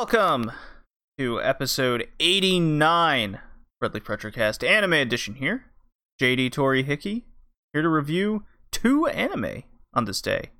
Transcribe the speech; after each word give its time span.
welcome 0.00 0.50
to 1.18 1.42
episode 1.42 2.08
89 2.18 3.38
Red 3.82 3.92
Leaf 3.92 4.04
Retrocast 4.04 4.66
Anime 4.66 4.94
Edition 4.94 5.34
here. 5.34 5.66
JD 6.18 6.52
Tori 6.52 6.82
Hickey 6.82 7.26
here 7.74 7.82
to 7.82 7.88
review 7.90 8.44
two 8.72 9.06
anime 9.08 9.64
on 9.92 10.06
this 10.06 10.22
day. 10.22 10.52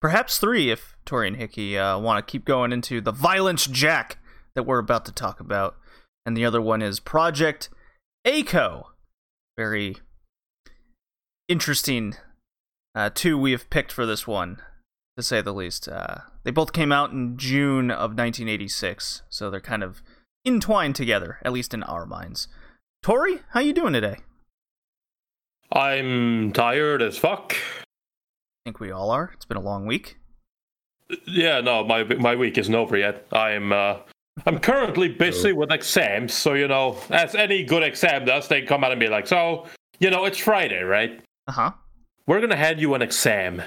Perhaps 0.00 0.38
three 0.38 0.72
if 0.72 0.96
Tori 1.04 1.28
and 1.28 1.36
Hickey 1.36 1.78
uh, 1.78 2.00
want 2.00 2.26
to 2.26 2.28
keep 2.28 2.44
going 2.44 2.72
into 2.72 3.00
the 3.00 3.12
Violence 3.12 3.66
Jack 3.66 4.18
that 4.56 4.64
we're 4.64 4.80
about 4.80 5.04
to 5.04 5.12
talk 5.12 5.38
about. 5.38 5.76
And 6.26 6.36
the 6.36 6.44
other 6.44 6.60
one 6.60 6.82
is 6.82 6.98
Project 6.98 7.68
A-ko. 8.24 8.88
Very 9.56 9.98
interesting 11.46 12.16
uh, 12.96 13.10
two 13.14 13.38
we 13.38 13.52
have 13.52 13.70
picked 13.70 13.92
for 13.92 14.04
this 14.04 14.26
one, 14.26 14.60
to 15.16 15.22
say 15.22 15.40
the 15.40 15.52
least. 15.54 15.88
Uh, 15.88 16.18
they 16.44 16.50
both 16.50 16.72
came 16.72 16.92
out 16.92 17.10
in 17.12 17.36
June 17.36 17.90
of 17.90 18.10
1986, 18.10 19.22
so 19.28 19.50
they're 19.50 19.60
kind 19.60 19.82
of 19.82 20.02
entwined 20.46 20.96
together, 20.96 21.38
at 21.44 21.52
least 21.52 21.74
in 21.74 21.82
our 21.82 22.06
minds. 22.06 22.48
Tori, 23.02 23.40
how 23.50 23.60
you 23.60 23.72
doing 23.72 23.92
today? 23.92 24.16
I'm 25.72 26.52
tired 26.52 27.02
as 27.02 27.16
fuck. 27.16 27.54
I 27.54 27.84
think 28.64 28.80
we 28.80 28.90
all 28.90 29.10
are. 29.10 29.30
It's 29.34 29.44
been 29.44 29.56
a 29.56 29.60
long 29.62 29.86
week. 29.86 30.18
Yeah, 31.26 31.60
no, 31.60 31.82
my 31.84 32.04
my 32.04 32.36
week 32.36 32.56
isn't 32.56 32.74
over 32.74 32.96
yet. 32.96 33.26
I'm 33.32 33.72
uh, 33.72 33.96
I'm 34.46 34.58
currently 34.60 35.08
busy 35.08 35.52
with 35.52 35.72
exams, 35.72 36.32
so 36.34 36.54
you 36.54 36.68
know, 36.68 36.98
as 37.10 37.34
any 37.34 37.64
good 37.64 37.82
exam 37.82 38.24
does, 38.24 38.46
they 38.48 38.62
come 38.62 38.84
out 38.84 38.92
and 38.92 39.00
be 39.00 39.08
like, 39.08 39.26
"So, 39.26 39.66
you 39.98 40.08
know, 40.10 40.24
it's 40.24 40.38
Friday, 40.38 40.82
right? 40.82 41.20
Uh 41.48 41.52
huh. 41.52 41.70
We're 42.26 42.40
gonna 42.40 42.56
hand 42.56 42.80
you 42.80 42.94
an 42.94 43.02
exam, 43.02 43.62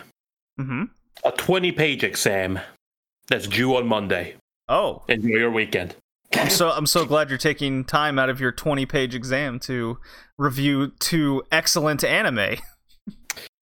Mm-hmm. 0.59 0.83
A 1.25 1.31
20-page 1.31 2.03
exam 2.03 2.59
that's 3.27 3.47
due 3.47 3.75
on 3.75 3.87
Monday. 3.87 4.35
Oh, 4.69 5.03
Enjoy 5.07 5.29
your 5.37 5.51
weekend." 5.51 5.95
I'm 6.35 6.49
so 6.49 6.69
I'm 6.71 6.87
so 6.87 7.05
glad 7.05 7.29
you're 7.29 7.37
taking 7.37 7.83
time 7.85 8.17
out 8.17 8.27
of 8.29 8.39
your 8.39 8.51
20 8.51 8.85
page 8.87 9.13
exam 9.13 9.59
to 9.61 9.99
review 10.39 10.91
two 10.99 11.43
excellent 11.51 12.03
anime. 12.03 12.55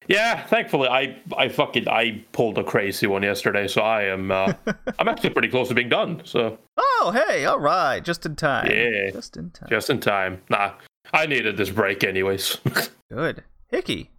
Yeah, 0.08 0.46
thankfully, 0.48 0.88
I 0.90 1.18
I 1.38 1.48
fucking 1.50 1.88
I 1.88 2.24
pulled 2.32 2.58
a 2.58 2.64
crazy 2.64 3.08
one 3.08 3.24
yesterday, 3.24 3.68
so 3.68 3.82
I 3.82 4.04
am 4.06 4.32
uh, 4.32 4.54
I'm 5.00 5.08
actually 5.08 5.30
pretty 5.30 5.48
close 5.50 5.68
to 5.68 5.74
being 5.76 5.90
done. 5.90 6.22
So 6.26 6.58
Oh, 6.78 7.12
hey, 7.28 7.46
all 7.46 7.60
right, 7.60 8.04
just 8.04 8.26
in 8.26 8.36
time. 8.36 8.68
Yeah. 8.72 9.12
just 9.12 9.38
in 9.38 9.52
time. 9.52 9.70
just 9.70 9.90
in 9.90 10.00
time. 10.00 10.42
Nah, 10.50 10.74
I 11.14 11.28
needed 11.28 11.58
this 11.58 11.70
break 11.70 12.04
anyways. 12.04 12.58
Good. 13.12 13.44
Hickey, 13.70 14.10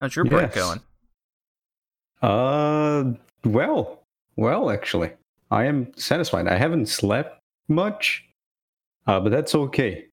how's 0.00 0.16
your 0.16 0.24
break 0.24 0.54
Yes. 0.54 0.64
going? 0.64 0.80
Uh, 2.22 3.12
well, 3.44 4.02
well, 4.36 4.70
actually, 4.70 5.12
I 5.50 5.64
am 5.64 5.92
satisfied. 5.96 6.48
I 6.48 6.56
haven't 6.56 6.86
slept 6.86 7.40
much, 7.68 8.24
uh, 9.06 9.20
but 9.20 9.30
that's 9.30 9.54
okay, 9.54 10.06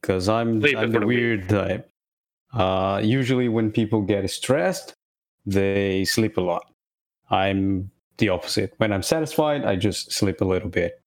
because 0.00 0.28
I'm, 0.28 0.60
Sleep 0.60 0.76
I'm 0.76 0.90
the 0.90 1.06
weird 1.06 1.48
type. 1.48 1.90
Uh, 2.52 3.00
usually 3.02 3.48
when 3.48 3.70
people 3.70 4.02
get 4.02 4.28
stressed, 4.30 4.92
they 5.46 6.04
sleep 6.04 6.36
a 6.36 6.40
lot. 6.40 6.70
I'm 7.30 7.90
the 8.18 8.28
opposite. 8.28 8.74
When 8.78 8.92
I'm 8.92 9.02
satisfied, 9.02 9.64
I 9.64 9.76
just 9.76 10.12
sleep 10.12 10.40
a 10.40 10.44
little 10.44 10.68
bit. 10.68 11.00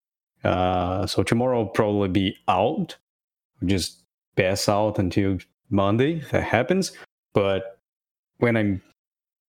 Uh, 0.43 1.05
so 1.05 1.21
tomorrow 1.23 1.59
I'll 1.59 1.67
probably 1.67 2.09
be 2.09 2.37
out, 2.47 2.97
just 3.65 4.03
pass 4.35 4.67
out 4.67 4.99
until 4.99 5.37
Monday. 5.69 6.17
If 6.17 6.31
that 6.31 6.43
happens, 6.43 6.91
but 7.33 7.79
when 8.39 8.57
I'm 8.57 8.81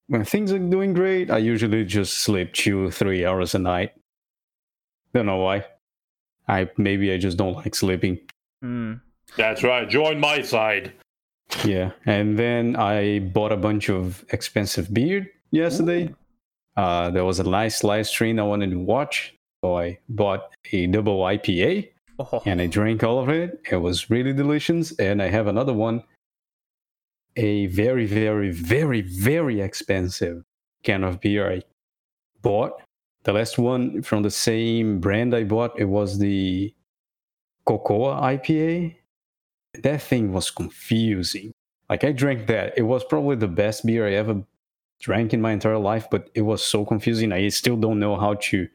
when 0.09 0.25
things 0.25 0.53
are 0.53 0.59
doing 0.59 0.93
great, 0.93 1.31
I 1.31 1.39
usually 1.39 1.85
just 1.85 2.19
sleep 2.19 2.53
two, 2.53 2.91
three 2.91 3.25
hours 3.25 3.55
a 3.55 3.59
night. 3.59 3.93
Don't 5.13 5.27
know 5.27 5.39
why. 5.39 5.65
I 6.49 6.69
maybe 6.77 7.13
I 7.13 7.19
just 7.19 7.37
don't 7.37 7.55
like 7.55 7.75
sleeping. 7.75 8.19
Hmm. 8.63 8.95
That's 9.37 9.63
right. 9.63 9.89
Join 9.89 10.21
my 10.21 10.43
side. 10.43 10.93
Yeah, 11.65 11.93
and 12.07 12.39
then 12.39 12.77
I 12.77 13.21
bought 13.21 13.53
a 13.53 13.57
bunch 13.57 13.89
of 13.89 14.25
expensive 14.31 14.93
beer 14.93 15.31
yesterday. 15.51 16.15
Uh, 16.77 17.11
there 17.11 17.25
was 17.25 17.39
a 17.39 17.45
nice 17.45 17.85
live 17.85 18.07
stream 18.07 18.39
I 18.39 18.43
wanted 18.43 18.71
to 18.71 18.79
watch, 18.79 19.35
so 19.63 19.79
I 19.79 19.99
bought 20.09 20.53
a 20.73 20.87
double 20.87 21.21
IPA 21.21 21.91
Oh, 22.19 22.43
and 22.47 22.61
I 22.61 22.67
drank 22.67 23.03
all 23.03 23.19
of 23.19 23.29
it. 23.29 23.61
It 23.71 23.77
was 23.77 24.11
really 24.11 24.33
delicious. 24.33 24.93
And 24.99 25.21
I 25.23 25.29
have 25.29 25.47
another 25.47 25.73
one, 25.73 26.03
a 27.37 27.67
very, 27.67 28.07
very, 28.07 28.51
very, 28.51 29.03
very 29.03 29.61
expensive 29.61 30.43
can 30.83 31.05
of 31.05 31.21
beer 31.21 31.51
I 31.51 31.63
bought. 32.43 32.81
The 33.25 33.33
last 33.33 33.59
one 33.59 34.03
from 34.03 34.23
the 34.23 34.31
same 34.31 35.01
brand 35.01 35.35
I 35.35 35.45
bought, 35.45 35.79
it 35.79 35.87
was 35.87 36.19
the 36.19 36.75
Cocoa 37.67 38.21
IPA. 38.21 38.97
That 39.83 40.03
thing 40.03 40.33
was 40.33 40.51
confusing. 40.51 41.53
Like 41.89 42.05
I 42.05 42.13
drank 42.13 42.47
that. 42.47 42.75
It 42.77 42.83
was 42.83 43.05
probably 43.05 43.37
the 43.37 43.49
best 43.49 43.85
beer 43.85 44.07
I 44.07 44.13
ever 44.13 44.43
drank 45.01 45.35
in 45.35 45.41
my 45.41 45.53
entire 45.53 45.79
life, 45.79 46.07
but 46.11 46.31
it 46.35 46.43
was 46.43 46.63
so 46.63 46.85
confusing. 46.85 47.33
I 47.33 47.49
still 47.49 47.77
don't 47.77 47.99
know 47.99 48.17
how 48.17 48.35
to 48.35 48.69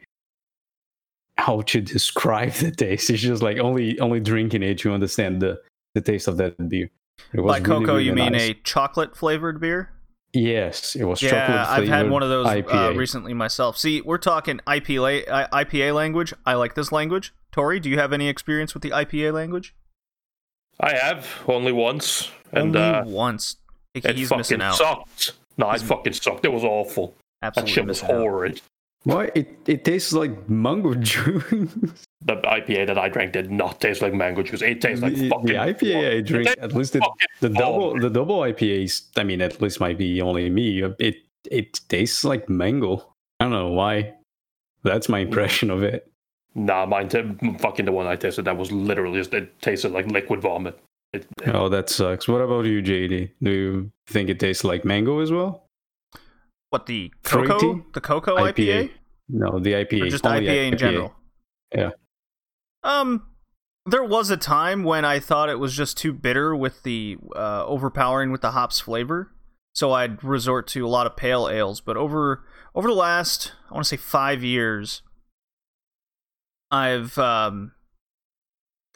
how 1.37 1.61
to 1.61 1.79
describe 1.79 2.51
the 2.53 2.71
taste. 2.71 3.09
It's 3.09 3.21
just 3.21 3.41
like 3.41 3.59
only 3.59 3.99
only 3.99 4.19
drinking 4.19 4.63
it 4.63 4.83
you 4.83 4.91
understand 4.91 5.41
the 5.41 5.61
the 5.93 6.01
taste 6.01 6.27
of 6.27 6.37
that 6.37 6.69
beer. 6.69 6.89
It 7.33 7.41
was 7.41 7.51
By 7.53 7.57
really, 7.57 7.65
cocoa, 7.81 7.93
really 7.93 8.05
you 8.05 8.13
mean 8.13 8.33
nice. 8.33 8.41
a 8.49 8.53
chocolate 8.63 9.15
flavored 9.15 9.59
beer? 9.59 9.91
Yes, 10.33 10.95
it 10.95 11.05
was 11.05 11.19
chocolate 11.19 11.39
Yeah, 11.49 11.65
I've 11.67 11.87
had 11.87 12.09
one 12.09 12.21
of 12.21 12.29
those 12.29 12.45
uh, 12.47 12.93
recently 12.95 13.33
myself. 13.33 13.77
See, 13.77 14.01
we're 14.01 14.17
talking 14.19 14.59
IPA, 14.67 15.27
uh, 15.27 15.47
IPA 15.51 15.95
language. 15.95 16.33
I 16.45 16.53
like 16.53 16.75
this 16.75 16.91
language. 16.91 17.33
Tori, 17.51 17.79
do 17.79 17.89
you 17.89 17.97
have 17.97 18.13
any 18.13 18.27
experience 18.27 18.73
with 18.75 18.83
the 18.83 18.91
IPA 18.91 19.33
language? 19.33 19.73
I 20.79 20.93
have 20.95 21.27
only 21.47 21.71
once, 21.71 22.31
and 22.51 22.75
Only 22.75 22.79
uh, 22.79 23.05
once. 23.05 23.57
Hickey, 23.93 24.07
it 24.09 24.15
he's 24.17 24.29
fucking 24.29 24.39
missing 24.39 24.61
out. 24.61 24.75
sucked. 24.75 25.33
No, 25.57 25.71
it 25.71 25.81
fucking 25.81 26.13
sucked. 26.13 26.45
It 26.45 26.53
was 26.53 26.63
awful. 26.63 27.15
That 27.41 27.47
Absolutely 27.57 27.73
shit 27.73 27.87
was 27.87 28.01
missing 28.03 28.15
out. 28.15 28.21
horrid. 28.21 28.61
Why 29.03 29.31
it 29.33 29.57
it 29.65 29.83
tastes 29.83 30.13
like 30.13 30.47
mango 30.49 30.93
juice. 31.09 32.05
The 32.21 32.35
IPA 32.35 32.87
that 32.87 32.97
I 32.97 33.07
drank 33.07 33.31
did 33.31 33.49
not 33.49 33.79
taste 33.79 34.01
like 34.01 34.13
mango 34.13 34.43
juice. 34.43 34.61
It 34.61 34.81
tastes 34.81 35.01
like 35.01 35.15
the, 35.15 35.29
fucking. 35.29 35.45
the 35.45 35.53
IPA 35.53 36.17
I 36.17 36.21
drink, 36.21 36.49
at 36.59 36.73
least 36.73 36.93
the, 36.93 37.01
the 37.39 37.47
double 37.49 37.89
vomit. 37.91 38.01
the 38.01 38.09
double 38.09 38.39
IPAs. 38.39 39.03
I 39.15 39.23
mean, 39.23 39.41
at 39.41 39.61
least 39.61 39.79
might 39.79 39.97
be 39.97 40.21
only 40.21 40.49
me. 40.49 40.83
It 40.99 41.17
it 41.49 41.79
tastes 41.87 42.25
like 42.25 42.49
mango. 42.49 43.13
I 43.39 43.45
don't 43.45 43.53
know 43.53 43.69
why. 43.69 44.15
That's 44.83 45.07
my 45.07 45.19
impression 45.19 45.69
of 45.71 45.81
it. 45.83 46.11
Nah, 46.55 46.85
mine. 46.85 47.07
T- 47.07 47.23
fucking 47.59 47.85
the 47.85 47.93
one 47.93 48.05
I 48.07 48.17
tasted 48.17 48.43
that 48.45 48.57
was 48.57 48.69
literally 48.71 49.19
just 49.19 49.33
it 49.33 49.57
tasted 49.61 49.93
like 49.93 50.07
liquid 50.07 50.41
vomit. 50.41 50.77
It, 51.13 51.25
it- 51.41 51.55
Oh, 51.55 51.69
that 51.69 51.89
sucks. 51.89 52.27
What 52.27 52.41
about 52.41 52.65
you, 52.65 52.81
JD? 52.81 53.31
Do 53.41 53.49
you 53.51 53.91
think 54.07 54.27
it 54.29 54.39
tastes 54.41 54.65
like 54.65 54.83
mango 54.83 55.19
as 55.19 55.31
well? 55.31 55.63
What 56.71 56.85
the 56.85 57.13
cocoa? 57.23 57.59
Fruity? 57.59 57.83
The 57.93 58.01
cocoa 58.01 58.35
IPA, 58.35 58.91
No, 59.29 59.57
the 59.59 59.71
IPA. 59.73 60.01
or 60.03 60.09
just 60.09 60.25
only 60.25 60.45
IPA 60.47 60.71
in 60.73 60.77
general? 60.77 61.15
Yeah. 61.73 61.91
Um, 62.83 63.27
there 63.85 64.03
was 64.03 64.29
a 64.29 64.37
time 64.37 64.83
when 64.83 65.05
I 65.05 65.19
thought 65.19 65.49
it 65.49 65.59
was 65.59 65.75
just 65.75 65.97
too 65.97 66.13
bitter 66.13 66.55
with 66.55 66.83
the 66.83 67.17
uh, 67.35 67.65
overpowering 67.65 68.31
with 68.31 68.41
the 68.41 68.51
hops 68.51 68.79
flavor, 68.79 69.31
so 69.73 69.93
I'd 69.93 70.23
resort 70.23 70.67
to 70.67 70.85
a 70.85 70.89
lot 70.89 71.07
of 71.07 71.15
pale 71.15 71.49
ales. 71.49 71.81
But 71.81 71.97
over 71.97 72.45
over 72.75 72.87
the 72.87 72.93
last, 72.93 73.53
I 73.69 73.73
want 73.73 73.85
to 73.85 73.89
say 73.89 73.97
five 73.97 74.43
years, 74.43 75.01
I've 76.71 77.17
um, 77.17 77.73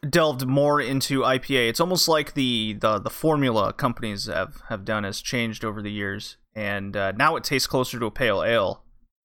delved 0.07 0.45
more 0.45 0.79
into 0.79 1.21
IPA. 1.21 1.69
It's 1.69 1.79
almost 1.79 2.07
like 2.07 2.33
the, 2.33 2.73
the 2.79 2.99
the 2.99 3.09
formula 3.09 3.73
companies 3.73 4.25
have 4.25 4.61
have 4.69 4.85
done 4.85 5.03
has 5.03 5.21
changed 5.21 5.65
over 5.65 5.81
the 5.81 5.91
years, 5.91 6.37
and 6.55 6.95
uh, 6.95 7.11
now 7.13 7.35
it 7.35 7.43
tastes 7.43 7.67
closer 7.67 7.99
to 7.99 8.05
a 8.05 8.11
pale 8.11 8.43
ale 8.43 8.83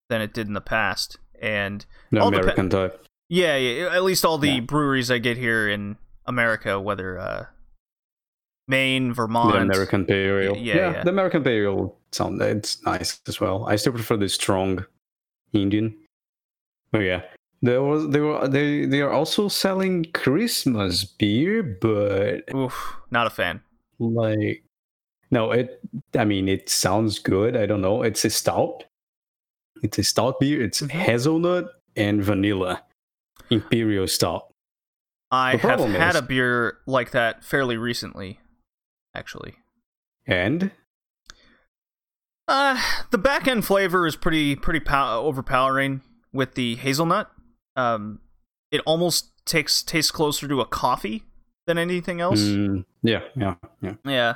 than 0.08 0.20
it 0.20 0.32
did 0.32 0.46
in 0.46 0.52
the 0.54 0.60
past. 0.60 1.18
And 1.40 1.84
depe- 2.32 2.38
American 2.38 2.70
type. 2.70 3.05
Yeah, 3.28 3.56
yeah, 3.56 3.94
at 3.94 4.02
least 4.04 4.24
all 4.24 4.38
the 4.38 4.48
Yeah. 4.50 4.60
breweries 4.60 5.10
I 5.10 5.18
get 5.18 5.36
here 5.36 5.68
in 5.68 5.96
America, 6.26 6.80
whether 6.80 7.18
uh, 7.18 7.46
Maine, 8.68 9.12
Vermont, 9.12 9.52
The 9.52 9.60
American 9.60 10.04
Pale 10.04 10.38
Ale. 10.38 10.56
Yeah, 10.56 10.74
yeah. 10.92 11.02
the 11.04 11.10
American 11.10 11.42
Pale 11.44 11.62
Ale 11.62 11.96
sound 12.12 12.40
it's 12.42 12.82
nice 12.84 13.20
as 13.28 13.40
well. 13.40 13.66
I 13.66 13.76
still 13.76 13.92
prefer 13.92 14.16
the 14.16 14.28
strong 14.28 14.84
Indian. 15.52 15.94
Oh 16.92 16.98
yeah. 16.98 17.22
There 17.62 17.82
was 17.82 18.08
they 18.10 18.20
were 18.20 18.46
they 18.48 18.84
they 18.86 19.00
are 19.00 19.10
also 19.10 19.48
selling 19.48 20.04
Christmas 20.12 21.04
beer, 21.04 21.62
but 21.62 22.42
oof, 22.54 22.96
not 23.10 23.26
a 23.26 23.30
fan. 23.30 23.60
like 23.98 24.62
no, 25.30 25.50
it 25.52 25.80
I 26.18 26.24
mean 26.24 26.48
it 26.48 26.68
sounds 26.68 27.18
good. 27.18 27.56
I 27.56 27.66
don't 27.66 27.80
know. 27.80 28.02
It's 28.02 28.24
a 28.24 28.30
stout. 28.30 28.84
It's 29.82 29.98
a 29.98 30.04
stout 30.04 30.38
beer. 30.40 30.62
It's 30.62 30.80
Mhm. 30.82 30.90
hazelnut 30.90 31.66
and 31.96 32.22
vanilla. 32.22 32.82
Imperial 33.50 34.06
stout. 34.06 34.52
I 35.30 35.56
have 35.56 35.80
had 35.80 36.10
is- 36.10 36.16
a 36.16 36.22
beer 36.22 36.78
like 36.86 37.10
that 37.12 37.44
fairly 37.44 37.76
recently, 37.76 38.40
actually. 39.14 39.56
And 40.26 40.70
Uh, 42.48 42.80
the 43.10 43.18
back 43.18 43.48
end 43.48 43.64
flavor 43.64 44.06
is 44.06 44.14
pretty 44.16 44.54
pretty 44.54 44.80
pow- 44.80 45.20
overpowering 45.20 46.00
with 46.32 46.54
the 46.54 46.76
hazelnut. 46.76 47.30
um, 47.74 48.20
it 48.70 48.80
almost 48.86 49.32
takes 49.46 49.82
tastes 49.82 50.10
closer 50.10 50.48
to 50.48 50.60
a 50.60 50.66
coffee 50.66 51.24
than 51.66 51.76
anything 51.78 52.20
else. 52.22 52.40
Mm, 52.40 52.84
yeah, 53.02 53.20
yeah, 53.36 53.54
yeah. 53.82 53.94
Yeah. 54.04 54.34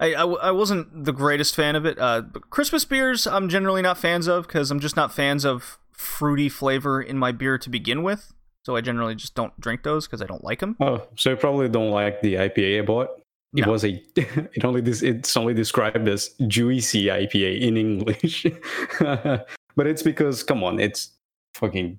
I 0.00 0.50
wasn't 0.50 1.04
the 1.04 1.12
greatest 1.12 1.54
fan 1.56 1.74
of 1.76 1.84
it. 1.86 1.98
Uh, 1.98 2.20
but 2.22 2.50
Christmas 2.50 2.84
beers, 2.84 3.26
I'm 3.26 3.48
generally 3.48 3.82
not 3.82 3.98
fans 3.98 4.26
of 4.26 4.46
because 4.46 4.70
I'm 4.70 4.80
just 4.80 4.96
not 4.96 5.12
fans 5.12 5.44
of 5.44 5.78
fruity 5.92 6.48
flavor 6.48 7.00
in 7.00 7.18
my 7.18 7.32
beer 7.32 7.58
to 7.58 7.70
begin 7.70 8.02
with. 8.02 8.32
So 8.64 8.76
I 8.76 8.80
generally 8.80 9.14
just 9.16 9.34
don't 9.34 9.58
drink 9.60 9.82
those 9.82 10.06
because 10.06 10.22
I 10.22 10.26
don't 10.26 10.44
like 10.44 10.60
them. 10.60 10.76
Oh, 10.80 11.06
so 11.16 11.30
you 11.30 11.36
probably 11.36 11.68
don't 11.68 11.90
like 11.90 12.20
the 12.22 12.34
IPA 12.34 12.78
I 12.78 12.84
bought. 12.84 13.08
It 13.54 13.66
No. 13.66 13.72
was 13.72 13.84
a. 13.84 14.02
It 14.16 14.64
only 14.64 14.80
this. 14.80 15.02
It's 15.02 15.36
only 15.36 15.52
described 15.52 16.08
as 16.08 16.30
juicy 16.46 17.06
IPA 17.06 17.60
in 17.60 17.76
English, 17.76 18.46
but 19.00 19.86
it's 19.86 20.02
because 20.02 20.42
come 20.42 20.62
on, 20.64 20.78
it's 20.80 21.10
fucking 21.54 21.98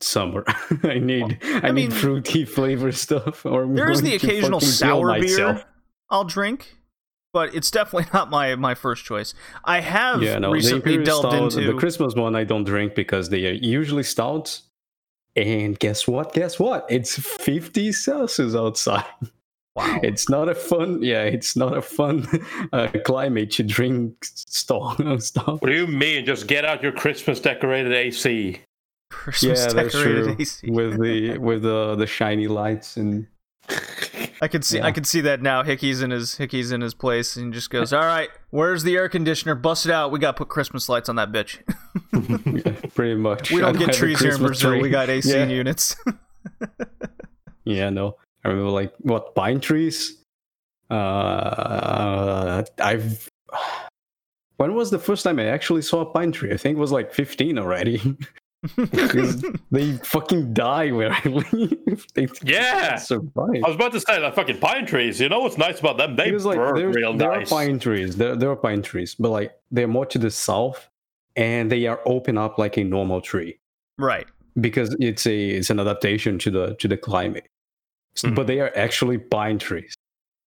summer. 0.00 0.44
I 0.82 0.98
need. 0.98 1.38
I, 1.44 1.60
I 1.68 1.70
need 1.70 1.72
mean, 1.72 1.90
fruity 1.90 2.44
flavor 2.44 2.92
stuff. 2.92 3.46
Or 3.46 3.66
There 3.66 3.90
is 3.90 4.02
the 4.02 4.16
occasional 4.16 4.60
sour 4.60 5.18
beer 5.20 5.64
I'll 6.10 6.24
drink, 6.24 6.76
but 7.32 7.54
it's 7.54 7.70
definitely 7.70 8.08
not 8.14 8.30
my, 8.30 8.54
my 8.56 8.74
first 8.74 9.04
choice. 9.04 9.34
I 9.64 9.80
have 9.80 10.22
Yeah, 10.22 10.38
no. 10.38 10.50
Recently 10.52 10.94
Imperial 10.94 11.04
delved 11.04 11.28
Stout, 11.28 11.42
into 11.60 11.72
the 11.72 11.78
Christmas 11.78 12.14
one. 12.14 12.34
I 12.34 12.44
don't 12.44 12.64
drink 12.64 12.94
because 12.94 13.28
they 13.28 13.46
are 13.46 13.52
usually 13.52 14.02
stouts. 14.02 14.62
And 15.36 15.78
guess 15.78 16.08
what? 16.08 16.32
Guess 16.32 16.58
what? 16.58 16.86
It's 16.88 17.16
50 17.18 17.92
Celsius 17.92 18.54
outside. 18.54 19.04
wow. 19.76 20.00
It's 20.02 20.28
not 20.28 20.48
a 20.48 20.54
fun, 20.54 21.02
yeah, 21.02 21.22
it's 21.22 21.54
not 21.56 21.76
a 21.76 21.82
fun 21.82 22.26
uh, 22.72 22.88
climate 23.04 23.52
to 23.52 23.62
drink 23.62 24.16
stout. 24.24 25.22
stout. 25.22 25.62
What 25.62 25.68
do 25.68 25.74
you 25.74 25.86
mean? 25.86 26.26
Just 26.26 26.48
get 26.48 26.64
out 26.64 26.82
your 26.82 26.92
Christmas 26.92 27.38
decorated 27.40 27.92
AC. 27.92 28.60
Christmas 29.10 29.60
Yeah, 29.60 29.72
that's 29.72 29.92
decorated 29.92 30.24
true. 30.24 30.36
AC. 30.38 30.70
With 30.70 31.00
the 31.00 31.38
with 31.38 31.62
the 31.62 31.96
the 31.96 32.06
shiny 32.06 32.46
lights 32.46 32.96
and 32.96 33.26
I 34.42 34.48
could 34.48 34.64
see 34.64 34.80
I 34.80 34.86
Yeah. 34.86 34.92
could 34.92 35.06
see 35.06 35.20
that 35.22 35.42
now. 35.42 35.62
Hickey's 35.62 36.00
in 36.02 36.10
his 36.10 36.36
Hickey's 36.36 36.72
in 36.72 36.80
his 36.80 36.94
place 36.94 37.36
and 37.36 37.52
just 37.52 37.68
goes, 37.70 37.92
"All 37.94 38.04
right, 38.04 38.30
where's 38.50 38.82
the 38.82 38.96
air 38.96 39.08
conditioner? 39.08 39.54
Bust 39.54 39.84
it 39.86 39.92
out. 39.92 40.10
We 40.12 40.18
got 40.18 40.32
to 40.32 40.38
put 40.38 40.48
Christmas 40.48 40.88
lights 40.88 41.08
on 41.08 41.16
that 41.16 41.30
bitch. 41.32 41.58
yeah, 42.64 42.88
pretty 42.94 43.14
much. 43.16 43.50
we 43.50 43.60
don't 43.60 43.78
get 43.78 43.92
trees 43.92 44.18
here 44.20 44.30
in 44.30 44.38
Christmas 44.38 44.48
Brazil. 44.62 44.70
tree. 44.70 44.82
We 44.82 44.88
got 44.90 45.08
AC 45.10 45.30
Yeah. 45.30 45.44
units." 45.46 45.96
Yeah, 47.64 47.90
no. 47.90 48.16
I 48.44 48.48
remember 48.48 48.70
like 48.70 48.92
what 49.00 49.34
pine 49.34 49.60
trees. 49.60 50.16
Uh, 50.90 52.62
I've. 52.78 53.28
When 54.56 54.74
was 54.74 54.90
the 54.90 54.98
first 54.98 55.24
time 55.24 55.38
I 55.38 55.46
actually 55.46 55.80
saw 55.80 56.02
a 56.02 56.06
pine 56.06 56.32
tree? 56.32 56.52
I 56.52 56.56
think 56.58 56.76
it 56.76 56.80
was 56.80 56.92
like 56.92 57.14
15 57.14 57.58
already. 57.58 57.98
Because 58.76 59.42
they 59.70 59.92
fucking 59.98 60.52
die 60.52 60.90
where 60.92 61.12
I 61.12 61.22
live. 61.28 62.06
They 62.14 62.28
Yeah. 62.42 62.96
survive. 62.96 63.62
I 63.64 63.68
was 63.68 63.74
about 63.76 63.92
to 63.92 64.00
say 64.00 64.18
like 64.20 64.34
fucking 64.34 64.58
pine 64.58 64.86
trees. 64.86 65.20
You 65.20 65.28
know 65.28 65.40
what's 65.40 65.56
nice 65.58 65.80
about 65.80 65.96
them? 65.96 66.16
They 66.16 66.26
Because 66.26 66.44
like 66.44 66.56
burn 66.58 66.74
there, 66.76 66.88
real 66.90 67.14
there 67.16 67.30
nice. 67.32 67.50
are 67.50 67.54
pine 67.56 67.78
trees. 67.78 68.16
There, 68.16 68.36
there 68.36 68.50
are 68.50 68.56
pine 68.56 68.82
trees, 68.82 69.14
but 69.14 69.30
like 69.30 69.52
they're 69.70 69.88
more 69.88 70.06
to 70.06 70.18
the 70.18 70.30
south, 70.30 70.88
and 71.36 71.70
they 71.72 71.86
are 71.86 72.00
open 72.04 72.36
up 72.36 72.58
like 72.58 72.76
a 72.76 72.84
normal 72.84 73.20
tree 73.20 73.58
right. 73.98 74.26
because 74.60 74.94
it's 75.00 75.26
a 75.26 75.38
it's 75.50 75.70
an 75.70 75.80
adaptation 75.80 76.38
to 76.40 76.50
the 76.50 76.74
to 76.80 76.88
the 76.88 76.96
climate. 76.98 77.46
S- 78.16 78.22
Mhm. 78.24 78.34
But 78.34 78.46
they 78.46 78.60
are 78.60 78.72
actually 78.76 79.18
pine 79.18 79.58
trees. 79.58 79.94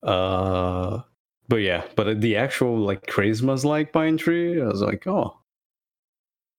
Uh, 0.03 1.01
but 1.47 1.57
yeah, 1.57 1.83
but 1.95 2.21
the 2.21 2.35
actual 2.35 2.77
like 2.77 3.07
Christmas 3.07 3.63
like 3.63 3.93
pine 3.93 4.17
tree, 4.17 4.61
I 4.61 4.65
was 4.65 4.81
like, 4.81 5.05
oh, 5.07 5.37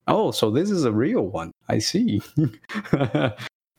oh, 0.08 0.31
so 0.31 0.50
this 0.50 0.70
is 0.70 0.84
a 0.84 0.93
real 0.93 1.22
one. 1.22 1.52
I 1.69 1.78
see. 1.78 2.20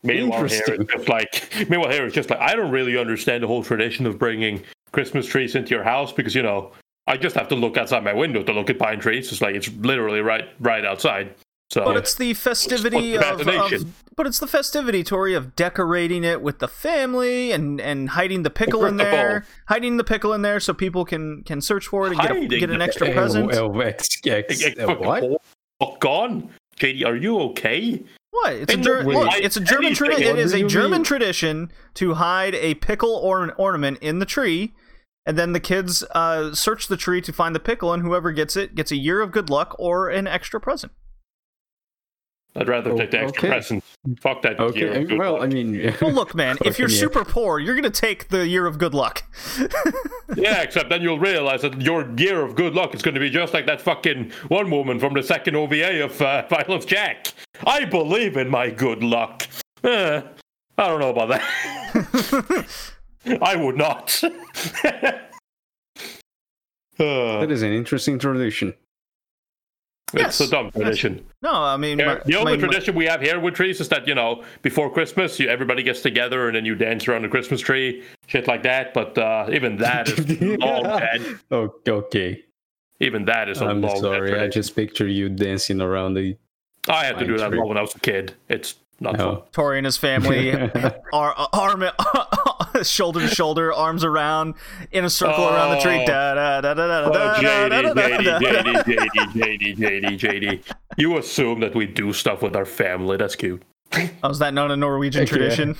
Meanwhile, 0.05 0.47
here 0.49 0.65
Interesting. 0.65 0.81
it's 0.81 0.93
just 0.93 1.07
like 1.07 1.53
meanwhile 1.69 1.91
here 1.91 2.05
it's 2.05 2.13
just 2.15 2.29
like 2.29 2.39
I 2.39 2.55
don't 2.55 2.71
really 2.71 2.97
understand 2.97 3.41
the 3.41 3.47
whole 3.47 3.63
tradition 3.63 4.05
of 4.05 4.19
bringing 4.19 4.61
Christmas 4.91 5.25
trees 5.25 5.55
into 5.55 5.73
your 5.73 5.83
house 5.83 6.11
because 6.11 6.35
you 6.35 6.43
know 6.43 6.73
I 7.07 7.15
just 7.15 7.35
have 7.35 7.47
to 7.49 7.55
look 7.55 7.77
outside 7.77 8.03
my 8.03 8.13
window 8.13 8.43
to 8.43 8.51
look 8.51 8.69
at 8.69 8.77
pine 8.79 8.99
trees. 8.99 9.31
It's 9.31 9.41
like 9.41 9.55
it's 9.55 9.69
literally 9.77 10.19
right 10.19 10.45
right 10.59 10.83
outside. 10.83 11.33
So 11.69 11.85
But 11.85 11.97
it's 11.97 12.15
the 12.15 12.33
festivity 12.33 13.17
What's 13.17 13.41
of, 13.41 13.47
of 13.47 13.93
but 14.15 14.27
it's 14.27 14.37
the 14.37 14.45
festivity, 14.45 15.03
Tori, 15.03 15.33
of 15.33 15.55
decorating 15.55 16.23
it 16.23 16.41
with 16.41 16.59
the 16.59 16.67
family 16.67 17.51
and 17.51 17.79
and 17.79 18.09
hiding 18.09 18.43
the 18.43 18.49
pickle 18.49 18.85
in 18.85 18.97
first 18.97 19.07
of 19.07 19.13
all- 19.13 19.23
there, 19.25 19.45
hiding 19.67 19.97
the 19.97 20.03
pickle 20.03 20.33
in 20.33 20.41
there 20.41 20.59
so 20.59 20.73
people 20.73 21.05
can 21.05 21.43
can 21.43 21.61
search 21.61 21.87
for 21.87 22.07
it 22.07 22.11
and 22.11 22.21
get, 22.21 22.31
a, 22.31 22.59
get 22.59 22.69
an 22.69 22.81
extra 22.81 23.11
present. 23.11 23.47
well, 23.47 23.81
ex- 23.81 24.19
ex- 24.25 24.61
Hey, 24.61 24.75
hey, 24.77 24.83
uh, 24.83 24.95
what? 24.95 25.41
Hold- 25.83 25.93
fuck 25.95 26.05
on, 26.05 26.49
JD. 26.79 27.05
Are 27.05 27.15
you 27.15 27.39
okay? 27.39 28.03
What? 28.31 28.53
It's 28.53 28.71
a 28.71 28.75
And 28.75 28.83
Ger- 28.83 29.05
wait, 29.05 29.15
look, 29.17 29.33
it's 29.35 29.57
a 29.57 29.61
German 29.61 29.93
tradition. 29.93 30.23
It 30.23 30.29
What 30.31 30.39
is 30.39 30.53
do 30.53 30.65
a 30.65 30.69
German 30.69 30.91
mean? 30.99 31.03
tradition 31.03 31.71
to 31.95 32.15
hide 32.15 32.55
a 32.55 32.73
pickle 32.75 33.11
or 33.15 33.43
an 33.43 33.51
ornament 33.57 33.99
in 34.01 34.19
the 34.19 34.25
tree, 34.25 34.73
and 35.25 35.37
then 35.37 35.53
the 35.53 35.59
kids 35.59 36.03
uh, 36.15 36.53
search 36.55 36.87
the 36.87 36.97
tree 36.97 37.21
to 37.21 37.31
find 37.31 37.53
the 37.55 37.59
pickle, 37.59 37.93
and 37.93 38.01
whoever 38.01 38.31
gets 38.31 38.55
it 38.55 38.73
gets 38.75 38.91
a 38.91 38.95
year 38.95 39.21
of 39.21 39.31
good 39.31 39.49
luck 39.51 39.75
or 39.77 40.09
an 40.09 40.25
extra 40.27 40.59
present. 40.59 40.91
I'd 42.55 42.67
rather 42.67 42.91
Oh, 42.91 42.97
take 42.97 43.11
the 43.11 43.19
extra 43.21 43.39
okay. 43.39 43.47
present. 43.49 43.83
Fuck 44.21 44.43
that. 44.43 44.59
Okay, 44.59 44.79
year 44.79 44.93
of 44.93 45.07
good 45.07 45.17
well, 45.17 45.33
luck. 45.33 45.41
I 45.43 45.47
mean, 45.47 45.93
Well, 46.01 46.11
look, 46.11 46.35
man, 46.35 46.57
if 46.65 46.77
you're 46.77 46.89
super 46.89 47.25
poor, 47.25 47.57
you're 47.59 47.73
gonna 47.75 47.89
take 47.89 48.27
the 48.29 48.47
year 48.47 48.67
of 48.67 48.77
good 48.77 48.93
luck. 48.93 49.23
yeah, 50.35 50.61
except 50.61 50.89
then 50.89 51.01
you'll 51.01 51.19
realize 51.19 51.63
that 51.63 51.81
your 51.81 52.07
year 52.17 52.41
of 52.43 52.55
good 52.55 52.75
luck 52.75 52.93
is 52.93 53.01
going 53.01 53.15
to 53.15 53.19
be 53.19 53.29
just 53.29 53.53
like 53.53 53.65
that 53.65 53.81
fucking 53.81 54.31
one 54.49 54.69
woman 54.69 54.99
from 54.99 55.13
the 55.13 55.23
second 55.23 55.55
OVA 55.55 56.03
of 56.03 56.21
uh, 56.21 56.45
Violence 56.47 56.85
Jack. 56.85 57.33
I 57.65 57.85
believe 57.85 58.37
in 58.37 58.49
my 58.49 58.69
good 58.69 59.03
luck. 59.03 59.47
Eh, 59.83 60.21
I 60.77 60.87
don't 60.87 60.99
know 60.99 61.09
about 61.09 61.29
that. 61.29 62.65
I 63.41 63.55
would 63.55 63.77
not. 63.77 64.21
Uh, 66.99 67.39
that 67.39 67.49
is 67.51 67.63
an 67.63 67.71
interesting 67.73 68.19
tradition. 68.19 68.73
It's 70.13 70.39
a 70.39 70.49
dumb 70.49 70.71
tradition. 70.71 71.25
no, 71.41 71.51
I 71.53 71.77
mean, 71.77 71.97
my- 71.97 72.21
the 72.25 72.35
only 72.35 72.53
my- 72.53 72.57
my- 72.57 72.67
tradition 72.67 72.95
we 72.95 73.05
have 73.05 73.21
here 73.21 73.39
with 73.39 73.53
trees 73.55 73.79
is 73.81 73.89
that 73.89 74.07
you 74.07 74.15
know 74.15 74.43
before 74.61 74.91
Christmas, 74.91 75.39
you, 75.39 75.49
everybody 75.49 75.83
gets 75.83 76.01
together 76.01 76.47
and 76.47 76.55
then 76.55 76.65
you 76.65 76.75
dance 76.75 77.07
around 77.07 77.23
the 77.23 77.29
Christmas 77.29 77.61
tree, 77.61 78.03
shit 78.27 78.47
like 78.47 78.63
that. 78.63 78.93
But 78.93 79.17
uh, 79.17 79.47
even 79.51 79.77
that 79.77 80.09
is 80.09 80.41
long 80.59 80.83
dead. 80.83 81.21
Oh, 81.51 81.73
okay. 81.87 82.43
Even 82.99 83.25
that 83.25 83.49
is 83.49 83.59
a 83.61 83.65
I'm 83.65 83.81
long 83.81 83.99
sorry. 83.99 84.39
I 84.39 84.47
just 84.47 84.75
picture 84.75 85.07
you 85.07 85.27
dancing 85.29 85.81
around 85.81 86.13
the. 86.13 86.37
I 86.87 87.05
had 87.05 87.17
to 87.19 87.25
do 87.25 87.37
that 87.37 87.49
tree. 87.49 87.59
when 87.59 87.77
I 87.77 87.81
was 87.81 87.95
a 87.95 87.99
kid. 87.99 88.33
It's 88.49 88.75
not 89.03 89.17
fun. 89.17 89.41
Tori 89.51 89.77
and 89.77 89.85
his 89.85 89.97
family 89.97 90.51
are 91.13 91.33
uh, 91.37 91.47
arm 91.53 91.83
shoulder 92.83 93.19
to 93.19 93.27
shoulder, 93.27 93.71
arms 93.71 94.03
around 94.03 94.55
in 94.91 95.05
a 95.05 95.09
circle 95.09 95.47
around 95.47 95.75
the 95.75 95.81
tree. 95.81 96.01
Oh. 96.01 96.05
Da, 96.05 96.33
da, 96.33 96.61
da, 96.61 96.73
da, 96.73 96.87
da, 96.87 97.09
Oh, 97.09 97.13
da, 97.13 97.33
JD, 97.35 97.93
JD. 97.93 98.39
JD, 98.39 98.83
JD, 98.83 99.77
JD, 99.77 99.77
JD, 99.77 100.19
JD. 100.19 100.73
You 100.97 101.17
assume 101.17 101.59
that 101.59 101.75
we 101.75 101.85
do 101.85 102.13
stuff 102.13 102.41
with 102.41 102.55
our 102.55 102.65
family. 102.65 103.17
That's 103.17 103.35
cute. 103.35 103.63
Oh, 104.23 104.29
is 104.29 104.39
that 104.39 104.53
not 104.53 104.71
a 104.71 104.75
Norwegian 104.77 105.25
tradition? 105.25 105.75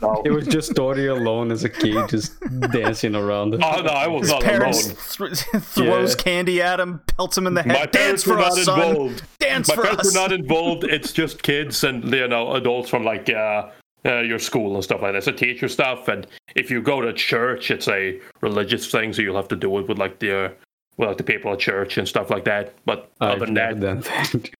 No. 0.00 0.22
It 0.24 0.30
was 0.30 0.46
just 0.46 0.74
Tori 0.74 1.06
alone 1.06 1.50
as 1.52 1.64
a 1.64 1.68
kid, 1.68 2.08
just 2.08 2.32
dancing 2.72 3.14
around. 3.14 3.50
The... 3.52 3.56
Oh 3.58 3.82
no, 3.82 3.90
I 3.90 4.06
was 4.06 4.22
His 4.22 4.30
not 4.30 4.42
parents 4.42 5.18
alone. 5.18 5.34
th- 5.34 5.62
throws 5.64 6.10
Yeah. 6.16 6.22
candy 6.22 6.62
at 6.62 6.80
him, 6.80 7.00
pelts 7.16 7.36
him 7.38 7.46
in 7.46 7.54
the 7.54 7.62
head. 7.62 7.72
My 7.74 7.86
Dance 7.86 7.92
parents 7.96 8.22
for 8.24 8.30
were 8.30 8.36
not 8.36 8.52
us, 8.52 8.64
son. 8.64 8.80
involved. 8.88 9.22
Dance 9.38 9.68
My 9.68 9.74
for 9.74 9.82
parents 9.82 10.08
us. 10.08 10.14
were 10.14 10.20
not 10.20 10.32
involved. 10.32 10.84
It's 10.84 11.12
just 11.12 11.42
kids 11.42 11.84
and 11.84 12.04
you 12.12 12.28
know 12.28 12.52
adults 12.54 12.88
from 12.88 13.04
like 13.04 13.28
uh, 13.30 13.68
uh, 14.04 14.20
your 14.20 14.38
school 14.38 14.74
and 14.74 14.82
stuff 14.84 15.02
like 15.02 15.12
that. 15.12 15.18
It's 15.18 15.26
a 15.28 15.32
teacher 15.32 15.68
stuff, 15.68 16.08
and 16.08 16.26
if 16.56 16.70
you 16.70 16.82
go 16.82 17.00
to 17.00 17.12
church, 17.12 17.70
it's 17.70 17.88
a 17.88 18.20
religious 18.40 18.90
thing, 18.90 19.12
so 19.12 19.22
you'll 19.22 19.36
have 19.36 19.48
to 19.48 19.56
do 19.56 19.78
it 19.78 19.88
with 19.88 19.98
like 19.98 20.18
the 20.18 20.46
uh, 20.46 20.48
with 20.96 21.08
like 21.08 21.16
the 21.18 21.24
people 21.24 21.52
at 21.52 21.58
church 21.60 21.98
and 21.98 22.06
stuff 22.08 22.30
like 22.30 22.44
that. 22.44 22.74
But 22.84 23.10
other 23.20 23.32
I've 23.32 23.40
than 23.40 23.54
that, 23.54 23.80
done 23.80 24.00
that. 24.00 24.50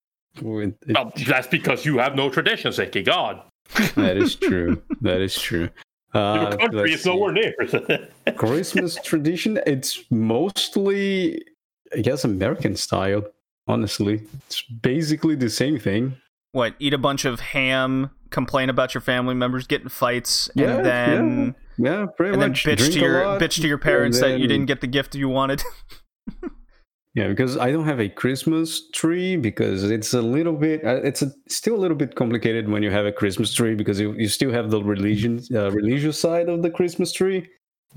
With- 0.41 0.75
well, 0.89 1.13
that's 1.27 1.47
because 1.47 1.85
you 1.85 1.99
have 1.99 2.15
no 2.15 2.31
traditions, 2.31 2.79
Icky 2.79 3.03
God. 3.03 3.43
that 3.97 4.17
is 4.17 4.35
true. 4.37 4.83
That 5.01 5.21
is 5.21 5.39
true. 5.39 5.69
Your 6.15 6.23
Uh, 6.23 6.57
country 6.57 6.93
is 6.93 7.07
nowhere 7.07 7.33
near. 7.33 7.55
Christmas 8.37 8.97
tradition. 9.03 9.59
It's 9.67 10.05
mostly, 10.11 11.43
I 11.97 12.01
guess, 12.01 12.25
American 12.25 12.77
style. 12.77 13.25
Honestly, 13.69 14.23
it's 14.47 14.63
basically 14.63 15.35
the 15.37 15.49
same 15.49 15.79
thing. 15.79 16.17
What? 16.53 16.75
Eat 16.79 16.93
a 16.93 16.99
bunch 16.99 17.25
of 17.25 17.41
ham, 17.41 18.11
complain 18.31 18.69
about 18.69 18.93
your 18.95 19.01
family 19.01 19.35
members, 19.35 19.67
get 19.67 19.83
in 19.83 19.89
fights, 19.89 20.51
Yeah, 20.55 20.77
and 20.77 20.85
then 20.85 21.55
Yeah, 21.79 22.07
pretty 22.15 22.33
and 22.35 22.43
then 22.43 22.51
much. 22.51 22.65
bitch 22.65 22.77
Drink 22.79 22.93
to 22.95 23.01
your 23.01 23.25
lot. 23.27 23.41
bitch 23.41 23.61
to 23.63 23.69
your 23.69 23.79
parents 23.79 24.21
that 24.21 24.39
you 24.39 24.47
didn't 24.49 24.67
get 24.67 24.81
the 24.83 24.87
gift 24.87 25.15
you 25.15 25.29
wanted. 25.31 25.63
Yeah, 27.15 27.29
because 27.29 27.59
I 27.59 27.71
don't 27.71 27.85
have 27.85 28.01
a 28.01 28.09
Christmas 28.09 28.89
tree 28.91 29.37
because 29.37 29.91
it's 29.91 30.15
a 30.15 30.23
little 30.23 30.55
bit, 30.55 30.83
uh, 30.83 31.03
it's 31.05 31.21
a, 31.21 31.31
still 31.47 31.75
a 31.75 31.77
little 31.77 31.97
bit 31.97 32.15
complicated 32.15 32.71
when 32.71 32.83
you 32.83 32.91
have 32.91 33.05
a 33.05 33.13
Christmas 33.13 33.53
tree 33.53 33.75
because 33.75 34.01
you, 34.01 34.15
you 34.15 34.29
still 34.29 34.51
have 34.51 34.71
the 34.71 34.83
religion, 34.83 35.41
uh, 35.55 35.71
religious 35.73 36.19
side 36.19 36.49
of 36.49 36.63
the 36.63 36.71
Christmas 36.71 37.13
tree. 37.13 37.47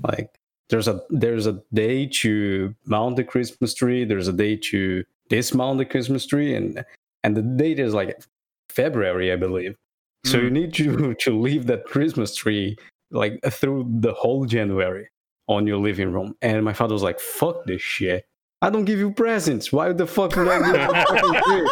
Like 0.02 0.38
there's 0.68 0.88
a 0.88 1.00
there's 1.10 1.46
a 1.46 1.62
day 1.72 2.06
to 2.06 2.74
mount 2.84 3.16
the 3.16 3.24
Christmas 3.24 3.74
tree. 3.74 4.04
There's 4.04 4.28
a 4.28 4.32
day 4.32 4.56
to 4.56 5.04
dismount 5.28 5.78
the 5.78 5.84
Christmas 5.84 6.26
tree, 6.26 6.54
and 6.54 6.84
and 7.22 7.36
the 7.36 7.42
date 7.42 7.78
is 7.78 7.94
like 7.94 8.22
February, 8.68 9.32
I 9.32 9.36
believe. 9.36 9.76
So 10.24 10.38
you 10.38 10.50
need 10.50 10.74
to 10.74 11.14
to 11.20 11.40
leave 11.40 11.66
that 11.66 11.84
Christmas 11.84 12.34
tree 12.34 12.76
like 13.10 13.40
through 13.44 13.86
the 14.00 14.12
whole 14.12 14.44
January 14.44 15.08
on 15.46 15.66
your 15.66 15.78
living 15.78 16.12
room. 16.12 16.34
And 16.42 16.64
my 16.64 16.72
father 16.72 16.94
was 16.94 17.02
like, 17.02 17.20
"Fuck 17.20 17.64
this 17.66 17.80
shit! 17.80 18.26
I 18.62 18.70
don't 18.70 18.84
give 18.84 18.98
you 18.98 19.10
presents. 19.12 19.72
Why 19.72 19.92
the 19.92 20.06
fuck 20.06 20.34
would 20.36 20.48
I 20.48 20.58
give 20.58 20.80
you 20.80 20.90
a 20.90 21.04
fucking 21.04 21.42
tree?" 21.42 21.70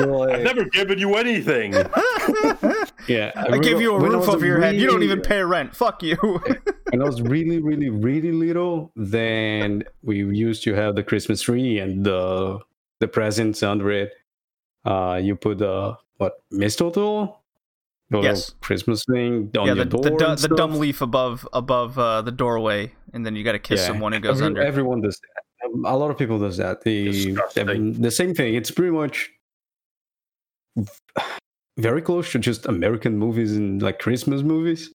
I've 0.00 0.42
never 0.42 0.64
given 0.66 0.98
you 0.98 1.14
anything. 1.16 1.72
yeah, 3.08 3.32
I 3.34 3.58
give 3.58 3.80
you 3.80 3.94
a 3.94 3.98
roof 3.98 4.26
was 4.26 4.34
over 4.34 4.44
your 4.44 4.60
head. 4.60 4.76
You 4.76 4.86
don't 4.86 5.02
even 5.02 5.20
pay 5.20 5.42
rent. 5.42 5.74
Fuck 5.74 6.02
you. 6.02 6.16
when 6.90 7.00
I 7.00 7.04
was 7.04 7.22
really, 7.22 7.60
really, 7.60 7.88
really 7.88 8.32
little, 8.32 8.92
then 8.94 9.84
we 10.02 10.18
used 10.18 10.62
to 10.64 10.74
have 10.74 10.96
the 10.96 11.02
Christmas 11.02 11.42
tree 11.42 11.78
and 11.78 12.04
the 12.04 12.58
the 13.00 13.08
presents 13.08 13.62
under 13.62 13.90
it. 13.90 14.12
Uh, 14.84 15.18
you 15.22 15.34
put 15.36 15.58
the 15.58 15.96
what 16.18 16.42
mistletoe, 16.50 17.38
the 18.10 18.16
little 18.18 18.30
Yes. 18.30 18.54
Christmas 18.60 19.04
thing 19.10 19.50
on 19.58 19.66
yeah, 19.66 19.74
your 19.74 19.84
the, 19.84 19.90
door. 19.90 20.02
the, 20.02 20.30
and 20.30 20.38
the 20.38 20.48
dumb 20.48 20.78
leaf 20.78 21.00
above 21.00 21.48
above 21.54 21.98
uh, 21.98 22.20
the 22.22 22.32
doorway, 22.32 22.92
and 23.14 23.24
then 23.24 23.34
you 23.34 23.44
got 23.44 23.52
to 23.52 23.58
kiss 23.58 23.80
Yeah. 23.80 23.86
someone 23.88 24.12
who 24.12 24.20
goes 24.20 24.36
Every- 24.42 24.46
under. 24.46 24.62
Everyone 24.62 25.00
does 25.00 25.18
that. 25.18 25.42
Um, 25.64 25.84
A 25.84 25.96
lot 25.96 26.10
of 26.10 26.18
people 26.18 26.38
does 26.38 26.56
that. 26.58 26.82
The 26.82 27.06
Disgusting. 27.12 28.00
the 28.00 28.10
same 28.10 28.34
thing. 28.34 28.54
It's 28.54 28.70
pretty 28.70 28.92
much 28.92 29.30
very 31.78 32.02
close 32.02 32.30
to 32.32 32.38
just 32.38 32.66
American 32.66 33.16
movies 33.18 33.56
and 33.56 33.82
like 33.82 33.98
Christmas 33.98 34.42
movies. 34.42 34.92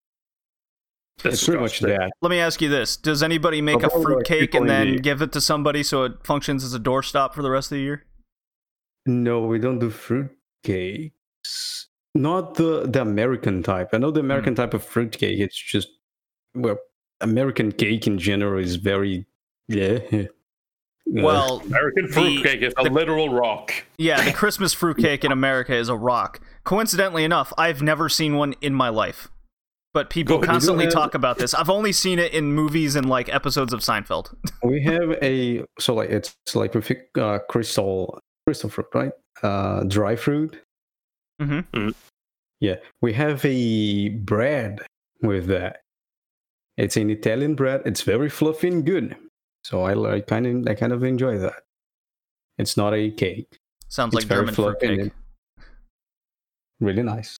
It's 1.24 1.46
pretty 1.46 1.62
much 1.62 1.80
that. 1.80 2.12
Let 2.22 2.30
me 2.30 2.40
ask 2.40 2.62
you 2.62 2.70
this: 2.70 2.98
Does 2.98 3.24
anybody 3.24 3.62
make 3.62 3.84
a 3.84 3.88
Well, 3.94 4.02
fruit 4.02 4.18
like, 4.18 4.26
cake 4.26 4.54
and 4.54 4.70
then 4.70 4.94
the- 4.94 5.00
give 5.00 5.22
it 5.22 5.32
to 5.34 5.42
somebody 5.42 5.82
so 5.84 6.04
it 6.04 6.14
functions 6.26 6.64
as 6.64 6.74
a 6.74 6.80
doorstop 6.80 7.34
for 7.34 7.42
the 7.42 7.50
rest 7.50 7.72
of 7.72 7.78
the 7.78 7.82
year? 7.84 8.04
No, 9.06 9.46
we 9.46 9.60
don't 9.60 9.80
do 9.80 9.90
fruit 9.90 10.32
cakes. 10.64 11.88
Not 12.16 12.56
the 12.56 12.86
the 12.88 13.02
American 13.02 13.64
type. 13.64 13.90
I 13.94 13.98
know 13.98 14.12
the 14.12 14.20
American 14.20 14.54
Hmm. 14.54 14.62
type 14.62 14.74
of 14.74 14.84
fruit 14.84 15.12
cake. 15.18 15.40
It's 15.40 15.58
just 15.58 15.88
well, 16.54 16.78
American 17.22 17.72
cake 17.72 18.08
in 18.08 18.18
general 18.20 18.62
is 18.62 18.76
very 18.76 19.26
yeah. 19.68 20.00
Well, 21.08 21.62
American 21.66 22.08
The- 22.08 22.12
fruitcake 22.14 22.62
is 22.62 22.74
a 22.78 22.84
the- 22.84 22.90
literal 22.90 23.30
rock. 23.30 23.72
yeah, 23.98 24.24
the 24.24 24.34
Christmas 24.34 24.74
fruitcake 24.74 25.24
in 25.24 25.32
America 25.32 25.74
is 25.76 25.88
a 25.90 25.96
rock. 25.96 26.40
Coincidentally 26.64 27.24
enough, 27.24 27.54
I've 27.58 27.82
never 27.82 28.10
seen 28.10 28.36
one 28.36 28.54
in 28.62 28.74
my 28.74 28.90
life. 28.90 29.30
But 29.94 30.10
people 30.10 30.40
Good. 30.40 30.50
Constantly 30.50 30.86
have- 30.86 30.94
talk 30.94 31.14
about 31.16 31.38
this. 31.38 31.54
I've 31.54 31.70
only 31.70 31.94
seen 31.94 32.20
it 32.20 32.34
in 32.34 32.52
movies 32.52 32.96
and 32.96 33.08
like 33.08 33.34
episodes 33.34 33.72
of 33.72 33.80
Seinfeld. 33.80 34.36
we 34.64 34.82
have 34.84 35.12
a 35.22 35.64
so 35.80 35.94
like 35.94 36.10
it's 36.10 36.36
like 36.54 36.76
uh, 37.18 37.40
crystal 37.50 38.20
crystal 38.46 38.70
fruit, 38.70 38.88
right? 38.94 39.12
Uh, 39.44 39.84
dry 39.84 40.16
fruit. 40.18 40.60
hmm 41.40 41.60
Yeah, 42.60 42.76
we 43.02 43.14
have 43.14 43.46
a 43.46 44.10
bread 44.10 44.80
with 45.22 45.46
that. 45.48 45.82
It's 46.78 46.98
an 46.98 47.10
Italian 47.10 47.56
bread. 47.56 47.82
It's 47.86 48.02
very 48.02 48.30
fluffy 48.30 48.68
and 48.68 48.86
good. 48.86 49.16
So 49.66 49.82
I 49.82 49.94
like 49.94 50.28
kind 50.28 50.46
of 50.46 50.68
I 50.72 50.76
kind 50.76 50.94
of 50.94 51.04
enjoy 51.04 51.40
that. 51.40 51.64
It's 52.60 52.78
not 52.78 52.94
a 52.94 53.10
cake. 53.10 53.58
Sounds 53.90 54.14
It's 54.14 54.24
like 54.26 54.30
German 54.30 54.54
for 54.54 54.70
and 54.70 54.80
fruitcake. 54.80 55.12
Really 56.80 57.02
nice. 57.02 57.36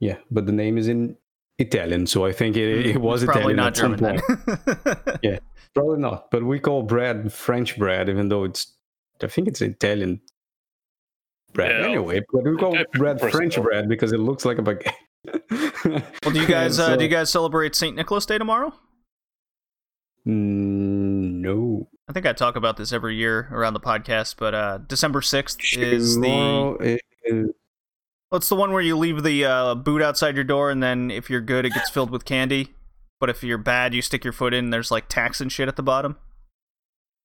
Yeah, 0.00 0.16
but 0.30 0.46
the 0.46 0.52
name 0.52 0.78
is 0.78 0.88
in 0.88 1.18
Italian, 1.58 2.06
so 2.06 2.24
I 2.24 2.32
think 2.32 2.56
it, 2.56 2.86
it 2.86 2.98
was 2.98 3.22
It's 3.22 3.30
probably 3.30 3.52
Italian 3.52 3.56
not 3.58 3.66
at 3.68 3.76
some 3.76 3.96
German 3.98 4.20
point. 4.20 5.20
then. 5.22 5.38
Probably 5.74 5.98
not. 5.98 6.30
But 6.30 6.44
we 6.44 6.58
call 6.60 6.82
bread 6.82 7.30
French 7.30 7.76
bread, 7.76 8.08
even 8.08 8.30
though 8.30 8.44
it's 8.44 8.72
I 9.22 9.26
think 9.26 9.46
it's 9.46 9.60
Italian 9.60 10.22
bread 11.52 11.78
Yeah. 11.78 11.88
anyway. 11.88 12.22
But 12.32 12.44
we 12.44 12.56
call 12.56 12.74
Yeah, 12.74 12.84
bread 12.94 13.20
French 13.20 13.60
bread 13.60 13.86
because 13.86 14.12
it 14.12 14.20
looks 14.20 14.46
like 14.46 14.56
a 14.58 14.62
baguette. 14.62 14.94
well, 16.24 16.32
do 16.32 16.40
you 16.40 16.46
guys 16.56 16.78
uh, 16.78 16.86
So- 16.92 16.96
do 16.96 17.04
you 17.04 17.10
guys 17.10 17.28
celebrate 17.30 17.74
Saint 17.74 17.96
Nicholas 17.96 18.24
Day 18.24 18.38
tomorrow? 18.38 18.72
Mm, 20.26 21.40
no. 21.40 21.88
I 22.08 22.12
think 22.12 22.26
I 22.26 22.32
talk 22.32 22.56
about 22.56 22.76
this 22.76 22.92
every 22.92 23.16
year 23.16 23.48
around 23.52 23.74
the 23.74 23.80
podcast, 23.80 24.36
but 24.38 24.54
uh, 24.54 24.78
December 24.78 25.22
sixth 25.22 25.58
is 25.76 26.16
the 26.16 26.22
Tomorrow 26.22 26.78
is- 26.78 27.00
well, 28.30 28.38
it's 28.38 28.48
the 28.48 28.56
one 28.56 28.72
where 28.72 28.82
you 28.82 28.96
leave 28.96 29.22
the 29.22 29.44
uh, 29.44 29.74
boot 29.76 30.02
outside 30.02 30.34
your 30.34 30.44
door, 30.44 30.70
and 30.70 30.82
then 30.82 31.12
if 31.12 31.30
you're 31.30 31.40
good, 31.40 31.64
it 31.64 31.72
gets 31.72 31.90
filled 31.90 32.10
with 32.10 32.24
candy. 32.24 32.74
But 33.20 33.30
if 33.30 33.44
you're 33.44 33.56
bad, 33.56 33.94
you 33.94 34.02
stick 34.02 34.24
your 34.24 34.32
foot 34.32 34.52
in. 34.52 34.70
There's 34.70 34.90
like 34.90 35.08
tax 35.08 35.40
and 35.40 35.50
shit 35.50 35.68
at 35.68 35.76
the 35.76 35.82
bottom. 35.82 36.16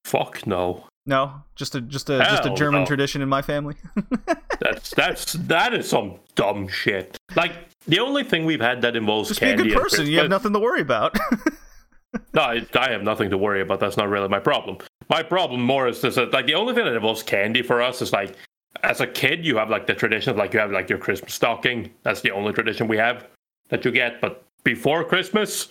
Fuck 0.06 0.46
no. 0.46 0.86
No, 1.08 1.44
just 1.56 1.74
a 1.74 1.82
just 1.82 2.10
a 2.12 2.20
just 2.20 2.46
a 2.46 2.54
German 2.54 2.82
no. 2.82 2.86
tradition 2.86 3.24
in 3.24 3.30
my 3.30 3.42
family. 3.42 3.76
That's 4.60 4.92
that's 4.92 5.34
that 5.34 5.74
is 5.74 5.90
some 5.90 6.20
dumb 6.36 6.68
shit. 6.68 7.18
Like 7.36 7.54
the 7.88 8.00
only 8.00 8.24
thing 8.24 8.46
we've 8.46 8.62
had 8.62 8.84
that 8.84 8.96
involves 8.96 9.30
just 9.30 9.42
be 9.42 9.48
a 9.50 9.58
good 9.58 9.74
person. 9.74 10.06
You 10.06 10.20
have 10.20 10.30
nothing 10.30 10.54
to 10.54 10.60
worry 10.60 10.82
about. 10.82 11.18
No, 12.34 12.42
I, 12.42 12.66
I 12.76 12.92
have 12.92 13.04
nothing 13.04 13.30
to 13.30 13.38
worry 13.38 13.62
about. 13.62 13.80
That's 13.80 13.98
not 13.98 14.10
really 14.10 14.28
my 14.28 14.40
problem. 14.40 14.78
My 15.10 15.24
problem 15.24 15.62
more 15.62 15.88
is 15.88 16.02
this: 16.02 16.16
that, 16.16 16.32
like 16.32 16.46
the 16.46 16.54
only 16.56 16.74
thing 16.74 16.86
that 16.86 16.94
involves 16.94 17.24
candy 17.24 17.62
for 17.62 17.82
us 17.82 18.02
is 18.02 18.14
like, 18.14 18.36
as 18.84 19.02
a 19.02 19.08
kid, 19.08 19.46
you 19.46 19.58
have 19.58 19.70
like 19.70 19.88
the 19.88 19.94
tradition 19.94 20.32
of 20.32 20.38
like 20.38 20.54
you 20.54 20.60
have 20.60 20.72
like 20.72 20.90
your 20.90 20.98
Christmas 20.98 21.34
stocking. 21.34 21.92
That's 22.04 22.22
the 22.22 22.32
only 22.32 22.54
tradition 22.54 22.88
we 22.88 22.98
have 22.98 23.28
that 23.70 23.86
you 23.86 23.92
get. 23.92 24.22
But 24.22 24.44
before 24.64 25.04
Christmas, 25.04 25.70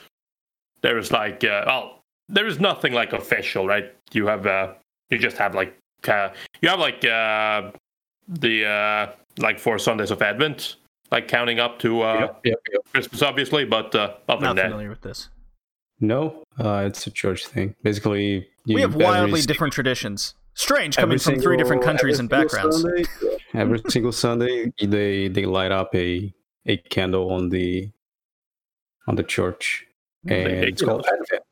there 0.82 0.98
is 0.98 1.10
like, 1.10 1.44
uh, 1.44 1.64
well, 1.66 2.02
there 2.28 2.46
is 2.46 2.60
nothing 2.60 2.92
like 2.92 3.12
official, 3.12 3.66
right? 3.66 3.94
You 4.12 4.26
have, 4.26 4.46
uh, 4.46 4.74
you 5.10 5.18
just 5.18 5.36
have 5.38 5.54
like, 5.54 5.76
uh, 6.08 6.30
you 6.60 6.68
have 6.68 6.78
like 6.78 7.04
uh, 7.04 7.70
the 8.28 8.66
uh, 8.66 9.12
like 9.38 9.58
four 9.58 9.78
Sundays 9.78 10.10
of 10.10 10.22
Advent, 10.22 10.76
like 11.10 11.28
counting 11.28 11.58
up 11.58 11.78
to 11.80 12.02
uh, 12.02 12.20
Yep, 12.20 12.40
yep, 12.44 12.60
yep. 12.72 12.82
Christmas, 12.92 13.22
obviously. 13.22 13.64
But 13.64 13.94
uh, 13.94 14.14
other 14.28 14.40
Not 14.40 14.40
than 14.40 14.56
that, 14.56 14.70
familiar 14.70 14.90
with 14.90 15.02
this. 15.02 15.28
No, 16.00 16.42
uh, 16.58 16.84
it's 16.86 17.06
a 17.06 17.10
church 17.10 17.46
thing. 17.46 17.74
Basically, 17.82 18.48
you, 18.64 18.74
We 18.74 18.80
have 18.80 18.94
wildly 18.94 19.42
different 19.42 19.72
traditions. 19.72 20.34
Strange 20.54 20.98
every 20.98 21.18
coming 21.18 21.18
from 21.18 21.40
three 21.40 21.56
different 21.56 21.82
countries 21.82 22.18
and 22.18 22.28
backgrounds. 22.28 22.80
Sunday, 22.80 23.04
every 23.54 23.80
single 23.88 24.12
Sunday, 24.12 24.72
they 24.80 25.28
they 25.28 25.44
light 25.46 25.72
up 25.72 25.94
a 25.94 26.34
a 26.66 26.76
candle 26.76 27.30
on 27.32 27.50
the 27.50 27.90
on 29.06 29.16
the 29.16 29.22
church, 29.22 29.86
and 30.26 30.48
it's 30.48 30.82
called 30.82 31.06
Advent. 31.06 31.42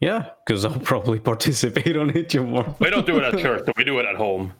Yeah, 0.00 0.30
because 0.44 0.64
I'll 0.64 0.78
probably 0.92 1.20
participate 1.20 1.96
on 1.96 2.10
it 2.16 2.28
tomorrow. 2.28 2.74
We 2.80 2.90
don't 2.90 3.06
do 3.06 3.18
it 3.18 3.24
at 3.24 3.38
church, 3.38 3.62
but 3.66 3.76
we 3.76 3.84
do 3.84 3.98
it 3.98 4.06
at 4.06 4.16
home. 4.16 4.52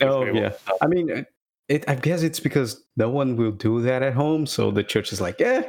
Oh 0.00 0.24
yeah, 0.24 0.52
I 0.80 0.86
mean, 0.86 1.26
it. 1.68 1.84
I 1.88 1.94
guess 1.94 2.22
it's 2.22 2.40
because 2.40 2.84
no 2.96 3.08
one 3.10 3.36
will 3.36 3.52
do 3.52 3.80
that 3.82 4.02
at 4.02 4.14
home, 4.14 4.46
so 4.46 4.70
the 4.70 4.82
church 4.82 5.12
is 5.12 5.20
like, 5.20 5.40
eh. 5.40 5.62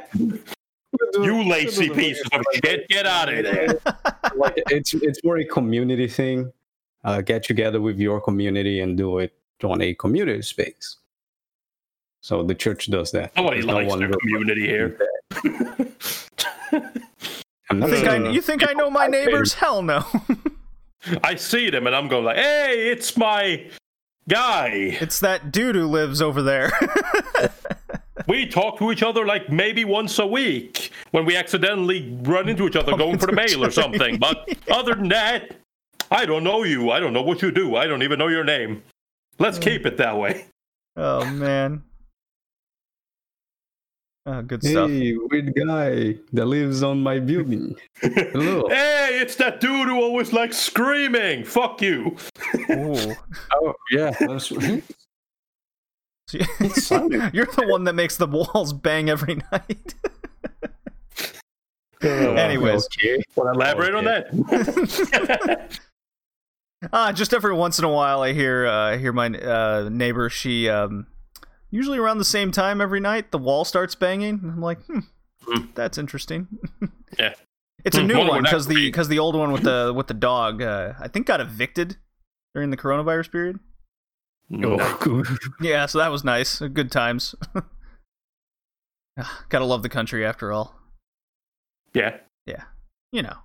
We'll 1.00 1.12
do 1.12 1.24
You 1.24 1.48
lazy 1.48 1.88
we'll 1.88 1.94
do 1.96 2.00
it 2.00 2.04
pieces 2.04 2.28
of 2.32 2.42
shit, 2.64 2.88
get 2.88 3.06
out 3.06 3.32
of 3.32 3.44
there. 3.44 3.78
like 4.36 4.54
it's 4.70 4.94
it's 4.94 5.22
more 5.24 5.38
a 5.38 5.44
community 5.44 6.08
thing. 6.08 6.52
Uh, 7.04 7.20
get 7.20 7.42
together 7.42 7.80
with 7.80 7.98
your 7.98 8.20
community 8.20 8.80
and 8.80 8.96
do 8.96 9.18
it 9.18 9.34
on 9.62 9.80
a 9.82 9.92
community 9.94 10.40
space. 10.42 10.96
So 12.22 12.42
the 12.42 12.54
church 12.54 12.86
does 12.90 13.10
that. 13.12 13.36
Nobody 13.36 13.56
There's 13.56 13.66
no 13.66 13.74
likes 13.74 13.90
one 13.90 13.98
their 13.98 14.08
will- 14.08 14.16
community 14.18 14.66
here. 14.66 14.98
I'm 17.70 17.78
not 17.80 17.90
think, 17.90 18.06
I, 18.08 18.30
you 18.30 18.40
think 18.40 18.66
I 18.68 18.72
know 18.72 18.90
my 18.90 19.06
neighbors? 19.06 19.54
Hell 19.54 19.82
no. 19.82 20.04
I 21.22 21.34
see 21.34 21.70
them 21.70 21.86
and 21.86 21.94
I'm 21.94 22.08
going 22.08 22.24
like, 22.24 22.36
hey, 22.36 22.88
it's 22.90 23.16
my 23.16 23.66
guy. 24.28 24.68
it's 25.00 25.20
that 25.20 25.52
dude 25.52 25.74
who 25.74 25.86
lives 25.86 26.22
over 26.22 26.42
there. 26.42 26.72
We 28.26 28.46
talk 28.46 28.78
to 28.78 28.90
each 28.90 29.02
other 29.02 29.26
like 29.26 29.50
maybe 29.50 29.84
once 29.84 30.18
a 30.18 30.26
week 30.26 30.90
when 31.10 31.24
we 31.24 31.36
accidentally 31.36 32.16
run 32.22 32.48
into 32.48 32.66
each 32.66 32.76
other 32.76 32.92
Bump 32.92 32.98
going 32.98 33.18
for 33.18 33.26
the 33.26 33.32
mail 33.32 33.64
or 33.64 33.70
something. 33.70 34.18
But 34.18 34.48
other 34.70 34.94
than 34.94 35.08
that, 35.08 35.56
I 36.10 36.24
don't 36.26 36.44
know 36.44 36.62
you. 36.64 36.90
I 36.90 37.00
don't 37.00 37.12
know 37.12 37.22
what 37.22 37.42
you 37.42 37.50
do. 37.50 37.76
I 37.76 37.86
don't 37.86 38.02
even 38.02 38.18
know 38.18 38.28
your 38.28 38.44
name. 38.44 38.82
Let's 39.38 39.58
hmm. 39.58 39.64
keep 39.64 39.86
it 39.86 39.96
that 39.98 40.16
way. 40.16 40.46
oh 40.96 41.24
man. 41.24 41.82
Oh, 44.26 44.40
good 44.40 44.64
stuff. 44.64 44.88
Hey, 44.88 45.14
weird 45.14 45.54
guy 45.54 46.16
that 46.32 46.46
lives 46.46 46.82
on 46.82 47.02
my 47.02 47.18
building. 47.18 47.76
Hello. 48.00 48.66
Hey, 48.70 49.18
it's 49.20 49.36
that 49.36 49.60
dude 49.60 49.86
who 49.86 50.00
always 50.00 50.32
likes 50.32 50.56
screaming. 50.56 51.44
Fuck 51.44 51.82
you. 51.82 52.16
Ooh. 52.70 53.14
oh 53.52 53.74
yeah, 53.90 54.12
that's 54.18 54.50
So 56.26 56.38
Simon. 56.74 57.30
You're 57.34 57.46
the 57.46 57.66
one 57.68 57.84
that 57.84 57.94
makes 57.94 58.16
the 58.16 58.26
walls 58.26 58.72
bang 58.72 59.10
every 59.10 59.36
night. 59.52 59.94
Anyways. 62.02 62.86
okay. 62.86 63.22
Elaborate 63.36 63.94
on 63.94 64.04
that. 64.04 65.78
Ah, 66.92 67.12
just 67.12 67.32
every 67.32 67.54
once 67.54 67.78
in 67.78 67.86
a 67.86 67.88
while, 67.88 68.20
I 68.20 68.34
hear 68.34 68.66
uh, 68.66 68.98
hear 68.98 69.10
my 69.10 69.28
uh, 69.28 69.88
neighbor. 69.90 70.28
She 70.28 70.68
um, 70.68 71.06
usually 71.70 71.96
around 71.98 72.18
the 72.18 72.26
same 72.26 72.52
time 72.52 72.82
every 72.82 73.00
night, 73.00 73.30
the 73.30 73.38
wall 73.38 73.64
starts 73.64 73.94
banging. 73.94 74.40
I'm 74.44 74.60
like, 74.60 74.84
hmm, 74.84 74.98
Hmm. 75.46 75.64
that's 75.74 75.96
interesting. 75.96 76.46
Yeah. 77.18 77.32
it's 77.86 77.96
a 77.96 78.00
Hmm, 78.02 78.06
new 78.08 78.18
wonder 78.18 78.32
one 78.32 78.42
because 78.42 78.66
the 78.66 78.74
because 78.86 79.08
the 79.08 79.18
old 79.18 79.34
one 79.34 79.50
with 79.50 79.62
the 79.62 79.94
with 79.96 80.08
the 80.08 80.14
dog, 80.14 80.60
uh, 80.60 80.92
I 81.00 81.08
think, 81.08 81.26
got 81.26 81.40
evicted 81.40 81.96
during 82.54 82.68
the 82.68 82.76
coronavirus 82.76 83.32
period. 83.32 83.60
No. 84.50 84.78
Yeah, 85.60 85.86
so 85.86 85.98
that 85.98 86.10
was 86.10 86.24
nice. 86.24 86.60
Good 86.60 86.90
times. 86.92 87.34
Ah, 89.16 89.44
Gotta 89.48 89.64
love 89.64 89.84
the 89.84 89.88
country 89.88 90.26
after 90.26 90.52
all. 90.52 90.74
Yeah. 91.94 92.16
Yeah, 92.46 92.64
you 93.12 93.22
know. 93.22 93.36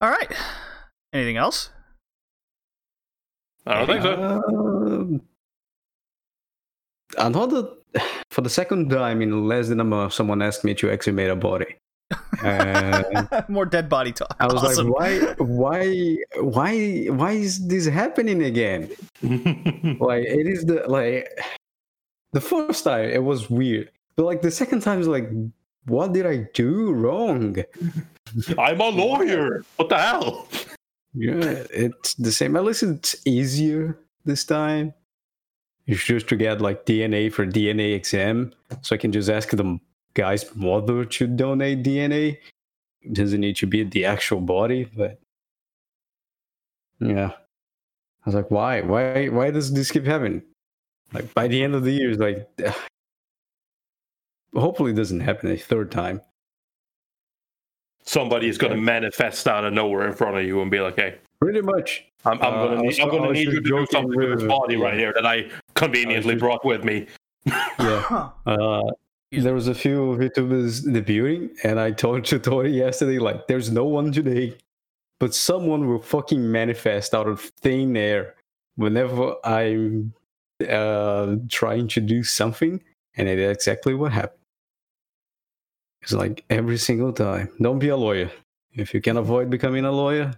All 0.00 0.08
right. 0.10 0.30
Anything 1.12 1.36
else? 1.36 1.70
I 3.66 3.74
don't 3.84 3.86
think 3.88 4.02
so. 4.02 4.42
Um, 4.46 5.20
another 7.18 7.68
for 8.30 8.42
the 8.42 8.48
second 8.50 8.90
time 8.90 9.20
in 9.22 9.48
less 9.48 9.66
than 9.70 9.80
a 9.80 9.84
month, 9.84 10.12
someone 10.12 10.40
asked 10.40 10.62
me 10.62 10.74
to 10.74 10.86
exhumate 10.86 11.32
a 11.32 11.34
body. 11.34 11.76
More 13.48 13.66
dead 13.66 13.88
body 13.88 14.12
talk. 14.12 14.36
I 14.38 14.46
was 14.46 14.62
awesome. 14.62 14.90
like, 14.90 15.36
why, 15.38 15.38
why, 15.38 16.16
why, 16.40 17.06
why 17.06 17.32
is 17.32 17.66
this 17.66 17.86
happening 17.86 18.42
again? 18.42 18.90
Like, 20.00 20.24
it 20.24 20.46
is 20.46 20.64
the 20.64 20.84
like 20.88 21.28
the 22.32 22.40
first 22.40 22.84
time 22.84 23.08
it 23.08 23.22
was 23.22 23.48
weird, 23.48 23.90
but 24.14 24.24
like 24.24 24.42
the 24.42 24.50
second 24.50 24.82
time 24.82 25.00
is 25.00 25.08
like, 25.08 25.28
what 25.86 26.12
did 26.12 26.26
I 26.26 26.48
do 26.54 26.92
wrong? 26.92 27.56
I'm 28.58 28.80
a 28.80 28.88
lawyer. 28.88 29.64
What 29.76 29.88
the 29.88 29.98
hell? 29.98 30.48
Yeah, 31.14 31.64
it's 31.70 32.14
the 32.14 32.30
same. 32.30 32.56
At 32.56 32.64
least 32.64 32.82
it's 32.82 33.16
easier 33.24 33.98
this 34.24 34.44
time. 34.44 34.92
It's 35.86 36.04
just 36.04 36.28
to 36.28 36.36
get 36.36 36.60
like 36.60 36.84
DNA 36.84 37.32
for 37.32 37.46
DNA 37.46 37.94
exam, 37.94 38.52
so 38.82 38.94
I 38.94 38.98
can 38.98 39.12
just 39.12 39.30
ask 39.30 39.50
the 39.50 39.78
guy's 40.16 40.54
mother 40.56 41.04
to 41.04 41.26
donate 41.28 41.84
DNA. 41.84 42.38
It 43.02 43.12
doesn't 43.12 43.40
need 43.40 43.56
to 43.56 43.66
be 43.66 43.84
the 43.84 44.04
actual 44.04 44.40
body, 44.40 44.90
but 44.96 45.20
yeah. 46.98 47.30
I 47.34 48.28
was 48.28 48.34
like, 48.34 48.50
why, 48.50 48.80
why, 48.80 49.26
why 49.28 49.50
does 49.52 49.72
this 49.72 49.92
keep 49.92 50.04
happening? 50.06 50.42
Like 51.12 51.32
by 51.34 51.46
the 51.46 51.62
end 51.62 51.76
of 51.76 51.84
the 51.84 51.92
year, 51.92 52.10
it's 52.10 52.18
like, 52.18 52.48
hopefully, 54.54 54.90
it 54.90 54.96
doesn't 54.96 55.20
happen 55.20 55.50
a 55.52 55.56
third 55.56 55.92
time. 55.92 56.20
Somebody 58.02 58.48
is 58.48 58.58
going 58.58 58.72
to 58.72 58.80
manifest 58.80 59.46
out 59.46 59.64
of 59.64 59.72
nowhere 59.72 60.06
in 60.08 60.14
front 60.14 60.36
of 60.36 60.44
you 60.44 60.60
and 60.62 60.70
be 60.70 60.80
like, 60.80 60.96
"Hey, 60.96 61.18
Pretty 61.40 61.60
much. 61.60 62.04
I'm, 62.24 62.40
I'm 62.40 62.54
Uh, 62.54 62.66
going 62.66 62.72
I 62.72 62.76
to 62.76 62.82
need, 62.88 63.00
I'm 63.00 63.10
to 63.10 63.32
need 63.32 63.44
you 63.46 63.50
to 63.52 63.60
do 63.60 63.86
something 63.90 64.16
with 64.16 64.38
this 64.38 64.48
body 64.48 64.76
right 64.76 64.94
here 64.98 65.12
that 65.14 65.26
I 65.26 65.50
conveniently 65.74 66.34
just- 66.34 66.40
brought 66.42 66.64
with 66.64 66.82
me." 66.84 67.06
Yeah. 67.46 68.30
Uh, 68.46 68.82
there 69.32 69.54
was 69.54 69.68
a 69.68 69.74
few 69.74 70.16
VTubers 70.18 70.86
debuting, 70.86 71.50
and 71.64 71.80
I 71.80 71.90
told 71.90 72.24
Tori 72.42 72.70
yesterday, 72.70 73.18
like, 73.18 73.46
there's 73.46 73.70
no 73.70 73.84
one 73.84 74.12
today, 74.12 74.56
but 75.18 75.34
someone 75.34 75.88
will 75.88 76.00
fucking 76.00 76.50
manifest 76.50 77.14
out 77.14 77.26
of 77.26 77.40
thin 77.60 77.96
air 77.96 78.34
whenever 78.76 79.34
I'm 79.44 80.12
uh, 80.68 81.36
trying 81.48 81.88
to 81.88 82.00
do 82.00 82.22
something, 82.22 82.82
and 83.16 83.28
it 83.28 83.38
is 83.38 83.56
exactly 83.56 83.94
what 83.94 84.12
happened. 84.12 84.40
It's 86.02 86.12
like 86.12 86.44
every 86.50 86.78
single 86.78 87.12
time. 87.12 87.50
Don't 87.60 87.80
be 87.80 87.88
a 87.88 87.96
lawyer. 87.96 88.30
If 88.74 88.94
you 88.94 89.00
can 89.00 89.16
avoid 89.16 89.50
becoming 89.50 89.84
a 89.84 89.90
lawyer, 89.90 90.34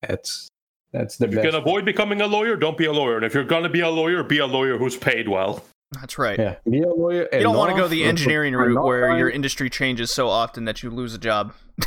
that's 0.00 0.48
that's 0.92 1.16
the 1.16 1.26
If 1.26 1.34
you 1.34 1.40
can 1.40 1.54
avoid 1.54 1.84
becoming 1.84 2.20
a 2.20 2.26
lawyer, 2.26 2.56
don't 2.56 2.76
be 2.76 2.86
a 2.86 2.92
lawyer. 2.92 3.16
And 3.16 3.24
if 3.24 3.32
you're 3.32 3.44
going 3.44 3.62
to 3.62 3.68
be 3.68 3.80
a 3.80 3.88
lawyer, 3.88 4.22
be 4.24 4.38
a 4.38 4.46
lawyer 4.46 4.76
who's 4.76 4.96
paid 4.96 5.28
well. 5.28 5.64
That's 5.92 6.18
right. 6.18 6.38
yeah, 6.38 6.56
be 6.68 6.80
a 6.80 6.88
lawyer. 6.88 7.28
You 7.32 7.40
don't 7.40 7.56
want 7.56 7.70
to 7.70 7.76
go 7.76 7.86
the 7.86 8.04
engineering 8.04 8.54
route 8.54 8.82
where 8.82 9.16
your 9.18 9.28
industry 9.28 9.68
changes 9.68 10.10
so 10.10 10.28
often 10.28 10.64
that 10.64 10.82
you 10.82 10.90
lose 10.90 11.14
a 11.14 11.18
job. 11.18 11.54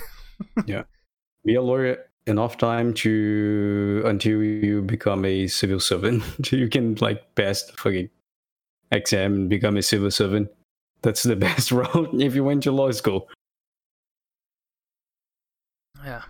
Yeah. 0.65 0.83
Be 1.45 1.55
a 1.55 1.61
lawyer 1.61 1.97
enough 2.27 2.57
time 2.57 2.93
to 2.95 4.01
until 4.05 4.41
you 4.43 4.81
become 4.81 5.23
a 5.25 5.47
civil 5.47 5.79
servant 5.79 6.23
you 6.51 6.67
can 6.67 6.95
like 6.95 7.35
pass 7.35 7.63
the 7.63 7.73
fucking 7.73 8.09
exam 8.91 9.33
and 9.33 9.49
become 9.49 9.77
a 9.77 9.81
civil 9.81 10.09
servant 10.09 10.49
that's 11.03 11.23
the 11.23 11.35
best 11.47 11.71
route 11.71 12.09
if 12.19 12.33
you 12.35 12.43
went 12.43 12.63
to 12.63 12.71
law 12.71 12.89
school 12.91 13.29
Yeah. 16.03 16.23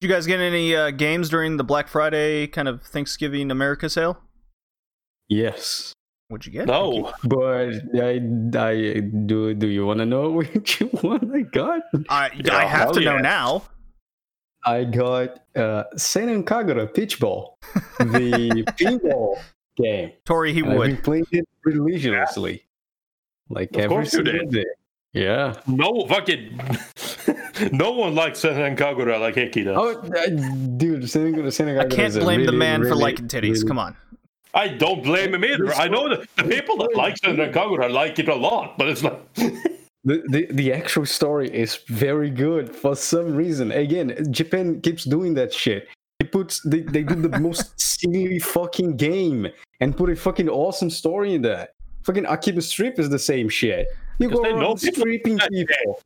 Did 0.00 0.08
you 0.08 0.14
guys 0.14 0.26
get 0.26 0.40
any 0.40 0.74
uh, 0.74 0.90
games 0.90 1.28
during 1.28 1.56
the 1.56 1.64
Black 1.64 1.88
Friday 1.88 2.46
kind 2.46 2.68
of 2.68 2.82
Thanksgiving 2.82 3.50
America 3.50 3.88
sale? 3.90 4.20
yes 5.28 5.92
What'd 6.32 6.46
you 6.46 6.52
get? 6.52 6.66
No, 6.66 7.12
but 7.24 7.74
i 7.94 8.12
i 8.56 9.00
do 9.26 9.52
do 9.52 9.66
you 9.68 9.84
want 9.90 9.98
to 9.98 10.06
know 10.06 10.30
which 10.30 10.80
one 11.02 11.30
i 11.36 11.42
got 11.42 11.82
I, 12.08 12.30
Yeah, 12.42 12.56
I 12.56 12.64
have 12.64 12.80
hell 12.80 12.94
to 12.94 13.00
know 13.00 13.18
now. 13.18 13.64
i 14.64 14.84
got 14.84 15.40
uh 15.54 15.84
Senran 15.96 16.44
Kagura 16.44 16.86
Peach 16.94 17.20
Ball 17.20 17.58
the 17.98 18.64
pinball 18.80 19.36
game 19.76 20.12
Tori, 20.24 20.54
he 20.54 20.60
And 20.60 20.70
i've 20.72 20.78
would. 20.78 20.86
been 20.86 21.02
playing 21.02 21.26
it 21.32 21.46
religiously 21.66 22.64
like 23.50 23.74
Of 23.76 23.80
every 23.82 23.88
course 23.96 24.12
single 24.12 24.46
day 24.46 24.64
yeah 25.12 25.52
no 25.66 26.06
fucking. 26.06 26.58
no 27.72 27.90
one 27.92 28.14
likes 28.14 28.40
Senran 28.40 28.74
Kagura 28.78 29.20
like 29.20 29.34
Hickey 29.34 29.62
does. 29.64 29.76
Oh, 29.78 29.90
uh, 30.00 30.26
dude, 30.78 31.10
Senegal, 31.10 31.50
Senegal 31.50 31.82
I 31.82 31.86
can't 31.86 32.14
blame 32.14 32.46
the 32.46 32.52
man 32.52 32.80
for 32.82 32.94
liking 32.94 33.28
titties. 33.28 33.66
Come 33.68 33.78
on. 33.78 33.94
I 34.54 34.68
don't 34.68 35.02
blame 35.02 35.34
him 35.34 35.44
either. 35.44 35.66
This 35.66 35.78
I 35.78 35.88
know 35.88 36.08
that 36.08 36.28
the 36.36 36.44
people 36.44 36.76
that 36.78 36.94
like 36.94 37.16
Senran 37.16 37.52
Kagura 37.52 37.90
like 37.90 38.18
it 38.18 38.28
a 38.28 38.34
lot, 38.34 38.78
but 38.78 38.88
it's 38.88 39.02
like. 39.02 39.18
The, 40.04 40.20
the 40.30 40.46
the 40.50 40.72
actual 40.72 41.06
story 41.06 41.48
is 41.48 41.76
very 41.86 42.28
good 42.28 42.74
for 42.74 42.96
some 42.96 43.36
reason. 43.36 43.70
Again, 43.70 44.32
Japan 44.32 44.80
keeps 44.80 45.04
doing 45.04 45.34
that 45.34 45.54
shit. 45.54 45.86
It 46.18 46.32
puts 46.32 46.60
they, 46.62 46.80
they 46.80 47.04
do 47.04 47.14
the 47.14 47.38
most 47.40 47.80
silly 47.80 48.40
fucking 48.40 48.96
game 48.96 49.46
and 49.80 49.96
put 49.96 50.10
a 50.10 50.16
fucking 50.16 50.48
awesome 50.48 50.90
story 50.90 51.34
in 51.34 51.42
that. 51.42 51.74
Fucking 52.02 52.24
Akiba's 52.24 52.72
Trip 52.72 52.98
is 52.98 53.10
the 53.10 53.18
same 53.18 53.48
shit. 53.48 53.86
You 54.18 54.28
Because 54.28 54.40
go 54.40 54.42
they 54.42 54.50
around 54.50 54.80
people 54.80 55.02
stripping 55.02 55.36
that 55.36 55.50
people. 55.52 56.00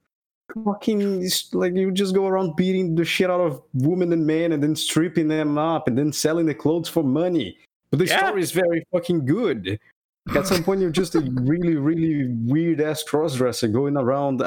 Fucking 0.63 1.29
like 1.53 1.75
you 1.75 1.91
just 1.91 2.15
go 2.15 2.27
around 2.27 2.55
beating 2.55 2.95
the 2.95 3.05
shit 3.05 3.31
out 3.31 3.41
of 3.41 3.63
women 3.73 4.13
and 4.13 4.27
men 4.27 4.53
and 4.53 4.63
then 4.63 4.77
stripping 4.77 5.29
them 5.29 5.57
up 5.57 5.89
and 5.89 5.97
then 5.97 6.13
selling 6.13 6.45
the 6.45 6.55
clothes 6.55 6.89
for 6.89 7.03
money. 7.03 7.57
But 7.97 8.05
the 8.09 8.13
Yeah. 8.13 8.27
story 8.27 8.43
is 8.43 8.53
very 8.53 8.85
fucking 8.93 9.25
good. 9.25 9.79
At 10.35 10.47
some 10.47 10.63
point, 10.63 10.83
you're 10.83 10.91
just 10.91 11.15
a 11.15 11.21
really, 11.53 11.77
really 11.77 12.27
weird 12.45 12.81
ass 12.81 13.03
crossdresser 13.03 13.73
going 13.73 13.97
around 13.97 14.41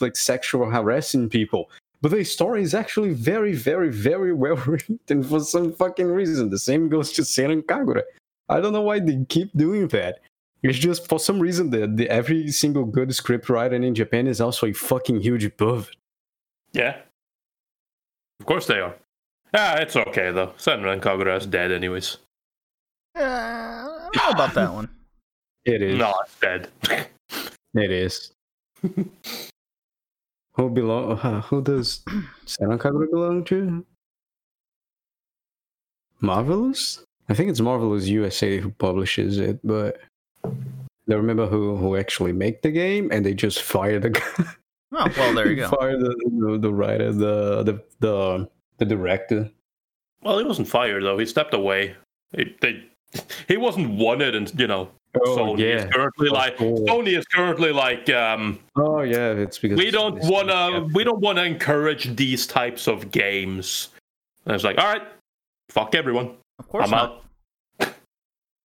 like 0.00 0.16
sexual 0.16 0.70
harassing 0.70 1.28
people. 1.28 1.68
But 2.00 2.12
the 2.12 2.24
story 2.24 2.62
is 2.62 2.72
actually 2.74 3.12
very, 3.12 3.52
very, 3.54 3.90
very 3.90 4.32
well 4.32 4.56
written 4.66 5.22
for 5.22 5.40
some 5.40 5.74
fucking 5.74 6.06
reason. 6.06 6.48
The 6.48 6.58
same 6.58 6.88
goes 6.88 7.12
to 7.12 7.22
Senran 7.22 7.62
Kagura. 7.64 8.02
I 8.48 8.60
don't 8.60 8.72
know 8.72 8.82
why 8.82 9.00
they 9.00 9.24
keep 9.28 9.50
doing 9.54 9.88
that. 9.88 10.20
It's 10.62 10.78
just 10.78 11.06
for 11.06 11.18
some 11.18 11.38
reason 11.38 11.68
that 11.70 11.96
the, 11.98 12.08
every 12.08 12.48
single 12.50 12.84
good 12.84 13.14
script 13.14 13.50
writer 13.50 13.76
in 13.76 13.94
Japan 13.94 14.26
is 14.26 14.40
also 14.40 14.68
a 14.68 14.72
fucking 14.72 15.20
huge 15.20 15.54
buff. 15.58 15.90
Yeah. 16.72 16.96
Of 18.40 18.46
course 18.46 18.66
they 18.66 18.80
are. 18.80 18.94
Ah, 19.52 19.76
it's 19.76 19.96
okay 19.96 20.30
though. 20.30 20.52
Senran 20.56 21.00
Kagura 21.00 21.36
is 21.36 21.46
dead 21.46 21.72
anyways. 21.72 22.18
Uh, 23.16 23.20
I 23.20 24.08
don't 24.12 24.16
know 24.16 24.30
about 24.30 24.54
that 24.54 24.72
one. 24.72 24.88
It 25.64 25.82
is. 25.82 25.98
No, 25.98 26.14
it's 26.24 26.38
dead. 26.38 26.68
It 27.74 27.90
is. 27.90 28.30
who 30.54 30.70
belong? 30.70 31.18
Uh, 31.18 31.40
who 31.42 31.60
does 31.60 32.02
Senran 32.46 32.78
Kagura 32.78 33.10
belong 33.10 33.44
to? 33.46 33.84
Marvelous. 36.20 37.02
I 37.28 37.34
think 37.34 37.50
it's 37.50 37.60
Marvelous 37.60 38.06
USA 38.06 38.60
who 38.60 38.70
publishes 38.70 39.38
it, 39.38 39.58
but 39.64 39.98
I 40.44 40.50
don't 41.08 41.18
remember 41.20 41.46
who 41.46 41.76
who 41.76 41.96
actually 41.96 42.32
make 42.32 42.62
the 42.62 42.70
game, 42.70 43.10
and 43.12 43.26
they 43.26 43.34
just 43.34 43.60
fired 43.62 44.02
the 44.02 44.10
guy. 44.10 44.22
Oh, 44.92 45.08
well, 45.16 45.34
there 45.34 45.50
you 45.50 45.56
go. 45.56 45.68
Fired 45.68 46.00
the, 46.00 46.14
the, 46.38 46.58
the 46.58 46.72
writer, 46.72 47.12
the 47.12 47.62
the 47.64 47.82
the 48.00 48.48
the 48.78 48.84
director. 48.84 49.50
well, 50.22 50.38
he 50.38 50.44
wasn't 50.44 50.68
fired 50.68 51.02
though. 51.02 51.18
He 51.18 51.26
stepped 51.26 51.52
away. 51.54 51.96
He, 52.36 52.54
they, 52.60 52.84
he 53.48 53.56
wasn't 53.56 53.90
wanted, 53.90 54.34
and 54.34 54.52
you 54.58 54.66
know, 54.66 54.88
Oh 55.24 55.36
Sony 55.36 55.60
is 55.60 55.84
yeah. 55.84 55.90
currently 55.90 56.28
like 56.28 56.60
Oh. 56.60 56.74
Sony 56.86 57.16
is 57.16 57.24
currently 57.26 57.72
like 57.72 58.10
um, 58.10 58.58
Oh 58.76 59.00
yeah, 59.00 59.30
it's 59.32 59.58
because 59.58 59.78
we 59.78 59.90
don't 59.90 60.18
want 60.24 60.48
to 60.48 60.88
we 60.94 61.04
don't 61.04 61.20
want 61.20 61.38
to 61.38 61.44
encourage 61.44 62.14
these 62.16 62.46
types 62.46 62.86
of 62.86 63.10
games. 63.10 63.88
And 64.44 64.54
it's 64.54 64.64
like, 64.64 64.78
all 64.78 64.92
right, 64.92 65.02
fuck 65.70 65.94
everyone. 65.94 66.36
Of 66.58 66.68
course 66.68 66.84
I'm 66.84 66.90
not. 66.90 67.22
out. 67.80 67.94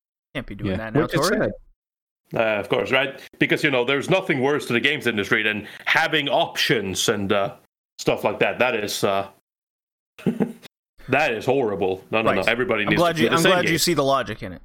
Can't 0.34 0.46
be 0.46 0.54
doing 0.54 0.70
Yeah, 0.72 0.76
that 0.76 0.94
now, 0.94 1.02
which 1.02 1.12
Tori. 1.12 1.50
Uh, 2.32 2.38
of 2.38 2.68
course, 2.68 2.92
right? 2.92 3.20
Because 3.40 3.64
you 3.64 3.70
know, 3.70 3.84
there's 3.84 4.08
nothing 4.08 4.40
worse 4.40 4.66
to 4.66 4.72
the 4.72 4.80
games 4.80 5.06
industry 5.08 5.42
than 5.42 5.66
having 5.86 6.28
options 6.28 7.08
and 7.08 7.32
uh, 7.32 7.54
stuff 7.98 8.22
like 8.22 8.38
that. 8.38 8.58
That 8.60 8.76
is 8.76 9.02
uh, 9.02 9.28
that 11.10 11.32
is 11.32 11.44
horrible. 11.46 12.04
No, 12.10 12.22
no, 12.22 12.32
no. 12.32 12.40
Right. 12.40 12.48
Everybody 12.48 12.82
I'm 12.84 12.90
needs 12.90 13.00
glad 13.00 13.16
to 13.16 13.22
you. 13.22 13.28
the 13.28 13.34
I'm 13.36 13.40
same 13.42 13.52
glad 13.52 13.68
you 13.68 13.78
see 13.78 13.94
the 13.94 14.04
logic 14.04 14.42
in 14.42 14.52
it. 14.52 14.62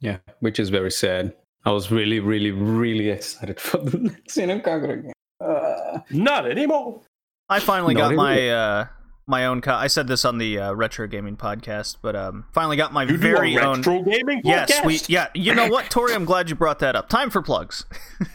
Yeah, 0.00 0.18
which 0.40 0.58
is 0.58 0.68
very 0.68 0.90
sad. 0.90 1.34
I 1.64 1.70
was 1.72 1.90
really, 1.90 2.20
really, 2.20 2.50
really 2.52 3.08
excited 3.08 3.58
for 3.66 3.78
the 3.78 3.98
next 3.98 4.36
Senran 4.36 4.62
Kagura 4.62 5.02
game. 5.02 5.12
Uh, 5.40 6.00
Not 6.10 6.48
anymore. 6.50 7.02
I 7.48 7.60
finally 7.60 7.94
Not 7.94 8.00
got 8.00 8.06
even 8.12 8.16
my 8.16 8.48
uh, 8.50 8.86
my 9.26 9.46
own. 9.46 9.60
Co- 9.60 9.74
I 9.74 9.86
said 9.88 10.06
this 10.08 10.24
on 10.24 10.38
the 10.38 10.58
uh, 10.58 10.72
retro 10.74 11.06
gaming 11.06 11.36
podcast, 11.36 11.96
but 12.02 12.14
um, 12.14 12.44
finally 12.52 12.76
got 12.76 12.92
my 12.92 13.04
You 13.04 13.16
very 13.16 13.54
do 13.54 13.58
a 13.60 13.62
own. 13.62 13.76
retro 13.78 14.02
gaming 14.02 14.42
Yes, 14.44 14.70
podcast? 14.80 14.84
we. 14.86 15.00
Yeah, 15.08 15.28
you 15.34 15.54
know 15.54 15.68
what, 15.68 15.90
Tori? 15.90 16.14
I'm 16.14 16.24
glad 16.24 16.48
you 16.50 16.56
brought 16.56 16.78
that 16.80 16.94
up. 16.96 17.08
Time 17.08 17.30
for 17.30 17.42
plugs. 17.42 17.84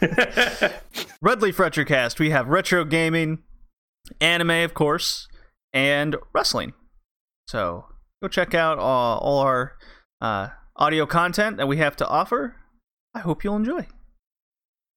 Red 1.20 1.42
Leaf 1.42 1.56
Retrocast. 1.56 2.18
We 2.18 2.30
have 2.30 2.48
retro 2.48 2.84
gaming, 2.84 3.38
anime, 4.20 4.50
of 4.50 4.74
course, 4.74 5.28
and 5.72 6.16
wrestling. 6.32 6.74
So 7.48 7.86
go 8.22 8.28
check 8.28 8.54
out 8.54 8.78
all, 8.78 9.18
all 9.18 9.38
our 9.40 9.72
uh, 10.20 10.48
audio 10.76 11.06
content 11.06 11.56
that 11.56 11.68
we 11.68 11.78
have 11.78 11.96
to 11.96 12.08
offer. 12.08 12.56
I 13.14 13.20
hope 13.20 13.44
you'll 13.44 13.56
enjoy. 13.56 13.86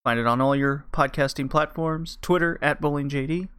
Find 0.03 0.19
it 0.19 0.27
on 0.27 0.39
all 0.39 0.55
your 0.55 0.85
podcasting 0.91 1.49
platforms. 1.49 2.17
Twitter 2.21 2.59
at 2.61 2.81
BowlingJD. 2.81 3.49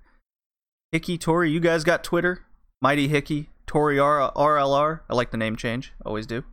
Hickey, 0.93 1.19
Tori, 1.19 1.51
you 1.51 1.61
guys 1.61 1.83
got 1.83 2.05
Twitter? 2.05 2.47
Mighty 2.81 3.09
Hickey, 3.09 3.51
Tori 3.67 3.99
R- 3.99 4.33
RLR. 4.35 5.01
I 5.11 5.15
like 5.15 5.33
the 5.33 5.37
name 5.37 5.57
change. 5.57 5.93
Always 6.05 6.27
do. 6.27 6.45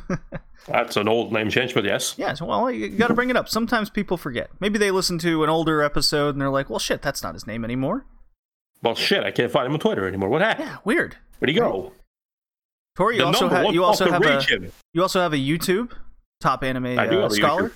That's 0.68 0.96
an 0.96 1.08
old 1.08 1.32
name 1.32 1.50
change, 1.50 1.74
but 1.74 1.84
yes. 1.84 2.14
Yes, 2.16 2.40
well, 2.40 2.70
you 2.70 2.88
got 2.90 3.08
to 3.08 3.14
bring 3.14 3.30
it 3.30 3.36
up. 3.36 3.48
Sometimes 3.48 3.90
people 3.90 4.16
forget. 4.16 4.50
Maybe 4.60 4.78
they 4.78 4.90
listen 4.90 5.18
to 5.18 5.42
an 5.42 5.50
older 5.50 5.82
episode 5.82 6.34
and 6.34 6.40
they're 6.40 6.50
like, 6.50 6.68
"Well, 6.70 6.78
shit, 6.78 7.02
that's 7.02 7.22
not 7.22 7.34
his 7.34 7.46
name 7.46 7.64
anymore." 7.64 8.06
Well, 8.82 8.94
shit, 8.94 9.24
I 9.24 9.30
can't 9.30 9.50
find 9.50 9.66
him 9.66 9.72
on 9.72 9.80
Twitter 9.80 10.06
anymore. 10.06 10.28
What 10.28 10.40
happened? 10.42 10.68
Yeah, 10.68 10.76
weird. 10.84 11.16
Where'd 11.38 11.48
he 11.50 11.54
go? 11.54 11.92
Tori, 12.96 13.16
you 13.16 13.22
the 13.22 13.26
also 13.26 13.40
number 13.42 13.56
ha- 13.56 13.64
one 13.64 13.74
you 13.74 13.84
also 13.84 14.10
have 14.10 14.22
a 14.24 14.36
reach 14.36 14.50
him. 14.50 14.72
you 14.92 15.02
also 15.02 15.20
have 15.20 15.32
a 15.32 15.36
YouTube 15.36 15.92
top 16.40 16.64
anime 16.64 16.98
I 16.98 17.06
do 17.06 17.18
uh, 17.18 17.22
have 17.22 17.32
a 17.32 17.34
scholar. 17.34 17.72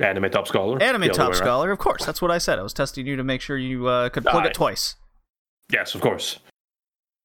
Anime 0.00 0.30
Top 0.30 0.48
Scholar. 0.48 0.82
anime 0.82 1.02
other 1.02 1.12
top 1.12 1.18
way 1.18 1.24
around. 1.26 1.34
scholar. 1.36 1.70
Of 1.70 1.78
course, 1.78 2.04
that's 2.04 2.20
what 2.20 2.30
I 2.30 2.38
said. 2.38 2.58
I 2.58 2.62
was 2.62 2.72
testing 2.72 3.06
you 3.06 3.16
to 3.16 3.22
make 3.24 3.40
sure 3.40 3.56
you 3.56 3.86
uh, 3.86 4.08
could 4.08 4.24
plug 4.24 4.44
Aye. 4.44 4.48
it 4.48 4.54
twice. 4.54 4.96
Yes, 5.70 5.94
of 5.94 6.00
course. 6.00 6.38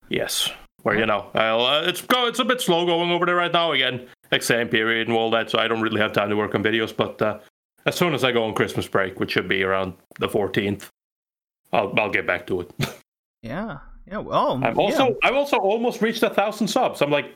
Yes. 0.09 0.51
Where 0.83 0.97
you 0.97 1.05
know, 1.05 1.29
I'll, 1.33 1.65
uh, 1.65 1.81
it's 1.83 2.01
go, 2.01 2.27
it's 2.27 2.39
a 2.39 2.45
bit 2.45 2.61
slow 2.61 2.85
going 2.85 3.09
over 3.09 3.25
there 3.25 3.35
right 3.35 3.51
now. 3.51 3.71
Again, 3.71 4.07
exam 4.31 4.67
period 4.69 5.07
and 5.07 5.17
all 5.17 5.31
that, 5.31 5.49
so 5.49 5.59
I 5.59 5.67
don't 5.67 5.81
really 5.81 5.99
have 5.99 6.13
time 6.13 6.29
to 6.29 6.35
work 6.35 6.53
on 6.55 6.63
videos. 6.63 6.95
But 6.95 7.21
uh, 7.21 7.39
as 7.85 7.95
soon 7.95 8.13
as 8.13 8.23
I 8.23 8.31
go 8.31 8.43
on 8.43 8.53
Christmas 8.53 8.87
break, 8.87 9.19
which 9.19 9.31
should 9.31 9.47
be 9.47 9.63
around 9.63 9.93
the 10.19 10.27
14th, 10.27 10.89
I'll 11.73 11.93
I'll 11.99 12.11
get 12.11 12.27
back 12.27 12.47
to 12.47 12.61
it. 12.61 12.71
Yeah, 13.43 13.77
yeah. 14.07 14.17
Well, 14.17 14.59
I've 14.63 14.75
yeah. 14.75 14.81
also 14.81 15.15
I've 15.23 15.35
also 15.35 15.57
almost 15.57 16.01
reached 16.01 16.23
a 16.23 16.29
thousand 16.29 16.67
subs. 16.67 17.03
I'm 17.03 17.11
like 17.11 17.35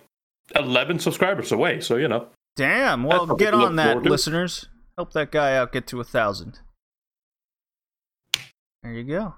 11 0.55 0.99
subscribers 0.99 1.51
away, 1.51 1.79
so 1.79 1.95
you 1.95 2.07
know. 2.07 2.27
damn. 2.57 3.03
Well, 3.03 3.27
get 3.35 3.53
on 3.53 3.75
that, 3.77 4.01
listeners. 4.01 4.67
Help 4.97 5.13
that 5.13 5.31
guy 5.31 5.55
out 5.55 5.71
get 5.71 5.87
to 5.87 6.01
a 6.01 6.03
thousand. 6.03 6.59
There 8.83 8.93
you 8.93 9.03
go. 9.03 9.35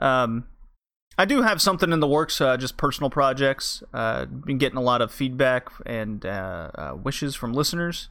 Um, 0.00 0.44
I 1.18 1.24
do 1.24 1.42
have 1.42 1.60
something 1.60 1.92
in 1.92 2.00
the 2.00 2.06
works, 2.06 2.40
uh, 2.40 2.56
just 2.56 2.76
personal 2.76 3.10
projects. 3.10 3.82
Uh, 3.92 4.24
been 4.26 4.58
getting 4.58 4.78
a 4.78 4.82
lot 4.82 5.02
of 5.02 5.12
feedback 5.12 5.68
and 5.84 6.24
uh, 6.24 6.70
uh, 6.74 6.94
wishes 6.94 7.34
from 7.34 7.52
listeners 7.52 8.08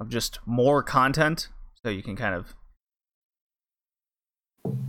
of 0.00 0.08
just 0.08 0.38
more 0.46 0.82
content, 0.82 1.48
so 1.84 1.90
you 1.90 2.02
can 2.02 2.16
kind 2.16 2.34
of 2.34 2.54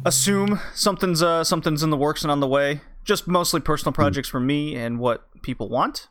assume 0.06 0.60
something's 0.74 1.22
uh, 1.22 1.44
something's 1.44 1.84
in 1.84 1.90
the 1.90 1.98
works 1.98 2.24
and 2.24 2.32
on 2.32 2.40
the 2.40 2.48
way. 2.48 2.82
Just 3.04 3.28
mostly 3.28 3.60
personal 3.60 3.92
projects 3.92 4.30
for 4.30 4.40
me 4.40 4.76
and 4.76 5.00
what 5.00 5.28
people 5.42 5.70
want. 5.70 6.08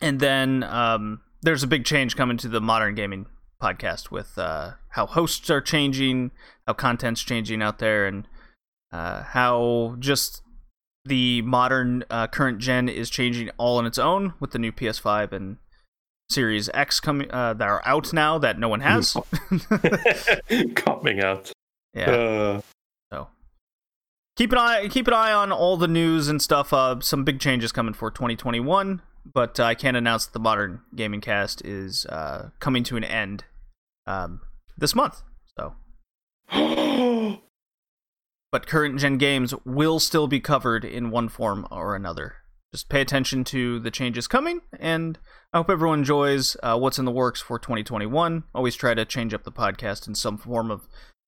And 0.00 0.20
then 0.20 0.62
um, 0.62 1.22
there's 1.42 1.62
a 1.62 1.66
big 1.66 1.84
change 1.84 2.16
coming 2.16 2.36
to 2.38 2.48
the 2.48 2.60
modern 2.60 2.94
gaming 2.94 3.26
podcast 3.60 4.10
with 4.10 4.38
uh, 4.38 4.72
how 4.90 5.06
hosts 5.06 5.48
are 5.50 5.60
changing, 5.60 6.30
how 6.66 6.74
content's 6.74 7.22
changing 7.22 7.62
out 7.62 7.78
there, 7.78 8.06
and 8.06 8.28
uh, 8.92 9.22
how 9.22 9.96
just 9.98 10.42
the 11.04 11.42
modern 11.42 12.04
uh, 12.10 12.26
current 12.26 12.58
gen 12.58 12.88
is 12.88 13.08
changing 13.10 13.50
all 13.58 13.78
on 13.78 13.86
its 13.86 13.98
own 13.98 14.34
with 14.40 14.50
the 14.50 14.58
new 14.58 14.72
PS5 14.72 15.32
and 15.32 15.56
Series 16.28 16.68
X 16.74 16.98
coming 16.98 17.30
uh, 17.30 17.54
that 17.54 17.68
are 17.68 17.82
out 17.84 18.12
now 18.12 18.38
that 18.38 18.58
no 18.58 18.68
one 18.68 18.80
has. 18.80 19.16
Coming 20.74 21.20
out. 21.20 21.52
Yeah. 21.96 22.10
Uh, 22.10 22.60
So 23.10 23.28
keep 24.36 24.52
an 24.52 24.58
eye 24.58 24.88
keep 24.88 25.08
an 25.08 25.14
eye 25.14 25.32
on 25.32 25.50
all 25.50 25.76
the 25.76 25.88
news 25.88 26.28
and 26.28 26.40
stuff. 26.40 26.72
Uh, 26.72 27.00
some 27.00 27.24
big 27.24 27.40
changes 27.40 27.72
coming 27.72 27.94
for 27.94 28.10
2021, 28.10 29.02
but 29.32 29.58
I 29.58 29.74
can't 29.74 29.96
announce 29.96 30.26
that 30.26 30.32
the 30.32 30.40
modern 30.40 30.82
gaming 30.94 31.20
cast 31.20 31.64
is 31.64 32.06
uh, 32.06 32.50
coming 32.60 32.84
to 32.84 32.96
an 32.96 33.04
end 33.04 33.44
um, 34.06 34.40
this 34.76 34.94
month. 34.94 35.22
So, 35.58 35.74
but 38.52 38.66
current 38.66 39.00
gen 39.00 39.18
games 39.18 39.54
will 39.64 39.98
still 39.98 40.28
be 40.28 40.40
covered 40.40 40.84
in 40.84 41.10
one 41.10 41.28
form 41.28 41.66
or 41.70 41.96
another. 41.96 42.36
Just 42.72 42.88
pay 42.88 43.00
attention 43.00 43.44
to 43.44 43.78
the 43.78 43.90
changes 43.90 44.26
coming, 44.26 44.60
and 44.78 45.18
I 45.52 45.58
hope 45.58 45.70
everyone 45.70 46.00
enjoys 46.00 46.56
uh, 46.62 46.76
what's 46.76 46.98
in 46.98 47.04
the 47.06 47.10
works 47.10 47.40
for 47.40 47.58
2021. 47.58 48.44
Always 48.54 48.74
try 48.74 48.92
to 48.92 49.04
change 49.04 49.32
up 49.32 49.44
the 49.44 49.52
podcast 49.52 50.06
in 50.06 50.14
some 50.14 50.36
form 50.36 50.70
of 50.70 50.86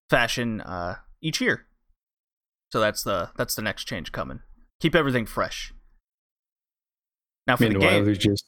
fashion 0.09 0.61
uh, 0.61 0.97
each 1.21 1.41
year. 1.41 1.67
So 2.73 2.81
that's 2.81 3.03
the 3.03 3.31
that's 3.37 3.55
the 3.55 3.63
next 3.63 3.85
change 3.85 4.13
coming. 4.13 4.41
Keep 4.81 4.95
everything 4.95 5.27
fresh. 5.27 5.73
Now 7.47 7.57
for 7.57 7.69
the 7.69 7.79
game, 7.79 8.05
we 8.05 8.17
just 8.17 8.45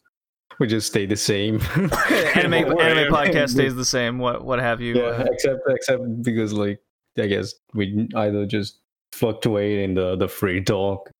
we 0.58 0.66
just 0.66 0.86
stay 0.86 1.06
the 1.06 1.16
same. 1.16 1.60
anime 1.74 2.54
anime 2.54 3.12
podcast 3.12 3.50
stays 3.50 3.74
the 3.74 3.84
same. 3.84 4.18
What 4.18 4.44
what 4.44 4.58
have 4.58 4.80
you? 4.80 4.96
yeah, 4.96 5.02
uh, 5.02 5.26
except 5.30 5.60
except 5.68 6.22
because 6.22 6.52
like 6.52 6.80
I 7.18 7.26
guess 7.26 7.54
we 7.74 8.08
either 8.14 8.46
just 8.46 8.80
fluctuate 9.12 9.80
in 9.80 9.94
the 9.94 10.16
the 10.16 10.28
free 10.28 10.62
talk. 10.62 11.10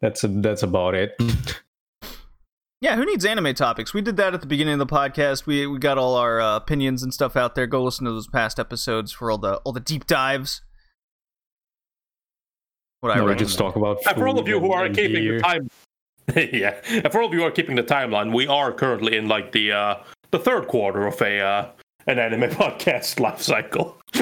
That's 0.00 0.22
a, 0.24 0.28
that's 0.28 0.62
about 0.62 0.94
it. 0.94 1.20
Yeah, 2.80 2.96
who 2.96 3.06
needs 3.06 3.24
anime 3.24 3.54
topics? 3.54 3.94
We 3.94 4.02
did 4.02 4.18
that 4.18 4.34
at 4.34 4.42
the 4.42 4.46
beginning 4.46 4.74
of 4.74 4.78
the 4.78 4.86
podcast. 4.86 5.46
We 5.46 5.66
we 5.66 5.78
got 5.78 5.96
all 5.96 6.14
our 6.14 6.40
uh, 6.40 6.56
opinions 6.56 7.02
and 7.02 7.12
stuff 7.12 7.34
out 7.34 7.54
there. 7.54 7.66
Go 7.66 7.82
listen 7.82 8.04
to 8.04 8.12
those 8.12 8.28
past 8.28 8.58
episodes 8.58 9.12
for 9.12 9.30
all 9.30 9.38
the 9.38 9.56
all 9.58 9.72
the 9.72 9.80
deep 9.80 10.06
dives. 10.06 10.60
What 13.00 13.12
I 13.12 13.16
no, 13.16 13.24
we 13.24 13.34
just 13.34 13.56
talk 13.56 13.76
about. 13.76 13.98
And 14.06 14.16
for 14.16 14.28
all 14.28 14.38
of 14.38 14.46
you 14.46 14.60
who 14.60 14.72
are 14.72 14.88
keeping 14.88 15.22
beer. 15.22 15.36
the 15.36 15.40
time, 15.40 15.70
yeah. 16.52 16.80
And 16.88 17.10
for 17.10 17.22
all 17.22 17.28
of 17.28 17.32
you 17.32 17.40
who 17.40 17.46
are 17.46 17.50
keeping 17.50 17.76
the 17.76 17.82
timeline, 17.82 18.34
we 18.34 18.46
are 18.46 18.72
currently 18.72 19.16
in 19.16 19.26
like 19.26 19.52
the 19.52 19.72
uh, 19.72 19.94
the 20.30 20.38
third 20.38 20.68
quarter 20.68 21.06
of 21.06 21.20
a 21.22 21.40
uh, 21.40 21.68
an 22.06 22.18
anime 22.18 22.50
podcast 22.50 23.20
life 23.20 23.40
cycle. 23.40 23.96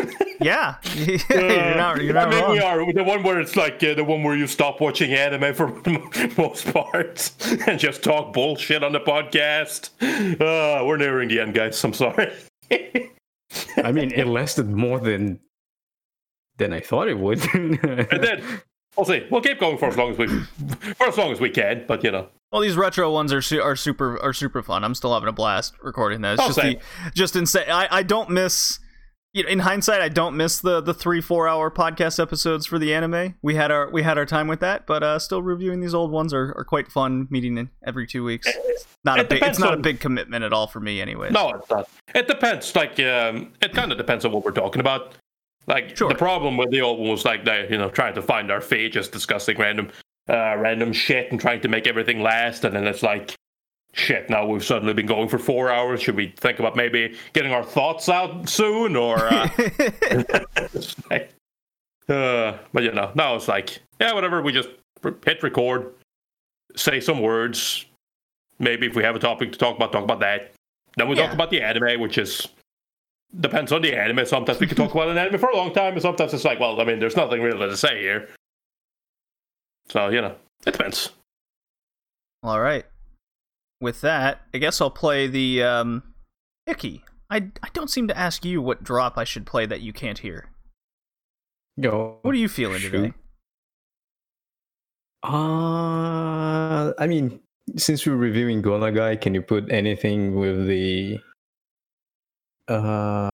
Yeah, 0.45 0.77
you're 0.95 1.77
not 1.77 2.03
you're 2.03 2.19
I 2.19 2.29
mean, 2.29 2.41
wrong. 2.43 2.51
we 2.53 2.61
are 2.61 2.93
the 2.93 3.03
one 3.05 3.23
where 3.23 3.41
it's 3.41 3.57
like 3.57 3.83
uh, 3.83 3.95
the 3.95 4.05
one 4.05 4.23
where 4.23 4.37
you 4.37 4.47
stop 4.47 4.81
watching 4.81 5.13
anime 5.13 5.55
for 5.55 5.69
most 6.37 6.73
parts 6.73 7.35
and 7.67 7.79
just 7.81 8.03
talk 8.03 8.33
bullshit 8.35 8.85
on 8.85 8.93
the 8.93 9.01
podcast. 9.01 9.91
Uh, 10.03 10.85
we're 10.85 10.97
nearing 10.99 11.29
the 11.31 11.41
end, 11.41 11.55
guys. 11.55 11.83
I'm 11.83 11.95
sorry. 11.95 12.31
I 12.71 13.93
mean, 13.93 14.13
it 14.13 14.27
lasted 14.27 14.69
more 14.71 14.99
than 15.01 15.41
than 16.59 16.73
I 16.73 16.81
thought 16.81 17.09
it 17.09 17.19
would. 17.19 17.43
and 17.55 17.79
then 18.23 18.43
we'll 18.97 19.07
see. 19.07 19.27
We'll 19.31 19.41
keep 19.41 19.61
going 19.61 19.79
for 19.79 19.87
as 19.89 19.97
long 19.97 20.11
as 20.13 20.19
we 20.19 20.27
for 20.29 21.07
as 21.07 21.17
long 21.17 21.33
as 21.33 21.41
we 21.41 21.51
can. 21.51 21.85
But 21.87 22.05
you 22.05 22.11
know, 22.11 22.29
Well, 22.53 22.61
these 22.63 22.77
retro 22.77 23.11
ones 23.13 23.33
are 23.33 23.43
su- 23.43 23.63
are 23.63 23.77
super 23.77 24.21
are 24.23 24.33
super 24.33 24.63
fun. 24.63 24.85
I'm 24.85 24.95
still 24.95 25.15
having 25.15 25.29
a 25.29 25.33
blast 25.33 25.75
recording 25.83 26.21
this. 26.21 26.35
It's 26.35 26.43
Oh, 26.43 26.47
just 26.49 26.61
same. 26.61 26.79
the, 27.05 27.11
just 27.13 27.37
insane. 27.37 27.71
I, 27.71 27.89
I 27.91 28.03
don't 28.03 28.31
miss. 28.31 28.79
You 29.35 29.43
know, 29.43 29.49
in 29.49 29.59
hindsight, 29.59 30.01
I 30.01 30.09
don't 30.09 30.37
miss 30.37 30.61
the 30.61 30.81
the 30.81 30.95
three 30.95 31.21
four 31.21 31.49
hour 31.49 31.69
podcast 31.69 32.23
episodes 32.23 32.67
for 32.67 32.79
the 32.79 32.95
anime. 32.95 33.35
We 33.43 33.57
had 33.57 33.73
our 33.73 33.91
we 33.91 34.05
had 34.05 34.17
our 34.17 34.25
time 34.25 34.47
with 34.47 34.61
that, 34.61 34.87
but 34.87 35.03
uh, 35.03 35.19
still 35.19 35.43
reviewing 35.43 35.81
these 35.81 35.93
old 35.93 36.13
ones 36.13 36.33
are, 36.33 36.55
are 36.57 36.65
quite 36.65 36.87
fun. 36.91 37.27
Meeting 37.31 37.59
in 37.59 37.69
every 37.85 38.07
two 38.07 38.23
weeks. 38.23 38.47
It's 38.47 38.87
not 39.05 39.19
a 39.19 39.25
big. 39.25 39.43
It's 39.43 39.59
not 39.59 39.75
a 39.75 39.77
big 39.77 39.99
commitment 39.99 40.45
at 40.45 40.53
all 40.53 40.69
for 40.69 40.79
me, 40.79 41.01
anyways. 41.01 41.33
no, 41.33 41.51
it's 41.51 41.69
not. 41.69 41.89
It 42.15 42.29
depends. 42.29 42.77
Like, 42.77 43.01
um, 43.01 43.53
it 43.61 43.73
kind 43.75 43.91
of 43.91 43.99
depends 43.99 44.25
on 44.25 44.31
what 44.31 44.45
we're 44.45 44.53
talking 44.53 44.79
about. 44.81 45.15
Like, 45.67 45.97
Sure. 45.97 46.09
the 46.09 46.15
problem 46.15 46.57
with 46.57 46.71
the 46.71 46.81
old 46.83 47.01
one 47.01 47.11
was 47.11 47.25
like 47.25 47.45
they, 47.45 47.67
you 47.69 47.77
know, 47.77 47.91
trying 47.91 48.15
to 48.15 48.23
find 48.23 48.53
our 48.53 48.61
feet, 48.61 48.93
just 48.93 49.11
discussing 49.11 49.57
random, 49.59 49.91
uh, 50.29 50.57
random 50.59 50.93
shit 50.93 51.33
and 51.33 51.41
trying 51.41 51.61
to 51.63 51.69
make 51.69 51.89
everything 51.89 52.23
last, 52.23 52.65
and 52.65 52.77
then 52.77 52.87
it's 52.87 53.03
like. 53.03 53.35
Shit! 53.97 54.29
Now 54.29 54.45
we've 54.47 54.65
suddenly 54.65 54.93
been 54.93 55.07
going 55.07 55.29
for 55.29 55.39
four 55.39 55.71
hours. 55.71 56.03
Should 56.03 56.17
we 56.17 56.35
think 56.37 56.59
about 56.59 56.75
maybe 56.77 57.17
getting 57.33 57.53
our 57.53 57.63
thoughts 57.63 58.09
out 58.09 58.49
soon, 58.49 58.97
or 58.97 59.29
uh, 59.29 59.49
like, 61.11 61.33
uh, 62.09 62.59
but 62.73 62.83
you 62.83 62.91
know, 62.93 63.13
now 63.15 63.37
it's 63.37 63.47
like, 63.49 63.79
yeah, 64.01 64.13
whatever. 64.13 64.43
We 64.43 64.53
just 64.53 64.69
hit 65.25 65.43
record, 65.45 65.95
say 66.75 66.99
some 67.01 67.21
words. 67.21 67.87
Maybe 68.59 68.87
if 68.87 68.97
we 68.97 69.03
have 69.05 69.15
a 69.15 69.21
topic 69.21 69.53
to 69.53 69.59
talk 69.59 69.77
about, 69.77 69.93
talk 69.93 70.05
about 70.05 70.21
that. 70.21 70.53
Then 70.97 71.09
we 71.09 71.17
Yeah. 71.17 71.27
talk 71.27 71.35
about 71.35 71.51
the 71.51 71.63
anime, 71.63 72.01
which 72.01 72.19
is 72.19 72.49
depends 73.41 73.71
on 73.73 73.83
the 73.83 73.97
anime. 73.97 74.25
Sometimes 74.27 74.59
we 74.61 74.67
can 74.67 74.77
talk 74.77 74.93
about 74.93 75.09
an 75.09 75.19
anime 75.19 75.39
for 75.39 75.51
a 75.51 75.57
long 75.57 75.73
time, 75.73 75.93
and 75.93 76.03
sometimes 76.03 76.35
it's 76.35 76.45
like, 76.45 76.59
well, 76.59 76.81
I 76.81 76.85
mean, 76.85 76.99
there's 76.99 77.17
nothing 77.17 77.43
really 77.43 77.69
to 77.69 77.77
say 77.77 78.01
here. 78.01 78.29
So 79.89 80.09
you 80.09 80.21
know, 80.21 80.35
it 80.67 80.73
depends. 80.73 81.11
all 82.43 82.61
right. 82.61 82.85
With 83.81 84.01
that, 84.01 84.43
I 84.55 84.59
guess 84.59 84.81
I'll 84.81 84.91
play 84.91 85.27
the 85.27 85.63
um, 85.63 86.03
Icky. 86.67 87.05
I 87.31 87.51
I 87.63 87.69
don't 87.73 87.91
seem 87.91 88.09
to 88.09 88.17
ask 88.17 88.45
you 88.45 88.63
what 88.63 88.85
drop 88.85 89.19
I 89.19 89.25
should 89.25 89.47
play 89.47 89.67
that 89.67 89.81
you 89.81 89.93
can't 89.93 90.19
hear. 90.19 90.51
Go. 91.81 92.19
What 92.23 92.35
are 92.35 92.39
you 92.39 92.49
feeling 92.49 92.79
Shoot. 92.81 92.91
today? 92.93 93.15
Uh, 95.23 96.93
I 96.99 97.07
mean, 97.09 97.41
since 97.77 98.07
we're 98.07 98.17
reviewing 98.17 98.63
Go 98.63 98.79
Nagai, 98.79 99.21
can 99.21 99.35
you 99.35 99.43
put 99.43 99.71
anything 99.73 100.37
with 100.37 100.67
the 100.67 101.19
uh 102.69 103.31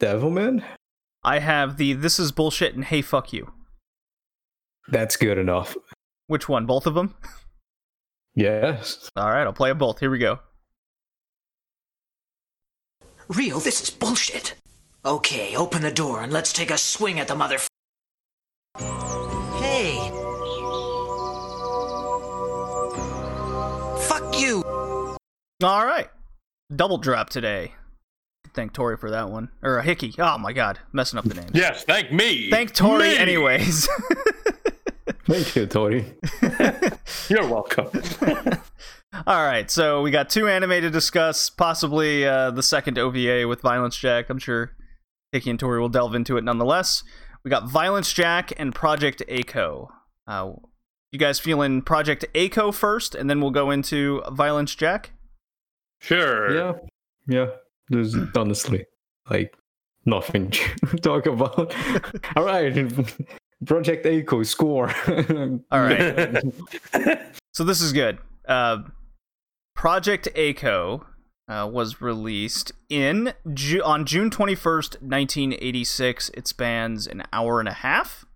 Devilman? 0.00 0.64
I 1.22 1.38
have 1.38 1.76
the 1.76 1.92
this 1.92 2.18
is 2.18 2.32
bullshit 2.32 2.74
and 2.74 2.84
hey 2.84 3.02
fuck 3.02 3.32
you. 3.32 3.52
That's 4.88 5.16
good 5.16 5.38
enough. 5.38 5.76
Which 6.26 6.48
one? 6.48 6.66
Both 6.66 6.86
of 6.86 6.94
them? 6.94 7.14
Yes. 8.36 9.10
All 9.16 9.30
right, 9.30 9.44
I'll 9.44 9.52
play 9.52 9.70
them 9.70 9.78
both. 9.78 9.98
Here 9.98 10.10
we 10.10 10.18
go. 10.18 10.38
Real, 13.28 13.58
this 13.58 13.82
is 13.82 13.90
bullshit. 13.90 14.54
Okay, 15.04 15.56
open 15.56 15.82
the 15.82 15.90
door 15.90 16.20
and 16.20 16.32
let's 16.32 16.52
take 16.52 16.70
a 16.70 16.78
swing 16.78 17.18
at 17.18 17.28
the 17.28 17.34
mother. 17.34 17.56
Hey. 19.58 19.96
Fuck 24.06 24.38
you. 24.38 24.62
All 25.62 25.86
right, 25.86 26.10
double 26.74 26.98
drop 26.98 27.30
today. 27.30 27.72
Thank 28.52 28.74
Tori 28.74 28.96
for 28.96 29.10
that 29.10 29.30
one, 29.30 29.50
or 29.62 29.80
Hickey. 29.80 30.14
Oh 30.18 30.38
my 30.38 30.52
god, 30.52 30.78
messing 30.92 31.18
up 31.18 31.24
the 31.24 31.34
names. 31.34 31.50
Yes, 31.54 31.84
thank 31.84 32.12
me. 32.12 32.50
Thank 32.50 32.74
Tori, 32.74 33.10
Me! 33.10 33.16
anyways. 33.16 33.88
Thank 35.28 35.56
you, 35.56 35.66
Tori. 35.66 36.04
You're 37.28 37.48
welcome. 37.48 37.88
All 39.26 39.44
right, 39.44 39.68
so 39.68 40.02
we 40.02 40.12
got 40.12 40.28
two 40.28 40.46
anime 40.46 40.82
to 40.82 40.88
discuss, 40.90 41.50
possibly 41.50 42.24
uh, 42.24 42.52
the 42.52 42.62
second 42.62 42.96
OVA 42.96 43.48
with 43.48 43.60
Violence 43.60 43.96
Jack. 43.96 44.30
I'm 44.30 44.38
sure 44.38 44.76
Hickey 45.32 45.50
and 45.50 45.58
Tori 45.58 45.80
will 45.80 45.88
delve 45.88 46.14
into 46.14 46.36
it 46.36 46.44
nonetheless. 46.44 47.02
We 47.44 47.50
got 47.50 47.68
Violence 47.68 48.12
Jack 48.12 48.52
and 48.56 48.72
Project 48.72 49.20
A-ko. 49.26 49.88
Uh, 50.28 50.52
you 51.10 51.18
guys 51.18 51.40
feeling 51.40 51.82
Project 51.82 52.24
A-ko 52.36 52.70
first, 52.70 53.16
and 53.16 53.28
then 53.28 53.40
we'll 53.40 53.50
go 53.50 53.72
into 53.72 54.22
Violence 54.30 54.76
Jack? 54.76 55.10
Sure. 55.98 56.54
Yeah. 56.54 56.72
Yeah. 57.26 57.46
There's 57.88 58.14
honestly 58.36 58.84
like 59.28 59.56
nothing 60.04 60.50
to 60.50 60.96
talk 60.98 61.26
about. 61.26 61.74
All 62.36 62.44
right. 62.44 62.76
Project 63.64 64.04
A-ko 64.06 64.42
score. 64.42 64.92
All 65.70 65.80
right. 65.80 66.42
So 67.54 67.64
this 67.64 67.80
is 67.80 67.94
good. 67.94 68.18
Uh, 68.46 68.82
Project 69.74 70.28
A-ko 70.34 71.06
uh, 71.48 71.66
was 71.72 72.02
released 72.02 72.72
in 72.90 73.32
Ju- 73.54 73.82
on 73.82 74.04
June 74.04 74.28
21st, 74.28 75.00
1986. 75.00 76.30
It 76.34 76.46
spans 76.46 77.06
an 77.06 77.22
hour 77.32 77.58
and 77.58 77.66
a 77.66 77.72
half. 77.72 78.26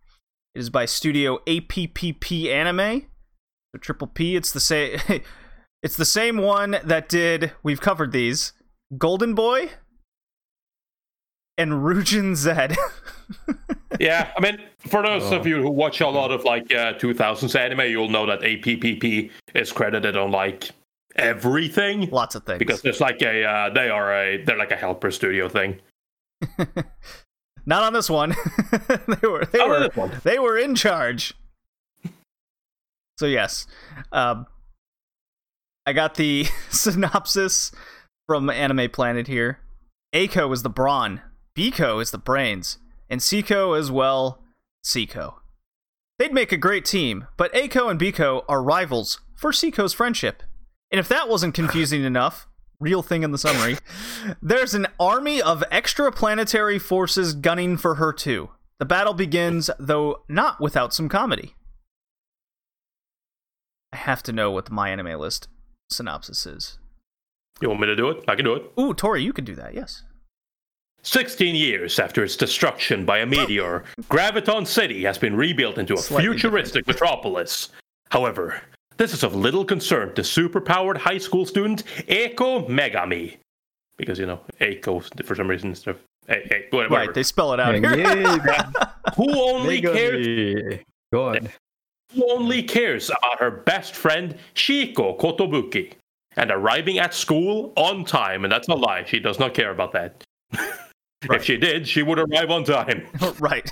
It 0.54 0.60
is 0.60 0.70
by 0.70 0.86
Studio 0.86 1.40
APPP 1.46 2.46
Anime. 2.48 3.08
So 3.74 3.78
Triple 3.78 4.06
P. 4.06 4.36
It's 4.36 4.52
the 4.52 4.58
same. 4.60 4.98
it's 5.82 5.96
the 5.96 6.06
same 6.06 6.38
one 6.38 6.78
that 6.82 7.10
did. 7.10 7.52
We've 7.62 7.80
covered 7.82 8.12
these. 8.12 8.54
Golden 8.96 9.34
Boy 9.34 9.68
and 11.58 11.84
Roujin 11.84 12.36
Z. 12.36 12.52
Yeah, 13.98 14.30
I 14.36 14.40
mean, 14.40 14.60
for 14.78 15.02
those 15.02 15.24
Oh. 15.32 15.36
of 15.36 15.46
you 15.46 15.60
who 15.62 15.70
watch 15.70 16.00
a 16.00 16.08
lot 16.08 16.30
of 16.30 16.44
like 16.44 16.72
uh, 16.72 16.94
2000s 16.94 17.58
anime, 17.58 17.80
you'll 17.90 18.08
know 18.08 18.24
that 18.26 18.40
APPP 18.40 19.30
is 19.54 19.72
credited 19.72 20.16
on 20.16 20.30
like 20.30 20.70
everything 21.16 22.08
Lots 22.10 22.36
of 22.36 22.44
things. 22.44 22.58
because 22.60 22.82
there's 22.82 23.00
like 23.00 23.20
a 23.22 23.44
uh, 23.44 23.70
they 23.70 23.88
are 23.90 24.14
a 24.14 24.44
they're 24.44 24.56
like 24.56 24.70
a 24.70 24.76
helper 24.76 25.10
studio 25.10 25.48
thing. 25.48 25.80
Not 27.66 27.82
on 27.82 27.92
this 27.92 28.08
one. 28.08 28.34
they 28.88 29.28
were 29.28 29.44
they 29.46 29.58
Not 29.58 29.96
were 29.96 30.08
they 30.22 30.38
were 30.38 30.56
in 30.56 30.74
charge. 30.76 31.34
So 33.18 33.26
yes, 33.26 33.66
um, 34.12 34.46
I 35.84 35.92
got 35.92 36.14
the 36.14 36.46
synopsis 36.70 37.70
from 38.28 38.48
Anime 38.48 38.88
Planet 38.90 39.26
here. 39.26 39.58
A-ko 40.12 40.50
is 40.52 40.62
the 40.62 40.70
brawn, 40.70 41.20
B-ko 41.54 41.98
is 41.98 42.12
the 42.12 42.18
brains, 42.18 42.78
and 43.10 43.22
C-ko 43.22 43.74
as 43.74 43.90
well. 43.90 44.42
C-ko. 44.82 45.40
They'd 46.18 46.32
make 46.32 46.52
a 46.52 46.56
great 46.56 46.84
team, 46.84 47.26
but 47.36 47.54
A-ko 47.54 47.88
and 47.88 47.98
B-ko 47.98 48.44
are 48.48 48.62
rivals 48.62 49.20
for 49.34 49.52
C-ko's 49.52 49.92
friendship. 49.92 50.42
And 50.90 50.98
if 50.98 51.08
that 51.08 51.28
wasn't 51.28 51.54
confusing 51.54 52.04
enough, 52.04 52.46
real 52.78 53.02
thing 53.02 53.22
in 53.22 53.32
the 53.32 53.38
summary, 53.38 53.76
there's 54.40 54.74
an 54.74 54.86
army 54.98 55.42
of 55.42 55.64
extraplanetary 55.70 56.80
forces 56.80 57.34
gunning 57.34 57.76
for 57.76 57.96
her 57.96 58.12
too. 58.12 58.50
The 58.78 58.86
battle 58.86 59.12
begins, 59.12 59.70
though 59.78 60.22
not 60.28 60.60
without 60.60 60.94
some 60.94 61.08
comedy. 61.08 61.54
I 63.92 63.96
have 63.96 64.22
to 64.24 64.32
know 64.32 64.50
what 64.50 64.66
the 64.66 64.72
My 64.72 64.90
Anime 64.90 65.18
List 65.18 65.48
synopsis 65.90 66.46
is. 66.46 66.78
You 67.60 67.68
want 67.68 67.80
me 67.80 67.88
to 67.88 67.96
do 67.96 68.08
it? 68.08 68.24
I 68.28 68.36
can 68.36 68.44
do 68.44 68.54
it. 68.54 68.70
Ooh, 68.78 68.94
Tori, 68.94 69.22
you 69.22 69.32
can 69.32 69.44
do 69.44 69.54
that, 69.54 69.74
yes. 69.74 70.04
16 71.02 71.54
years 71.54 71.98
after 71.98 72.22
its 72.22 72.36
destruction 72.36 73.04
by 73.04 73.18
a 73.18 73.26
meteor, 73.26 73.84
Graviton 74.02 74.66
City 74.66 75.02
has 75.04 75.18
been 75.18 75.34
rebuilt 75.34 75.78
into 75.78 75.94
a 75.94 75.98
Slightly 75.98 76.32
futuristic 76.32 76.86
metropolis. 76.86 77.70
However, 78.10 78.60
this 78.96 79.14
is 79.14 79.22
of 79.22 79.34
little 79.34 79.64
concern 79.64 80.14
to 80.14 80.22
superpowered 80.22 80.98
high 80.98 81.18
school 81.18 81.46
student 81.46 81.84
A-ko 82.08 82.64
Megami. 82.64 83.36
Because, 83.96 84.18
you 84.18 84.26
know, 84.26 84.40
A-ko, 84.60 85.00
for 85.24 85.34
some 85.34 85.48
reason, 85.48 85.70
instead 85.70 85.92
of. 85.92 86.00
Hey, 86.26 86.46
hey, 86.48 86.66
whatever. 86.70 86.94
Right, 86.94 87.14
they 87.14 87.22
spell 87.22 87.52
it 87.52 87.60
out 87.60 87.74
here. 87.74 87.96
Yeah, 87.96 88.70
Who 89.16 89.30
only 89.40 89.80
cares 89.80 90.26
Megami. 90.26 90.82
God. 91.12 91.46
Eh, 91.46 91.48
who 92.14 92.30
only 92.32 92.62
cares 92.62 93.08
about 93.08 93.38
her 93.38 93.50
best 93.50 93.94
friend 93.94 94.36
C-ko 94.54 95.16
Kotobuki 95.16 95.92
and 96.36 96.50
arriving 96.50 96.98
at 96.98 97.14
school 97.14 97.72
on 97.76 98.04
time. 98.04 98.44
And 98.44 98.52
that's 98.52 98.68
a 98.68 98.74
lie. 98.74 99.04
She 99.04 99.20
does 99.20 99.38
not 99.38 99.54
care 99.54 99.70
about 99.70 99.92
that. 99.92 100.24
if 101.22 101.44
she 101.44 101.56
did, 101.56 101.86
she 101.86 102.02
would 102.02 102.18
arrive 102.18 102.50
on 102.50 102.64
time. 102.64 103.06
right. 103.38 103.70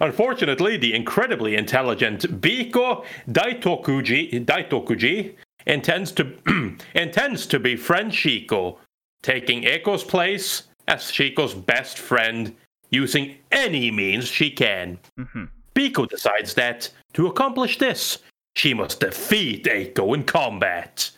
Unfortunately, 0.00 0.76
the 0.76 0.94
incredibly 0.94 1.56
intelligent 1.56 2.40
B-ko 2.40 3.04
Daitokuji, 3.28 4.44
Daitokuji 4.44 5.34
intends 5.66 6.12
to 6.12 6.76
intends 6.94 7.46
to 7.46 7.58
befriend 7.58 8.14
C-ko, 8.14 8.78
taking 9.22 9.64
A-ko's 9.64 10.04
place 10.04 10.64
as 10.88 11.04
C-ko's 11.04 11.54
best 11.54 11.98
friend 11.98 12.54
using 12.90 13.36
any 13.52 13.90
means 13.90 14.26
she 14.28 14.50
can. 14.50 14.98
hmm 15.16 15.44
B-ko 15.72 16.04
decides 16.04 16.52
that 16.54 16.90
to 17.14 17.28
accomplish 17.28 17.78
this, 17.78 18.18
she 18.56 18.74
must 18.74 19.00
defeat 19.00 19.66
A-ko 19.68 20.14
in 20.14 20.24
combat. 20.24 21.10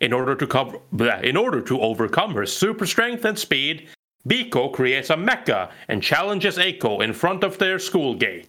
In 0.00 0.12
order 0.12 0.34
to 0.34 0.46
com- 0.46 0.78
in 1.22 1.36
order 1.36 1.60
to 1.62 1.80
overcome 1.80 2.34
her 2.34 2.46
super 2.46 2.86
strength 2.86 3.24
and 3.24 3.38
speed, 3.38 3.88
B-ko 4.26 4.68
creates 4.70 5.10
a 5.10 5.14
mecha 5.16 5.70
and 5.88 6.02
challenges 6.02 6.58
A-ko 6.58 7.00
in 7.00 7.12
front 7.12 7.44
of 7.44 7.58
their 7.58 7.78
school 7.78 8.14
gate. 8.14 8.48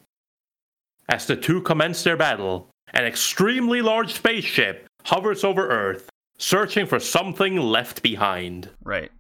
As 1.10 1.26
the 1.28 1.36
two 1.36 1.62
commence 1.62 2.04
their 2.04 2.18
battle, 2.18 2.70
an 2.94 3.06
extremely 3.06 3.82
large 3.82 4.14
spaceship 4.14 4.88
hovers 5.06 5.44
over 5.44 5.68
Earth, 5.70 6.10
searching 6.38 6.86
for 6.86 7.00
something 7.00 7.58
left 7.58 8.02
behind. 8.02 8.70
Right. 8.84 9.12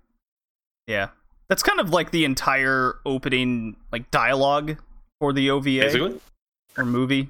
Yeah. 0.88 1.10
That's 1.50 1.63
kind 1.63 1.80
of 1.80 1.91
like 1.91 2.12
the 2.12 2.26
entire 2.26 2.96
opening 3.06 3.78
like 3.91 4.12
dialogue 4.12 4.78
for 5.22 5.32
the 5.34 5.50
OVA 5.50 5.80
Basically, 5.82 6.20
or 6.78 6.86
movie. 6.86 7.30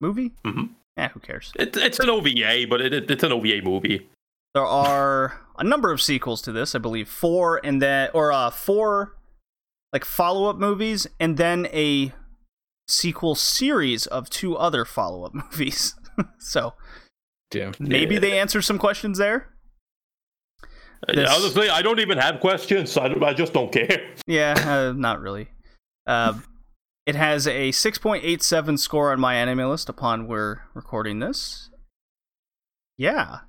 Movie? 0.00 0.32
Mhm. 0.44 0.70
Eh, 0.96 1.08
who 1.08 1.20
cares? 1.20 1.52
it, 1.58 1.76
it's 1.76 1.98
an 1.98 2.10
OVA, 2.10 2.66
but 2.68 2.80
it, 2.80 2.92
it- 2.92 3.10
it's 3.10 3.22
an 3.22 3.32
OVA 3.32 3.62
movie. 3.62 4.06
There 4.54 4.64
are 4.64 5.40
a 5.58 5.64
number 5.64 5.90
of 5.92 6.00
sequels 6.00 6.40
to 6.42 6.52
this, 6.52 6.74
I 6.74 6.78
believe, 6.78 7.08
four 7.08 7.60
and 7.64 7.82
then 7.82 8.10
or 8.14 8.32
uh 8.32 8.50
four 8.50 9.16
like 9.92 10.04
follow-up 10.04 10.56
movies 10.56 11.06
and 11.20 11.36
then 11.36 11.66
a 11.72 12.12
sequel 12.88 13.34
series 13.34 14.06
of 14.06 14.28
two 14.30 14.56
other 14.56 14.84
follow-up 14.84 15.34
movies. 15.52 15.94
so, 16.38 16.74
Damn. 17.50 17.72
maybe 17.78 18.18
they 18.18 18.38
answer 18.38 18.60
some 18.62 18.78
questions 18.78 19.18
there. 19.18 19.50
This- 21.08 21.28
Honestly, 21.30 21.68
I 21.68 21.82
don't 21.82 22.00
even 22.00 22.18
have 22.18 22.40
questions. 22.40 22.96
I, 22.96 23.08
don't- 23.08 23.22
I 23.22 23.34
just 23.34 23.52
don't 23.52 23.72
care. 23.72 24.10
Yeah, 24.26 24.54
uh, 24.66 24.92
not 24.96 25.20
really. 25.20 25.48
Uh, 26.06 26.34
it 27.06 27.14
has 27.14 27.46
a 27.46 27.68
6.87 27.70 28.78
score 28.78 29.12
on 29.12 29.20
my 29.20 29.34
anime 29.34 29.68
list 29.68 29.88
upon 29.90 30.26
we're 30.28 30.62
recording 30.72 31.18
this. 31.18 31.68
Yeah. 32.96 33.40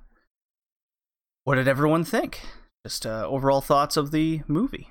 What 1.46 1.54
did 1.54 1.68
everyone 1.68 2.02
think? 2.02 2.40
Just 2.84 3.06
uh, 3.06 3.24
overall 3.28 3.60
thoughts 3.60 3.96
of 3.96 4.10
the 4.10 4.40
movie. 4.48 4.90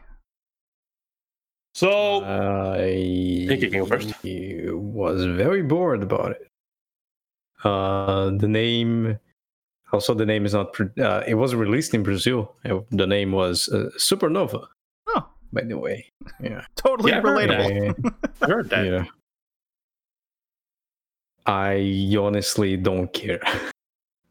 So, 1.74 2.24
I 2.24 3.46
Think 3.50 3.62
you 3.62 3.70
can 3.70 3.80
go 3.80 3.86
first. 3.86 4.14
was 4.24 5.26
very 5.26 5.62
bored 5.64 6.02
about 6.02 6.32
it. 6.32 6.48
Uh, 7.66 8.30
the 8.38 8.48
name, 8.48 9.20
also 9.92 10.14
the 10.14 10.26
name 10.26 10.46
is 10.46 10.54
not. 10.54 10.80
Uh, 10.98 11.24
it 11.28 11.34
was 11.36 11.54
released 11.54 11.94
in 11.94 12.04
Brazil. 12.04 12.56
Uh, 12.64 12.80
The 12.92 13.06
name 13.06 13.34
was 13.34 13.68
uh, 13.68 13.90
Supernova. 13.98 14.66
Oh. 15.10 15.28
by 15.52 15.64
the 15.66 15.78
way. 15.78 16.06
Yeah. 16.42 16.64
Totally 16.78 17.12
Yeah, 17.12 17.22
relatable. 17.22 18.06
Uh, 18.06 18.12
I 18.42 18.48
heard 18.48 18.70
that. 18.70 18.86
yeah. 18.86 19.06
I 21.46 22.16
honestly 22.18 22.78
don't 22.78 23.12
care. 23.12 23.42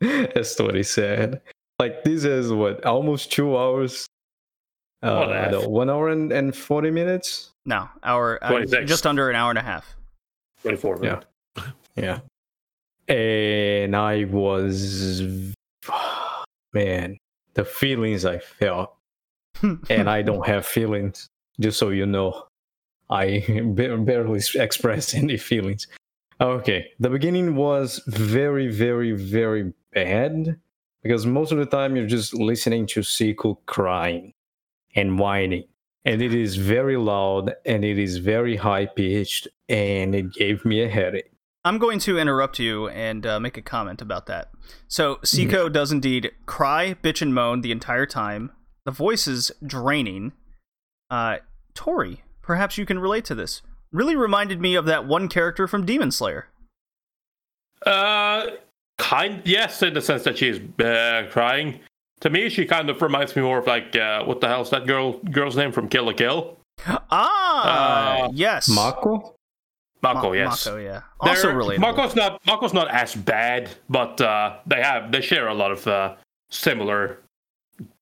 That's 0.01 0.59
what 0.59 0.75
he 0.75 0.83
said. 0.83 1.43
Like 1.79 2.05
this 2.05 2.25
is 2.25 2.53
what 2.53 2.85
almost 2.85 3.33
two 3.33 3.57
hours. 3.57 4.07
Uh, 5.03 5.49
no, 5.51 5.69
one 5.69 5.91
hour 5.91 6.09
and, 6.09 6.33
and 6.33 6.57
forty 6.57 6.91
minutes. 6.91 7.51
No, 7.67 7.89
hour 8.03 8.39
uh, 8.43 8.65
just 8.85 9.07
under 9.07 9.29
an 9.29 9.37
hour 9.37 9.51
and 9.51 9.59
a 9.59 9.63
half. 9.63 9.95
24 10.63 11.01
Yeah. 11.03 11.21
Yeah. 11.97 12.21
And 13.07 13.95
I 13.95 14.25
was 14.25 15.55
man, 16.73 17.19
the 17.55 17.65
feelings 17.65 18.25
I 18.25 18.39
felt. 18.39 18.95
and 19.63 20.11
I 20.11 20.23
don't 20.23 20.47
have 20.47 20.67
feelings, 20.67 21.29
just 21.61 21.79
so 21.79 21.91
you 21.91 22.07
know. 22.07 22.47
I 23.11 23.45
barely 23.65 24.41
express 24.55 25.15
any 25.15 25.37
feelings. 25.37 25.87
Okay, 26.41 26.91
the 26.99 27.11
beginning 27.11 27.55
was 27.55 28.03
very, 28.07 28.69
very, 28.69 29.13
very 29.13 29.73
bad 29.93 30.59
because 31.05 31.27
most 31.27 31.53
of 31.53 31.59
the 31.59 31.67
time 31.67 31.95
you're 31.95 32.07
just 32.07 32.35
listening 32.35 32.87
to 32.87 33.03
C-ko 33.05 33.61
crying 33.67 34.33
and 34.97 35.19
whining, 35.19 35.65
and 36.05 36.21
it 36.21 36.35
is 36.35 36.57
very 36.57 36.97
loud 36.97 37.55
and 37.65 37.85
it 37.85 37.99
is 37.99 38.17
very 38.17 38.57
high 38.57 38.87
pitched, 38.87 39.47
and 39.69 40.15
it 40.15 40.33
gave 40.33 40.65
me 40.65 40.83
a 40.83 40.89
headache. 40.89 41.31
I'm 41.65 41.79
going 41.79 41.99
to 42.01 42.19
interrupt 42.19 42.59
you 42.59 42.89
and 42.89 43.25
uh, 43.25 43.39
make 43.39 43.57
a 43.57 43.63
comment 43.63 44.03
about 44.03 44.27
that. 44.27 44.51
So, 44.89 45.19
C-ko 45.25 45.69
does 45.69 45.93
indeed 45.93 46.33
cry, 46.45 46.95
bitch, 47.03 47.23
and 47.23 47.35
moan 47.35 47.61
the 47.61 47.73
entire 47.73 48.05
time. 48.07 48.51
The 48.85 48.91
voice 48.91 49.27
is 49.27 49.51
draining. 49.65 50.33
Uh, 51.11 51.39
Tori, 51.75 52.23
perhaps 52.43 52.77
you 52.77 52.85
can 52.85 52.99
relate 52.99 53.25
to 53.27 53.35
this. 53.35 53.63
Really 53.93 54.17
reminded 54.17 54.61
me 54.61 54.75
of 54.75 54.85
that 54.87 55.07
one 55.07 55.29
character 55.29 55.67
from 55.67 55.87
Demon 55.87 56.11
Slayer. 56.11 56.49
Uh, 57.87 58.47
kind 58.99 59.43
yes, 59.45 59.83
in 59.83 59.95
the 59.95 60.01
sense 60.01 60.23
that 60.25 60.39
she's 60.39 60.59
uh, 60.81 61.27
crying. 61.31 61.81
To 62.21 62.31
me, 62.31 62.49
she 62.49 62.65
kind 62.65 62.89
of 62.89 63.03
reminds 63.03 63.35
me 63.37 63.43
more 63.43 63.59
of 63.59 63.67
like 63.67 63.95
uh, 63.97 64.25
what 64.25 64.41
the 64.41 64.49
hell's 64.49 64.71
that 64.71 64.87
girl 64.87 65.19
girl's 65.19 65.57
name 65.57 65.73
from 65.73 65.89
Kill 65.89 66.05
la 66.05 66.13
Kill? 66.13 66.57
Ah, 66.87 68.25
Uh, 68.25 68.31
yes. 68.33 68.69
Mako? 68.69 69.35
Mako, 70.03 70.29
Ma- 70.29 70.33
yes. 70.33 70.67
Mako, 70.67 70.79
yeah. 70.79 71.01
Also 71.21 71.49
They're- 71.49 71.57
relatable. 71.57 71.79
Mako's 71.81 72.15
not 72.17 72.41
Mako's 72.47 72.73
not 72.75 72.91
as 72.91 73.15
bad, 73.15 73.71
but 73.89 74.21
uh, 74.21 74.57
they 74.67 74.83
have 74.83 75.13
they 75.13 75.21
share 75.21 75.49
a 75.49 75.55
lot 75.55 75.71
of 75.73 75.87
uh, 75.87 76.15
similar 76.51 77.19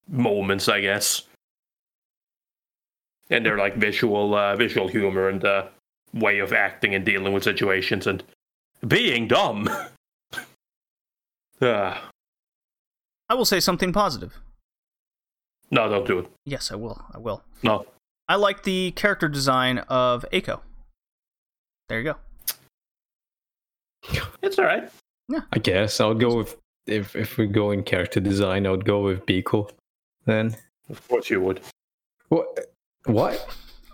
moments, 0.08 0.68
I 0.68 0.80
guess. 0.80 1.22
And 3.30 3.44
they're 3.46 3.58
like 3.58 3.76
visual 3.76 4.34
uh, 4.34 4.56
visual 4.56 4.88
humor 4.88 5.28
and 5.28 5.44
uh, 5.44 5.66
way 6.12 6.38
of 6.40 6.52
acting 6.52 6.94
and 6.94 7.04
dealing 7.04 7.32
with 7.32 7.44
situations 7.44 8.06
and 8.06 8.22
being 8.86 9.26
dumb. 9.28 9.68
uh, 11.62 11.96
I 13.28 13.34
will 13.34 13.44
say 13.44 13.60
something 13.60 13.92
positive. 13.92 14.40
no, 15.70 15.88
don't 15.88 16.06
do 16.06 16.18
it. 16.18 16.26
Yes, 16.44 16.70
I 16.70 16.74
will. 16.76 17.00
I 17.14 17.18
will. 17.18 17.42
No. 17.62 17.86
I 18.28 18.36
like 18.36 18.62
the 18.64 18.90
character 18.92 19.28
design 19.28 19.78
of 19.88 20.24
A-ko. 20.32 20.60
There 21.88 21.98
you 21.98 22.04
go. 22.04 22.16
It's 24.42 24.58
all 24.58 24.64
right. 24.64 24.90
Yeah. 25.28 25.40
I 25.52 25.58
guess 25.58 26.00
I'll 26.00 26.14
go 26.14 26.36
with 26.36 26.56
if 26.86 27.14
if 27.14 27.36
we 27.38 27.46
go 27.46 27.70
in 27.70 27.84
character 27.84 28.20
design, 28.20 28.66
I 28.66 28.70
would 28.70 28.84
go 28.84 29.02
with 29.02 29.24
B-ko. 29.26 29.68
Then 30.26 30.56
Of 30.90 31.06
course 31.08 31.30
you 31.30 31.40
would. 31.40 31.60
what? 32.28 32.58
What? 33.04 33.46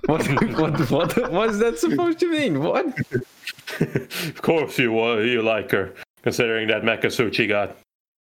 What? 0.07 0.27
what? 0.59 0.91
What? 0.91 1.33
What 1.33 1.51
is 1.51 1.59
that 1.59 1.79
supposed 1.79 2.19
to 2.21 2.31
mean? 2.31 2.61
What? 2.61 2.87
of 3.81 4.43
course 4.43 4.79
you 4.79 4.93
would. 4.93 5.29
You 5.29 5.43
like 5.43 5.71
her, 5.73 5.93
considering 6.23 6.69
that 6.69 6.83
mecha 6.83 7.13
suit 7.13 7.35
she 7.35 7.47
got. 7.47 7.77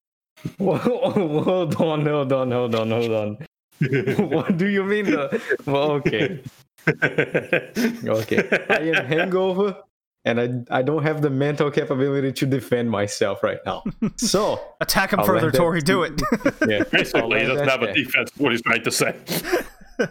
Whoa, 0.57 0.77
hold 0.77 1.75
on, 1.75 2.05
hold 2.05 2.33
on, 2.33 2.51
hold 2.51 2.75
on, 2.75 2.91
hold 2.91 3.11
on. 3.11 3.37
what 4.29 4.57
do 4.57 4.67
you 4.67 4.83
mean? 4.83 5.05
The, 5.05 5.41
well, 5.65 5.91
okay, 5.91 6.41
okay. 8.07 8.65
I 8.69 8.97
am 8.97 9.05
hangover, 9.05 9.75
and 10.23 10.39
I 10.69 10.79
I 10.79 10.81
don't 10.81 11.03
have 11.03 11.21
the 11.21 11.29
mental 11.29 11.69
capability 11.71 12.31
to 12.31 12.45
defend 12.45 12.89
myself 12.89 13.43
right 13.43 13.59
now. 13.65 13.83
So 14.17 14.61
Attack 14.79 15.11
him 15.13 15.19
I'll 15.19 15.25
further, 15.25 15.51
Tori. 15.51 15.81
Do 15.81 16.03
it. 16.03 16.21
yeah, 16.67 16.83
Basically, 16.83 17.41
he 17.41 17.47
doesn't 17.47 17.67
have 17.67 17.81
a 17.81 17.93
defense. 17.93 18.31
What 18.37 18.51
he's 18.51 18.61
trying 18.61 18.83
to 18.83 18.91
say. 18.91 19.15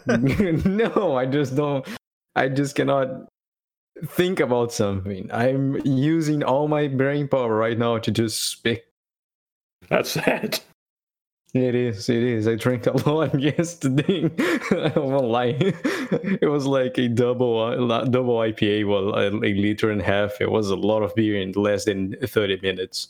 no, 0.06 1.16
I 1.16 1.24
just 1.26 1.56
don't. 1.56 1.86
I 2.36 2.48
just 2.48 2.74
cannot 2.74 3.28
think 4.06 4.40
about 4.40 4.72
something. 4.72 5.30
I'm 5.32 5.80
using 5.84 6.42
all 6.42 6.68
my 6.68 6.88
brain 6.88 7.28
power 7.28 7.54
right 7.54 7.78
now 7.78 7.98
to 7.98 8.10
just 8.10 8.50
speak. 8.50 8.84
That's 9.88 10.10
sad. 10.10 10.60
It 11.54 11.76
is. 11.76 12.08
It 12.08 12.22
is. 12.22 12.48
I 12.48 12.56
drank 12.56 12.86
a 12.86 12.92
lot 13.08 13.38
yesterday. 13.40 14.30
I 14.70 14.92
won't 14.96 15.26
lie. 15.26 15.56
It 15.60 16.50
was 16.50 16.66
like 16.66 16.98
a 16.98 17.06
double, 17.08 17.60
uh, 17.60 18.04
double 18.04 18.38
IPA. 18.38 18.88
Well, 18.88 19.14
a, 19.14 19.28
a 19.28 19.54
liter 19.54 19.90
and 19.90 20.00
a 20.00 20.04
half. 20.04 20.40
It 20.40 20.50
was 20.50 20.70
a 20.70 20.76
lot 20.76 21.02
of 21.02 21.14
beer 21.14 21.40
in 21.40 21.52
less 21.52 21.84
than 21.84 22.16
thirty 22.26 22.58
minutes. 22.60 23.08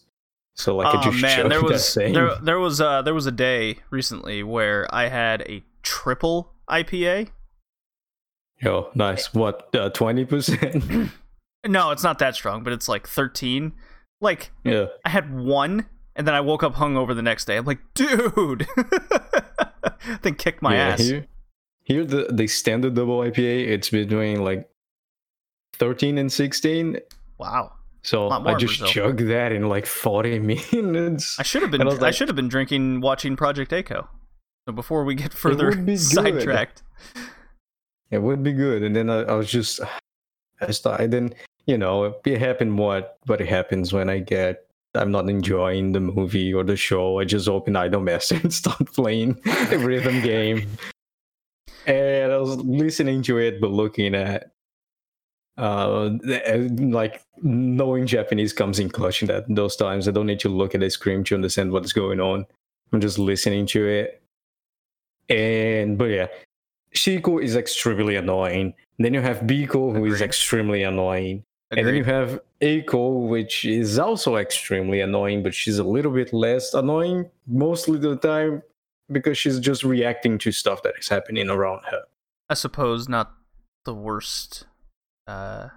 So 0.57 0.77
like, 0.77 0.95
I 0.95 1.01
oh 1.01 1.11
just 1.11 1.23
man, 1.23 1.49
there 1.49 1.63
was 1.63 1.95
there, 1.95 2.35
there 2.37 2.59
was 2.59 2.81
uh 2.83 3.01
there 3.01 3.15
was 3.15 3.27
a 3.27 3.33
day 3.33 3.79
recently 3.91 4.43
where 4.43 4.93
I 4.95 5.09
had 5.09 5.43
a 5.43 5.63
triple 5.83 6.53
IPA. 6.69 7.31
Oh, 8.65 8.91
nice. 8.95 9.33
What? 9.35 9.75
uh, 9.75 9.91
Twenty 9.91 10.25
percent? 10.25 11.11
No, 11.67 11.93
it's 11.93 12.03
not 12.03 12.19
that 12.19 12.35
strong, 12.35 12.63
but 12.63 12.73
it's 12.73 12.89
like 12.89 13.07
13. 13.07 13.73
Like 14.21 14.53
yeah. 14.65 14.87
I 15.05 15.09
had 15.09 15.35
one 15.35 15.87
and 16.17 16.27
then 16.27 16.35
I 16.35 16.41
woke 16.41 16.63
up 16.63 16.75
hungover 16.75 17.15
the 17.15 17.23
next 17.23 17.47
day. 17.47 17.57
I'm 17.57 17.65
like, 17.65 17.81
dude. 17.95 18.67
then 20.23 20.35
kicked 20.35 20.63
my 20.63 20.75
yeah, 20.75 20.89
ass. 20.89 21.01
Here, 21.01 21.27
here 21.83 22.05
the 22.05 22.29
the 22.31 22.47
standard 22.47 22.95
double 22.95 23.21
IPA, 23.21 23.69
it's 23.69 23.91
between 23.91 24.45
like 24.45 24.69
thirteen 25.75 26.19
and 26.19 26.33
sixteen. 26.33 26.99
Wow. 27.39 27.73
So 28.03 28.31
I 28.31 28.55
just 28.55 28.81
Brazil. 28.81 28.87
chugged 28.89 29.29
that 29.29 29.53
in 29.53 29.69
like 29.69 29.87
forty 29.87 30.39
minutes. 30.73 31.39
I 31.39 31.43
should 31.43 31.63
have 31.63 31.71
been 31.71 31.83
I 31.83 31.85
was 31.87 32.03
I 32.03 32.11
should 32.11 32.29
have 32.29 32.37
been 32.37 32.49
drinking 32.49 33.01
watching 33.01 33.37
Project 33.37 33.73
A-ko. 33.73 34.09
So 34.69 34.73
before 34.73 35.05
we 35.05 35.15
get 35.15 35.33
further 35.33 35.75
be 35.75 35.97
good. 36.15 36.69
It 38.15 38.23
would 38.23 38.43
be 38.43 38.53
good. 38.53 38.83
And 38.83 38.95
then 38.95 39.11
I, 39.11 39.23
I 39.23 39.33
was 39.35 39.51
just, 39.51 39.81
I 40.61 40.71
started. 40.71 41.11
Then 41.11 41.35
you 41.67 41.79
know, 41.79 42.15
it 42.25 42.39
happened. 42.39 42.79
What? 42.79 43.19
What 43.27 43.41
happens 43.41 43.93
when 43.93 44.09
I 44.09 44.19
get? 44.19 44.67
I'm 44.95 45.11
not 45.11 45.29
enjoying 45.29 45.93
the 45.93 46.01
movie 46.01 46.55
or 46.55 46.63
the 46.63 46.77
show. 46.77 47.19
I 47.19 47.25
just 47.25 47.49
open 47.49 47.75
Idolmaster 47.75 48.41
and 48.43 48.53
start 48.53 48.93
playing 48.93 49.41
a 49.73 49.79
rhythm 49.79 50.21
game. 50.21 50.69
And 51.87 52.33
I 52.33 52.39
was 52.39 52.57
listening 52.59 53.23
to 53.23 53.39
it, 53.39 53.61
but 53.61 53.71
looking 53.71 54.15
at, 54.15 54.53
uh, 55.59 56.11
like 56.79 57.23
knowing 57.43 58.07
Japanese 58.07 58.53
comes 58.53 58.79
in 58.79 58.89
clutch 58.89 59.23
in 59.23 59.29
that 59.29 59.45
those 59.49 59.77
times. 59.77 60.07
I 60.07 60.13
don't 60.13 60.27
need 60.27 60.41
to 60.41 60.49
look 60.49 60.75
at 60.75 60.81
the 60.81 60.91
screen 60.91 61.25
to 61.25 61.35
understand 61.35 61.73
what's 61.73 61.93
going 61.93 62.21
on. 62.21 62.47
I'm 62.93 63.01
just 63.01 63.19
listening 63.19 63.67
to 63.67 63.87
it. 63.87 64.23
And 65.29 65.97
but 65.97 66.07
yeah, 66.07 66.27
C-ko 66.97 67.39
is 67.39 67.57
extremely 67.57 68.17
annoying. 68.17 68.75
Then 68.99 69.15
you 69.15 69.21
have 69.21 69.47
B-ko, 69.47 69.93
who 69.93 70.05
is 70.07 70.15
Agreed. 70.15 70.25
extremely 70.27 70.83
extremely 70.83 70.83
annoying. 70.83 71.45
And 71.71 71.87
then 71.87 71.95
you 71.97 72.05
have 72.05 72.41
A-ko, 72.61 73.19
which 73.27 73.65
is 73.65 73.99
also 73.99 74.37
extremely 74.37 75.01
annoying, 75.01 75.43
but 75.43 75.55
she's 75.55 75.79
a 75.79 75.85
little 75.85 76.13
bit 76.13 76.33
less 76.33 76.73
annoying 76.73 77.29
mostly 77.49 77.99
the 77.99 78.17
time 78.17 78.63
because 79.11 79.37
she's 79.37 79.59
just 79.59 79.83
reacting 79.83 80.39
to 80.39 80.53
stuff 80.53 80.83
that 80.85 80.95
is 80.99 81.09
happening 81.09 81.51
around 81.51 81.83
her. 81.91 82.03
I 82.49 82.55
suppose 82.55 83.09
not 83.09 83.33
the 83.85 83.95
worst. 83.95 84.67
Uh, 85.27 85.69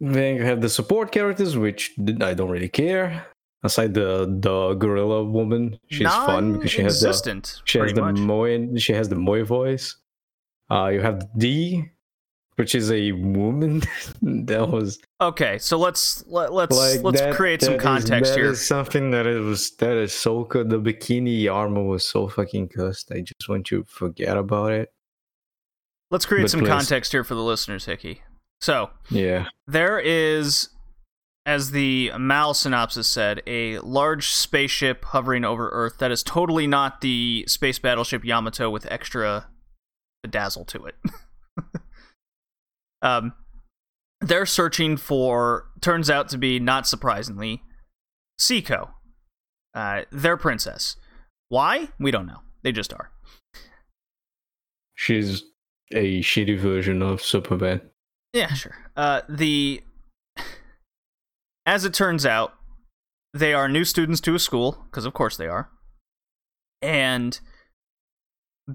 Then 0.00 0.36
you 0.36 0.44
have 0.44 0.60
the 0.60 0.68
support 0.68 1.10
characters, 1.10 1.56
which 1.56 1.92
I 2.20 2.34
don't 2.34 2.50
really 2.50 2.68
care. 2.68 3.26
Aside 3.62 3.92
the 3.92 4.24
the 4.40 4.74
gorilla 4.74 5.22
woman, 5.24 5.78
she's 5.90 6.06
fun 6.08 6.54
because 6.54 6.70
she 6.70 6.82
has 6.82 7.00
the 7.00 7.08
She 7.64 7.78
has 7.78 7.92
the 7.92 8.00
much. 8.00 8.16
Moe. 8.18 8.76
She 8.78 8.92
has 8.94 9.08
the 9.10 9.16
Moe 9.16 9.44
voice. 9.44 9.96
Uh, 10.70 10.88
you 10.88 11.00
have 11.00 11.26
D, 11.36 11.84
which 12.56 12.74
is 12.74 12.90
a 12.92 13.12
woman. 13.12 13.80
that 14.22 14.68
was 14.68 14.98
okay, 15.20 15.58
so 15.58 15.76
let's 15.78 16.24
let, 16.26 16.52
let's 16.52 16.76
like 16.76 17.02
let's 17.02 17.20
that- 17.20 17.34
create 17.34 17.60
some 17.62 17.72
that 17.72 17.78
is- 17.78 17.82
context 17.82 18.32
that 18.32 18.38
here. 18.40 18.50
is 18.50 18.66
something 18.66 19.10
that 19.10 19.26
it 19.26 19.40
was 19.40 19.72
that 19.76 19.96
is 19.96 20.12
so 20.12 20.44
good. 20.44 20.70
The 20.70 20.78
bikini 20.80 21.52
armor 21.52 21.82
was 21.82 22.06
so 22.06 22.28
fucking 22.28 22.68
cussed. 22.68 23.10
I 23.12 23.20
just 23.20 23.48
want 23.48 23.70
you 23.70 23.82
to 23.82 23.88
forget 23.88 24.36
about 24.36 24.72
it. 24.72 24.90
Let's 26.10 26.26
create 26.26 26.42
but 26.42 26.50
some 26.50 26.60
please. 26.60 26.68
context 26.68 27.12
here 27.12 27.22
for 27.24 27.34
the 27.34 27.42
listeners, 27.42 27.84
Hickey. 27.84 28.22
So 28.60 28.90
Yeah. 29.10 29.46
there 29.68 29.98
is, 30.00 30.70
as 31.46 31.70
the 31.70 32.10
Mal 32.18 32.52
synopsis 32.52 33.06
said, 33.06 33.42
a 33.46 33.78
large 33.78 34.28
spaceship 34.28 35.04
hovering 35.06 35.44
over 35.44 35.68
Earth 35.70 35.98
that 35.98 36.10
is 36.10 36.22
totally 36.24 36.66
not 36.66 37.00
the 37.00 37.44
space 37.46 37.78
battleship 37.78 38.24
Yamato 38.24 38.68
with 38.70 38.86
extra 38.90 39.46
bedazzle 40.26 40.66
to 40.68 40.86
it. 40.86 40.94
um, 43.02 43.32
they're 44.20 44.46
searching 44.46 44.96
for 44.96 45.66
turns 45.80 46.10
out 46.10 46.28
to 46.30 46.38
be 46.38 46.58
not 46.58 46.86
surprisingly 46.86 47.62
C-ko, 48.38 48.90
uh, 49.74 50.02
their 50.10 50.36
princess. 50.36 50.96
Why? 51.48 51.88
We 51.98 52.10
don't 52.10 52.26
know. 52.26 52.40
They 52.62 52.72
just 52.72 52.92
are. 52.92 53.10
She's 54.94 55.44
a 55.92 56.20
shitty 56.20 56.58
version 56.58 57.02
of 57.02 57.22
Superman. 57.22 57.80
Yeah, 58.32 58.52
sure. 58.52 58.76
Uh, 58.96 59.22
the 59.28 59.82
as 61.66 61.84
it 61.84 61.94
turns 61.94 62.26
out, 62.26 62.54
they 63.32 63.54
are 63.54 63.68
new 63.68 63.84
students 63.84 64.20
to 64.22 64.34
a 64.34 64.38
school 64.38 64.84
because, 64.90 65.04
of 65.04 65.14
course, 65.14 65.36
they 65.36 65.46
are. 65.46 65.70
And 66.82 67.38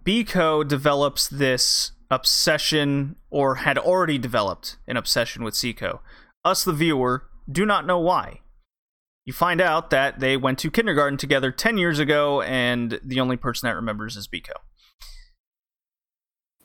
B-ko 0.03 0.63
develops 0.63 1.27
this 1.27 1.91
obsession, 2.09 3.15
or 3.29 3.55
had 3.55 3.77
already 3.77 4.17
developed 4.17 4.77
an 4.87 4.97
obsession 4.97 5.43
with 5.43 5.55
C-ko. 5.55 6.01
Us, 6.43 6.63
the 6.63 6.73
viewer, 6.73 7.29
do 7.51 7.65
not 7.65 7.85
know 7.85 7.99
why. 7.99 8.41
You 9.25 9.33
find 9.33 9.59
out 9.59 9.89
that 9.89 10.19
they 10.19 10.37
went 10.37 10.59
to 10.59 10.69
kindergarten 10.69 11.17
together 11.17 11.51
10 11.51 11.77
years 11.77 11.97
ago, 11.97 12.41
and 12.41 12.99
the 13.03 13.19
only 13.19 13.37
person 13.37 13.67
that 13.67 13.75
remembers 13.75 14.15
is 14.15 14.27
B-ko. 14.27 14.53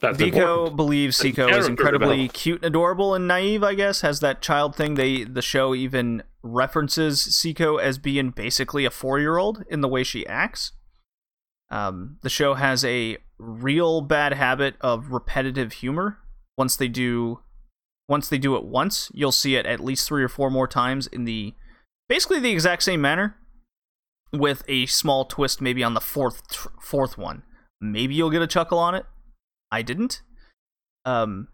That's 0.01 0.17
B-ko 0.17 0.39
important. 0.39 0.77
believes 0.77 1.17
C-ko 1.17 1.49
is 1.49 1.67
incredibly 1.67 2.29
cute 2.29 2.63
and 2.63 2.67
adorable 2.67 3.15
and 3.15 3.29
naive, 3.29 3.63
I 3.63 3.75
guess, 3.75 4.01
has 4.01 4.21
that 4.21 4.41
child 4.41 4.75
thing. 4.75 4.95
They 4.95 5.25
the 5.25 5.43
show 5.43 5.75
even 5.75 6.23
references 6.43 7.21
C-ko 7.21 7.77
as 7.77 7.99
being 7.99 8.31
basically 8.31 8.87
a 8.87 8.91
four 8.91 9.19
year 9.21 9.37
old 9.37 9.63
in 9.69 9.83
the 9.83 9.89
way 9.89 10.03
she 10.03 10.27
acts. 10.27 10.73
Um, 11.71 12.19
the 12.23 12.29
show 12.29 12.55
has 12.55 12.85
a 12.85 13.19
real 13.39 14.01
bad 14.01 14.35
habit 14.35 14.75
of 14.81 15.13
repetitive 15.13 15.73
humor. 15.75 16.19
Once 16.59 16.77
they 16.77 16.89
do 16.89 17.41
once 18.09 18.29
they 18.29 18.39
do 18.39 18.57
it 18.57 18.65
once, 18.65 19.09
you'll 19.15 19.31
see 19.31 19.55
it 19.55 19.65
at 19.65 19.79
least 19.79 20.09
three 20.09 20.25
or 20.25 20.29
four 20.29 20.51
more 20.51 20.67
times 20.67 21.07
in 21.07 21.25
the 21.25 21.55
basically 22.09 22.41
the 22.41 22.51
exact 22.51 22.83
same 22.83 23.01
manner 23.01 23.37
with 24.33 24.65
a 24.67 24.87
small 24.87 25.25
twist 25.25 25.61
maybe 25.61 25.85
on 25.85 25.95
the 25.95 26.01
fourth 26.01 26.43
fourth 26.81 27.17
one. 27.17 27.45
Maybe 27.81 28.15
you'll 28.15 28.31
get 28.31 28.43
a 28.43 28.49
chuckle 28.49 28.79
on 28.79 28.95
it. 28.95 29.07
I 29.71 29.83
didn't. 29.83 30.23
Um, 31.05 31.49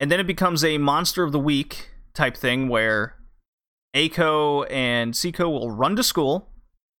and 0.00 0.10
then 0.10 0.18
it 0.18 0.26
becomes 0.26 0.64
a 0.64 0.78
monster 0.78 1.22
of 1.22 1.32
the 1.32 1.38
week 1.38 1.90
type 2.14 2.36
thing 2.36 2.68
where 2.68 3.16
A-ko 3.92 4.64
and 4.64 5.14
C-ko 5.14 5.48
will 5.48 5.70
run 5.70 5.94
to 5.96 6.02
school, 6.02 6.50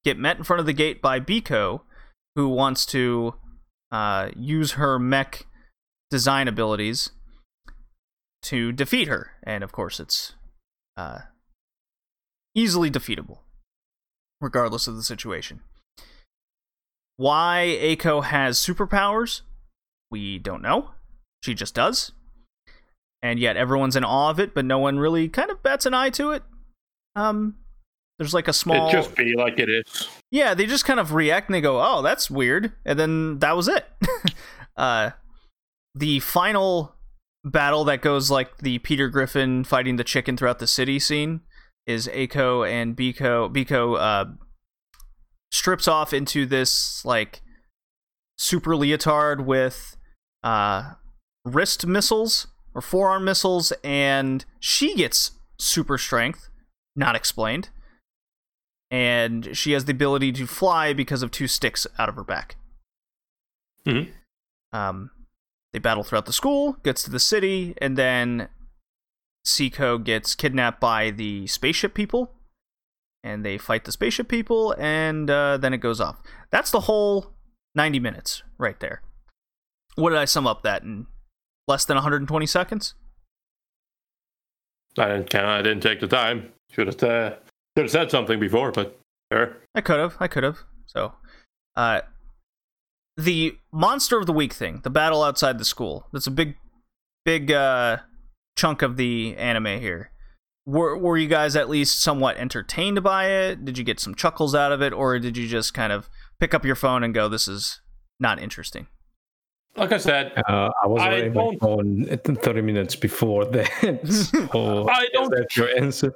get 0.04 0.18
met 0.18 0.36
in 0.36 0.44
front 0.44 0.60
of 0.60 0.66
the 0.66 0.72
gate 0.72 1.02
by 1.02 1.18
B-ko, 1.18 1.82
who 2.36 2.48
wants 2.48 2.84
to 2.86 3.34
uh, 3.92 4.30
use 4.36 4.72
her 4.72 4.98
mech 4.98 5.46
design 6.10 6.48
abilities 6.48 7.10
to 8.42 8.72
defeat 8.72 9.08
her. 9.08 9.32
And 9.42 9.64
of 9.64 9.72
course, 9.72 10.00
it's 10.00 10.34
uh, 10.96 11.20
easily 12.54 12.90
defeatable, 12.90 13.38
regardless 14.40 14.86
of 14.86 14.96
the 14.96 15.02
situation. 15.02 15.60
Why 17.16 17.60
A-ko 17.60 18.22
has 18.22 18.58
superpowers, 18.58 19.42
we 20.10 20.38
don't 20.38 20.62
know. 20.62 20.90
She 21.42 21.54
just 21.54 21.74
does. 21.74 22.12
And 23.22 23.38
yet 23.38 23.56
everyone's 23.56 23.96
in 23.96 24.04
awe 24.04 24.30
of 24.30 24.40
it, 24.40 24.54
but 24.54 24.64
no 24.64 24.78
one 24.78 24.98
really 24.98 25.28
kind 25.28 25.50
of 25.50 25.62
bats 25.62 25.86
an 25.86 25.94
eye 25.94 26.10
to 26.10 26.32
it. 26.32 26.42
Um, 27.16 27.56
there's 28.18 28.34
like 28.34 28.48
a 28.48 28.52
small. 28.52 28.88
It 28.88 28.92
just 28.92 29.16
be 29.16 29.34
like 29.36 29.58
it 29.58 29.68
is. 29.68 30.08
Yeah, 30.30 30.54
they 30.54 30.66
just 30.66 30.84
kind 30.84 31.00
of 31.00 31.14
react 31.14 31.48
and 31.48 31.54
they 31.54 31.60
go, 31.60 31.80
"Oh, 31.82 32.02
that's 32.02 32.30
weird," 32.30 32.72
and 32.84 32.98
then 32.98 33.38
that 33.40 33.56
was 33.56 33.68
it. 33.68 33.86
uh, 34.76 35.10
the 35.94 36.20
final 36.20 36.94
battle 37.44 37.84
that 37.84 38.02
goes 38.02 38.30
like 38.30 38.58
the 38.58 38.78
Peter 38.78 39.08
Griffin 39.08 39.64
fighting 39.64 39.96
the 39.96 40.04
chicken 40.04 40.36
throughout 40.36 40.60
the 40.60 40.66
city 40.66 40.98
scene 40.98 41.40
is 41.86 42.08
A-ko 42.12 42.64
and 42.64 42.96
B-ko. 42.96 43.48
B-ko 43.48 43.94
uh, 43.94 44.24
strips 45.52 45.86
off 45.86 46.12
into 46.14 46.46
this 46.46 47.04
like 47.04 47.42
super 48.38 48.74
leotard 48.76 49.44
with 49.44 49.96
uh, 50.42 50.94
wrist 51.44 51.84
missiles 51.86 52.46
or 52.74 52.80
forearm 52.80 53.24
missiles, 53.24 53.72
and 53.82 54.44
she 54.60 54.94
gets 54.94 55.32
super 55.58 55.98
strength, 55.98 56.48
not 56.96 57.16
explained 57.16 57.70
and 58.94 59.56
she 59.56 59.72
has 59.72 59.86
the 59.86 59.90
ability 59.90 60.30
to 60.30 60.46
fly 60.46 60.92
because 60.92 61.24
of 61.24 61.32
two 61.32 61.48
sticks 61.48 61.84
out 61.98 62.08
of 62.08 62.14
her 62.14 62.22
back. 62.22 62.54
Mhm. 63.84 64.12
Um, 64.72 65.10
they 65.72 65.80
battle 65.80 66.04
throughout 66.04 66.26
the 66.26 66.32
school, 66.32 66.74
gets 66.84 67.02
to 67.02 67.10
the 67.10 67.18
city, 67.18 67.74
and 67.78 67.98
then 67.98 68.48
C-ko 69.44 69.98
gets 69.98 70.36
kidnapped 70.36 70.78
by 70.80 71.10
the 71.10 71.48
spaceship 71.48 71.92
people, 71.92 72.36
and 73.24 73.44
they 73.44 73.58
fight 73.58 73.84
the 73.84 73.90
spaceship 73.90 74.28
people, 74.28 74.76
and 74.78 75.28
uh, 75.28 75.56
then 75.56 75.74
it 75.74 75.78
goes 75.78 76.00
off. 76.00 76.22
That's 76.50 76.70
the 76.70 76.82
whole 76.82 77.32
90 77.74 77.98
minutes 77.98 78.44
right 78.58 78.78
there. 78.78 79.02
What 79.96 80.10
did 80.10 80.20
I 80.20 80.24
sum 80.24 80.46
up 80.46 80.62
that 80.62 80.84
in 80.84 81.08
less 81.66 81.84
than 81.84 81.96
120 81.96 82.46
seconds? 82.46 82.94
I 84.96 85.08
didn't. 85.08 85.30
count. 85.30 85.46
I 85.46 85.62
didn't 85.62 85.82
take 85.82 85.98
the 85.98 86.06
time. 86.06 86.52
Should 86.70 86.86
have. 86.86 87.02
Uh, 87.02 87.34
should 87.76 87.84
have 87.84 87.90
said 87.90 88.10
something 88.10 88.38
before, 88.38 88.72
but 88.72 88.98
sure. 89.32 89.56
I 89.74 89.80
could 89.80 89.98
have. 89.98 90.16
I 90.20 90.28
could 90.28 90.44
have. 90.44 90.58
So, 90.86 91.12
uh, 91.76 92.02
the 93.16 93.56
monster 93.72 94.18
of 94.18 94.26
the 94.26 94.32
week 94.32 94.52
thing, 94.52 94.80
the 94.84 94.90
battle 94.90 95.22
outside 95.22 95.58
the 95.58 95.64
school. 95.64 96.06
That's 96.12 96.26
a 96.26 96.30
big, 96.30 96.56
big 97.24 97.50
uh, 97.50 97.98
chunk 98.56 98.82
of 98.82 98.96
the 98.96 99.36
anime 99.36 99.80
here. 99.80 100.10
Were 100.66 100.96
Were 100.96 101.18
you 101.18 101.28
guys 101.28 101.56
at 101.56 101.68
least 101.68 102.00
somewhat 102.00 102.36
entertained 102.38 103.02
by 103.02 103.26
it? 103.28 103.64
Did 103.64 103.76
you 103.76 103.84
get 103.84 104.00
some 104.00 104.14
chuckles 104.14 104.54
out 104.54 104.72
of 104.72 104.80
it, 104.80 104.92
or 104.92 105.18
did 105.18 105.36
you 105.36 105.46
just 105.48 105.74
kind 105.74 105.92
of 105.92 106.08
pick 106.40 106.54
up 106.54 106.64
your 106.64 106.74
phone 106.76 107.02
and 107.04 107.12
go, 107.12 107.28
"This 107.28 107.46
is 107.48 107.80
not 108.18 108.40
interesting"? 108.40 108.86
Like 109.76 109.90
I 109.92 109.98
said, 109.98 110.32
Uh, 110.48 110.70
I 110.82 110.86
was 110.86 111.02
already 111.02 111.28
on 111.28 111.34
my 111.34 111.56
phone 111.60 112.06
30 112.06 112.62
minutes 112.62 112.94
before 112.94 113.44
that. 113.46 114.06
so 114.52 114.88
I 114.88 115.08
don't- 115.12 115.34
That's 115.34 115.56
your 115.56 115.76
answer. 115.76 116.14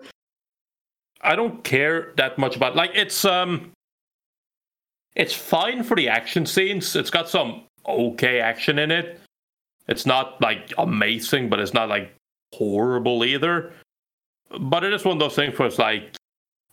I 1.21 1.37
don't 1.37 1.63
care 1.65 2.13
that 2.17 2.39
much 2.39 2.57
about 2.57 2.77
like 2.77 2.93
it's 2.95 3.25
um 3.25 3.73
it's 5.15 5.35
fine 5.35 5.83
for 5.83 5.97
the 5.97 6.09
action 6.09 6.47
scenes. 6.47 6.95
It's 6.95 7.11
got 7.11 7.29
some 7.29 7.65
okay 7.87 8.41
action 8.41 8.79
in 8.79 8.91
it. 8.91 9.21
It's 9.89 10.07
not 10.07 10.41
like 10.41 10.73
amazing, 10.79 11.49
but 11.49 11.59
it's 11.59 11.75
not 11.75 11.89
like 11.89 12.13
horrible 12.55 13.25
either. 13.25 13.73
But 14.61 14.85
it 14.85 14.93
is 14.93 15.05
one 15.05 15.15
of 15.15 15.21
those 15.21 15.35
things 15.35 15.59
where 15.59 15.69
it's 15.69 15.79
like 15.79 16.17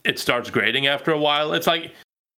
it 0.04 0.20
starts 0.20 0.50
grading 0.50 0.88
after 0.88 1.12
a 1.12 1.18
while. 1.18 1.54
It's 1.54 1.68
like 1.68 1.93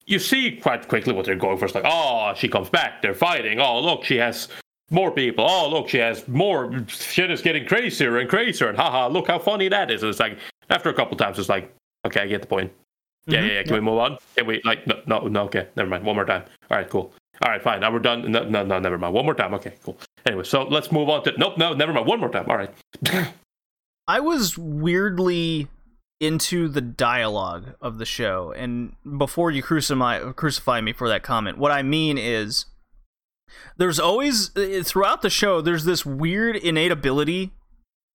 you 0.05 0.19
see 0.19 0.55
quite 0.55 0.87
quickly 0.87 1.13
what 1.13 1.25
they're 1.25 1.35
going 1.35 1.57
for. 1.57 1.65
It's 1.65 1.75
like, 1.75 1.83
oh, 1.85 2.33
she 2.35 2.47
comes 2.47 2.69
back, 2.69 3.01
they're 3.01 3.13
fighting. 3.13 3.59
Oh, 3.59 3.79
look, 3.81 4.05
she 4.05 4.15
has 4.15 4.47
more 4.89 5.11
people. 5.11 5.45
Oh, 5.47 5.69
look, 5.69 5.89
she 5.89 5.97
has 5.97 6.25
more. 6.27 6.73
Shit 6.87 7.29
is 7.29 7.41
getting 7.41 7.65
crazier 7.65 8.17
and 8.17 8.29
crazier. 8.29 8.69
And 8.69 8.77
haha, 8.77 9.07
look 9.07 9.27
how 9.27 9.37
funny 9.37 9.67
that 9.67 9.91
is. 9.91 10.01
And 10.01 10.09
it's 10.09 10.19
like 10.19 10.37
after 10.69 10.89
a 10.89 10.93
couple 10.93 11.17
times, 11.17 11.37
it's 11.37 11.49
like, 11.49 11.73
okay, 12.05 12.21
I 12.21 12.27
get 12.27 12.41
the 12.41 12.47
point. 12.47 12.71
Yeah, 13.25 13.39
Mhm. 13.41 13.47
yeah, 13.47 13.53
yeah. 13.55 13.63
Can 13.63 13.73
we 13.73 13.79
move 13.81 13.99
on? 13.99 14.17
Can 14.35 14.45
we 14.47 14.61
like 14.63 14.85
no, 14.87 15.01
no, 15.05 15.27
no? 15.27 15.43
Okay, 15.43 15.67
never 15.75 15.89
mind. 15.89 16.05
One 16.05 16.15
more 16.15 16.25
time. 16.25 16.43
All 16.71 16.77
right, 16.77 16.89
cool. 16.89 17.13
All 17.43 17.51
right, 17.51 17.61
fine. 17.61 17.81
Now 17.81 17.91
we're 17.91 17.99
done. 17.99 18.31
No, 18.31 18.43
no, 18.43 18.63
no, 18.65 18.79
never 18.79 18.97
mind. 18.97 19.13
One 19.13 19.25
more 19.25 19.33
time. 19.35 19.53
Okay, 19.55 19.73
cool. 19.83 19.97
Anyway, 20.25 20.43
so 20.43 20.63
let's 20.63 20.91
move 20.91 21.09
on 21.09 21.23
to. 21.25 21.33
Nope, 21.37 21.57
no, 21.57 21.73
never 21.73 21.93
mind. 21.93 22.07
One 22.07 22.19
more 22.19 22.29
time. 22.29 22.45
All 22.49 22.57
right. 22.57 22.73
I 24.07 24.19
was 24.21 24.57
weirdly 24.57 25.67
into 26.19 26.67
the 26.67 26.81
dialogue 26.81 27.75
of 27.81 27.97
the 27.99 28.05
show, 28.05 28.51
and 28.55 28.95
before 29.17 29.51
you 29.51 29.61
crucify 29.61 30.31
crucify 30.31 30.81
me 30.81 30.93
for 30.93 31.07
that 31.09 31.21
comment, 31.23 31.57
what 31.57 31.71
I 31.71 31.83
mean 31.83 32.17
is 32.17 32.65
there's 33.77 33.99
always 33.99 34.55
uh, 34.57 34.81
throughout 34.83 35.21
the 35.21 35.29
show 35.29 35.61
there's 35.61 35.83
this 35.85 36.05
weird 36.05 36.55
innate 36.55 36.91
ability 36.91 37.51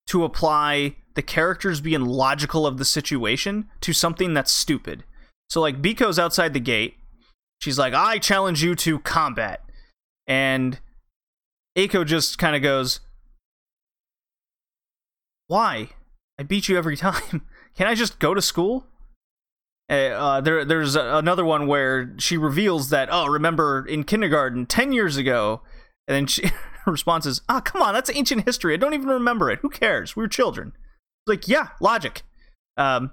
to 0.08 0.24
apply 0.24 0.96
the 1.14 1.22
characters 1.22 1.80
being 1.80 2.04
logical 2.04 2.66
of 2.66 2.78
the 2.78 2.84
situation 2.84 3.68
to 3.80 3.92
something 3.92 4.34
that's 4.34 4.52
stupid. 4.52 5.04
So 5.48 5.60
like 5.60 5.82
B-ko's 5.82 6.18
outside 6.18 6.54
the 6.54 6.60
gate. 6.60 6.96
She's 7.60 7.78
like, 7.78 7.94
"I 7.94 8.18
challenge 8.18 8.62
you 8.62 8.74
to 8.76 8.98
combat." 9.00 9.62
And 10.26 10.80
A-ko 11.76 12.04
just 12.04 12.38
kind 12.38 12.56
of 12.56 12.62
goes, 12.62 13.00
why? 15.52 15.90
I 16.38 16.44
beat 16.44 16.68
you 16.68 16.78
every 16.78 16.96
time. 17.08 17.46
Can 17.76 17.86
I 17.86 17.94
just 17.94 18.18
go 18.18 18.32
to 18.34 18.42
school? 18.42 18.86
Uh, 19.90 19.94
uh, 19.94 20.40
there, 20.40 20.64
there's 20.64 20.96
another 20.96 21.44
one 21.44 21.66
where 21.66 22.14
she 22.18 22.38
reveals 22.38 22.88
that, 22.88 23.10
oh, 23.12 23.26
remember 23.26 23.84
in 23.86 24.04
kindergarten 24.04 24.64
10 24.64 24.92
years 24.92 25.18
ago? 25.18 25.60
And 26.08 26.14
then 26.14 26.26
she, 26.26 26.44
response 26.86 27.26
is, 27.26 27.40
ah, 27.48 27.60
come 27.60 27.82
on, 27.82 27.94
that's 27.94 28.10
ancient 28.14 28.44
history. 28.44 28.74
I 28.74 28.76
don't 28.76 28.94
even 28.94 29.08
remember 29.08 29.50
it. 29.50 29.60
Who 29.60 29.68
cares? 29.68 30.16
We 30.16 30.22
were 30.22 30.28
children. 30.28 30.72
It's 30.74 31.28
like, 31.28 31.48
yeah, 31.48 31.68
logic. 31.80 32.22
Um, 32.76 33.12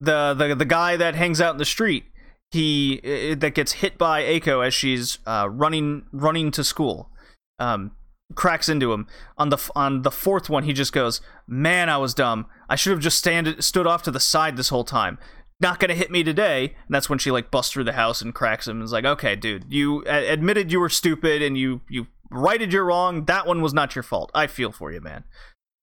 the, 0.00 0.34
the, 0.34 0.54
the 0.54 0.64
guy 0.64 0.96
that 0.96 1.14
hangs 1.14 1.40
out 1.40 1.54
in 1.54 1.58
the 1.58 1.64
street, 1.64 2.04
he 2.50 3.34
that 3.34 3.54
gets 3.54 3.72
hit 3.72 3.98
by 3.98 4.20
A-ko 4.20 4.60
as 4.60 4.72
she's 4.72 5.18
uh, 5.26 5.48
running 5.50 6.04
running 6.12 6.50
to 6.52 6.62
school. 6.62 7.10
Um, 7.58 7.92
cracks 8.34 8.68
into 8.68 8.92
him 8.92 9.06
on 9.38 9.48
the 9.48 9.70
on 9.74 10.02
the 10.02 10.10
fourth 10.10 10.48
one. 10.48 10.64
He 10.64 10.72
just 10.72 10.92
goes, 10.92 11.20
"Man, 11.46 11.88
I 11.88 11.96
was 11.98 12.14
dumb. 12.14 12.46
I 12.68 12.76
should 12.76 12.92
have 12.92 13.00
just 13.00 13.18
stand 13.18 13.62
stood 13.64 13.86
off 13.86 14.02
to 14.04 14.10
the 14.10 14.20
side 14.20 14.56
this 14.56 14.68
whole 14.68 14.84
time." 14.84 15.18
Not 15.58 15.80
gonna 15.80 15.94
hit 15.94 16.10
me 16.10 16.22
today, 16.22 16.74
and 16.86 16.94
that's 16.94 17.08
when 17.08 17.18
she 17.18 17.30
like 17.30 17.50
busts 17.50 17.72
through 17.72 17.84
the 17.84 17.92
house 17.92 18.20
and 18.20 18.34
cracks 18.34 18.68
him. 18.68 18.76
And 18.76 18.84
is 18.84 18.92
like, 18.92 19.04
"Okay, 19.06 19.36
dude, 19.36 19.72
you 19.72 20.02
a- 20.06 20.28
admitted 20.28 20.70
you 20.70 20.80
were 20.80 20.90
stupid 20.90 21.40
and 21.40 21.56
you 21.56 21.80
you 21.88 22.08
righted 22.30 22.72
your 22.72 22.84
wrong. 22.84 23.24
That 23.24 23.46
one 23.46 23.62
was 23.62 23.72
not 23.72 23.94
your 23.94 24.02
fault. 24.02 24.30
I 24.34 24.46
feel 24.48 24.70
for 24.70 24.92
you, 24.92 25.00
man." 25.00 25.24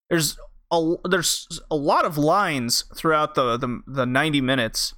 There's 0.10 0.38
a 0.72 0.96
there's 1.10 1.60
a 1.72 1.76
lot 1.76 2.06
of 2.06 2.18
lines 2.18 2.84
throughout 2.96 3.36
the 3.36 3.58
the, 3.58 3.82
the 3.88 4.06
90 4.06 4.42
minutes 4.42 4.94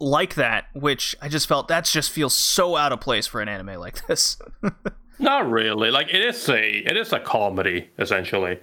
like 0.00 0.34
that, 0.34 0.66
which 0.74 1.14
I 1.20 1.28
just 1.28 1.46
felt 1.46 1.68
that's 1.68 1.92
just 1.92 2.10
feels 2.10 2.34
so 2.34 2.76
out 2.76 2.92
of 2.92 3.00
place 3.00 3.26
for 3.26 3.40
an 3.40 3.48
anime 3.48 3.78
like 3.80 4.06
this. 4.06 4.36
Not 5.18 5.48
really. 5.48 5.90
Like 5.90 6.12
it 6.12 6.22
is 6.22 6.48
a 6.48 6.78
it 6.90 6.96
is 6.96 7.12
a 7.12 7.20
comedy 7.20 7.90
essentially. 7.98 8.58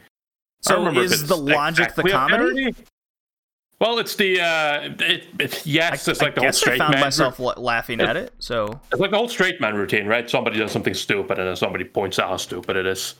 So 0.61 0.75
don't 0.75 0.85
remember 0.85 1.05
if 1.05 1.13
is 1.13 1.27
the 1.27 1.37
logic 1.37 1.95
the 1.95 2.03
comedy? 2.03 2.75
Well, 3.81 3.97
it's 3.97 4.15
the 4.15 4.39
uh, 4.39 4.89
it, 4.99 5.25
it, 5.39 5.65
yes, 5.65 6.07
it's 6.07 6.21
I 6.21 6.25
like 6.25 6.35
the 6.35 6.41
whole 6.41 6.47
guess 6.49 6.61
I 6.67 6.77
found 6.77 6.93
man. 6.93 7.01
myself 7.01 7.39
la- 7.39 7.55
laughing 7.57 7.99
at 7.99 8.15
it. 8.15 8.31
So 8.37 8.79
It's 8.91 9.01
like 9.01 9.09
the 9.09 9.17
whole 9.17 9.27
straight 9.27 9.59
man 9.59 9.73
routine, 9.73 10.05
right? 10.05 10.29
Somebody 10.29 10.59
does 10.59 10.71
something 10.71 10.93
stupid, 10.93 11.39
and 11.39 11.47
then 11.47 11.55
somebody 11.55 11.83
points 11.83 12.19
out 12.19 12.29
how 12.29 12.37
stupid 12.37 12.75
it 12.77 12.85
is. 12.85 13.15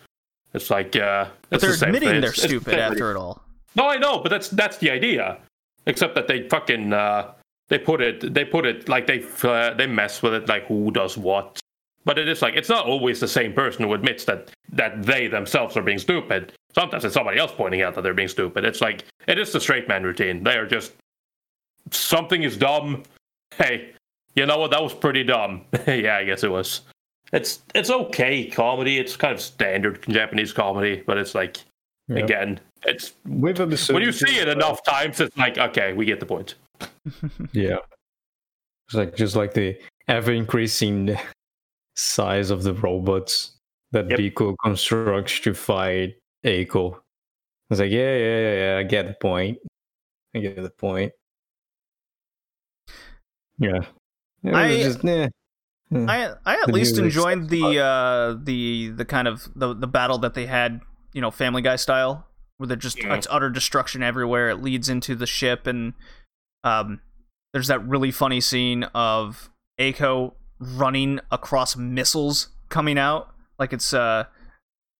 It's 0.53 0.69
like, 0.69 0.95
uh, 0.95 1.25
but 1.49 1.61
they're 1.61 1.75
the 1.75 1.85
admitting 1.87 2.09
thing. 2.09 2.21
they're 2.21 2.29
It's- 2.29 2.37
it's 2.43 2.45
stupid 2.53 2.71
definitely- 2.71 2.95
after 2.97 3.11
it 3.11 3.17
all. 3.17 3.41
No, 3.75 3.89
I 3.89 3.97
know, 3.97 4.19
but 4.19 4.29
that's 4.29 4.49
that's 4.49 4.77
the 4.77 4.91
idea. 4.91 5.39
Except 5.87 6.13
that 6.13 6.27
they 6.27 6.47
fucking 6.47 6.93
uh, 6.93 7.31
they 7.69 7.79
put 7.79 7.99
it 7.99 8.31
they 8.31 8.45
put 8.45 8.67
it 8.67 8.87
like 8.87 9.07
they 9.07 9.25
uh, 9.43 9.73
they 9.73 9.87
mess 9.87 10.21
with 10.21 10.35
it 10.35 10.47
like 10.47 10.67
who 10.67 10.91
does 10.91 11.17
what. 11.17 11.59
But 12.05 12.19
it 12.19 12.27
is 12.29 12.43
like 12.43 12.55
it's 12.55 12.69
not 12.69 12.85
always 12.85 13.19
the 13.19 13.27
same 13.27 13.53
person 13.53 13.85
who 13.85 13.95
admits 13.95 14.25
that 14.25 14.51
that 14.73 15.01
they 15.01 15.27
themselves 15.27 15.75
are 15.75 15.81
being 15.81 15.97
stupid. 15.97 16.53
Sometimes 16.73 17.03
it's 17.05 17.13
somebody 17.13 17.39
else 17.39 17.51
pointing 17.51 17.81
out 17.81 17.95
that 17.95 18.01
they're 18.01 18.13
being 18.13 18.27
stupid. 18.27 18.63
It's 18.65 18.81
like 18.81 19.03
it 19.27 19.37
is 19.37 19.51
the 19.51 19.59
straight 19.59 19.87
man 19.87 20.03
routine. 20.03 20.43
They 20.43 20.55
are 20.57 20.65
just 20.65 20.93
something 21.91 22.43
is 22.43 22.57
dumb. 22.57 23.03
Hey, 23.57 23.91
you 24.35 24.45
know 24.45 24.57
what? 24.57 24.71
That 24.71 24.81
was 24.81 24.93
pretty 24.93 25.23
dumb. 25.23 25.65
yeah, 25.87 26.17
I 26.17 26.23
guess 26.23 26.43
it 26.43 26.51
was. 26.51 26.81
It's 27.33 27.61
it's 27.75 27.89
okay 27.89 28.45
comedy. 28.49 28.97
It's 28.99 29.15
kind 29.15 29.33
of 29.33 29.41
standard 29.41 30.03
Japanese 30.09 30.53
comedy, 30.53 31.03
but 31.05 31.17
it's 31.17 31.35
like 31.35 31.57
Yeah. 32.07 32.23
again, 32.23 32.59
it's 32.85 33.13
With 33.25 33.59
absurdity, 33.59 33.93
when 33.93 34.03
you 34.03 34.11
see 34.11 34.37
it 34.39 34.47
enough 34.47 34.83
times, 34.83 35.19
it's 35.19 35.35
like, 35.37 35.57
okay, 35.57 35.93
we 35.93 36.05
get 36.05 36.19
the 36.19 36.25
point. 36.25 36.55
Yeah. 37.53 37.77
It's 38.87 38.95
like 38.95 39.15
just 39.15 39.35
like 39.35 39.53
the 39.53 39.77
ever 40.07 40.33
increasing 40.33 41.15
size 41.95 42.49
of 42.49 42.63
the 42.63 42.73
robots 42.73 43.51
that 43.91 44.09
Yep. 44.09 44.17
B-ko 44.17 44.55
constructs 44.63 45.39
to 45.41 45.53
fight 45.53 46.15
A-ko. 46.43 47.01
was 47.69 47.79
like, 47.79 47.91
yeah, 47.91 48.15
yeah, 48.15 48.39
yeah, 48.39 48.53
yeah, 48.53 48.77
I 48.79 48.83
get 48.83 49.07
the 49.07 49.13
point. 49.13 49.59
I 50.35 50.39
get 50.39 50.55
the 50.61 50.69
point. 50.69 51.11
Yeah. 53.57 53.81
I- 54.45 54.75
just. 54.77 55.05
I 55.05 56.33
I 56.45 56.55
at 56.61 56.67
The 56.67 56.71
least 56.71 56.97
enjoyed 56.97 57.49
the 57.49 57.79
uh 57.79 58.37
the 58.41 58.89
the 58.89 59.03
kind 59.03 59.27
of 59.27 59.49
the 59.55 59.73
the 59.73 59.87
battle 59.87 60.17
that 60.19 60.33
they 60.33 60.45
had, 60.45 60.79
you 61.13 61.19
know, 61.21 61.31
Family 61.31 61.61
Guy 61.61 61.75
style, 61.75 62.27
where 62.57 62.67
they're 62.67 62.77
just 62.77 62.97
Yeah. 62.97 63.13
it's 63.15 63.27
utter 63.29 63.49
destruction 63.49 64.01
everywhere. 64.01 64.49
It 64.49 64.61
leads 64.63 64.87
into 64.87 65.15
the 65.15 65.27
ship, 65.27 65.67
and 65.67 65.93
um, 66.63 67.01
there's 67.53 67.67
that 67.67 67.85
really 67.85 68.09
funny 68.09 68.39
scene 68.39 68.83
of 68.95 69.49
A-ko 69.79 70.35
running 70.59 71.19
across 71.29 71.75
missiles 71.75 72.49
coming 72.69 72.97
out, 72.97 73.33
like 73.59 73.73
it's 73.73 73.93
uh. 73.93 74.25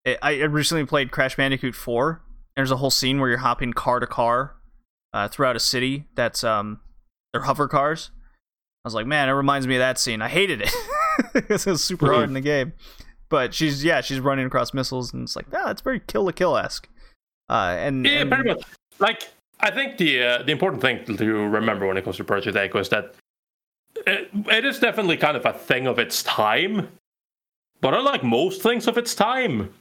I 0.06 0.18
I 0.22 0.32
recently 0.44 0.86
played 0.86 1.12
Crash 1.12 1.36
Bandicoot 1.36 1.76
4. 1.76 2.10
and 2.10 2.20
There's 2.56 2.72
a 2.72 2.78
whole 2.78 2.92
scene 2.92 3.20
where 3.20 3.30
you're 3.30 3.40
hopping 3.40 3.74
car 3.74 4.00
to 4.00 4.08
car 4.08 4.56
uh, 5.14 5.28
throughout 5.28 5.56
a 5.56 5.60
city 5.60 6.06
that's 6.16 6.44
um 6.44 6.80
they're 7.34 7.44
hover 7.44 7.68
cars. 7.68 8.12
I 8.84 8.88
was 8.88 8.96
like, 8.96 9.06
man, 9.06 9.30
it 9.30 9.34
reminds 9.34 9.68
me 9.68 9.76
of 9.76 9.80
that 9.80 10.00
scene. 10.00 10.22
I 10.22 10.28
hated 10.28 10.62
it 10.62 10.74
because 11.34 11.68
it 11.68 11.70
was 11.70 11.84
super 11.84 12.12
hard 12.12 12.30
in 12.30 12.34
the 12.34 12.42
game. 12.42 12.74
But 13.30 13.54
she's 13.54 13.84
yeah, 13.84 14.02
she's 14.02 14.20
running 14.20 14.46
across 14.46 14.74
missiles, 14.74 15.14
and 15.14 15.24
it's 15.24 15.36
like, 15.36 15.46
ah, 15.54 15.70
it's 15.70 15.82
very 15.82 16.00
Kill 16.00 16.26
la 16.26 16.32
Kill 16.32 16.58
esque. 16.58 16.90
Uh, 17.50 17.76
and, 17.78 18.06
Yeah, 18.06 18.22
and 18.22 18.32
pretty 18.32 18.50
much. 18.50 18.64
Like, 19.00 19.30
I 19.60 19.72
think 19.72 19.98
the 19.98 20.24
uh, 20.24 20.44
the 20.44 20.52
important 20.52 20.82
thing 20.82 21.06
to 21.06 21.34
remember 21.48 21.86
when 21.86 21.96
it 21.96 22.04
comes 22.04 22.18
to 22.18 22.24
Project 22.24 22.58
A-ko 22.58 22.80
is 22.80 22.90
that 22.90 23.14
it, 24.08 24.30
it 24.34 24.66
is 24.66 24.80
definitely 24.80 25.18
kind 25.18 25.38
of 25.38 25.46
a 25.46 25.54
thing 25.54 25.88
of 25.88 26.00
its 26.00 26.24
time. 26.24 26.90
But 27.82 27.94
unlike 27.94 28.24
most 28.24 28.62
things 28.62 28.88
of 28.88 28.98
its 28.98 29.16
time, 29.16 29.74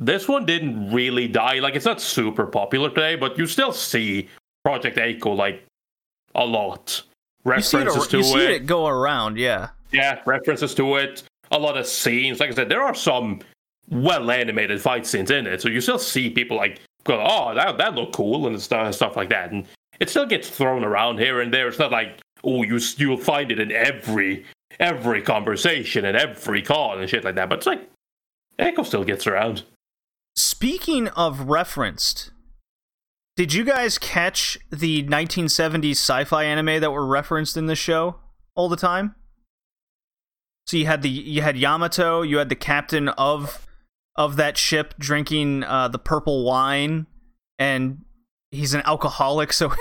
this 0.00 0.26
one 0.26 0.46
didn't 0.46 0.90
really 0.92 1.28
die. 1.28 1.60
Like, 1.60 1.76
it's 1.76 1.84
not 1.84 2.00
super 2.00 2.46
popular 2.46 2.88
today, 2.88 3.14
but 3.14 3.38
you 3.38 3.46
still 3.46 3.72
see 3.72 4.28
Project 4.64 4.98
A-ko 4.98 5.32
like 5.32 5.64
a 6.34 6.44
lot. 6.44 7.02
you 7.46 7.60
see 7.60 7.78
it, 7.78 7.84
References 7.84 8.08
to 8.08 8.16
you 8.16 8.24
see 8.24 8.44
it. 8.44 8.50
it 8.50 8.66
go 8.66 8.86
around, 8.86 9.38
yeah. 9.38 9.68
Yeah, 9.92 10.20
references 10.24 10.74
to 10.76 10.96
it, 10.96 11.22
a 11.50 11.58
lot 11.58 11.76
of 11.76 11.86
scenes. 11.86 12.40
Like 12.40 12.50
I 12.50 12.54
said, 12.54 12.68
there 12.68 12.82
are 12.82 12.94
some 12.94 13.40
well 13.90 14.30
animated 14.30 14.80
fight 14.80 15.06
scenes 15.06 15.30
in 15.30 15.46
it, 15.46 15.60
so 15.60 15.68
you 15.68 15.80
still 15.80 15.98
see 15.98 16.30
people 16.30 16.56
like 16.56 16.80
go, 17.04 17.20
"Oh, 17.20 17.54
that 17.54 17.76
that 17.78 17.94
looked 17.96 18.14
cool" 18.14 18.46
and 18.46 18.60
stuff 18.60 18.86
and 18.86 18.94
stuff 18.94 19.16
like 19.16 19.30
that. 19.30 19.50
And 19.50 19.66
it 19.98 20.08
still 20.08 20.26
gets 20.26 20.48
thrown 20.48 20.84
around 20.84 21.18
here 21.18 21.40
and 21.40 21.52
there. 21.52 21.66
It's 21.66 21.78
not 21.80 21.90
like 21.90 22.20
oh, 22.44 22.62
you 22.62 22.78
you'll 22.96 23.16
find 23.16 23.50
it 23.50 23.58
in 23.58 23.72
every 23.72 24.44
every 24.78 25.22
conversation 25.22 26.04
and 26.04 26.16
every 26.16 26.62
call 26.62 26.98
and 26.98 27.10
shit 27.10 27.24
like 27.24 27.34
that. 27.34 27.48
But 27.48 27.58
it's 27.58 27.66
like 27.66 27.88
A-ko 28.60 28.84
still 28.84 29.04
gets 29.04 29.26
around. 29.26 29.64
Speaking 30.36 31.08
of 31.08 31.48
referenced, 31.48 32.30
did 33.36 33.52
you 33.52 33.64
guys 33.64 33.98
catch 33.98 34.58
the 34.70 35.02
1970s 35.04 35.92
sci-fi 35.92 36.44
anime 36.44 36.80
that 36.80 36.90
were 36.92 37.06
referenced 37.06 37.56
in 37.56 37.66
the 37.66 37.76
show 37.76 38.16
all 38.54 38.68
the 38.68 38.76
time? 38.76 39.14
So 40.66 40.76
you 40.76 40.86
had 40.86 41.02
the 41.02 41.08
you 41.08 41.42
had 41.42 41.56
Yamato, 41.56 42.22
you 42.22 42.38
had 42.38 42.48
the 42.48 42.54
captain 42.54 43.08
of 43.10 43.66
of 44.16 44.36
that 44.36 44.56
ship 44.56 44.94
drinking 44.98 45.64
uh, 45.64 45.88
the 45.88 45.98
purple 45.98 46.44
wine, 46.44 47.06
and 47.58 48.04
he's 48.50 48.74
an 48.74 48.82
alcoholic, 48.84 49.52
so 49.52 49.72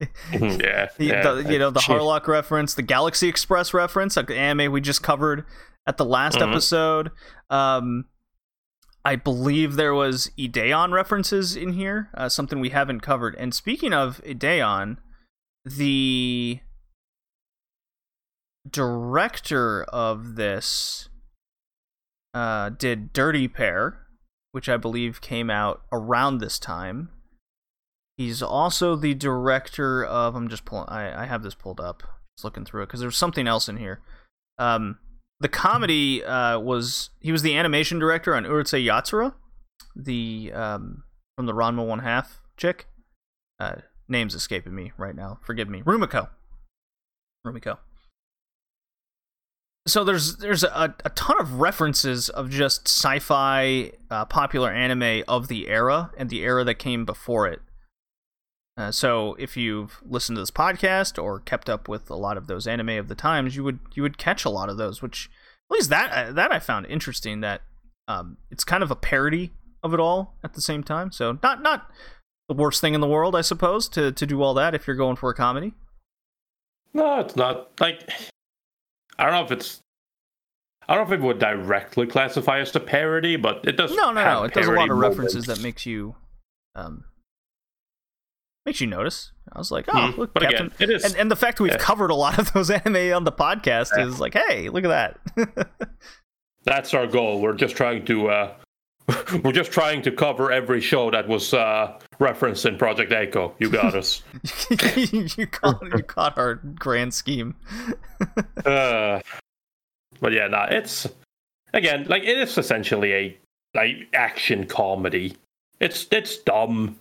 yeah, 0.32 0.88
the, 0.98 1.04
yeah. 1.04 1.22
the, 1.22 1.50
you 1.52 1.58
know 1.58 1.70
the. 1.70 1.80
Harlock 1.80 2.26
reference, 2.26 2.74
the 2.74 2.82
Galaxy 2.82 3.28
Express 3.28 3.72
reference, 3.72 4.16
like 4.16 4.30
anime 4.30 4.70
we 4.72 4.80
just 4.82 5.02
covered 5.02 5.44
at 5.86 5.96
the 5.96 6.04
last 6.04 6.36
Mhm. 6.38 6.50
episode. 6.50 7.10
Um, 7.48 8.04
I 9.04 9.16
believe 9.16 9.76
there 9.76 9.94
was 9.94 10.30
Ideon 10.38 10.92
references 10.92 11.56
in 11.56 11.74
here, 11.74 12.08
uh, 12.14 12.28
something 12.28 12.58
we 12.58 12.70
haven't 12.70 13.00
covered. 13.00 13.34
And 13.36 13.54
speaking 13.54 13.92
of 13.92 14.22
Ideon, 14.26 14.96
the 15.64 16.60
director 18.68 19.84
of 19.84 20.36
this 20.36 21.10
uh, 22.32 22.70
did 22.70 23.12
Dirty 23.12 23.46
Pair, 23.46 24.06
which 24.52 24.68
I 24.68 24.76
believe 24.78 25.20
came 25.20 25.50
out 25.50 25.82
around 25.92 26.38
this 26.38 26.58
time. 26.58 27.10
He's 28.16 28.42
also 28.42 28.96
the 28.96 29.14
director 29.14 30.04
of. 30.04 30.34
I'm 30.34 30.48
just 30.48 30.64
pulling. 30.64 30.88
I, 30.88 31.24
I 31.24 31.26
have 31.26 31.42
this 31.42 31.54
pulled 31.54 31.80
up. 31.80 32.02
Just 32.36 32.44
looking 32.44 32.64
through 32.64 32.82
it 32.82 32.86
because 32.86 33.00
there's 33.00 33.16
something 33.16 33.46
else 33.46 33.68
in 33.68 33.76
here. 33.76 34.00
Um, 34.58 34.98
the 35.44 35.48
comedy 35.50 36.24
uh, 36.24 36.58
was 36.58 37.10
he 37.20 37.30
was 37.30 37.42
the 37.42 37.54
animation 37.54 37.98
director 37.98 38.34
on 38.34 38.44
Urusei 38.44 38.82
Yatsura, 38.82 39.34
the 39.94 40.50
um, 40.54 41.02
from 41.36 41.44
the 41.44 41.52
Ranma 41.52 41.86
One 41.86 41.98
Half 41.98 42.40
chick. 42.56 42.86
Uh, 43.60 43.74
name's 44.08 44.34
escaping 44.34 44.74
me 44.74 44.92
right 44.96 45.14
now. 45.14 45.38
Forgive 45.42 45.68
me. 45.68 45.82
Rumiko. 45.82 46.30
Rumiko. 47.46 47.76
So 49.86 50.02
there's 50.02 50.38
there's 50.38 50.64
a, 50.64 50.94
a 51.04 51.10
ton 51.10 51.38
of 51.38 51.60
references 51.60 52.30
of 52.30 52.48
just 52.48 52.88
sci-fi 52.88 53.92
uh, 54.10 54.24
popular 54.24 54.70
anime 54.70 55.24
of 55.28 55.48
the 55.48 55.68
era 55.68 56.10
and 56.16 56.30
the 56.30 56.40
era 56.40 56.64
that 56.64 56.76
came 56.76 57.04
before 57.04 57.46
it. 57.48 57.60
Uh, 58.76 58.90
so 58.90 59.36
if 59.38 59.56
you've 59.56 60.00
listened 60.04 60.36
to 60.36 60.42
this 60.42 60.50
podcast 60.50 61.22
or 61.22 61.40
kept 61.40 61.70
up 61.70 61.88
with 61.88 62.10
a 62.10 62.16
lot 62.16 62.36
of 62.36 62.48
those 62.48 62.66
anime 62.66 62.90
of 62.90 63.08
the 63.08 63.14
times, 63.14 63.54
you 63.54 63.62
would 63.62 63.78
you 63.94 64.02
would 64.02 64.18
catch 64.18 64.44
a 64.44 64.50
lot 64.50 64.68
of 64.68 64.76
those. 64.76 65.00
Which 65.00 65.30
at 65.70 65.74
least 65.74 65.90
that 65.90 66.10
uh, 66.10 66.32
that 66.32 66.52
I 66.52 66.58
found 66.58 66.86
interesting. 66.86 67.40
That 67.40 67.62
um, 68.08 68.36
it's 68.50 68.64
kind 68.64 68.82
of 68.82 68.90
a 68.90 68.96
parody 68.96 69.52
of 69.82 69.94
it 69.94 70.00
all 70.00 70.34
at 70.42 70.54
the 70.54 70.60
same 70.60 70.82
time. 70.82 71.12
So 71.12 71.38
not 71.42 71.62
not 71.62 71.88
the 72.48 72.54
worst 72.54 72.80
thing 72.80 72.94
in 72.94 73.00
the 73.00 73.08
world, 73.08 73.36
I 73.36 73.42
suppose, 73.42 73.88
to 73.90 74.10
to 74.10 74.26
do 74.26 74.42
all 74.42 74.54
that 74.54 74.74
if 74.74 74.86
you're 74.86 74.96
going 74.96 75.16
for 75.16 75.30
a 75.30 75.34
comedy. 75.34 75.74
No, 76.92 77.20
it's 77.20 77.36
not. 77.36 77.80
Like, 77.80 78.08
I 79.18 79.24
don't 79.24 79.34
know 79.34 79.44
if 79.44 79.52
it's. 79.52 79.80
I 80.88 80.94
don't 80.94 81.08
know 81.08 81.14
if 81.14 81.20
it 81.20 81.24
would 81.24 81.38
directly 81.38 82.06
classify 82.06 82.60
as 82.60 82.74
a 82.76 82.80
parody, 82.80 83.36
but 83.36 83.66
it 83.66 83.76
does. 83.76 83.94
No, 83.94 84.12
no, 84.12 84.24
no. 84.24 84.44
It 84.44 84.52
does 84.52 84.66
a 84.66 84.72
lot 84.72 84.90
of 84.90 84.98
references 84.98 85.46
moments. 85.46 85.62
that 85.62 85.62
makes 85.62 85.86
you 85.86 86.16
um 86.74 87.04
makes 88.66 88.80
you 88.80 88.86
notice. 88.86 89.32
I 89.52 89.58
was 89.58 89.70
like, 89.70 89.84
oh, 89.88 89.92
Mhm. 89.92 90.16
look, 90.16 90.34
But 90.34 90.44
Captain. 90.44 90.66
again, 90.66 90.76
it 90.80 90.90
is- 90.90 91.04
and, 91.04 91.16
and 91.16 91.30
the 91.30 91.36
fact 91.36 91.60
we've 91.60 91.72
yeah. 91.72 91.78
covered 91.78 92.10
a 92.10 92.14
lot 92.14 92.38
of 92.38 92.52
those 92.52 92.70
anime 92.70 93.12
on 93.14 93.24
the 93.24 93.32
podcast 93.32 93.90
Yeah. 93.96 94.06
is 94.06 94.20
like, 94.20 94.34
hey, 94.34 94.68
look 94.68 94.84
at 94.84 95.18
that. 95.36 95.68
That's 96.64 96.94
our 96.94 97.06
goal. 97.06 97.40
We're 97.40 97.52
just 97.54 97.76
trying 97.76 98.04
to 98.06 98.28
uh, 98.28 98.54
We're 99.44 99.52
just 99.52 99.70
trying 99.70 100.00
to 100.02 100.10
cover 100.10 100.50
every 100.50 100.80
show 100.80 101.10
that 101.10 101.28
was 101.28 101.52
uh, 101.52 101.98
referenced 102.18 102.64
in 102.64 102.78
Project 102.78 103.12
A-ko. 103.12 103.54
You 103.58 103.68
got 103.68 103.94
us. 103.94 104.22
you 105.12 105.46
caught 105.46 105.82
you 105.82 106.02
caught 106.02 106.38
our 106.38 106.54
grand 106.54 107.12
scheme. 107.12 107.54
uh, 108.64 109.20
but 110.20 110.32
yeah, 110.32 110.46
nah, 110.48 110.64
it's 110.70 111.06
again 111.74 112.06
like 112.08 112.22
it 112.22 112.38
is 112.38 112.56
essentially 112.56 113.12
a 113.12 113.38
like 113.74 113.94
action 114.14 114.64
comedy. 114.66 115.36
It's 115.80 116.06
it's 116.10 116.38
dumb, 116.38 116.98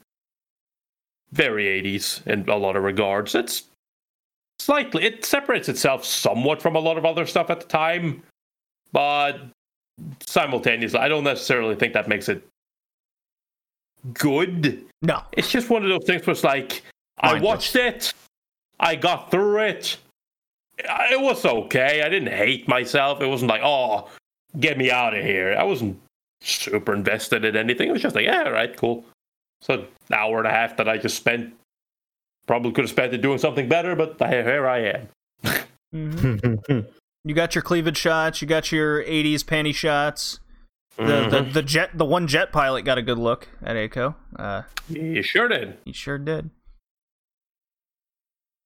very 1.33 1.65
80s 1.81 2.25
in 2.27 2.47
a 2.47 2.55
lot 2.55 2.75
of 2.75 2.83
regards. 2.83 3.35
It's 3.35 3.63
slightly 4.59 5.03
it 5.03 5.25
separates 5.25 5.67
itself 5.67 6.05
somewhat 6.05 6.61
from 6.61 6.75
a 6.75 6.79
lot 6.79 6.97
of 6.97 7.05
other 7.05 7.25
stuff 7.25 7.49
at 7.49 7.59
the 7.59 7.67
time, 7.67 8.23
but 8.91 9.41
simultaneously, 10.21 10.99
I 10.99 11.07
don't 11.07 11.23
necessarily 11.23 11.75
think 11.75 11.93
that 11.93 12.07
makes 12.07 12.29
it 12.29 12.45
good. 14.13 14.85
No, 15.01 15.21
It's 15.33 15.51
just 15.51 15.69
one 15.69 15.83
of 15.83 15.89
those 15.89 16.05
things 16.05 16.25
where 16.25 16.31
it's 16.31 16.43
like 16.43 16.83
I 17.19 17.39
watched 17.39 17.75
it, 17.75 18.13
I 18.79 18.95
got 18.95 19.31
through 19.31 19.59
it. 19.59 19.97
It 20.77 21.19
was 21.19 21.45
okay. 21.45 22.01
I 22.01 22.09
didn't 22.09 22.33
hate 22.33 22.67
myself. 22.67 23.21
It 23.21 23.27
wasn't 23.27 23.49
like, 23.49 23.61
oh, 23.63 24.09
get 24.59 24.77
me 24.77 24.91
out 24.91 25.15
of 25.15 25.23
here. 25.23 25.55
I 25.57 25.63
wasn't 25.63 25.99
super 26.41 26.93
invested 26.93 27.45
in 27.45 27.55
anything. 27.55 27.89
It 27.89 27.91
was 27.91 28.01
just 28.01 28.15
like, 28.15 28.25
yeah, 28.25 28.43
all 28.45 28.51
right, 28.51 28.75
cool. 28.75 29.05
So 29.63 29.75
an 29.75 29.87
hour 30.13 30.39
and 30.39 30.47
a 30.47 30.51
half 30.51 30.75
that 30.75 30.89
I 30.89 30.97
just 30.97 31.15
spent, 31.15 31.53
probably 32.47 32.73
could 32.73 32.83
have 32.83 32.89
spent 32.91 33.13
it 33.13 33.21
doing 33.21 33.37
something 33.37 33.69
better, 33.69 33.95
but 33.95 34.17
here 34.29 34.67
I 34.67 34.79
am. 34.79 35.07
Mhm. 35.95 36.85
you 37.23 37.33
got 37.33 37.55
your 37.55 37.61
cleavage 37.61 37.97
shots. 37.97 38.41
You 38.41 38.47
got 38.47 38.71
your 38.73 39.01
'80s 39.03 39.43
panty 39.45 39.73
shots. 39.73 40.39
The, 40.97 41.03
the 41.29 41.37
Mhm. 41.43 41.53
the 41.53 41.61
jet 41.63 41.97
the 41.97 42.03
one 42.05 42.27
jet 42.27 42.51
pilot 42.51 42.83
got 42.83 42.97
a 42.97 43.01
good 43.01 43.17
look 43.17 43.47
at 43.63 43.75
A-ko. 43.77 44.15
Uh, 44.37 44.63
You 44.89 45.23
sure 45.23 45.47
did. 45.47 45.77
He 45.85 45.93
sure 45.93 46.17
did. 46.17 46.49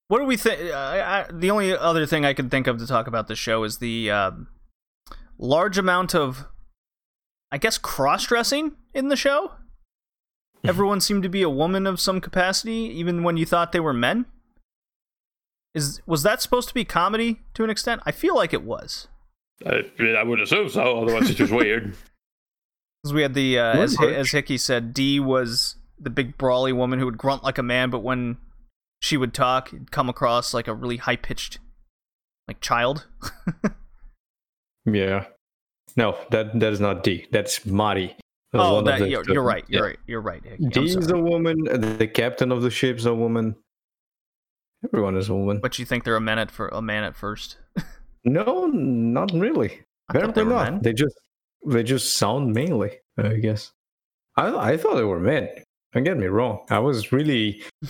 What 0.08 0.20
do 0.20 0.26
we 0.26 0.36
think? 0.38 0.72
Uh, 0.74 1.26
the 1.32 1.52
only 1.52 1.78
other 1.78 2.06
thing 2.08 2.26
I 2.26 2.34
can 2.34 2.50
think 2.50 2.66
of 2.68 2.80
to 2.80 2.88
talk 2.88 3.08
about 3.08 3.28
the 3.28 3.36
show 3.36 3.64
is 3.64 3.78
the 3.78 4.10
um, 4.10 4.48
large 5.38 5.78
amount 5.78 6.16
of, 6.16 6.46
I 7.52 7.58
guess, 7.58 7.78
cross 7.78 8.26
dressing 8.26 8.74
in 8.94 9.10
the 9.10 9.16
show. 9.18 9.52
Everyone 10.70 11.02
seemed 11.02 11.24
to 11.24 11.30
be 11.30 11.42
a 11.42 11.50
woman 11.50 11.88
of 11.88 12.00
some 12.00 12.22
capacity, 12.22 12.72
even 12.72 13.24
when 13.24 13.38
you 13.38 13.46
thought 13.46 13.72
they 13.72 13.80
were 13.80 13.94
men. 13.94 14.26
Is 15.74 16.02
was 16.06 16.24
that 16.24 16.42
supposed 16.42 16.68
to 16.70 16.74
be 16.74 16.86
comedy 16.86 17.42
to 17.54 17.64
an 17.64 17.70
extent? 17.70 18.02
I 18.06 18.12
feel 18.12 18.36
like 18.36 18.54
it 18.54 18.64
was. 18.64 19.08
I, 19.66 19.84
I 20.00 20.24
would 20.24 20.40
assume 20.40 20.70
so. 20.70 21.02
Otherwise, 21.02 21.30
it's 21.30 21.38
just 21.38 21.54
weird. 21.54 21.96
Because 23.04 23.14
we 23.14 23.22
had 23.22 23.34
the 23.34 23.60
uh, 23.60 23.78
as 23.78 23.92
Woodbridge. 23.92 24.18
as 24.18 24.32
Hickey 24.32 24.58
said, 24.58 24.94
Dee 24.94 25.20
was 25.20 25.76
the 26.00 26.10
big 26.10 26.38
brawly 26.38 26.74
woman 26.74 27.00
who 27.00 27.06
would 27.06 27.18
grunt 27.18 27.44
like 27.44 27.58
a 27.58 27.64
man, 27.64 27.90
but 27.90 28.00
when 28.00 28.38
she 29.02 29.18
would 29.18 29.34
talk, 29.34 29.74
it'd 29.74 29.92
come 29.92 30.10
across 30.10 30.54
like 30.54 30.68
a 30.68 30.74
really 30.74 30.98
high 30.98 31.16
pitched, 31.16 31.60
like 32.48 32.60
child. 32.62 33.06
yeah. 34.86 35.26
No, 35.96 36.18
that 36.32 36.60
that 36.60 36.74
is 36.74 36.80
not 36.80 37.04
D. 37.04 37.28
That's 37.32 37.66
Marty. 37.66 38.16
Oh, 38.60 38.82
that, 38.82 39.10
you're, 39.10 39.24
you're 39.30 39.42
right. 39.44 39.64
You're 39.68 39.82
yeah. 39.84 39.88
right. 39.88 40.00
You're 40.08 40.22
right. 40.22 40.44
Hickey. 40.44 40.64
I'm 40.66 40.70
D 40.70 40.86
is 40.86 41.06
sorry. 41.06 41.20
a 41.20 41.24
woman. 41.24 41.68
uh, 41.70 41.78
The 41.78 42.08
captain 42.08 42.52
of 42.52 42.62
the 42.62 42.70
ship's 42.72 43.06
a 43.06 43.14
woman. 43.14 43.56
Everyone 44.86 45.16
is 45.18 45.30
a 45.30 45.36
woman. 45.36 45.60
But 45.62 45.80
you 45.80 45.86
think 45.86 46.04
they're 46.04 46.16
a 46.16 46.22
man 46.22 46.40
at 46.40 46.52
for 46.52 46.68
a 46.70 46.82
man 46.82 47.04
at 47.04 47.16
first? 47.16 47.58
No, 48.26 48.66
not 48.66 49.32
really. 49.32 49.70
They 49.70 49.84
Apparently 50.20 50.44
were 50.44 50.50
not. 50.50 50.74
men. 50.74 50.82
They 50.82 50.92
just 50.92 51.16
they 51.66 51.82
just 51.82 52.16
sound 52.16 52.52
mainly. 52.54 52.98
I 53.18 53.36
guess. 53.36 53.72
I 54.36 54.72
I 54.74 54.78
thought 54.78 54.96
they 54.96 55.04
were 55.06 55.20
men. 55.20 55.48
Don't 55.94 56.04
get 56.04 56.18
me 56.18 56.26
wrong. 56.26 56.66
I 56.70 56.80
was 56.80 57.14
really 57.14 57.64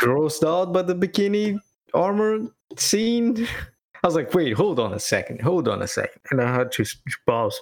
grossed 0.00 0.44
out 0.46 0.72
by 0.72 0.82
the 0.82 0.94
bikini 0.94 1.58
armor 1.92 2.38
scene. 2.76 3.46
I 4.02 4.06
was 4.06 4.14
like, 4.14 4.32
wait, 4.32 4.52
hold 4.52 4.78
on 4.78 4.94
a 4.94 4.98
second, 5.00 5.42
hold 5.42 5.66
on 5.68 5.82
a 5.82 5.88
second, 5.88 6.20
and 6.30 6.40
I 6.40 6.54
had 6.54 6.70
to 6.72 6.84
pause. 7.26 7.58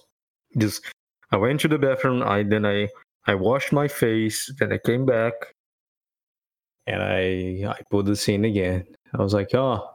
Just, 0.59 0.83
I 1.31 1.37
went 1.37 1.61
to 1.61 1.69
the 1.69 1.79
bathroom. 1.79 2.23
I 2.23 2.43
then 2.43 2.65
I 2.65 2.89
I 3.27 3.35
washed 3.35 3.73
my 3.73 3.89
face. 3.89 4.53
Then 4.59 4.73
I 4.73 4.79
came 4.79 5.05
back, 5.07 5.33
and 6.87 7.03
I 7.03 7.69
I 7.69 7.81
put 7.91 8.07
the 8.07 8.17
scene 8.17 8.45
again. 8.45 8.87
I 9.15 9.23
was 9.23 9.35
like, 9.35 9.55
oh, 9.55 9.89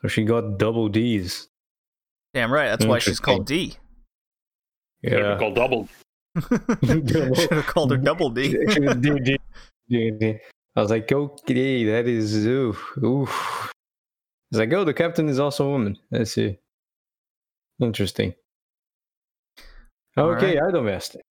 so 0.00 0.08
she 0.08 0.24
got 0.24 0.58
double 0.58 0.88
D's. 0.88 1.48
Damn 2.34 2.52
right. 2.52 2.68
That's 2.68 2.84
why 2.84 2.98
she's 2.98 3.20
called 3.20 3.46
D. 3.46 3.76
Could've 5.04 5.18
Yeah. 5.18 5.38
Called 5.38 5.54
double. 5.54 5.88
Should 6.84 7.50
have 7.50 7.66
called 7.66 7.90
her 7.90 7.96
Double 7.96 8.30
D. 8.30 8.56
I 10.76 10.80
was 10.80 10.90
like, 10.90 11.10
okay, 11.10 11.84
that 11.84 12.06
is 12.06 12.46
oof, 12.46 12.92
oof. 13.02 13.72
It's 14.50 14.58
like, 14.58 14.72
oh, 14.72 14.84
the 14.84 14.94
captain 14.94 15.28
is 15.28 15.40
also 15.40 15.66
a 15.66 15.70
woman. 15.70 15.98
Let's 16.12 16.32
see. 16.32 16.58
Interesting. 17.80 18.34
All 20.18 20.30
Okay, 20.30 20.58
I 20.58 20.70
don't 20.70 20.84
mess 20.84 21.14
it. 21.14 21.22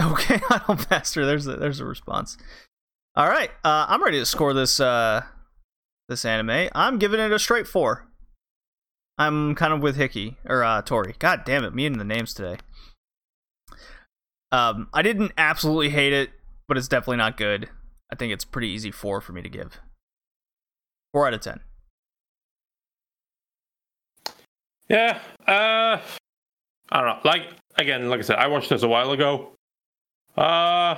Okay, 0.00 0.40
I 0.50 0.60
don't 0.66 0.90
master. 0.90 1.26
There's 1.26 1.46
a, 1.46 1.56
there's 1.56 1.80
a 1.80 1.84
response. 1.84 2.36
All 3.16 3.28
right, 3.28 3.50
uh, 3.64 3.86
I'm 3.88 4.02
ready 4.02 4.18
to 4.18 4.26
score 4.26 4.54
this 4.54 4.80
uh, 4.80 5.22
this 6.08 6.24
anime. 6.24 6.68
I'm 6.74 6.98
giving 6.98 7.20
it 7.20 7.32
a 7.32 7.38
straight 7.38 7.66
four. 7.66 8.06
I'm 9.18 9.56
kind 9.56 9.72
of 9.72 9.80
with 9.80 9.96
Hickey 9.96 10.36
or 10.46 10.62
uh, 10.62 10.82
Tori. 10.82 11.16
God 11.18 11.42
damn 11.44 11.64
it, 11.64 11.74
me 11.74 11.86
and 11.86 11.98
the 12.00 12.04
names 12.04 12.32
today. 12.32 12.58
Um, 14.52 14.88
I 14.94 15.02
didn't 15.02 15.32
absolutely 15.36 15.90
hate 15.90 16.12
it, 16.12 16.30
but 16.68 16.78
it's 16.78 16.88
definitely 16.88 17.16
not 17.16 17.36
good. 17.36 17.68
I 18.10 18.16
think 18.16 18.32
it's 18.32 18.44
pretty 18.44 18.68
easy 18.68 18.90
four 18.90 19.20
for 19.20 19.32
me 19.32 19.42
to 19.42 19.48
give. 19.48 19.80
Four 21.12 21.26
out 21.26 21.34
of 21.34 21.40
ten. 21.40 21.60
Yeah. 24.88 25.18
Uh, 25.46 26.00
I 26.90 27.00
don't 27.00 27.08
know. 27.08 27.20
Like 27.30 27.48
again, 27.76 28.08
like 28.08 28.20
I 28.20 28.22
said, 28.22 28.36
I 28.36 28.46
watched 28.46 28.70
this 28.70 28.82
a 28.82 28.88
while 28.88 29.12
ago. 29.12 29.52
Uh, 30.36 30.96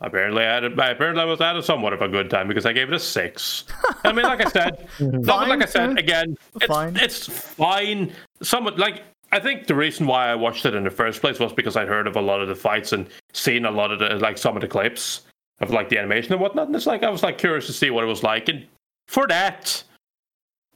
apparently 0.00 0.42
I 0.44 0.54
had 0.54 0.64
a, 0.64 0.72
apparently 0.72 1.22
I 1.22 1.24
was 1.24 1.40
at 1.40 1.56
a 1.56 1.62
somewhat 1.62 1.92
of 1.92 2.02
a 2.02 2.08
good 2.08 2.28
time 2.30 2.48
because 2.48 2.66
I 2.66 2.72
gave 2.72 2.88
it 2.88 2.94
a 2.94 2.98
six. 2.98 3.64
I 4.04 4.12
mean, 4.12 4.24
like 4.24 4.44
I 4.44 4.50
said, 4.50 4.88
no, 5.00 5.20
but 5.20 5.48
like 5.48 5.62
I 5.62 5.66
said 5.66 5.86
Fine. 5.88 5.98
again, 5.98 6.36
it's 6.56 6.66
Fine. 6.66 6.96
it's 6.96 7.26
fine. 7.28 8.12
Somewhat 8.42 8.78
like 8.78 9.02
I 9.32 9.40
think 9.40 9.66
the 9.66 9.74
reason 9.74 10.06
why 10.06 10.28
I 10.28 10.34
watched 10.34 10.66
it 10.66 10.74
in 10.74 10.84
the 10.84 10.90
first 10.90 11.20
place 11.20 11.38
was 11.38 11.52
because 11.52 11.76
I'd 11.76 11.88
heard 11.88 12.06
of 12.06 12.16
a 12.16 12.20
lot 12.20 12.40
of 12.40 12.48
the 12.48 12.54
fights 12.54 12.92
and 12.92 13.08
seen 13.32 13.64
a 13.64 13.70
lot 13.70 13.90
of 13.90 13.98
the 13.98 14.10
like 14.16 14.38
some 14.38 14.56
of 14.56 14.60
the 14.62 14.68
clips 14.68 15.22
of 15.60 15.70
like 15.70 15.88
the 15.88 15.98
animation 15.98 16.32
and 16.32 16.40
whatnot. 16.40 16.66
And 16.66 16.76
it's 16.76 16.86
like 16.86 17.02
I 17.02 17.10
was 17.10 17.22
like 17.22 17.38
curious 17.38 17.66
to 17.66 17.72
see 17.72 17.90
what 17.90 18.04
it 18.04 18.08
was 18.08 18.22
like, 18.22 18.48
and 18.48 18.64
for 19.08 19.26
that, 19.28 19.82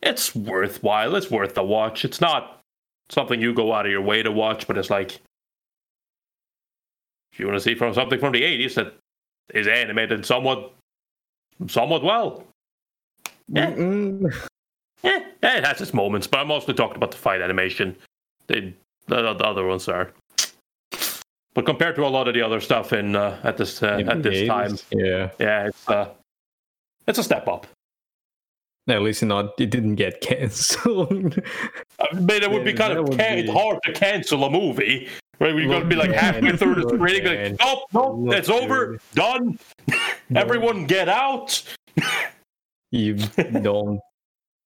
it's 0.03 0.35
worthwhile. 0.35 1.15
It's 1.17 1.31
worth 1.31 1.55
the 1.55 1.63
watch. 1.63 2.05
It's 2.05 2.21
not 2.21 2.60
something 3.11 3.41
you 3.41 3.53
go 3.53 3.73
out 3.73 3.87
of 3.87 3.93
your 3.93 4.03
way 4.03 4.23
to 4.23 4.31
watch, 4.33 4.67
but 4.67 4.79
it's 4.79 4.91
like 4.91 5.21
if 7.33 7.39
you 7.39 7.47
want 7.47 7.57
to 7.57 7.61
see 7.63 7.75
from 7.75 7.95
something 7.95 8.19
from 8.19 8.33
the 8.33 8.43
'80s 8.43 8.75
that 8.75 8.95
is 9.55 9.67
animated 9.67 10.25
somewhat, 10.25 10.73
somewhat 11.69 12.03
well. 12.03 12.45
Yeah. 13.49 13.71
Yeah, 15.03 15.21
yeah, 15.43 15.57
it 15.57 15.65
has 15.65 15.81
its 15.81 15.95
moments, 15.95 16.27
but 16.27 16.41
I'm 16.41 16.49
mostly 16.49 16.75
talking 16.75 16.97
about 16.97 17.11
the 17.11 17.17
fight 17.17 17.41
animation. 17.41 17.97
They, 18.49 18.75
the, 19.07 19.33
the 19.35 19.45
other 19.47 19.65
ones 19.67 19.89
are. 19.89 20.13
But 21.55 21.65
compared 21.67 21.97
to 21.97 22.05
a 22.05 22.09
lot 22.09 22.29
of 22.29 22.35
the 22.35 22.43
other 22.43 22.61
stuff 22.61 22.93
in 22.93 23.17
uh, 23.17 23.41
at 23.43 23.57
this 23.57 23.83
uh, 23.83 24.03
at 24.07 24.23
this 24.23 24.43
80s, 24.43 24.47
time, 24.47 24.79
Yeah. 24.91 25.31
yeah, 25.39 25.67
it's 25.69 25.89
uh, 25.89 26.11
it's 27.07 27.19
a 27.19 27.25
step 27.25 27.49
up. 27.49 27.67
At 28.91 29.03
least 29.03 29.23
not, 29.23 29.59
it 29.61 29.71
didn't 29.71 29.95
get 29.97 30.21
cancelled. 30.21 31.11
I 32.01 32.15
mean, 32.15 32.43
it 32.43 32.51
would 32.51 32.65
be 32.65 32.73
kind 32.73 32.93
that 32.97 33.01
of 33.01 33.17
can- 33.17 33.47
be- 33.47 33.53
hard 33.53 33.79
to 33.85 33.93
cancel 33.93 34.45
a 34.45 34.51
movie. 34.51 35.09
Right, 35.39 35.55
We're 35.55 35.69
going 35.69 35.83
to 35.85 35.89
be 35.89 35.97
like 35.97 36.09
Look, 36.11 36.17
halfway 36.19 36.55
through 36.57 36.75
the 36.75 36.81
look, 36.83 36.95
screening, 36.97 37.25
like, 37.53 37.61
nope, 37.61 37.79
nope, 37.95 38.15
Look, 38.19 38.37
it's 38.37 38.51
over, 38.51 38.87
dude. 38.93 39.01
done. 39.15 39.59
Everyone 40.37 40.85
get 40.87 41.09
out. 41.09 41.63
you 42.91 43.15
don't, 43.63 44.01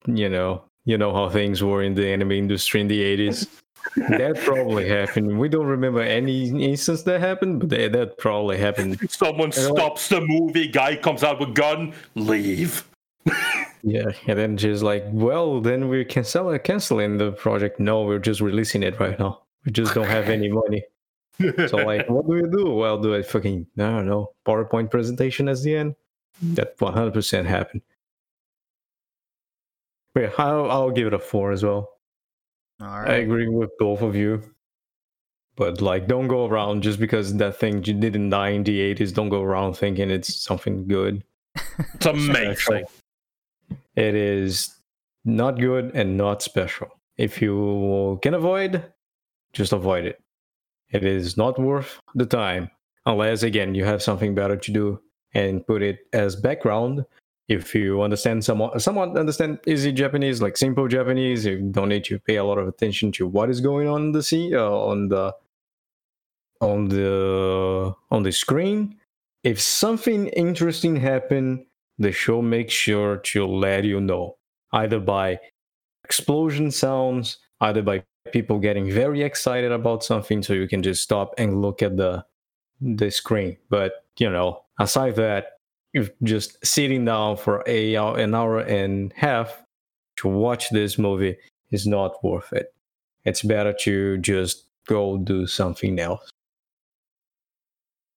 you 0.06 0.28
know, 0.28 0.64
you 0.84 0.98
know 0.98 1.14
how 1.14 1.28
things 1.28 1.62
were 1.62 1.82
in 1.84 1.94
the 1.94 2.08
anime 2.08 2.32
industry 2.32 2.80
in 2.80 2.88
the 2.88 3.00
80s. 3.00 3.46
that 4.08 4.36
probably 4.44 4.88
happened. 4.88 5.38
We 5.38 5.48
don't 5.48 5.66
remember 5.66 6.00
any 6.00 6.48
instance 6.64 7.02
that 7.02 7.20
happened, 7.20 7.60
but 7.60 7.68
that, 7.68 7.92
that 7.92 8.18
probably 8.18 8.58
happened. 8.58 8.98
Someone 9.10 9.52
You 9.54 9.62
know 9.62 9.68
what? 9.74 9.78
stops 9.78 10.08
the 10.08 10.22
movie. 10.22 10.66
Guy 10.66 10.96
comes 10.96 11.22
out 11.22 11.38
with 11.38 11.54
gun. 11.54 11.92
Leave. 12.16 12.84
Yeah, 13.86 14.12
and 14.26 14.38
then 14.38 14.56
just 14.56 14.82
like, 14.82 15.04
well, 15.12 15.60
then 15.60 15.88
we're 15.88 16.04
cancel- 16.04 16.58
canceling 16.58 17.18
the 17.18 17.32
project. 17.32 17.78
No, 17.78 18.02
we're 18.02 18.18
just 18.18 18.40
releasing 18.40 18.82
it 18.82 18.98
right 18.98 19.18
now. 19.18 19.42
We 19.66 19.72
just 19.72 19.94
don't 19.94 20.06
have 20.06 20.28
any 20.28 20.48
money. 20.48 20.84
So 21.68 21.76
like, 21.78 22.08
what 22.08 22.26
do 22.26 22.32
we 22.32 22.42
do? 22.48 22.72
Well, 22.72 22.98
do 22.98 23.12
a 23.14 23.22
fucking 23.22 23.66
I 23.76 23.82
don't 23.82 24.06
know 24.06 24.32
PowerPoint 24.46 24.90
presentation 24.90 25.48
at 25.48 25.60
the 25.60 25.76
end? 25.76 25.96
That 26.42 26.78
100% 26.78 27.44
happened. 27.44 27.82
Yeah, 30.16 30.30
I'll, 30.38 30.70
I'll 30.70 30.90
give 30.90 31.08
it 31.08 31.14
a 31.14 31.18
four 31.18 31.52
as 31.52 31.62
well. 31.62 31.90
All 32.80 32.88
I 32.88 33.16
agree 33.16 33.48
with 33.48 33.70
both 33.78 34.00
of 34.00 34.16
you. 34.16 34.42
But 35.56 35.80
like, 35.80 36.08
don't 36.08 36.28
go 36.28 36.46
around 36.46 36.82
just 36.82 36.98
because 36.98 37.36
that 37.36 37.56
thing 37.56 37.84
you 37.84 37.94
didn't 37.94 38.30
die 38.30 38.50
in 38.50 38.64
the 38.64 38.94
80s. 38.94 39.14
Don't 39.14 39.28
go 39.28 39.42
around 39.42 39.74
thinking 39.74 40.10
it's 40.10 40.34
something 40.34 40.86
good. 40.88 41.22
It's 41.94 42.06
amazing. 42.06 42.86
It 43.96 44.14
is 44.14 44.74
not 45.24 45.58
good 45.58 45.92
and 45.94 46.16
not 46.16 46.42
special. 46.42 46.88
If 47.16 47.40
you 47.40 48.18
can 48.22 48.34
avoid, 48.34 48.84
just 49.52 49.72
avoid 49.72 50.04
it. 50.04 50.20
It 50.90 51.04
is 51.04 51.36
not 51.36 51.58
worth 51.58 52.00
the 52.14 52.26
time 52.26 52.70
unless 53.06 53.42
again 53.42 53.74
you 53.74 53.84
have 53.84 54.02
something 54.02 54.34
better 54.34 54.56
to 54.56 54.72
do 54.72 55.00
and 55.34 55.66
put 55.66 55.82
it 55.82 56.06
as 56.12 56.36
background. 56.36 57.04
If 57.48 57.74
you 57.74 58.00
understand 58.00 58.44
somewhat, 58.44 58.80
somewhat 58.80 59.18
understand 59.18 59.58
easy 59.66 59.92
Japanese, 59.92 60.40
like 60.40 60.56
simple 60.56 60.88
Japanese, 60.88 61.44
you 61.44 61.60
don't 61.60 61.90
need 61.90 62.04
to 62.04 62.18
pay 62.18 62.36
a 62.36 62.44
lot 62.44 62.58
of 62.58 62.66
attention 62.66 63.12
to 63.12 63.26
what 63.26 63.50
is 63.50 63.60
going 63.60 63.86
on 63.86 64.12
the 64.12 64.22
sea, 64.22 64.54
uh, 64.54 64.70
on 64.70 65.08
the 65.08 65.34
on 66.60 66.88
the 66.88 67.94
on 68.10 68.22
the 68.22 68.32
screen. 68.32 68.96
If 69.42 69.60
something 69.60 70.28
interesting 70.28 70.96
happen, 70.96 71.66
the 71.98 72.12
show 72.12 72.42
makes 72.42 72.72
sure 72.72 73.18
to 73.18 73.46
let 73.46 73.84
you 73.84 74.00
know, 74.00 74.36
either 74.72 75.00
by 75.00 75.38
explosion 76.04 76.70
sounds, 76.70 77.38
either 77.60 77.82
by 77.82 78.04
people 78.32 78.58
getting 78.58 78.90
very 78.90 79.22
excited 79.22 79.72
about 79.72 80.04
something, 80.04 80.42
so 80.42 80.52
you 80.52 80.68
can 80.68 80.82
just 80.82 81.02
stop 81.02 81.34
and 81.38 81.62
look 81.62 81.82
at 81.82 81.96
the 81.96 82.24
the 82.80 83.10
screen. 83.10 83.56
But 83.70 84.04
you 84.18 84.30
know, 84.30 84.62
aside 84.78 85.16
that, 85.16 85.58
if 85.92 86.10
just 86.22 86.64
sitting 86.64 87.04
down 87.04 87.36
for 87.36 87.62
a 87.66 87.96
hour, 87.96 88.18
an 88.18 88.34
hour 88.34 88.58
and 88.60 89.12
a 89.12 89.20
half 89.20 89.62
to 90.18 90.28
watch 90.28 90.70
this 90.70 90.98
movie 90.98 91.36
is 91.70 91.86
not 91.86 92.22
worth 92.22 92.52
it. 92.52 92.74
It's 93.24 93.42
better 93.42 93.72
to 93.80 94.18
just 94.18 94.66
go 94.86 95.16
do 95.16 95.46
something 95.46 95.98
else. 95.98 96.30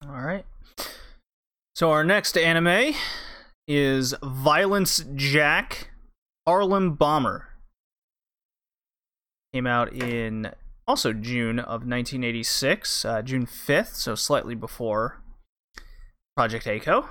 All 0.03 0.21
right. 0.21 0.45
So 1.75 1.91
our 1.91 2.03
next 2.03 2.37
anime 2.37 2.93
is 3.67 4.15
Violence 4.23 5.03
Jack 5.15 5.89
Harlem 6.47 6.93
Bomber. 6.95 7.49
Came 9.53 9.67
out 9.67 9.91
in 9.91 10.51
also 10.87 11.11
June 11.11 11.59
of 11.59 11.81
1986, 11.81 13.03
uh, 13.03 13.21
June 13.21 13.45
5th, 13.45 13.95
so 13.95 14.15
slightly 14.15 14.55
before 14.55 15.21
Project 16.35 16.65
A-ko. 16.67 17.09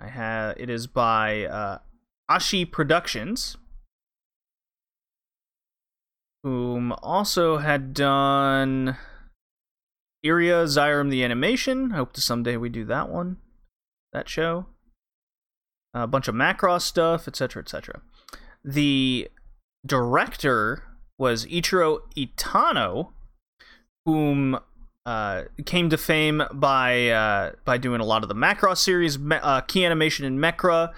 I 0.00 0.08
have 0.08 0.56
it 0.58 0.70
is 0.70 0.86
by 0.86 1.46
uh, 1.46 1.78
Ashi 2.30 2.70
Productions, 2.70 3.56
whom 6.42 6.92
also 7.02 7.58
had 7.58 7.94
done 7.94 8.96
Iria 10.22 10.64
Zeiram 10.64 11.10
the 11.10 11.24
animation. 11.24 11.90
Hope 11.90 12.12
to 12.12 12.20
someday 12.20 12.56
we 12.56 12.68
do 12.68 12.84
that 12.84 13.08
one, 13.08 13.38
that 14.12 14.28
show. 14.28 14.66
A 15.94 16.06
bunch 16.06 16.28
of 16.28 16.34
Macross 16.34 16.82
stuff, 16.82 17.28
etc., 17.28 17.62
etc. 17.62 18.02
The 18.64 19.28
director 19.86 20.82
was 21.18 21.46
Ichiro 21.46 22.00
Itano, 22.16 23.12
whom 24.04 24.58
uh, 25.06 25.42
came 25.66 25.90
to 25.90 25.98
fame 25.98 26.42
by 26.52 27.08
uh, 27.08 27.52
by 27.64 27.78
doing 27.78 28.00
a 28.00 28.04
lot 28.04 28.22
of 28.22 28.28
the 28.28 28.34
Macross 28.34 28.78
series, 28.78 29.18
me- 29.18 29.36
uh, 29.42 29.60
key 29.60 29.84
animation 29.84 30.24
in 30.24 30.42
uh, 30.42 30.88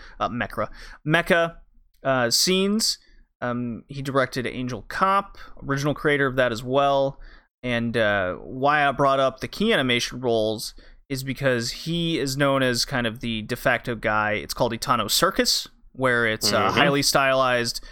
Mecha 1.06 1.56
uh, 2.04 2.30
scenes. 2.30 2.98
Um, 3.40 3.84
he 3.88 4.02
directed 4.02 4.46
Angel 4.46 4.82
Cop, 4.88 5.36
original 5.62 5.94
creator 5.94 6.26
of 6.26 6.36
that 6.36 6.52
as 6.52 6.62
well. 6.62 7.20
And 7.62 7.96
uh, 7.96 8.34
why 8.34 8.86
I 8.86 8.92
brought 8.92 9.20
up 9.20 9.40
the 9.40 9.48
key 9.48 9.72
animation 9.72 10.20
roles 10.20 10.74
is 11.08 11.22
because 11.22 11.70
he 11.70 12.18
is 12.18 12.36
known 12.36 12.62
as 12.62 12.84
kind 12.84 13.06
of 13.06 13.20
the 13.20 13.42
de 13.42 13.56
facto 13.56 13.94
guy. 13.94 14.32
It's 14.32 14.54
called 14.54 14.72
Itano 14.72 15.10
Circus, 15.10 15.68
where 15.92 16.26
it's 16.26 16.52
uh, 16.52 16.68
Mhm. 16.68 16.72
highly 16.74 17.02
stylized, 17.02 17.84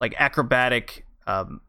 like 0.00 0.14
acrobatic 0.18 1.04
um, 1.26 1.60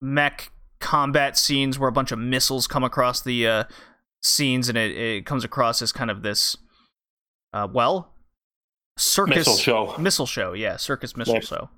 mech 0.00 0.50
combat 0.80 1.36
scenes 1.38 1.78
where 1.78 1.88
a 1.88 1.92
bunch 1.92 2.12
of 2.12 2.18
missiles 2.18 2.66
come 2.66 2.84
across 2.84 3.20
the 3.22 3.46
uh, 3.46 3.64
scenes, 4.22 4.68
and 4.68 4.76
it, 4.78 4.96
it 4.96 5.26
comes 5.26 5.44
across 5.44 5.80
as 5.82 5.92
kind 5.92 6.10
of 6.10 6.22
this, 6.22 6.56
uh, 7.52 7.66
well, 7.72 8.12
circus 8.98 9.36
Missile 9.46 9.56
show. 9.56 9.96
missile 9.98 10.26
show. 10.26 10.52
Yeah, 10.52 10.76
circus 10.76 11.16
missile 11.16 11.34
Yeah. 11.34 11.40
show. 11.40 11.70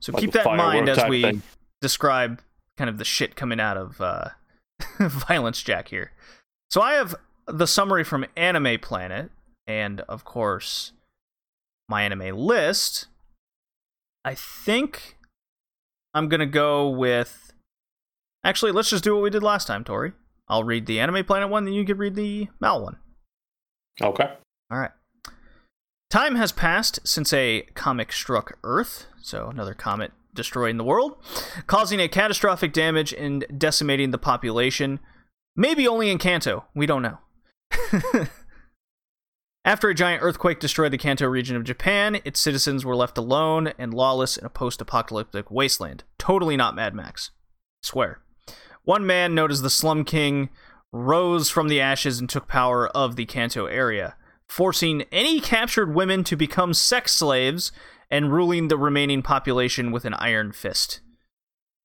So 0.00 0.12
Like 0.12 0.20
keep 0.20 0.32
that 0.32 0.46
in 0.46 0.56
mind 0.56 0.88
as 0.88 1.04
we 1.08 1.22
thing. 1.22 1.42
describe 1.80 2.40
kind 2.76 2.88
of 2.90 2.98
the 2.98 3.04
shit 3.04 3.36
coming 3.36 3.60
out 3.60 3.76
of 3.76 4.00
uh, 4.00 4.28
Violence 4.98 5.62
Jack 5.62 5.88
here. 5.88 6.12
So 6.70 6.80
I 6.80 6.94
have 6.94 7.14
the 7.46 7.66
summary 7.66 8.04
from 8.04 8.26
Anime 8.36 8.78
Planet, 8.80 9.30
and 9.66 10.00
of 10.02 10.24
course, 10.24 10.92
my 11.88 12.02
anime 12.02 12.36
list. 12.36 13.06
I 14.24 14.34
think 14.34 15.16
I'm 16.14 16.28
gonna 16.28 16.46
go 16.46 16.88
with. 16.88 17.52
Actually, 18.44 18.72
let's 18.72 18.90
just 18.90 19.04
do 19.04 19.14
what 19.14 19.22
we 19.22 19.30
did 19.30 19.42
last 19.42 19.66
time, 19.66 19.84
Tori. 19.84 20.12
I'll 20.48 20.64
read 20.64 20.86
the 20.86 21.00
Anime 21.00 21.24
Planet 21.24 21.48
one, 21.48 21.64
then 21.64 21.74
you 21.74 21.84
can 21.84 21.98
read 21.98 22.14
the 22.14 22.48
Mal 22.60 22.82
one. 22.82 22.96
Okay. 24.00 24.32
All 24.70 24.78
right. 24.78 24.90
Time 26.10 26.34
has 26.34 26.52
passed 26.52 27.00
since 27.04 27.32
a 27.32 27.62
comet 27.74 28.12
struck 28.12 28.58
Earth, 28.64 29.06
so 29.22 29.48
another 29.48 29.74
comet 29.74 30.12
destroying 30.34 30.76
the 30.76 30.84
world, 30.84 31.16
causing 31.66 32.00
a 32.00 32.08
catastrophic 32.08 32.72
damage 32.72 33.12
and 33.14 33.44
decimating 33.56 34.10
the 34.10 34.18
population. 34.18 35.00
Maybe 35.56 35.86
only 35.86 36.10
in 36.10 36.18
Kanto, 36.18 36.64
we 36.74 36.86
don't 36.86 37.02
know. 37.02 37.18
After 39.64 39.88
a 39.88 39.94
giant 39.94 40.22
earthquake 40.22 40.58
destroyed 40.58 40.92
the 40.92 40.98
Kanto 40.98 41.26
region 41.26 41.54
of 41.54 41.62
Japan, 41.62 42.20
its 42.24 42.40
citizens 42.40 42.84
were 42.84 42.96
left 42.96 43.16
alone 43.16 43.72
and 43.78 43.94
lawless 43.94 44.36
in 44.36 44.44
a 44.44 44.50
post 44.50 44.80
apocalyptic 44.80 45.50
wasteland. 45.50 46.02
Totally 46.18 46.56
not 46.56 46.74
Mad 46.74 46.94
Max. 46.94 47.30
Swear. 47.82 48.20
One 48.84 49.06
man, 49.06 49.34
known 49.34 49.52
as 49.52 49.62
the 49.62 49.70
Slum 49.70 50.04
King, 50.04 50.50
rose 50.92 51.48
from 51.48 51.68
the 51.68 51.80
ashes 51.80 52.18
and 52.18 52.28
took 52.28 52.48
power 52.48 52.88
of 52.88 53.14
the 53.14 53.24
Kanto 53.24 53.66
area, 53.66 54.16
forcing 54.48 55.02
any 55.12 55.40
captured 55.40 55.94
women 55.94 56.24
to 56.24 56.36
become 56.36 56.74
sex 56.74 57.12
slaves 57.12 57.70
and 58.10 58.32
ruling 58.32 58.68
the 58.68 58.76
remaining 58.76 59.22
population 59.22 59.92
with 59.92 60.04
an 60.04 60.14
iron 60.14 60.52
fist. 60.52 61.00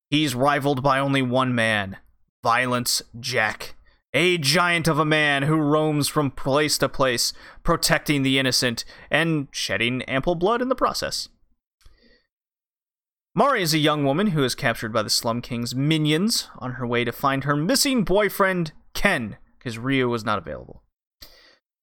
He's 0.09 0.35
rivaled 0.35 0.83
by 0.83 0.99
only 0.99 1.21
one 1.21 1.53
man 1.53 1.97
Violence 2.43 3.01
Jack, 3.19 3.75
a 4.13 4.37
giant 4.37 4.87
of 4.87 4.99
a 4.99 5.05
man 5.05 5.43
who 5.43 5.55
roams 5.55 6.07
from 6.07 6.31
place 6.31 6.77
to 6.77 6.89
place, 6.89 7.33
protecting 7.63 8.23
the 8.23 8.39
innocent 8.39 8.85
and 9.11 9.47
shedding 9.51 10.01
ample 10.03 10.35
blood 10.35 10.61
in 10.61 10.69
the 10.69 10.75
process. 10.75 11.29
Mari 13.35 13.61
is 13.61 13.73
a 13.73 13.77
young 13.77 14.03
woman 14.03 14.27
who 14.27 14.43
is 14.43 14.55
captured 14.55 14.91
by 14.91 15.03
the 15.03 15.11
Slum 15.11 15.41
King's 15.41 15.75
minions 15.75 16.49
on 16.57 16.73
her 16.73 16.87
way 16.87 17.03
to 17.03 17.11
find 17.11 17.43
her 17.43 17.55
missing 17.55 18.03
boyfriend, 18.03 18.71
Ken, 18.95 19.37
because 19.59 19.77
Ryu 19.77 20.09
was 20.09 20.25
not 20.25 20.39
available. 20.39 20.81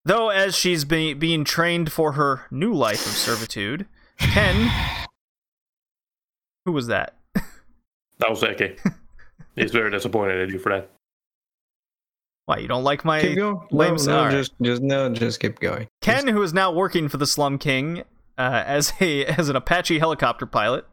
Though, 0.05 0.31
as 0.31 0.57
she's 0.57 0.85
be- 0.85 1.15
being 1.15 1.45
trained 1.45 1.93
for 1.93 2.13
her 2.13 2.47
new 2.51 2.75
life 2.75 3.07
of 3.07 3.13
servitude, 3.13 3.87
Ken. 4.19 4.69
Who 6.65 6.73
was 6.73 6.89
that? 6.89 7.19
That 8.19 8.31
was 8.31 8.43
Eki. 8.43 8.79
He's 9.55 9.71
very 9.71 9.91
disappointed 9.91 10.41
at 10.41 10.49
you 10.49 10.59
for 10.59 10.73
that. 10.73 10.91
Why, 12.47 12.59
you 12.59 12.69
don't 12.69 12.85
like 12.85 13.05
my. 13.05 13.21
keep 13.23 13.37
going. 13.37 13.55
No, 13.55 13.67
lame- 13.71 13.97
no, 14.05 14.19
alright. 14.19 14.33
just, 14.33 14.53
just 14.63 14.83
no, 14.83 15.09
just 15.09 15.41
keep 15.41 15.61
going. 15.61 15.89
Ken, 16.03 16.29
who 16.29 16.43
is 16.43 16.53
now 16.53 16.71
working 16.73 17.09
for 17.09 17.17
the 17.17 17.27
Slum 17.27 17.57
King 17.59 18.01
uh, 18.37 18.63
as 18.67 18.93
a 19.01 19.25
as 19.39 19.49
an 19.49 19.57
Apache 19.57 19.99
helicopter 19.99 20.45
pilot, 20.45 20.87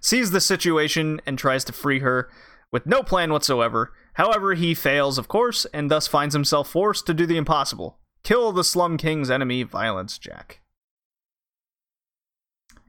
sees 0.00 0.30
the 0.30 0.40
situation 0.40 1.20
and 1.26 1.36
tries 1.38 1.64
to 1.64 1.72
free 1.72 1.98
her 2.00 2.28
with 2.70 2.86
no 2.86 3.02
plan 3.02 3.32
whatsoever. 3.32 3.92
However, 4.14 4.54
he 4.54 4.74
fails, 4.74 5.18
of 5.18 5.26
course, 5.26 5.66
and 5.74 5.90
thus 5.90 6.06
finds 6.06 6.34
himself 6.34 6.68
forced 6.70 7.04
to 7.06 7.14
do 7.14 7.26
the 7.26 7.36
impossible: 7.36 7.98
kill 8.22 8.52
the 8.52 8.62
Slum 8.64 8.96
King's 8.96 9.30
enemy, 9.30 9.64
Violence 9.64 10.18
Jack. 10.18 10.60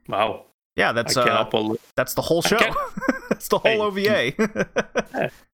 Wow. 0.08 0.46
Yeah, 0.76 0.92
that's 0.92 1.16
uh, 1.16 1.46
that's 1.96 2.14
the 2.14 2.22
whole 2.22 2.42
show. 2.42 2.58
can't- 2.58 2.76
that's 3.30 3.48
the 3.48 3.60
whole 3.60 3.92
Hey. 3.92 4.34
OVA. 4.38 5.32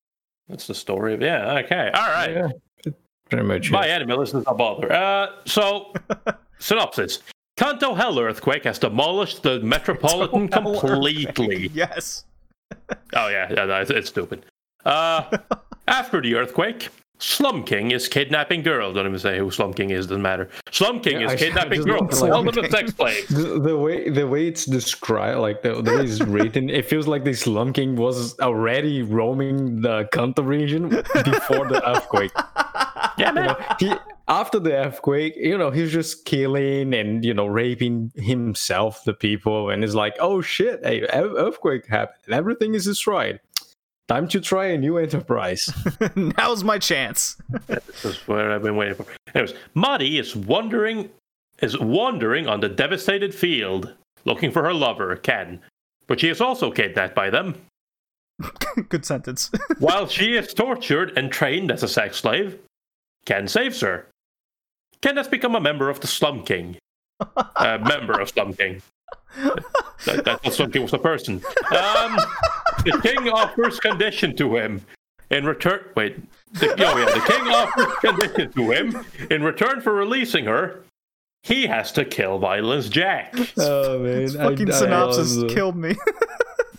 that's 0.50 0.68
the 0.68 0.76
story 0.76 1.14
of 1.14 1.22
yeah. 1.22 1.60
Okay. 1.60 1.92
All 1.94 2.08
right. 2.10 2.32
Yeah, 2.32 2.92
pretty 3.30 3.46
much. 3.46 3.72
My 3.72 3.88
enemy 3.88 4.16
listens 4.16 4.46
not 4.46 4.58
bother. 4.58 4.92
Uh, 4.92 5.28
so 5.46 5.94
synopsis: 6.60 7.20
Kanto 7.58 7.94
Hell 7.94 8.20
earthquake 8.20 8.64
has 8.64 8.80
demolished 8.80 9.44
the 9.44 9.60
metropolitan 9.62 10.48
completely. 10.50 11.70
yes. 11.74 12.26
Oh 13.14 13.28
yeah, 13.28 13.48
yeah, 13.50 13.66
no, 13.66 13.82
it's, 13.82 13.92
it's 13.92 14.10
stupid. 14.10 14.46
Uh, 14.86 15.38
after 15.88 16.22
the 16.22 16.36
earthquake, 16.36 16.90
Slum 17.22 17.64
King 17.64 17.92
is 17.92 18.08
kidnapping 18.08 18.62
girls. 18.64 18.96
Don't 18.96 19.06
even 19.06 19.20
say 19.20 19.38
who 19.38 19.52
Slum 19.52 19.74
King 19.74 19.90
is. 19.90 20.08
Doesn't 20.08 20.22
matter. 20.22 20.50
Slum 20.72 21.02
King 21.02 21.20
Yeah, 21.22 21.26
is 21.28 21.32
I- 21.32 21.34
I 21.34 21.38
kidnapping 21.44 21.86
just 21.86 21.88
girls. 21.88 22.22
like- 22.24 22.32
Ultimate 22.32 22.72
sex 22.72 22.94
slave. 22.96 23.28
The, 23.30 23.60
the 23.60 23.78
way 23.78 24.10
the 24.10 24.26
way 24.28 24.48
it's 24.48 24.66
described, 24.66 25.40
like 25.40 25.62
the, 25.62 25.82
the 25.82 25.98
way 25.98 26.04
it's 26.06 26.22
written, 26.22 26.70
it 26.70 26.86
feels 26.86 27.08
like 27.08 27.24
this 27.26 27.42
Slum 27.42 27.74
King 27.74 27.96
was 27.96 28.40
already 28.40 29.02
roaming 29.04 29.82
the 29.82 30.08
Kanto 30.14 30.44
region 30.44 30.90
before 30.90 31.68
the 31.68 31.82
earthquake. 31.86 32.32
Yeah, 33.18 33.30
You 33.30 33.34
man. 33.36 33.46
know, 33.48 33.58
he 33.80 33.94
after 34.30 34.60
the 34.60 34.72
earthquake, 34.74 35.34
you 35.38 35.58
know, 35.58 35.72
he's 35.72 35.92
just 35.92 36.24
killing 36.26 36.94
and 36.94 37.26
you 37.26 37.34
know 37.34 37.48
raping 37.48 38.12
himself, 38.16 39.04
the 39.04 39.14
people, 39.14 39.72
and 39.72 39.84
it's 39.84 39.96
like, 39.96 40.16
oh 40.20 40.40
shit, 40.42 40.80
a 40.86 41.04
earthquake 41.14 41.86
happened, 41.88 42.20
and 42.26 42.36
everything 42.36 42.76
is 42.76 42.86
destroyed. 42.86 43.40
Time 44.10 44.28
to 44.30 44.42
try 44.42 44.66
a 44.66 44.78
new 44.78 44.98
enterprise. 44.98 45.72
Now's 46.16 46.64
my 46.64 46.80
chance. 46.80 47.38
This 47.68 48.06
is 48.06 48.28
where 48.28 48.52
I've 48.52 48.64
been 48.64 48.76
waiting 48.76 48.96
for. 48.96 49.06
Anyways, 49.36 49.56
Madi 49.76 50.18
is 50.18 50.36
wandering 50.36 51.12
is 51.62 51.78
wandering 51.78 52.48
on 52.48 52.60
the 52.60 52.70
devastated 52.70 53.36
field, 53.36 53.94
looking 54.26 54.50
for 54.50 54.64
her 54.64 54.74
lover, 54.74 55.16
Ken. 55.16 55.62
But 56.08 56.20
she 56.20 56.30
is 56.30 56.42
also 56.42 56.72
kidnapped 56.72 57.14
by 57.14 57.30
them. 57.30 57.54
Good 58.90 59.06
sentence. 59.06 59.52
While 59.78 60.08
she 60.08 60.36
is 60.36 60.56
tortured 60.56 61.16
and 61.16 61.32
trained 61.32 61.70
as 61.70 61.84
a 61.84 61.88
sex 61.88 62.18
slave, 62.18 62.58
Ken 63.26 63.48
saves 63.48 63.80
her. 63.82 64.08
Ken 65.04 65.18
has 65.18 65.28
become 65.28 65.54
a 65.54 65.62
member 65.62 65.88
of 65.88 66.00
the 66.00 66.08
Slum 66.08 66.44
King. 66.44 66.78
A 67.58 67.78
member 67.78 68.20
of 68.20 68.30
Slum 68.30 68.54
King. 68.54 68.82
That, 70.06 70.26
that, 70.26 70.42
that 70.44 70.54
Slum 70.54 70.72
King 70.72 70.84
was 70.84 70.94
a 70.94 70.98
person. 70.98 71.36
Um, 71.72 72.18
the 72.86 73.00
king 73.04 73.30
offers 73.30 73.80
condition 73.80 74.36
to 74.38 74.56
him. 74.58 74.82
In 75.30 75.46
return, 75.46 75.82
wait. 75.96 76.18
The, 76.54 76.70
oh 76.72 76.98
yeah, 76.98 77.06
the 77.06 77.22
king 77.28 77.48
offers 77.48 77.96
condition 78.00 78.52
to 78.54 78.72
him. 78.72 79.06
In 79.30 79.44
return 79.44 79.82
for 79.82 79.94
releasing 79.94 80.46
her, 80.46 80.82
he 81.44 81.68
has 81.68 81.92
to 81.94 82.04
kill 82.06 82.40
Violence 82.40 82.90
Jack. 82.90 83.36
oh 83.58 84.00
man, 84.00 84.28
Fucking 84.30 84.72
synopsis 84.72 85.44
killed 85.54 85.76
me. 85.76 85.96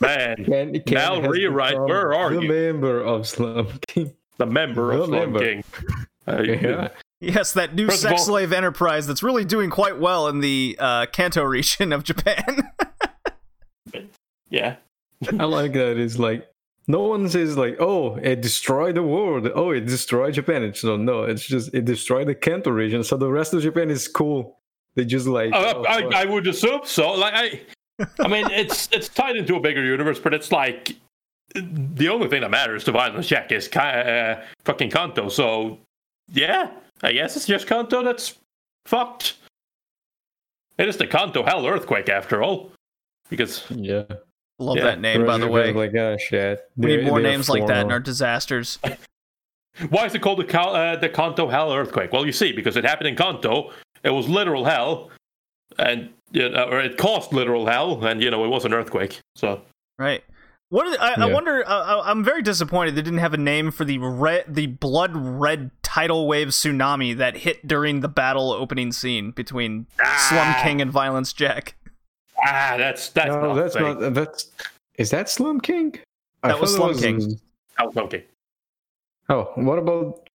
Man, 0.00 0.44
Ken, 0.44 0.72
Ken 0.80 0.94
Now 0.94 1.20
has 1.20 1.30
rewrite, 1.30 1.72
become 1.72 1.86
where 1.86 2.14
are 2.14 2.34
the 2.34 2.40
you? 2.42 2.48
member 2.48 3.00
of 3.02 3.28
Slum 3.28 3.68
King. 3.86 4.12
the 4.38 4.46
member 4.46 4.92
of 4.92 5.00
The 5.00 5.06
Slum 5.06 5.20
member. 5.20 5.38
King. 5.40 5.64
Uh, 6.28 6.42
Yeah. 6.42 6.88
Yes, 7.20 7.52
that 7.52 7.74
new 7.74 7.86
First 7.86 8.02
sex 8.02 8.12
all- 8.22 8.26
slave 8.26 8.52
enterprise 8.52 9.06
that's 9.06 9.22
really 9.22 9.44
doing 9.44 9.70
quite 9.70 9.98
well 9.98 10.28
in 10.28 10.40
the 10.40 10.76
uh, 10.78 11.06
Kanto 11.06 11.42
region 11.44 11.92
of 11.92 12.04
Japan. 12.04 12.70
yeah. 14.50 14.76
I 15.38 15.44
like 15.44 15.72
that. 15.74 15.98
It's 15.98 16.18
like 16.18 16.48
no 16.88 17.02
one 17.02 17.28
says 17.28 17.56
like, 17.56 17.76
"Oh, 17.78 18.16
it 18.16 18.40
destroyed 18.40 18.94
the 18.94 19.02
world." 19.02 19.48
Oh, 19.54 19.70
it 19.70 19.84
destroyed 19.86 20.34
Japan. 20.34 20.62
It's 20.62 20.82
no, 20.82 20.96
no. 20.96 21.24
It's 21.24 21.46
just 21.46 21.74
it 21.74 21.84
destroyed 21.84 22.26
the 22.26 22.34
Kanto 22.34 22.70
region. 22.70 23.04
So 23.04 23.16
the 23.16 23.28
rest 23.30 23.52
of 23.52 23.62
Japan 23.62 23.90
is 23.90 24.08
cool. 24.08 24.56
They 24.94 25.04
just 25.04 25.26
like. 25.26 25.52
Uh, 25.52 25.74
oh, 25.76 25.84
I, 25.86 26.02
fuck. 26.02 26.14
I 26.14 26.24
would 26.24 26.46
assume 26.46 26.80
so. 26.84 27.12
Like 27.12 27.34
I, 27.34 27.60
I 28.18 28.28
mean, 28.28 28.50
it's 28.50 28.88
it's 28.92 29.08
tied 29.08 29.36
into 29.36 29.56
a 29.56 29.60
bigger 29.60 29.84
universe, 29.84 30.18
but 30.18 30.32
it's 30.32 30.50
like 30.50 30.96
the 31.54 32.08
only 32.08 32.28
thing 32.28 32.40
that 32.40 32.50
matters 32.50 32.84
to 32.84 32.92
Violence 32.92 33.26
Jack 33.26 33.52
is 33.52 33.68
Ka- 33.68 33.80
uh, 33.80 34.44
fucking 34.64 34.90
Kanto. 34.90 35.28
So 35.28 35.78
yeah, 36.32 36.70
I 37.02 37.12
guess 37.12 37.36
it's 37.36 37.46
just 37.46 37.66
Kanto 37.66 38.02
that's 38.02 38.36
fucked. 38.86 39.34
It 40.78 40.88
is 40.88 40.96
the 40.96 41.06
Kanto 41.06 41.44
Hell 41.44 41.66
earthquake 41.66 42.08
after 42.08 42.42
all, 42.42 42.72
because 43.28 43.64
yeah. 43.70 44.04
Love 44.58 44.76
Yeah, 44.76 44.84
that 44.84 45.00
name, 45.00 45.24
by 45.24 45.38
the 45.38 45.48
way. 45.48 45.70
is 45.70 45.76
Like, 45.76 45.94
oh 45.94 46.16
shit. 46.18 46.70
we 46.76 46.96
need 46.96 47.06
more 47.06 47.20
names 47.20 47.48
like 47.48 47.66
that 47.66 47.86
in 47.86 47.92
our 47.92 48.00
disasters. 48.00 48.78
why 49.88 50.04
is 50.04 50.14
it 50.14 50.20
called 50.20 50.38
the 50.38 50.44
Ka- 50.44 50.72
uh, 50.72 50.96
the 50.96 51.08
Kanto 51.08 51.48
Hell 51.48 51.72
earthquake? 51.72 52.12
Well, 52.12 52.26
you 52.26 52.32
see, 52.32 52.52
because 52.52 52.76
it 52.76 52.84
happened 52.84 53.08
in 53.08 53.16
Kanto, 53.16 53.72
it 54.04 54.10
was 54.10 54.28
literal 54.28 54.64
hell, 54.66 55.10
and 55.78 56.10
you 56.32 56.48
know, 56.50 56.64
or 56.64 56.80
it 56.80 56.98
caused 56.98 57.32
literal 57.32 57.66
hell, 57.66 58.04
and 58.04 58.22
you 58.22 58.30
know, 58.30 58.44
it 58.44 58.48
was 58.48 58.64
an 58.66 58.74
earthquake. 58.74 59.18
So 59.36 59.62
Right. 59.98 60.22
What 60.70 60.86
is, 60.86 60.96
I, 60.98 61.14
I 61.14 61.26
Yeah. 61.26 61.34
wonder. 61.34 61.64
Uh, 61.68 62.00
I- 62.00 62.10
I'm 62.10 62.22
very 62.24 62.42
disappointed 62.42 62.94
they 62.94 63.02
didn't 63.02 63.18
have 63.18 63.34
a 63.34 63.38
name 63.38 63.70
for 63.72 63.84
the 63.84 63.98
red, 63.98 64.44
the 64.48 64.66
blood 64.66 65.12
red 65.14 65.70
tidal 65.82 66.26
wave 66.28 66.48
tsunami 66.48 67.16
that 67.16 67.38
hit 67.38 67.66
during 67.66 68.00
the 68.00 68.08
battle 68.08 68.52
opening 68.52 68.92
scene 68.92 69.32
between 69.32 69.86
Slum 69.96 70.48
Ah. 70.48 70.60
King 70.62 70.80
and 70.80 70.90
Violence 70.92 71.32
Jack. 71.32 71.74
ah, 72.38 72.76
that's 72.78 73.08
that's 73.10 73.28
No, 73.28 73.40
not 73.48 73.54
that's 73.54 73.74
fake. 73.74 73.82
not. 74.00 74.14
That's 74.14 74.50
is 74.96 75.10
that 75.10 75.28
Slum 75.28 75.60
King? 75.60 75.98
I 76.42 76.48
That 76.48 76.60
was 76.60 76.76
thought 76.76 76.92
it 76.92 76.98
Slum 76.98 77.18
King. 77.20 77.40
Oh, 77.80 77.92
okay. 78.04 78.24
Oh, 79.28 79.50
what 79.56 79.78
about 79.78 80.28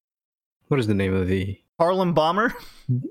what 0.68 0.80
is 0.80 0.88
the 0.88 0.94
name 0.94 1.14
of 1.16 1.28
the 1.28 1.58
Harlem 1.80 2.14
Bomber. 2.14 2.54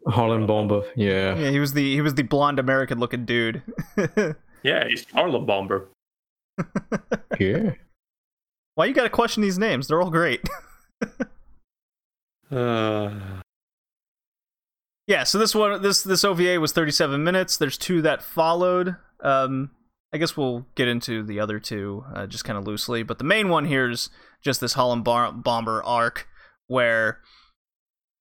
Harlem 0.09 0.47
Bomber? 0.47 0.83
Yeah. 0.97 1.35
Yeah, 1.37 1.51
he 1.51 1.59
was 1.61 1.73
the 1.73 1.95
he 1.95 2.01
was 2.03 2.15
the 2.15 2.23
blonde 2.23 2.59
American 2.59 2.99
looking 2.99 3.25
dude. 3.25 3.63
Yeah, 4.63 4.87
he's 4.89 5.05
Harlem 5.13 5.45
Bomber. 5.45 5.89
Yeah. 7.39 7.73
Why 8.77 8.87
you 8.87 8.95
got 8.95 9.05
to 9.05 9.11
question 9.11 9.43
these 9.43 9.59
names? 9.59 9.89
They're 9.89 10.01
all 10.03 10.11
great. 10.11 10.41
Uh, 12.53 13.41
yeah, 15.09 15.25
so 15.25 15.39
this 15.39 15.55
one 15.55 15.83
this 15.83 16.03
this 16.03 16.25
OVA 16.25 16.61
was 16.61 16.73
37 16.73 17.25
minutes. 17.25 17.57
There's 17.57 17.77
two 17.77 18.01
that 18.03 18.23
followed. 18.23 18.97
Um 19.21 19.71
I 20.13 20.19
guess 20.19 20.37
we'll 20.37 20.65
get 20.77 20.87
into 20.87 21.25
the 21.25 21.41
other 21.41 21.59
two 21.59 22.05
uh, 22.15 22.27
just 22.29 22.45
kind 22.45 22.57
of 22.57 22.65
loosely, 22.65 23.03
but 23.03 23.19
the 23.19 23.25
main 23.25 23.49
one 23.49 23.65
here 23.65 23.91
is 23.91 24.09
just 24.45 24.61
this 24.61 24.75
Holland 24.75 25.03
Bar- 25.03 25.33
Bomber 25.33 25.83
arc 25.83 26.29
where 26.69 27.19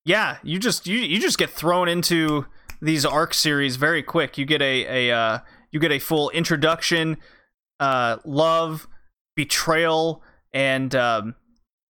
yeah, 0.03 0.38
you 0.41 0.57
just 0.57 0.88
you 0.88 0.97
you 0.97 1.19
just 1.19 1.38
get 1.38 1.51
thrown 1.51 1.88
into 1.88 2.47
these 2.81 3.05
arc 3.05 3.34
series 3.36 3.75
very 3.75 4.01
quick. 4.01 4.38
You 4.38 4.45
get 4.45 4.61
a 4.61 5.09
a 5.09 5.15
uh, 5.15 5.39
you 5.71 5.79
get 5.79 5.91
a 5.91 5.99
full 5.99 6.29
introduction, 6.31 7.17
uh, 7.84 8.17
love, 8.23 8.88
betrayal, 9.36 10.23
and 10.53 10.95
um, 10.95 11.36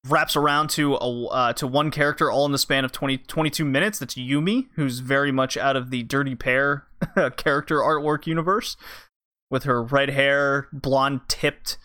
wraps 0.08 0.36
around 0.36 0.72
to 0.72 0.96
a 0.96 1.26
uh, 1.28 1.54
to 1.54 1.68
one 1.68 1.92
character 1.92 2.32
all 2.32 2.48
in 2.48 2.52
the 2.52 2.58
span 2.58 2.84
of 2.84 2.92
20, 2.92 3.20
22 3.20 3.64
minutes. 3.64 4.00
That's 4.00 4.16
Yumi, 4.16 4.70
who's 4.76 5.00
very 5.00 5.32
much 5.32 5.56
out 5.56 5.76
of 5.76 5.92
the 5.92 6.02
Dirty 6.02 6.34
Pair 6.34 6.88
character 7.38 7.78
artwork 7.78 8.26
universe, 8.26 8.76
with 9.52 9.66
her 9.66 9.84
red 9.84 10.10
hair, 10.10 10.68
blonde 10.74 11.22
tipped, 11.28 11.78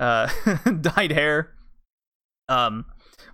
uh, 0.00 0.28
dyed 0.80 1.12
hair. 1.12 1.52
Um, 2.48 2.86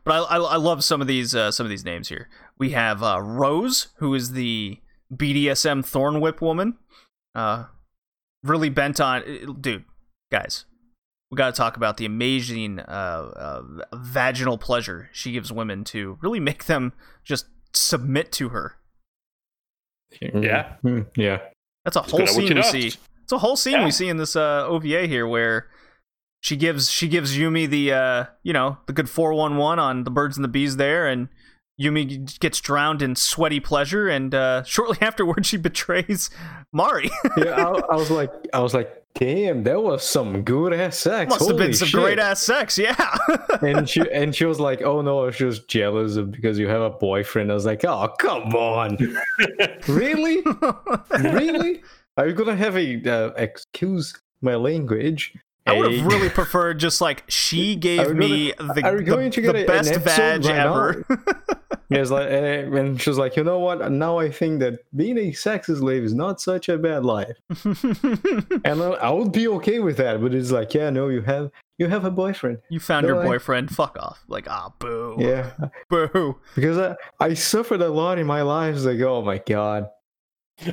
but 0.05 0.12
I, 0.12 0.37
I, 0.37 0.39
I 0.41 0.57
love 0.57 0.85
some 0.85 1.01
of 1.01 1.07
these 1.07 1.35
uh, 1.35 1.51
some 1.51 1.64
of 1.64 1.70
these 1.70 1.87
names 1.87 2.11
here. 2.11 2.29
We 2.59 2.72
have 2.72 3.03
uh, 3.03 3.22
Rose, 3.22 3.89
who 3.97 4.12
is 4.12 4.33
the 4.33 4.79
BDSM 5.11 5.87
thorn 5.87 6.20
whip 6.20 6.43
woman. 6.43 6.76
Uh, 7.35 7.64
really 8.43 8.68
bent 8.68 9.01
on, 9.01 9.22
dude, 9.61 9.85
guys. 10.31 10.64
We 11.31 11.37
got 11.37 11.55
to 11.55 11.59
talk 11.59 11.76
about 11.76 11.99
the 11.99 12.07
amazing 12.07 12.79
uh, 12.81 12.83
uh, 12.83 13.62
vaginal 13.95 14.57
pleasure 14.57 15.11
she 15.12 15.33
gives 15.33 15.53
women 15.53 15.85
to 15.85 16.18
really 16.22 16.41
make 16.41 16.64
them 16.64 16.95
just 17.22 17.47
submit 17.74 18.33
to 18.33 18.49
her. 18.49 18.76
Yeah. 20.22 20.76
Mm, 20.83 21.07
yeah. 21.16 21.41
That's 21.85 21.97
a 21.97 22.03
whole 22.03 22.20
good 22.20 22.29
at 22.31 22.35
what 22.35 22.47
scene 22.47 22.49
we 22.49 22.55
does. 22.62 22.70
see. 22.70 22.87
It's 23.22 23.33
a 23.33 23.39
whole 23.39 23.57
scene 23.57 23.74
Yeah. 23.74 23.85
we 23.85 23.91
see 23.91 24.09
in 24.09 24.16
this 24.16 24.37
uh, 24.37 24.66
OVA 24.66 25.07
here 25.07 25.26
where 25.26 25.68
she 26.41 26.57
gives 26.57 26.91
she 26.91 27.09
gives 27.09 27.37
Yumi 27.37 27.68
the 27.68 27.93
uh, 27.93 28.24
you 28.43 28.53
know 28.55 28.79
the 28.87 28.93
good 28.95 29.11
four 29.11 29.35
one 29.35 29.57
one 29.59 29.79
on 29.79 30.05
the 30.05 30.11
birds 30.11 30.39
and 30.39 30.45
the 30.45 30.49
bees 30.49 30.76
there, 30.76 31.07
and 31.07 31.29
Yumi 31.81 32.39
gets 32.41 32.61
drowned 32.61 33.03
in 33.03 33.14
sweaty 33.14 33.61
pleasure, 33.61 34.09
and 34.09 34.35
uh, 34.35 34.62
shortly 34.64 34.99
afterwards 35.01 35.49
she 35.49 35.57
betrays 35.57 36.31
Mari. 36.72 37.11
Yeah. 37.37 37.68
I, 37.68 37.93
I 37.93 37.97
was 37.97 38.11
like, 38.11 38.33
I 38.53 38.59
was 38.61 38.74
like, 38.74 39.05
damn, 39.14 39.62
that 39.64 39.83
was 39.83 40.03
some 40.03 40.43
good 40.43 40.72
ass 40.72 40.99
sex. 40.99 41.31
Must 41.31 41.49
have 41.49 41.57
been 41.57 41.74
some 41.74 41.89
shit. 41.89 42.01
great 42.01 42.18
ass 42.18 42.43
sex, 42.43 42.79
yeah. 42.79 43.16
and 43.62 43.89
she 43.89 44.03
and 44.12 44.35
she 44.35 44.45
was 44.45 44.59
like, 44.59 44.83
"Oh 44.83 45.03
no, 45.03 45.31
she 45.31 45.45
was 45.45 45.61
jealous 45.61 46.16
of 46.16 46.33
because 46.33 46.59
you 46.59 46.68
have 46.68 46.81
a 46.81 46.91
boyfriend." 46.91 47.51
I 47.51 47.55
was 47.55 47.66
like, 47.66 47.85
"Oh 47.85 48.12
come 48.18 48.55
on, 48.55 48.97
really, 49.87 50.43
really? 51.20 51.83
Are 52.16 52.26
you 52.26 52.35
gonna 52.35 52.57
have 52.57 52.76
a 52.76 53.09
uh, 53.09 53.33
excuse 53.37 54.14
my 54.41 54.57
language?" 54.57 55.35
I 55.69 55.79
would 55.79 55.93
have 55.93 56.07
really 56.07 56.29
preferred 56.31 56.79
just 56.79 57.01
like 57.01 57.25
she 57.29 57.77
gave 57.77 58.14
me 58.14 58.53
gonna- 58.53 58.75
the, 58.75 58.81
the, 59.05 59.31
to 59.31 59.41
get 59.41 59.53
the 59.53 59.64
a- 59.64 59.66
best 59.66 59.95
vag 60.01 60.45
right 60.45 60.57
ever. 60.57 61.05
It's 61.91 62.11
like, 62.11 62.29
and 62.31 62.75
and 62.77 63.01
she 63.01 63.09
was 63.09 63.16
like, 63.19 63.35
"You 63.35 63.45
know 63.45 63.61
what? 63.61 63.91
Now 63.91 64.19
I 64.19 64.31
think 64.31 64.61
that 64.61 64.81
being 64.95 65.16
a 65.16 65.33
sex 65.33 65.69
slave 65.69 66.05
is 66.05 66.12
not 66.12 66.39
such 66.39 66.69
a 66.69 66.77
bad 66.77 67.03
life, 67.03 67.39
and 67.64 68.83
I, 68.83 68.91
I 69.01 69.11
would 69.11 69.33
be 69.33 69.49
okay 69.49 69.79
with 69.79 69.97
that." 69.97 70.21
But 70.21 70.35
it's 70.35 70.51
like, 70.51 70.75
yeah, 70.75 70.91
no, 70.91 71.09
you 71.09 71.23
have 71.23 71.51
you 71.79 71.89
have 71.89 72.05
a 72.05 72.11
boyfriend. 72.11 72.59
you 72.69 72.79
found 72.79 73.07
your 73.07 73.23
boyfriend. 73.23 73.71
Fuck 73.75 73.97
off. 73.99 74.23
Like 74.29 74.47
ah, 74.51 74.71
boo, 74.79 75.16
Yeah, 75.19 75.51
boo. 75.89 76.37
because 76.55 76.77
I, 76.77 76.97
I 77.25 77.33
suffered 77.33 77.81
a 77.81 77.89
lot 77.89 78.19
in 78.19 78.27
my 78.27 78.43
life. 78.43 78.77
It's 78.77 78.85
like, 78.85 79.01
oh 79.01 79.23
my 79.23 79.39
god. 79.39 79.89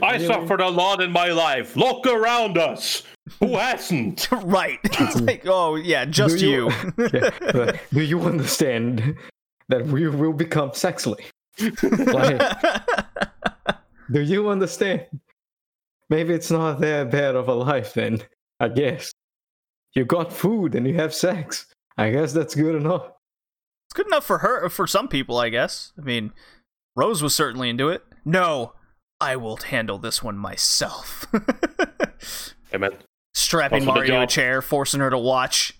I 0.01 0.13
Really? 0.13 0.25
suffered 0.27 0.61
a 0.61 0.69
lot 0.69 1.01
in 1.01 1.11
my 1.11 1.27
life. 1.29 1.75
Look 1.75 2.07
around 2.07 2.57
us. 2.57 3.03
Who 3.39 3.55
hasn't? 3.57 4.27
right. 4.31 4.79
It's 4.83 5.21
like, 5.21 5.43
oh 5.45 5.75
yeah, 5.75 6.05
just 6.05 6.39
Do 6.39 6.47
you. 6.49 6.69
you- 6.97 7.09
Yeah, 7.13 7.77
do 7.93 8.01
you 8.01 8.21
understand 8.21 9.15
that 9.69 9.85
we 9.87 10.07
will 10.07 10.33
become 10.33 10.73
sex 10.73 11.03
slave. 11.03 11.31
Like, 11.83 12.41
do 14.11 14.21
you 14.21 14.49
understand? 14.49 15.05
Maybe 16.09 16.33
it's 16.33 16.51
not 16.51 16.79
that 16.81 17.09
bad 17.11 17.35
of 17.35 17.47
a 17.47 17.53
life 17.53 17.93
then. 17.95 18.21
I 18.59 18.67
guess 18.69 19.11
you 19.95 20.05
got 20.05 20.31
food 20.31 20.75
and 20.75 20.87
you 20.87 20.93
have 20.95 21.13
sex. 21.13 21.65
I 21.97 22.11
guess 22.11 22.31
that's 22.33 22.53
good 22.55 22.75
enough. 22.75 23.07
It's 23.87 23.93
good 23.95 24.07
enough 24.07 24.25
for 24.25 24.39
her, 24.39 24.69
for 24.69 24.85
some 24.87 25.07
people, 25.07 25.37
I 25.37 25.49
guess. 25.49 25.93
I 25.97 26.01
mean, 26.01 26.31
Rose 26.95 27.23
was 27.23 27.33
certainly 27.33 27.69
into 27.69 27.89
it. 27.89 28.03
No, 28.23 28.73
I 29.19 29.35
will 29.35 29.57
handle 29.57 29.97
this 29.97 30.21
one 30.23 30.37
myself. 30.37 31.25
Hey, 32.71 32.79
man. 32.79 32.91
Strapping 33.33 33.87
Off 33.87 33.95
Mario 33.95 34.15
to 34.15 34.21
a 34.23 34.27
chair, 34.27 34.61
forcing 34.61 34.99
her 34.99 35.09
to 35.09 35.17
watch. 35.17 35.79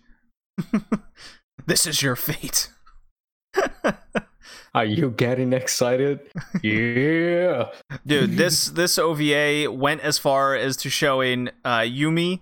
this 1.65 1.85
is 1.85 2.01
your 2.01 2.15
fate. 2.15 2.69
Are 4.73 4.85
you 4.85 5.09
getting 5.11 5.51
excited? 5.51 6.21
yeah. 6.63 7.65
Dude, 8.05 8.37
this 8.37 8.67
this 8.67 8.97
OVA 8.97 9.69
went 9.69 10.01
as 10.01 10.17
far 10.17 10.55
as 10.55 10.77
to 10.77 10.89
showing 10.89 11.49
uh, 11.65 11.79
Yumi 11.79 12.41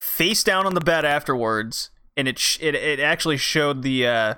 face 0.00 0.42
down 0.42 0.64
on 0.64 0.72
the 0.72 0.80
bed 0.80 1.04
afterwards, 1.04 1.90
and 2.16 2.26
it 2.26 2.38
sh- 2.38 2.58
it 2.62 2.74
it 2.74 3.00
actually 3.00 3.36
showed 3.36 3.82
the 3.82 4.06
uh, 4.06 4.34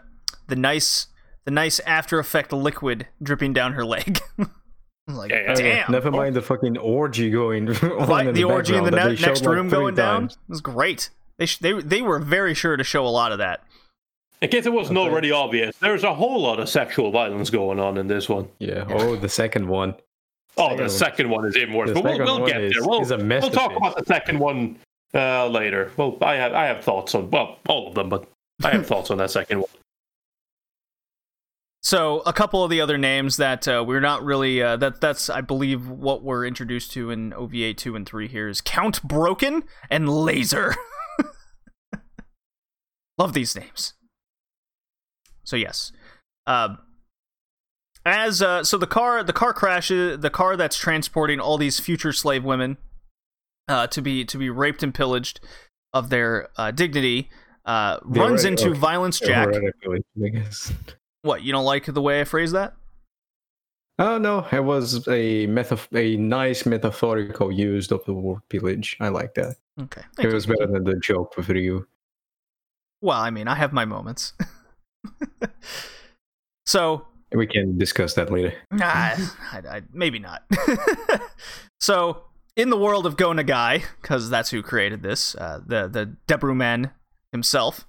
the 0.48 0.56
nice 0.56 1.06
the 1.44 1.52
nice 1.52 1.78
After 1.80 2.18
Effect 2.18 2.52
liquid 2.52 3.06
dripping 3.22 3.52
down 3.52 3.74
her 3.74 3.84
leg. 3.84 4.20
I'm 5.08 5.16
like, 5.16 5.30
Yeah, 5.30 5.48
yeah. 5.48 5.54
damn. 5.54 5.92
Never 5.92 6.10
mind 6.10 6.34
the 6.36 6.42
fucking 6.42 6.78
orgy 6.78 7.30
going 7.30 7.68
on 7.82 8.08
Like, 8.08 8.26
in 8.28 8.34
the 8.34 8.44
orgy 8.44 8.74
in 8.76 8.84
the 8.84 8.90
ne- 8.90 8.96
next 9.08 9.20
showed, 9.20 9.40
like, 9.40 9.46
room 9.56 9.68
three 9.68 9.78
going 9.78 9.94
down 9.94 10.20
times. 10.22 10.38
was 10.48 10.60
great. 10.60 11.10
They 11.38 11.46
sh- 11.46 11.58
they 11.58 11.72
they 11.80 12.00
were 12.02 12.18
very 12.18 12.54
sure 12.54 12.76
to 12.76 12.84
show 12.84 13.06
a 13.06 13.08
lot 13.10 13.32
of 13.32 13.38
that. 13.38 13.62
In 14.40 14.50
case 14.50 14.66
it 14.66 14.72
wasn't 14.72 14.98
already 14.98 15.30
obvious, 15.32 15.76
there's 15.78 16.04
a 16.04 16.14
whole 16.14 16.40
lot 16.42 16.60
of 16.60 16.68
sexual 16.68 17.10
violence 17.10 17.50
going 17.50 17.80
on 17.80 17.96
in 17.98 18.06
this 18.08 18.28
one. 18.28 18.48
Yeah. 18.58 18.84
Oh, 18.88 19.16
the 19.16 19.28
second 19.28 19.66
one. 19.68 19.94
Oh, 20.56 20.68
Second 20.70 20.84
the 20.84 20.90
second 20.90 21.30
one 21.30 21.44
is 21.46 21.56
even 21.56 21.74
worse. 21.74 21.88
The 21.88 21.94
But 21.94 22.04
we'll, 22.18 22.38
we'll 22.40 22.46
get 22.46 22.60
is- 22.60 22.74
there. 22.74 22.82
We'll, 22.84 22.98
a 23.00 23.00
we'll 23.00 23.18
talk 23.18 23.20
masterpiece. 23.26 23.76
about 23.76 23.96
the 23.96 24.04
second 24.06 24.38
one 24.38 24.78
uh, 25.14 25.48
later. 25.48 25.90
Well, 25.96 26.16
I 26.22 26.34
have 26.36 26.52
I 26.54 26.66
have 26.66 26.84
thoughts 26.84 27.14
on 27.14 27.30
well 27.30 27.58
all 27.68 27.88
of 27.88 27.94
them, 27.94 28.08
but 28.08 28.26
I 28.62 28.70
have 28.70 28.86
thoughts 28.86 29.10
on 29.10 29.18
that 29.18 29.30
second 29.32 29.60
one. 29.60 29.70
So 31.84 32.20
a 32.20 32.32
couple 32.32 32.64
of 32.64 32.70
the 32.70 32.80
other 32.80 32.96
names 32.96 33.36
that 33.36 33.68
uh, 33.68 33.84
we're 33.86 34.00
not 34.00 34.24
really 34.24 34.62
uh, 34.62 34.78
that 34.78 35.02
that's 35.02 35.28
I 35.28 35.42
believe 35.42 35.86
what 35.86 36.22
we're 36.22 36.46
introduced 36.46 36.92
to 36.92 37.10
in 37.10 37.34
OVA 37.34 37.74
two 37.74 37.94
and 37.94 38.06
three 38.06 38.26
here 38.26 38.48
is 38.48 38.62
Count 38.62 39.02
Broken 39.02 39.64
and 39.90 40.08
Laser. 40.08 40.74
Love 43.18 43.34
these 43.34 43.54
names. 43.54 43.92
So 45.44 45.56
yes, 45.56 45.92
um, 46.46 46.78
as 48.06 48.40
uh, 48.40 48.64
so 48.64 48.78
the 48.78 48.86
car 48.86 49.22
the 49.22 49.34
car 49.34 49.52
crashes 49.52 50.20
the 50.20 50.30
car 50.30 50.56
that's 50.56 50.78
transporting 50.78 51.38
all 51.38 51.58
these 51.58 51.80
future 51.80 52.14
slave 52.14 52.44
women 52.44 52.78
uh, 53.68 53.88
to 53.88 54.00
be 54.00 54.24
to 54.24 54.38
be 54.38 54.48
raped 54.48 54.82
and 54.82 54.94
pillaged 54.94 55.38
of 55.92 56.08
their 56.08 56.48
uh, 56.56 56.70
dignity 56.70 57.28
uh, 57.66 57.98
runs 58.04 58.46
into 58.46 58.70
okay. 58.70 58.78
Violence 58.78 59.20
Jack. 59.20 59.48
Theoretically, 61.24 61.32
I 61.32 61.40
guess. 61.40 61.40
What 61.40 61.42
you 61.42 61.52
don't 61.52 61.64
like 61.64 61.86
the 61.86 62.02
way 62.02 62.20
I 62.20 62.24
phrase 62.24 62.52
that? 62.52 62.74
Oh 63.98 64.18
no, 64.18 64.46
it 64.50 64.64
was 64.64 65.06
a 65.06 65.46
metaf- 65.46 65.96
a 65.96 66.16
nice 66.16 66.66
metaphorical 66.66 67.52
use 67.52 67.90
of 67.92 68.04
the 68.06 68.12
word 68.12 68.40
pillage. 68.48 68.96
I 69.00 69.08
like 69.08 69.34
that. 69.34 69.56
Okay. 69.80 70.02
It 70.18 70.32
was 70.32 70.46
you. 70.46 70.54
better 70.54 70.72
than 70.72 70.84
the 70.84 70.96
joke 70.96 71.36
with 71.36 71.48
Ryu. 71.48 71.86
Well, 73.00 73.20
I 73.20 73.30
mean, 73.30 73.48
I 73.48 73.54
have 73.54 73.72
my 73.72 73.84
moments. 73.84 74.32
so, 76.66 77.06
We 77.32 77.46
can 77.46 77.76
discuss 77.78 78.14
that 78.14 78.32
later. 78.32 78.54
nah, 78.72 78.86
I, 78.86 79.18
I, 79.52 79.82
maybe 79.92 80.18
not. 80.18 80.42
so, 81.80 82.24
in 82.56 82.70
the 82.70 82.78
world 82.78 83.06
of 83.06 83.16
Go 83.16 83.30
Nagai, 83.30 83.82
because 84.00 84.30
that's 84.30 84.50
who 84.50 84.62
created 84.62 85.02
this, 85.02 85.34
uh, 85.34 85.60
the 85.64 85.86
the 85.86 86.16
Devilman 86.26 86.92
himself, 87.30 87.86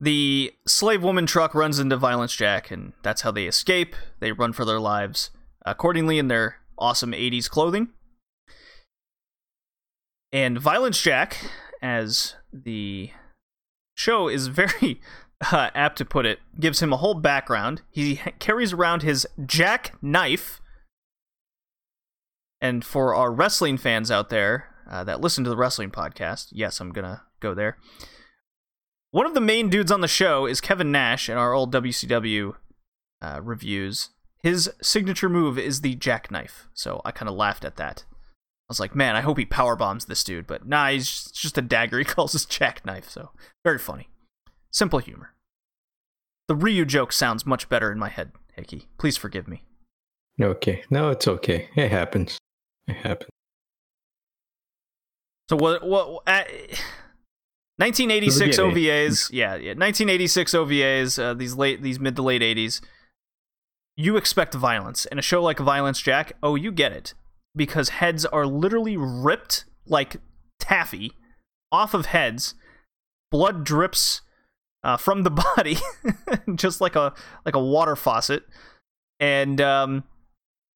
the 0.00 0.54
slave 0.66 1.02
woman 1.02 1.26
truck 1.26 1.54
runs 1.54 1.78
into 1.78 1.96
Violence 1.96 2.34
Jack, 2.34 2.70
and 2.70 2.94
that's 3.02 3.22
how 3.22 3.30
they 3.30 3.44
escape. 3.44 3.94
They 4.20 4.32
run 4.32 4.52
for 4.52 4.64
their 4.64 4.80
lives 4.80 5.30
accordingly 5.66 6.18
in 6.18 6.28
their 6.28 6.56
awesome 6.78 7.12
80s 7.12 7.48
clothing. 7.50 7.90
And 10.32 10.58
Violence 10.58 11.00
Jack, 11.00 11.36
as 11.82 12.36
the 12.52 13.10
show 13.94 14.28
is 14.28 14.46
very 14.46 15.00
uh, 15.52 15.70
apt 15.74 15.98
to 15.98 16.04
put 16.04 16.24
it, 16.24 16.38
gives 16.58 16.80
him 16.80 16.92
a 16.92 16.98
whole 16.98 17.14
background. 17.14 17.82
He 17.90 18.20
carries 18.38 18.72
around 18.72 19.02
his 19.02 19.26
jack 19.44 19.96
knife. 20.00 20.62
And 22.62 22.84
for 22.84 23.14
our 23.14 23.32
wrestling 23.32 23.76
fans 23.76 24.10
out 24.10 24.28
there 24.28 24.68
uh, 24.88 25.04
that 25.04 25.20
listen 25.20 25.44
to 25.44 25.50
the 25.50 25.56
wrestling 25.56 25.90
podcast, 25.90 26.48
yes, 26.52 26.80
I'm 26.80 26.92
going 26.92 27.06
to 27.06 27.22
go 27.40 27.54
there. 27.54 27.76
One 29.12 29.26
of 29.26 29.34
the 29.34 29.40
main 29.40 29.68
dudes 29.68 29.90
on 29.90 30.02
the 30.02 30.08
show 30.08 30.46
is 30.46 30.60
Kevin 30.60 30.92
Nash 30.92 31.28
in 31.28 31.36
our 31.36 31.52
old 31.52 31.72
WCW 31.72 32.54
uh, 33.20 33.40
reviews. 33.42 34.10
His 34.38 34.70
signature 34.80 35.28
move 35.28 35.58
is 35.58 35.80
the 35.80 35.96
jackknife. 35.96 36.68
So 36.74 37.02
I 37.04 37.10
kind 37.10 37.28
of 37.28 37.34
laughed 37.34 37.64
at 37.64 37.76
that. 37.76 38.04
I 38.08 38.70
was 38.70 38.78
like, 38.78 38.94
man, 38.94 39.16
I 39.16 39.20
hope 39.20 39.36
he 39.36 39.44
power 39.44 39.74
bombs 39.74 40.04
this 40.04 40.22
dude, 40.22 40.46
but 40.46 40.64
nah, 40.66 40.90
he's 40.90 41.08
just, 41.08 41.34
just 41.34 41.58
a 41.58 41.62
dagger. 41.62 41.98
He 41.98 42.04
calls 42.04 42.32
his 42.32 42.46
jackknife, 42.46 43.10
so 43.10 43.30
very 43.64 43.80
funny. 43.80 44.08
Simple 44.70 45.00
humor. 45.00 45.34
The 46.46 46.54
Ryu 46.54 46.84
joke 46.84 47.12
sounds 47.12 47.44
much 47.44 47.68
better 47.68 47.90
in 47.90 47.98
my 47.98 48.08
head, 48.08 48.30
Hickey. 48.54 48.86
Please 48.96 49.16
forgive 49.16 49.48
me. 49.48 49.64
Okay, 50.40 50.84
no, 50.88 51.10
it's 51.10 51.26
okay. 51.26 51.68
It 51.74 51.90
happens. 51.90 52.38
It 52.86 52.94
happens. 52.94 53.30
So 55.48 55.56
what? 55.56 55.84
What? 55.84 56.22
At, 56.28 56.48
1986 57.80 58.58
OVAs, 58.58 59.30
yeah, 59.32 59.54
yeah, 59.54 59.70
1986 59.70 60.52
OVAs. 60.52 61.22
Uh, 61.22 61.32
these 61.32 61.54
late, 61.54 61.82
these 61.82 61.98
mid 61.98 62.14
to 62.16 62.22
late 62.22 62.42
80s. 62.42 62.82
You 63.96 64.18
expect 64.18 64.54
violence 64.54 65.06
in 65.06 65.18
a 65.18 65.22
show 65.22 65.42
like 65.42 65.58
Violence 65.58 66.00
Jack. 66.00 66.34
Oh, 66.42 66.56
you 66.56 66.72
get 66.72 66.92
it 66.92 67.14
because 67.56 67.88
heads 67.88 68.26
are 68.26 68.46
literally 68.46 68.98
ripped 68.98 69.64
like 69.86 70.16
taffy 70.58 71.12
off 71.72 71.94
of 71.94 72.06
heads. 72.06 72.54
Blood 73.30 73.64
drips 73.64 74.20
uh, 74.84 74.98
from 74.98 75.22
the 75.22 75.30
body, 75.56 75.78
just 76.56 76.82
like 76.82 76.96
a 76.96 77.14
like 77.46 77.54
a 77.54 77.64
water 77.64 77.96
faucet. 77.96 78.44
And 79.18 79.58
um, 79.58 80.04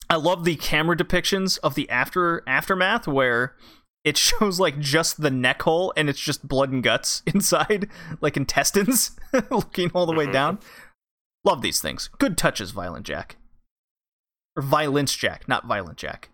I 0.09 0.17
love 0.17 0.45
the 0.45 0.57
camera 0.57 0.97
depictions 0.97 1.59
of 1.63 1.75
the 1.75 1.89
after 1.91 2.43
aftermath 2.47 3.07
where 3.07 3.57
it 4.05 4.17
shows 4.19 4.61
like 4.61 4.79
just 4.79 5.21
the 5.23 5.31
neck 5.31 5.63
hole 5.63 5.93
and 5.97 6.09
it's 6.09 6.21
just 6.21 6.47
blood 6.47 6.71
and 6.71 6.83
guts 6.83 7.23
inside, 7.27 7.89
like 8.21 8.37
intestines 8.37 9.13
looking 9.51 9.91
all 9.95 10.07
the 10.07 10.13
way 10.13 10.31
down. 10.31 10.59
Love 11.43 11.63
these 11.63 11.81
things. 11.81 12.09
Good 12.19 12.39
touches, 12.39 12.71
Violent 12.71 13.07
Jack. 13.07 13.37
Or 14.57 14.63
Violence 14.63 15.15
Jack, 15.15 15.49
not 15.49 15.67
Violent 15.67 15.99
Jack. 15.99 16.31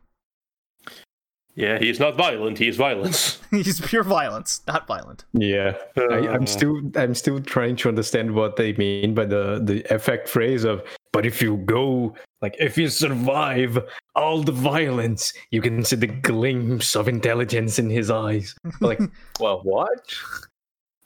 Yeah, 1.57 1.79
he's 1.79 1.99
not 1.99 2.17
violent. 2.17 2.59
He's 2.59 2.77
violence. 2.77 3.41
He's 3.51 3.81
pure 3.81 4.05
violence, 4.05 4.63
not 4.69 4.87
violent. 4.87 5.25
Yeah, 5.33 5.77
I, 5.97 6.01
Uh, 6.01 6.33
I'm 6.33 6.47
still 6.47 6.81
I'm 6.95 7.15
still 7.15 7.41
trying 7.41 7.75
to 7.77 7.89
understand 7.89 8.35
what 8.35 8.55
they 8.57 8.73
mean 8.75 9.15
by 9.15 9.25
the 9.25 9.61
the 9.63 9.83
effect 9.93 10.29
phrase 10.29 10.65
of. 10.65 10.83
But 11.13 11.27
if 11.27 11.43
you 11.43 11.57
go, 11.59 12.15
like, 12.41 12.55
if 12.61 12.79
you 12.79 12.89
survive 12.89 13.79
all 14.15 14.43
the 14.43 14.53
violence, 14.53 15.33
you 15.51 15.61
can 15.61 15.83
see 15.85 15.97
the 15.97 16.07
glimpse 16.07 16.95
of 16.95 17.09
intelligence 17.09 17.79
in 17.81 17.91
his 17.91 18.11
eyes. 18.11 18.55
Like, 18.81 19.01
well, 19.41 19.61
what? 19.65 20.15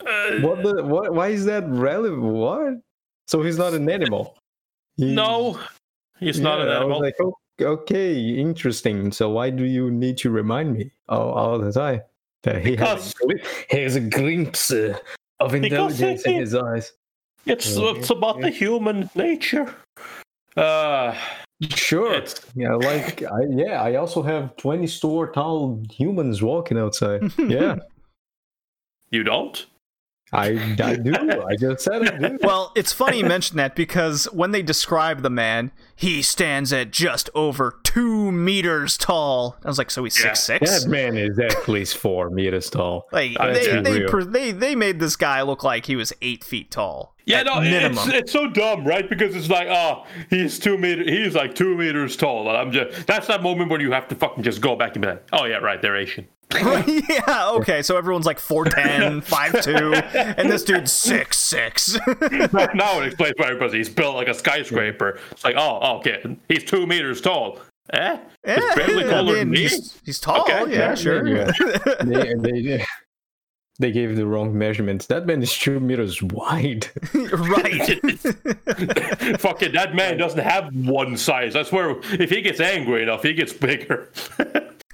Uh, 0.05 0.39
What 0.41 0.63
the? 0.63 0.83
What? 0.83 1.13
Why 1.13 1.29
is 1.29 1.45
that 1.45 1.67
relevant? 1.67 2.21
What? 2.21 2.73
So 3.27 3.41
he's 3.41 3.57
not 3.57 3.73
an 3.73 3.89
animal. 3.89 4.37
He- 4.97 5.15
No, 5.15 5.59
he's 6.19 6.39
not 6.39 6.61
an 6.61 6.67
Yeah, 6.67 6.73
I 6.73 6.83
was 6.83 6.95
animal. 6.97 7.01
like, 7.01 7.15
oh, 7.21 7.33
okay, 7.59 8.13
interesting. 8.19 9.11
So 9.11 9.29
why 9.29 9.49
do 9.49 9.63
you 9.63 9.89
need 9.89 10.17
to 10.19 10.29
remind 10.29 10.73
me 10.77 10.91
all, 11.09 11.31
all 11.31 11.57
the 11.59 11.71
time 11.71 12.01
that 12.43 12.63
he 12.63 12.75
has, 12.75 13.13
he 13.71 13.81
has 13.81 13.95
a 13.95 14.01
glimpse 14.01 14.69
uh, 14.71 14.97
of 15.39 15.51
Because 15.53 15.99
intelligence 15.99 16.25
in 16.27 16.35
his 16.35 16.53
eyes? 16.53 16.93
It's 17.47 17.75
Okay, 17.75 17.99
it's 17.99 18.09
about 18.11 18.41
the 18.41 18.49
human 18.51 19.09
nature. 19.15 19.73
Uh, 20.55 21.15
Sure. 21.69 22.15
it's 22.15 22.45
Yeah, 22.53 22.75
like 22.75 23.23
I 23.23 23.43
yeah, 23.49 23.81
I 23.81 23.95
also 23.95 24.21
have 24.21 24.55
twenty 24.57 24.87
store 24.87 25.31
tall 25.31 25.81
humans 25.89 26.41
walking 26.41 26.77
outside. 26.77 27.21
Yeah, 27.37 27.77
you 29.09 29.23
don't. 29.23 29.65
I, 30.33 30.75
I 30.81 30.95
do. 30.95 31.13
I 31.47 31.55
just 31.55 31.83
said 31.83 32.01
I 32.09 32.17
do. 32.29 32.37
Well, 32.41 32.71
it's 32.75 32.91
funny 32.91 33.19
you 33.19 33.25
mention 33.25 33.57
that 33.57 33.75
because 33.75 34.25
when 34.33 34.51
they 34.51 34.61
describe 34.61 35.21
the 35.21 35.29
man, 35.29 35.71
he 35.95 36.21
stands 36.21 36.73
at 36.73 36.91
just 36.91 37.29
over 37.35 37.79
two 37.83 38.31
meters 38.31 38.97
tall. 38.97 39.55
I 39.63 39.67
was 39.67 39.77
like, 39.77 39.91
so 39.91 40.03
he's 40.03 40.19
Yeah. 40.19 40.33
six 40.33 40.65
six. 40.65 40.83
That 40.83 40.89
man 40.89 41.15
is 41.17 41.37
at 41.39 41.67
least 41.67 41.97
four 41.97 42.29
meters 42.29 42.69
tall. 42.69 43.07
Like 43.11 43.37
Let's 43.39 43.65
they 43.65 43.81
they, 43.81 44.03
per- 44.05 44.23
they 44.23 44.51
they 44.51 44.75
made 44.75 44.99
this 44.99 45.15
guy 45.15 45.41
look 45.43 45.63
like 45.63 45.85
he 45.85 45.95
was 45.95 46.11
eight 46.21 46.43
feet 46.43 46.71
tall. 46.71 47.13
Yeah, 47.27 47.41
no, 47.41 47.53
it's 47.61 48.07
it's 48.07 48.31
so 48.31 48.47
dumb, 48.47 48.85
right? 48.85 49.09
Because 49.09 49.35
it's 49.35 49.49
like, 49.49 49.67
oh, 49.67 50.05
he's 50.29 50.59
two 50.59 50.77
meter, 50.77 51.03
he's 51.03 51.33
like 51.33 51.55
two 51.55 51.75
meters 51.75 52.15
tall, 52.15 52.47
and 52.47 52.55
I'm 52.55 52.71
just 52.71 53.07
that's 53.07 53.25
that 53.27 53.41
moment 53.41 53.71
when 53.71 53.81
you 53.81 53.91
have 53.91 54.07
to 54.09 54.15
fucking 54.15 54.43
just 54.43 54.61
go 54.61 54.75
back 54.75 54.95
and 54.95 55.01
be 55.01 55.07
like, 55.07 55.23
oh 55.33 55.45
yeah, 55.45 55.55
right, 55.57 55.81
they're 55.81 55.95
Asian. 55.95 56.27
yeah, 57.09 57.49
okay. 57.51 57.81
So 57.81 57.97
everyone's 57.97 58.25
like 58.25 58.39
4'10, 58.39 59.25
5'2, 59.25 60.35
and 60.37 60.49
this 60.49 60.63
dude's 60.63 60.91
six 60.91 61.39
six. 61.39 61.97
now 62.73 63.01
it 63.01 63.07
explains 63.07 63.33
why 63.37 63.47
everybody 63.47 63.77
he's 63.77 63.89
built 63.89 64.15
like 64.15 64.27
a 64.27 64.33
skyscraper. 64.33 65.19
It's 65.31 65.43
like, 65.43 65.55
oh, 65.57 65.97
okay, 65.97 66.37
he's 66.47 66.63
two 66.63 66.85
meters 66.85 67.21
tall. 67.21 67.59
Eh? 67.93 68.17
It's 68.43 68.75
barely 68.75 69.05
I 69.05 69.09
taller 69.09 69.33
mean, 69.33 69.35
than 69.35 69.49
me. 69.51 69.61
he's, 69.61 69.99
he's 70.03 70.19
tall. 70.19 70.41
Okay. 70.41 70.73
yeah, 70.73 70.95
sure. 70.95 71.25
Yeah. 71.27 71.51
they, 72.03 72.33
they, 72.33 72.85
they 73.77 73.91
gave 73.91 74.15
the 74.15 74.25
wrong 74.25 74.57
measurements. 74.57 75.05
That 75.07 75.27
man 75.27 75.43
is 75.43 75.55
two 75.55 75.79
meters 75.79 76.23
wide. 76.23 76.87
right. 77.13 77.89
Fucking 79.39 79.73
that 79.73 79.91
man 79.93 80.17
doesn't 80.17 80.39
have 80.39 80.73
one 80.73 81.17
size. 81.17 81.55
I 81.55 81.63
swear, 81.63 81.97
if 82.13 82.29
he 82.29 82.41
gets 82.41 82.59
angry 82.59 83.03
enough, 83.03 83.21
he 83.21 83.33
gets 83.33 83.53
bigger. 83.53 84.09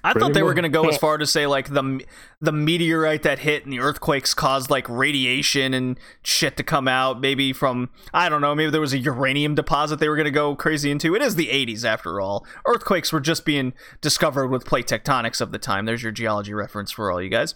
I 0.03 0.13
thought 0.13 0.19
Pretty 0.19 0.33
they 0.33 0.43
were 0.43 0.53
going 0.53 0.63
to 0.63 0.69
go 0.69 0.87
as 0.89 0.97
far 0.97 1.17
to 1.17 1.27
say 1.27 1.45
like 1.45 1.73
the 1.73 2.03
the 2.39 2.51
meteorite 2.51 3.23
that 3.23 3.39
hit 3.39 3.63
and 3.63 3.71
the 3.71 3.79
earthquakes 3.79 4.33
caused 4.33 4.69
like 4.69 4.89
radiation 4.89 5.73
and 5.73 5.99
shit 6.23 6.57
to 6.57 6.63
come 6.63 6.87
out. 6.87 7.19
Maybe 7.19 7.53
from 7.53 7.89
I 8.13 8.27
don't 8.27 8.41
know. 8.41 8.55
Maybe 8.55 8.71
there 8.71 8.81
was 8.81 8.93
a 8.93 8.97
uranium 8.97 9.53
deposit 9.53 9.99
they 9.99 10.09
were 10.09 10.15
going 10.15 10.25
to 10.25 10.31
go 10.31 10.55
crazy 10.55 10.89
into. 10.89 11.15
It 11.15 11.21
is 11.21 11.35
the 11.35 11.47
80s 11.47 11.85
after 11.85 12.19
all. 12.19 12.45
Earthquakes 12.65 13.13
were 13.13 13.19
just 13.19 13.45
being 13.45 13.73
discovered 14.01 14.47
with 14.47 14.65
plate 14.65 14.87
tectonics 14.87 15.39
of 15.39 15.51
the 15.51 15.59
time. 15.59 15.85
There's 15.85 16.03
your 16.03 16.11
geology 16.11 16.53
reference 16.53 16.91
for 16.91 17.11
all 17.11 17.21
you 17.21 17.29
guys. 17.29 17.53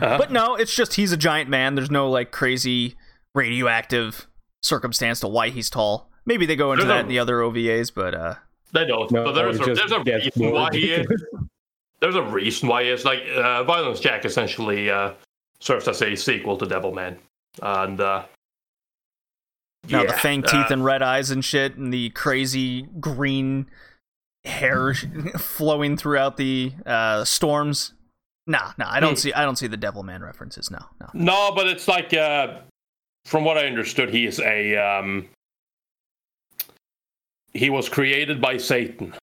Uh-huh. 0.00 0.18
But 0.18 0.30
no, 0.30 0.54
it's 0.56 0.74
just 0.74 0.94
he's 0.94 1.12
a 1.12 1.16
giant 1.16 1.48
man. 1.48 1.74
There's 1.74 1.90
no 1.90 2.08
like 2.10 2.32
crazy 2.32 2.96
radioactive 3.34 4.26
circumstance 4.62 5.20
to 5.20 5.28
why 5.28 5.48
he's 5.48 5.70
tall. 5.70 6.10
Maybe 6.26 6.46
they 6.46 6.56
go 6.56 6.72
into 6.72 6.84
that 6.84 7.00
in 7.00 7.08
the 7.08 7.18
other 7.18 7.38
OVAs, 7.38 7.92
but 7.94 8.14
uh 8.14 8.34
They 8.74 8.84
don't. 8.84 9.10
No, 9.12 9.24
but 9.24 9.32
there's 9.32 9.60
a, 9.60 9.74
there's 9.74 9.92
a 9.92 10.00
reason 10.00 10.32
more 10.36 10.52
why 10.52 10.68
he 10.72 10.92
is. 10.92 11.06
There's 12.00 12.16
a 12.16 12.22
reason 12.22 12.68
why 12.68 12.82
he 12.82 12.90
is. 12.90 13.06
Like, 13.06 13.22
uh, 13.34 13.64
Violence 13.64 13.98
Jack 13.98 14.26
essentially 14.26 14.90
uh, 14.90 15.12
serves 15.60 15.88
as 15.88 16.02
a 16.02 16.14
sequel 16.14 16.58
to 16.58 16.66
Devilman. 16.66 17.16
And, 17.62 17.98
uh. 17.98 18.24
Now 19.88 20.02
the 20.02 20.08
yeah, 20.08 20.18
fang 20.18 20.44
uh, 20.44 20.48
teeth 20.48 20.70
and 20.70 20.84
red 20.84 21.00
eyes 21.02 21.30
and 21.30 21.42
shit, 21.42 21.76
and 21.76 21.94
the 21.94 22.10
crazy 22.10 22.82
green 23.00 23.70
hair 24.44 24.92
flowing 25.38 25.96
throughout 25.96 26.36
the 26.36 26.72
uh, 26.84 27.24
storms. 27.24 27.94
Nah, 28.46 28.72
nah, 28.76 28.90
I 28.90 29.00
don't 29.00 29.12
Hmm. 29.12 29.16
see. 29.16 29.32
I 29.32 29.44
don't 29.44 29.56
see 29.56 29.68
the 29.68 29.78
Devilman 29.78 30.20
references. 30.20 30.70
No, 30.70 30.80
no. 31.00 31.06
No, 31.14 31.52
but 31.54 31.68
it's 31.68 31.88
like, 31.88 32.12
uh, 32.12 32.58
from 33.24 33.44
what 33.44 33.56
I 33.56 33.66
understood, 33.66 34.10
he 34.10 34.26
is 34.26 34.40
a. 34.40 34.76
Um, 34.76 35.28
he 37.54 37.70
was 37.70 37.88
created 37.88 38.40
by 38.40 38.56
Satan 38.58 39.14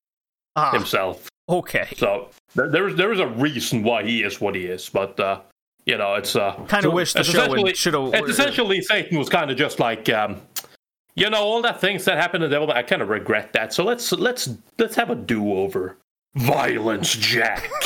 Ah, 0.56 0.72
himself. 0.72 1.30
okay. 1.50 1.88
So 1.98 2.30
there, 2.56 2.70
there's 2.70 2.96
there 2.96 3.12
is 3.12 3.20
a 3.20 3.28
reason 3.28 3.84
why 3.84 4.04
he 4.04 4.24
is 4.24 4.42
what 4.42 4.56
he 4.56 4.66
is, 4.66 4.90
but 4.90 5.20
uh, 5.20 5.40
you 5.86 5.98
know 5.98 6.16
it's 6.16 6.36
uh, 6.36 6.54
Kind 6.68 6.86
of 6.86 6.92
so 6.92 6.96
wish 6.96 7.14
the 7.14 7.24
show 7.24 7.44
essentially- 7.44 7.74
should 7.76 7.94
have. 7.94 8.14
It's 8.14 8.30
essentially 8.30 8.82
Satan 8.82 9.18
was 9.18 9.30
kind 9.30 9.50
of 9.52 9.58
just 9.58 9.80
like, 9.80 10.10
um, 10.10 10.42
you 11.16 11.30
know, 11.30 11.42
all 11.42 11.62
that 11.62 11.80
things 11.82 12.04
that 12.06 12.18
happened 12.18 12.44
in 12.44 12.52
Devil. 12.52 12.72
I 12.72 12.84
kind 12.84 13.02
of 13.02 13.10
regret 13.10 13.54
that. 13.54 13.74
So 13.74 13.84
let's 13.84 14.12
let's 14.12 14.50
let's 14.78 14.96
have 14.96 15.10
a 15.10 15.16
do 15.16 15.54
over. 15.54 15.98
Violence, 16.36 17.14
Jack. 17.16 17.70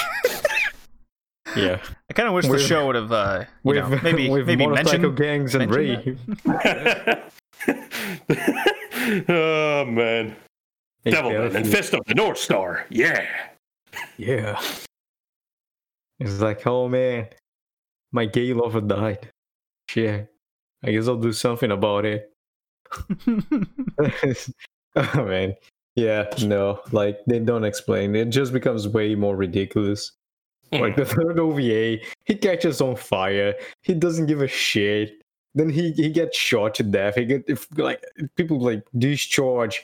Yeah. 1.56 1.80
I 2.10 2.14
kind 2.14 2.28
of 2.28 2.34
wish 2.34 2.48
the 2.48 2.60
show 2.60 2.88
would 2.88 2.96
have. 2.96 3.12
Uh, 3.14 3.40
you 3.42 3.48
With, 3.64 3.78
know, 3.78 4.00
maybe 4.04 4.30
with 4.36 4.46
maybe 4.46 4.68
motorcycle 4.68 5.12
mentioned. 5.12 5.18
gangs 5.18 5.56
and 5.56 5.72
mention 5.72 6.20
Ray. 6.36 7.24
oh 9.30 9.86
man, 9.86 10.36
Devilman 11.06 11.56
and 11.56 11.68
Fist 11.68 11.94
of 11.94 12.06
the 12.06 12.16
North 12.16 12.38
Star. 12.38 12.86
Yeah. 12.90 13.26
Yeah. 14.18 14.62
It's 16.20 16.40
like, 16.40 16.66
oh 16.66 16.88
man, 16.88 17.28
my 18.12 18.26
gay 18.26 18.54
lover 18.54 18.82
died. 18.82 19.30
Shit. 19.90 20.28
I 20.84 20.92
guess 20.92 21.08
I'll 21.08 21.18
do 21.18 21.34
something 21.34 21.72
about 21.72 22.06
it. 22.06 22.32
oh 24.96 25.26
man. 25.26 25.56
Yeah, 25.96 26.26
no, 26.44 26.82
like 26.92 27.20
they 27.26 27.40
don't 27.40 27.64
explain. 27.64 28.16
It 28.16 28.26
just 28.26 28.52
becomes 28.52 28.88
way 28.88 29.16
more 29.16 29.36
ridiculous. 29.36 30.12
Like 30.72 30.98
the 30.98 31.06
third 31.06 31.40
OVA, 31.40 32.00
he 32.26 32.36
catches 32.36 32.82
on 32.82 32.98
fire. 32.98 33.54
He 33.82 33.94
doesn't 33.94 34.26
give 34.26 34.42
a 34.42 34.48
shit. 34.48 35.22
Then 35.56 35.70
he, 35.70 35.92
he 35.94 36.10
gets 36.10 36.38
shot 36.38 36.76
to 36.76 36.84
death. 36.84 37.16
He 37.16 37.26
get 37.26 37.46
if 37.48 37.68
like 37.78 38.04
people 38.36 38.60
like 38.60 38.84
discharge 38.98 39.82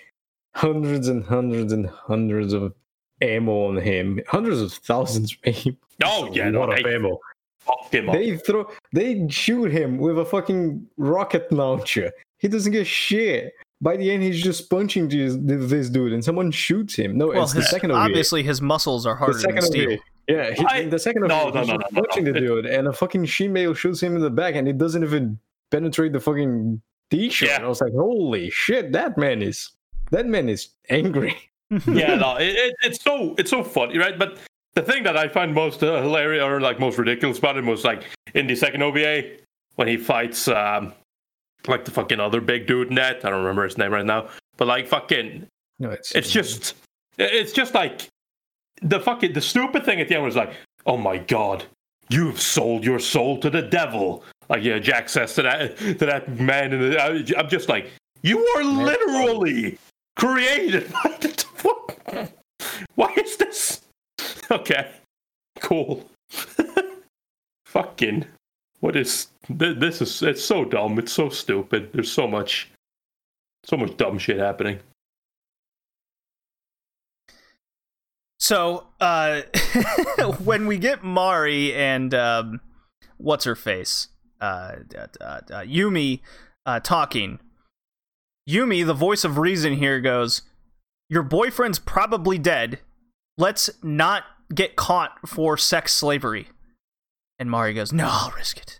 hundreds 0.53 1.07
and 1.07 1.23
hundreds 1.23 1.71
and 1.71 1.87
hundreds 1.87 2.51
of 2.53 2.73
ammo 3.21 3.67
on 3.67 3.77
him. 3.77 4.19
Hundreds 4.27 4.61
of 4.61 4.73
thousands 4.73 5.35
maybe. 5.45 5.77
Oh 6.03 6.29
yeah, 6.33 6.47
a 6.47 6.51
no, 6.51 6.63
of 6.63 6.75
they 6.83 6.95
ammo. 6.95 7.19
fucked 7.59 7.93
him 7.93 8.09
up. 8.09 8.15
They 8.15 8.35
throw 8.35 8.67
they 8.91 9.27
shoot 9.29 9.71
him 9.71 9.99
with 9.99 10.17
a 10.17 10.25
fucking 10.25 10.87
rocket 10.97 11.51
launcher. 11.51 12.11
He 12.39 12.47
doesn't 12.47 12.71
get 12.71 12.87
shit. 12.87 13.53
By 13.81 13.97
the 13.97 14.11
end, 14.11 14.23
he's 14.23 14.41
just 14.41 14.67
punching 14.69 15.09
this, 15.09 15.35
this 15.39 15.89
dude, 15.89 16.13
and 16.13 16.23
someone 16.23 16.49
shoots 16.51 16.95
him. 16.95 17.17
No, 17.17 17.27
well, 17.27 17.43
it's 17.43 17.53
the 17.53 17.61
his, 17.61 17.69
second 17.69 17.91
OVA. 17.91 17.99
obviously 17.99 18.41
his 18.43 18.61
muscles 18.61 19.05
are 19.05 19.13
The 19.13 19.17
harder 19.19 19.33
than 19.33 19.41
second 19.41 19.61
steel. 19.63 19.97
Yeah, 20.27 20.51
he, 20.55 20.65
I- 20.65 20.85
the 20.85 20.97
second 20.99 21.27
no, 21.27 21.41
OVA, 21.41 21.53
no, 21.53 21.59
he's 21.61 21.67
no, 21.69 21.77
just 21.77 21.91
no, 21.91 21.99
no, 21.99 22.01
punching 22.07 22.23
no. 22.25 22.31
the 22.33 22.39
dude, 22.39 22.65
and 22.65 22.87
a 22.87 22.93
fucking 22.93 23.25
shemale 23.25 23.75
shoots 23.75 24.01
him 24.01 24.15
in 24.15 24.21
the 24.23 24.29
back, 24.31 24.55
and 24.55 24.67
it 24.67 24.77
doesn't 24.79 25.03
even 25.03 25.37
penetrate 25.71 26.13
the 26.13 26.19
fucking 26.19 26.81
t-shirt. 27.09 27.49
Yeah. 27.49 27.63
I 27.63 27.67
was 27.67 27.81
like, 27.81 27.93
holy 27.93 28.49
shit, 28.49 28.91
that 28.91 29.17
man 29.17 29.41
is 29.41 29.71
that 30.11 30.27
man 30.27 30.49
is 30.49 30.69
angry. 30.89 31.35
yeah, 31.87 32.15
no, 32.15 32.35
it, 32.35 32.49
it, 32.49 32.75
it's 32.83 33.01
so 33.01 33.33
it's 33.37 33.49
so 33.49 33.63
funny, 33.63 33.97
right? 33.97 34.19
But 34.19 34.37
the 34.75 34.81
thing 34.81 35.03
that 35.03 35.17
I 35.17 35.27
find 35.27 35.53
most 35.53 35.83
uh, 35.83 36.01
hilarious 36.01 36.43
or 36.43 36.61
like 36.61 36.79
most 36.79 36.97
ridiculous 36.97 37.39
about 37.39 37.57
him 37.57 37.65
was 37.65 37.83
like 37.83 38.03
in 38.33 38.47
the 38.47 38.55
second 38.55 38.83
OVA 38.83 39.37
when 39.75 39.87
he 39.87 39.97
fights 39.97 40.47
um 40.47 40.93
like 41.67 41.85
the 41.85 41.91
fucking 41.91 42.19
other 42.19 42.41
big 42.41 42.67
dude 42.67 42.89
in 42.89 42.95
that. 42.95 43.23
I 43.23 43.29
don't 43.29 43.39
remember 43.39 43.63
his 43.63 43.77
name 43.77 43.91
right 43.91 44.05
now, 44.05 44.29
but 44.57 44.67
like 44.67 44.87
fucking, 44.87 45.47
No, 45.79 45.91
it's 45.91 46.13
it's 46.13 46.31
just 46.31 46.75
it's 47.17 47.51
just 47.51 47.73
like 47.73 48.07
the 48.81 48.99
fucking 48.99 49.33
the 49.33 49.41
stupid 49.41 49.85
thing 49.85 50.01
at 50.01 50.07
the 50.07 50.15
end 50.15 50.23
was 50.23 50.35
like, 50.35 50.53
oh 50.85 50.97
my 50.97 51.17
god, 51.17 51.63
you've 52.09 52.41
sold 52.41 52.83
your 52.83 52.99
soul 52.99 53.39
to 53.39 53.49
the 53.49 53.61
devil. 53.61 54.23
Like 54.51 54.63
yeah, 54.63 54.79
Jack 54.79 55.07
says 55.07 55.33
to 55.35 55.43
that 55.43 55.77
to 55.77 55.93
that 55.93 56.27
man, 56.37 56.73
in 56.73 56.91
the, 56.91 57.01
I- 57.01 57.39
I'm 57.39 57.47
just 57.47 57.69
like, 57.69 57.89
you 58.21 58.45
are 58.57 58.63
literally 58.65 59.77
created 60.17 60.91
what? 61.61 62.29
Why 62.95 63.13
is 63.15 63.37
this? 63.37 63.79
Okay, 64.51 64.91
cool. 65.61 66.05
Fucking, 67.65 68.25
what 68.81 68.97
is 68.97 69.27
this? 69.49 70.01
Is 70.01 70.21
it's 70.21 70.43
so 70.43 70.65
dumb. 70.65 70.99
It's 70.99 71.13
so 71.13 71.29
stupid. 71.29 71.93
There's 71.93 72.11
so 72.11 72.27
much, 72.27 72.69
so 73.63 73.77
much 73.77 73.95
dumb 73.95 74.17
shit 74.17 74.37
happening. 74.37 74.79
So, 78.37 78.87
uh, 78.99 79.43
when 80.43 80.67
we 80.67 80.77
get 80.77 81.05
Mari 81.05 81.73
and 81.73 82.13
um, 82.13 82.59
what's 83.15 83.45
her 83.45 83.55
face, 83.55 84.09
uh, 84.41 84.75
uh, 85.21 85.41
Yumi, 85.63 86.19
uh, 86.65 86.79
talking, 86.79 87.39
Yumi, 88.49 88.85
the 88.85 88.93
voice 88.93 89.23
of 89.23 89.37
reason 89.37 89.75
here, 89.75 89.99
goes, 90.01 90.41
"Your 91.09 91.23
boyfriend's 91.23 91.79
probably 91.79 92.37
dead. 92.37 92.79
Let's 93.37 93.69
not 93.81 94.23
get 94.53 94.75
caught 94.75 95.29
for 95.29 95.57
sex 95.57 95.93
slavery." 95.93 96.49
And 97.39 97.49
Mari 97.49 97.73
goes, 97.73 97.93
"No, 97.93 98.07
I'll 98.09 98.31
risk 98.31 98.57
it." 98.57 98.79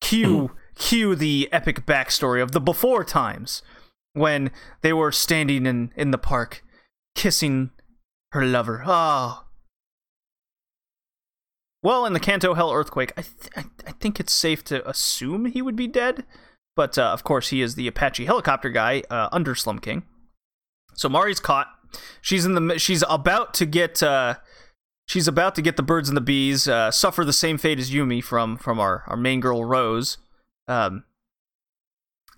Cue, 0.00 0.52
cue 0.76 1.14
the 1.14 1.48
epic 1.52 1.84
backstory 1.84 2.42
of 2.42 2.52
the 2.52 2.60
before 2.60 3.04
times 3.04 3.62
when 4.14 4.50
they 4.80 4.92
were 4.92 5.12
standing 5.12 5.66
in 5.66 5.92
in 5.96 6.10
the 6.10 6.18
park, 6.18 6.64
kissing 7.14 7.70
her 8.32 8.44
lover. 8.44 8.82
Oh. 8.86 9.44
Well, 11.82 12.06
in 12.06 12.12
the 12.12 12.20
Kanto 12.20 12.54
Hell 12.54 12.72
earthquake, 12.72 13.12
I, 13.16 13.22
th- 13.22 13.66
I, 13.86 13.92
think 13.92 14.18
it's 14.18 14.32
safe 14.32 14.64
to 14.64 14.88
assume 14.88 15.46
he 15.46 15.62
would 15.62 15.76
be 15.76 15.86
dead. 15.86 16.24
But 16.74 16.98
uh, 16.98 17.10
of 17.10 17.22
course, 17.22 17.50
he 17.50 17.62
is 17.62 17.74
the 17.74 17.86
Apache 17.86 18.24
helicopter 18.24 18.68
guy 18.68 19.02
uh, 19.10 19.28
under 19.30 19.54
Slum 19.54 19.78
King. 19.78 20.04
So 20.94 21.08
Mari's 21.08 21.40
caught. 21.40 21.68
She's 22.20 22.44
in 22.44 22.54
the. 22.54 22.78
She's 22.78 23.04
about 23.08 23.54
to 23.54 23.66
get 23.66 24.02
uh, 24.02 24.36
she's 25.08 25.26
about 25.26 25.54
to 25.56 25.62
get 25.62 25.76
the 25.76 25.82
birds 25.82 26.08
and 26.08 26.16
the 26.16 26.22
bees, 26.22 26.68
uh, 26.68 26.90
suffer 26.90 27.24
the 27.24 27.32
same 27.32 27.58
fate 27.58 27.80
as 27.80 27.90
Yumi 27.90 28.22
from 28.22 28.56
from 28.56 28.78
our, 28.78 29.02
our 29.08 29.16
main 29.16 29.40
girl 29.40 29.64
Rose. 29.64 30.18
Um, 30.68 31.04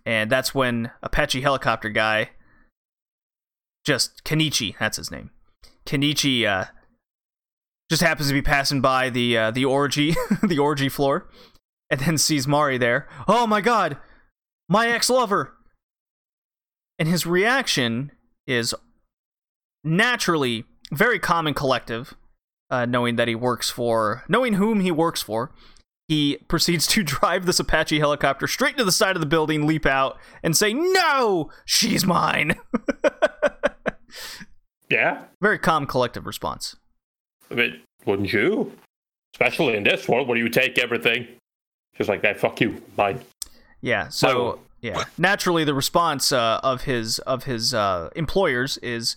and 0.06 0.30
that's 0.30 0.54
when 0.54 0.90
Apache 1.02 1.42
helicopter 1.42 1.90
guy, 1.90 2.30
just 3.84 4.24
Kenichi, 4.24 4.76
that's 4.78 4.96
his 4.96 5.10
name. 5.10 5.30
Kenichi 5.84 6.46
uh, 6.46 6.66
just 7.90 8.02
happens 8.02 8.28
to 8.28 8.34
be 8.34 8.40
passing 8.40 8.80
by 8.80 9.10
the 9.10 9.36
uh, 9.36 9.50
the 9.50 9.64
orgy 9.66 10.14
the 10.42 10.58
orgy 10.58 10.88
floor, 10.88 11.28
and 11.90 12.00
then 12.00 12.16
sees 12.16 12.46
Mari 12.46 12.78
there. 12.78 13.06
Oh 13.28 13.46
my 13.46 13.60
god, 13.60 13.98
my 14.68 14.88
ex 14.88 15.10
lover! 15.10 15.52
And 16.98 17.08
his 17.08 17.26
reaction 17.26 18.12
is 18.46 18.74
naturally 19.84 20.64
very 20.92 21.18
calm 21.18 21.46
and 21.46 21.56
collective, 21.56 22.14
uh, 22.70 22.86
knowing 22.86 23.16
that 23.16 23.28
he 23.28 23.34
works 23.34 23.70
for, 23.70 24.24
knowing 24.28 24.54
whom 24.54 24.80
he 24.80 24.90
works 24.90 25.20
for. 25.20 25.52
He 26.08 26.38
proceeds 26.48 26.86
to 26.88 27.02
drive 27.04 27.46
this 27.46 27.60
Apache 27.60 27.98
helicopter 27.98 28.46
straight 28.46 28.76
to 28.78 28.84
the 28.84 28.92
side 28.92 29.16
of 29.16 29.20
the 29.20 29.26
building, 29.26 29.66
leap 29.66 29.86
out, 29.86 30.18
and 30.42 30.56
say, 30.56 30.72
No, 30.72 31.50
she's 31.64 32.06
mine. 32.06 32.54
Yeah. 34.90 35.26
very 35.40 35.58
calm, 35.60 35.86
collective 35.86 36.26
response. 36.26 36.74
I 37.50 37.54
mean, 37.54 37.80
wouldn't 38.06 38.32
you? 38.32 38.72
Especially 39.34 39.76
in 39.76 39.82
this 39.84 40.08
world 40.08 40.28
where 40.28 40.38
you 40.38 40.48
take 40.48 40.78
everything. 40.78 41.26
Just 41.96 42.08
like 42.08 42.22
that, 42.22 42.38
fuck 42.40 42.60
you, 42.60 42.82
mine. 42.96 43.20
Yeah. 43.80 44.08
So 44.08 44.60
yeah, 44.80 45.04
naturally 45.18 45.64
the 45.64 45.74
response 45.74 46.32
uh, 46.32 46.60
of 46.62 46.82
his 46.82 47.18
of 47.20 47.44
his 47.44 47.74
uh, 47.74 48.10
employers 48.16 48.78
is 48.78 49.16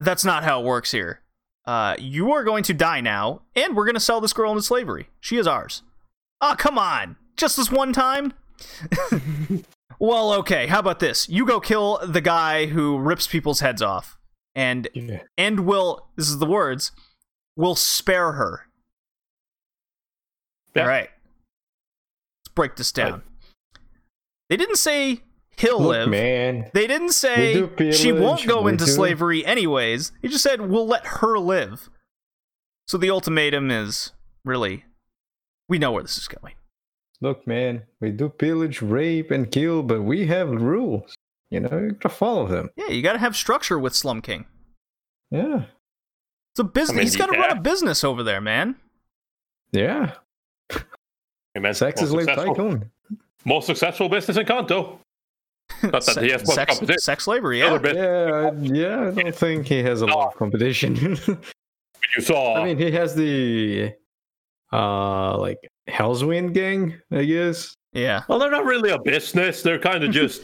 that's 0.00 0.24
not 0.24 0.44
how 0.44 0.60
it 0.60 0.64
works 0.66 0.90
here. 0.90 1.20
Uh, 1.64 1.96
you 1.98 2.30
are 2.32 2.44
going 2.44 2.62
to 2.64 2.74
die 2.74 3.00
now, 3.00 3.42
and 3.56 3.76
we're 3.76 3.84
going 3.84 3.94
to 3.94 4.00
sell 4.00 4.20
this 4.20 4.32
girl 4.32 4.50
into 4.52 4.62
slavery. 4.62 5.08
She 5.20 5.36
is 5.36 5.46
ours. 5.46 5.82
Oh, 6.40 6.54
come 6.56 6.78
on, 6.78 7.16
just 7.36 7.56
this 7.56 7.70
one 7.70 7.92
time. 7.92 8.32
well, 9.98 10.32
okay. 10.34 10.66
How 10.66 10.78
about 10.80 11.00
this? 11.00 11.28
You 11.28 11.46
go 11.46 11.60
kill 11.60 11.98
the 12.06 12.20
guy 12.20 12.66
who 12.66 12.98
rips 12.98 13.26
people's 13.26 13.60
heads 13.60 13.82
off, 13.82 14.16
and 14.54 14.88
Yeah. 14.94 15.22
and 15.38 15.60
will 15.60 16.08
this 16.16 16.28
is 16.28 16.38
the 16.38 16.46
words 16.46 16.92
will 17.56 17.74
spare 17.74 18.32
her. 18.32 18.62
Yeah. 20.74 20.82
All 20.82 20.88
right. 20.88 21.08
Let's 22.44 22.54
break 22.54 22.76
this 22.76 22.92
down. 22.92 23.22
They 24.48 24.56
didn't 24.56 24.76
say 24.76 25.22
he'll 25.56 25.80
Look, 25.80 25.88
live. 25.90 26.08
man. 26.08 26.70
They 26.74 26.86
didn't 26.86 27.12
say 27.12 27.68
she 27.92 28.12
won't 28.12 28.46
go 28.46 28.66
into 28.66 28.84
do- 28.84 28.90
slavery 28.90 29.44
anyways. 29.44 30.12
He 30.22 30.28
just 30.28 30.42
said 30.44 30.60
we'll 30.60 30.86
let 30.86 31.06
her 31.06 31.38
live. 31.38 31.88
So 32.86 32.98
the 32.98 33.10
ultimatum 33.10 33.70
is 33.70 34.12
really 34.44 34.84
we 35.68 35.78
know 35.78 35.90
where 35.92 36.02
this 36.02 36.18
is 36.18 36.28
going. 36.28 36.54
Look, 37.20 37.46
man. 37.46 37.82
We 38.00 38.10
do 38.10 38.28
pillage, 38.28 38.82
rape, 38.82 39.30
and 39.30 39.50
kill, 39.50 39.82
but 39.82 40.02
we 40.02 40.26
have 40.26 40.48
rules. 40.50 41.14
You 41.50 41.60
know, 41.60 41.78
you 41.78 41.92
gotta 41.92 42.14
follow 42.14 42.46
them. 42.46 42.68
Yeah, 42.76 42.88
you 42.88 43.02
got 43.02 43.14
to 43.14 43.18
have 43.18 43.34
structure 43.34 43.78
with 43.78 43.94
Slum 43.94 44.20
King. 44.20 44.44
Yeah. 45.30 45.64
It's 46.56 46.60
a 46.62 46.64
business. 46.64 46.90
I 46.90 46.96
mean, 46.96 47.02
He's 47.02 47.16
got 47.16 47.26
to 47.26 47.34
yeah. 47.36 47.48
run 47.48 47.58
a 47.58 47.60
business 47.60 48.02
over 48.02 48.22
there, 48.22 48.40
man. 48.40 48.76
Yeah. 49.72 50.12
Hey, 50.72 51.60
man, 51.60 51.74
Sex 51.74 52.00
most 52.00 52.08
is 52.08 52.14
like 52.14 52.24
successful- 52.24 52.54
tycoon. 52.54 52.90
Most 53.44 53.66
successful 53.66 54.08
business 54.08 54.38
in 54.38 54.46
Kanto. 54.46 54.98
Not 55.82 56.02
that 56.06 56.22
he 56.22 56.30
has 56.30 56.50
sex, 56.50 56.70
competition. 56.78 56.98
sex 57.00 57.24
slavery, 57.24 57.58
yeah. 57.58 57.78
Yeah, 57.84 58.52
yeah, 58.62 59.08
I 59.08 59.10
don't 59.22 59.34
think 59.36 59.66
he 59.66 59.82
has 59.82 60.00
a 60.00 60.06
lot 60.06 60.28
of 60.28 60.36
competition. 60.36 60.96
you 62.16 62.22
saw. 62.22 62.56
I 62.56 62.64
mean, 62.64 62.78
he 62.78 62.90
has 62.92 63.14
the 63.14 63.92
uh 64.72 65.36
like 65.36 65.58
Hell's 65.88 66.24
Wind 66.24 66.54
gang, 66.54 66.94
I 67.12 67.24
guess. 67.24 67.76
Yeah. 67.92 68.22
well, 68.28 68.38
they're 68.38 68.50
not 68.50 68.64
really 68.64 68.92
a 68.92 68.98
business. 68.98 69.60
They're 69.62 69.78
kind 69.78 70.04
of 70.04 70.10
just. 70.20 70.40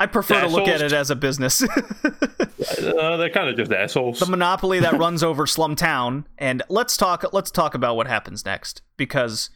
I 0.00 0.06
prefer 0.06 0.40
to 0.40 0.48
look 0.48 0.66
at 0.66 0.80
it 0.80 0.94
as 0.94 1.10
a 1.10 1.14
business. 1.14 1.62
uh, 1.62 3.16
they're 3.18 3.28
kind 3.28 3.50
of 3.50 3.56
just 3.56 3.70
assholes. 3.70 4.18
the 4.18 4.24
monopoly 4.24 4.80
that 4.80 4.94
runs 4.94 5.22
over 5.22 5.46
Slum 5.46 5.76
Town. 5.76 6.26
And 6.38 6.62
let's 6.70 6.96
talk. 6.96 7.22
Let's 7.34 7.50
talk 7.50 7.74
about 7.74 7.96
what 7.96 8.06
happens 8.06 8.46
next 8.46 8.80
because 8.96 9.50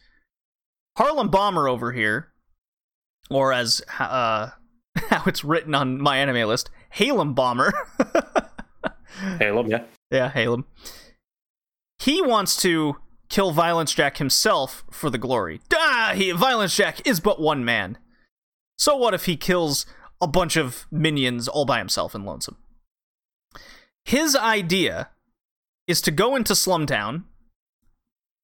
Harlem 0.97 1.29
Bomber 1.29 1.67
over 1.67 1.93
here, 1.93 2.31
or 3.31 3.53
as 3.53 3.81
uh, 3.99 4.51
how 5.09 5.23
it's 5.25 5.43
written 5.43 5.73
on 5.73 5.99
my 5.99 6.17
anime 6.17 6.47
list, 6.47 6.69
Halem 6.95 7.33
Bomber. 7.33 7.73
Halem, 9.39 9.67
yeah. 9.67 9.83
yeah, 10.11 10.31
Halem. 10.31 10.65
He 11.97 12.21
wants 12.21 12.55
to 12.61 12.97
kill 13.29 13.49
Violence 13.49 13.95
Jack 13.95 14.17
himself 14.17 14.83
for 14.91 15.09
the 15.09 15.17
glory. 15.17 15.59
Ah, 15.73 16.11
he, 16.15 16.29
Violence 16.29 16.75
Jack 16.75 17.05
is 17.07 17.19
but 17.19 17.41
one 17.41 17.65
man. 17.65 17.97
So 18.77 18.95
what 18.95 19.15
if 19.15 19.25
he 19.25 19.37
kills 19.37 19.87
a 20.21 20.27
bunch 20.27 20.55
of 20.55 20.85
minions 20.91 21.47
all 21.47 21.65
by 21.65 21.77
himself 21.79 22.15
and 22.15 22.25
lonesome? 22.25 22.57
His 24.03 24.35
idea 24.35 25.09
is 25.87 26.01
to 26.01 26.11
go 26.11 26.35
into 26.35 26.53
Slumtown 26.53 27.23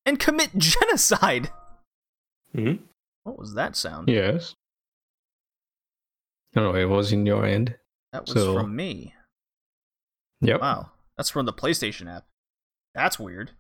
and 0.06 0.20
commit 0.20 0.52
genocide. 0.58 1.52
Mhm. 2.56 2.80
What 3.24 3.38
was 3.38 3.54
that 3.54 3.76
sound? 3.76 4.10
Yes. 4.10 4.56
No, 6.56 6.76
it 6.76 6.86
was 6.86 7.12
in 7.14 7.26
your 7.26 7.46
end. 7.46 7.76
That 8.12 8.26
was 8.26 8.34
So- 8.34 8.54
from 8.56 8.76
me. 8.76 9.14
Yep. 10.42 10.60
Wow. 10.62 10.92
That's 11.18 11.30
from 11.30 11.46
the 11.46 11.54
PlayStation 11.54 12.14
app. 12.14 12.26
That's 12.96 13.20
weird. 13.20 13.52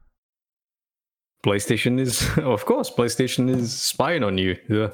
PlayStation 1.45 1.99
is, 1.99 2.27
of 2.37 2.65
course, 2.65 2.89
PlayStation 2.89 3.49
is 3.49 3.71
spying 3.79 4.23
on 4.23 4.37
you. 4.37 4.57
Yeah. 4.67 4.89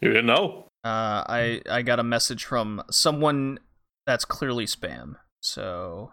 You 0.00 0.08
didn't 0.12 0.26
know? 0.26 0.65
Uh, 0.86 1.24
I 1.28 1.62
I 1.68 1.82
got 1.82 1.98
a 1.98 2.04
message 2.04 2.44
from 2.44 2.80
someone 2.92 3.58
that's 4.06 4.24
clearly 4.24 4.66
spam. 4.66 5.16
So 5.40 6.12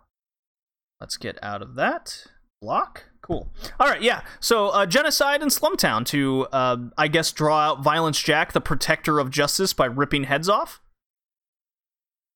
let's 0.99 1.15
get 1.15 1.37
out 1.43 1.61
of 1.61 1.75
that 1.75 2.25
block. 2.59 3.03
Cool. 3.21 3.53
All 3.79 3.87
right, 3.87 4.01
yeah. 4.01 4.21
So 4.39 4.69
uh, 4.69 4.87
genocide 4.87 5.43
in 5.43 5.49
Slumtown 5.49 6.05
to 6.07 6.47
uh, 6.51 6.77
I 6.97 7.07
guess 7.07 7.31
draw 7.31 7.59
out 7.59 7.83
Violence 7.83 8.19
Jack, 8.19 8.53
the 8.53 8.61
protector 8.61 9.19
of 9.19 9.29
justice, 9.29 9.73
by 9.73 9.85
ripping 9.85 10.23
heads 10.23 10.49
off. 10.49 10.81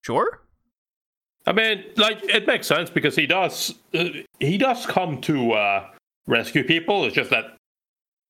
Sure. 0.04 0.44
I 1.48 1.54
mean, 1.54 1.86
like 1.96 2.24
it 2.24 2.46
makes 2.46 2.68
sense 2.68 2.92
because 2.92 3.16
he 3.16 3.26
does. 3.26 3.74
Uh, 3.96 4.10
he 4.40 4.60
does 4.60 4.86
come 4.86 5.22
to 5.22 5.54
uh, 5.54 5.90
rescue 6.28 6.64
people. 6.64 7.06
It's 7.06 7.16
just 7.16 7.32
that. 7.32 7.58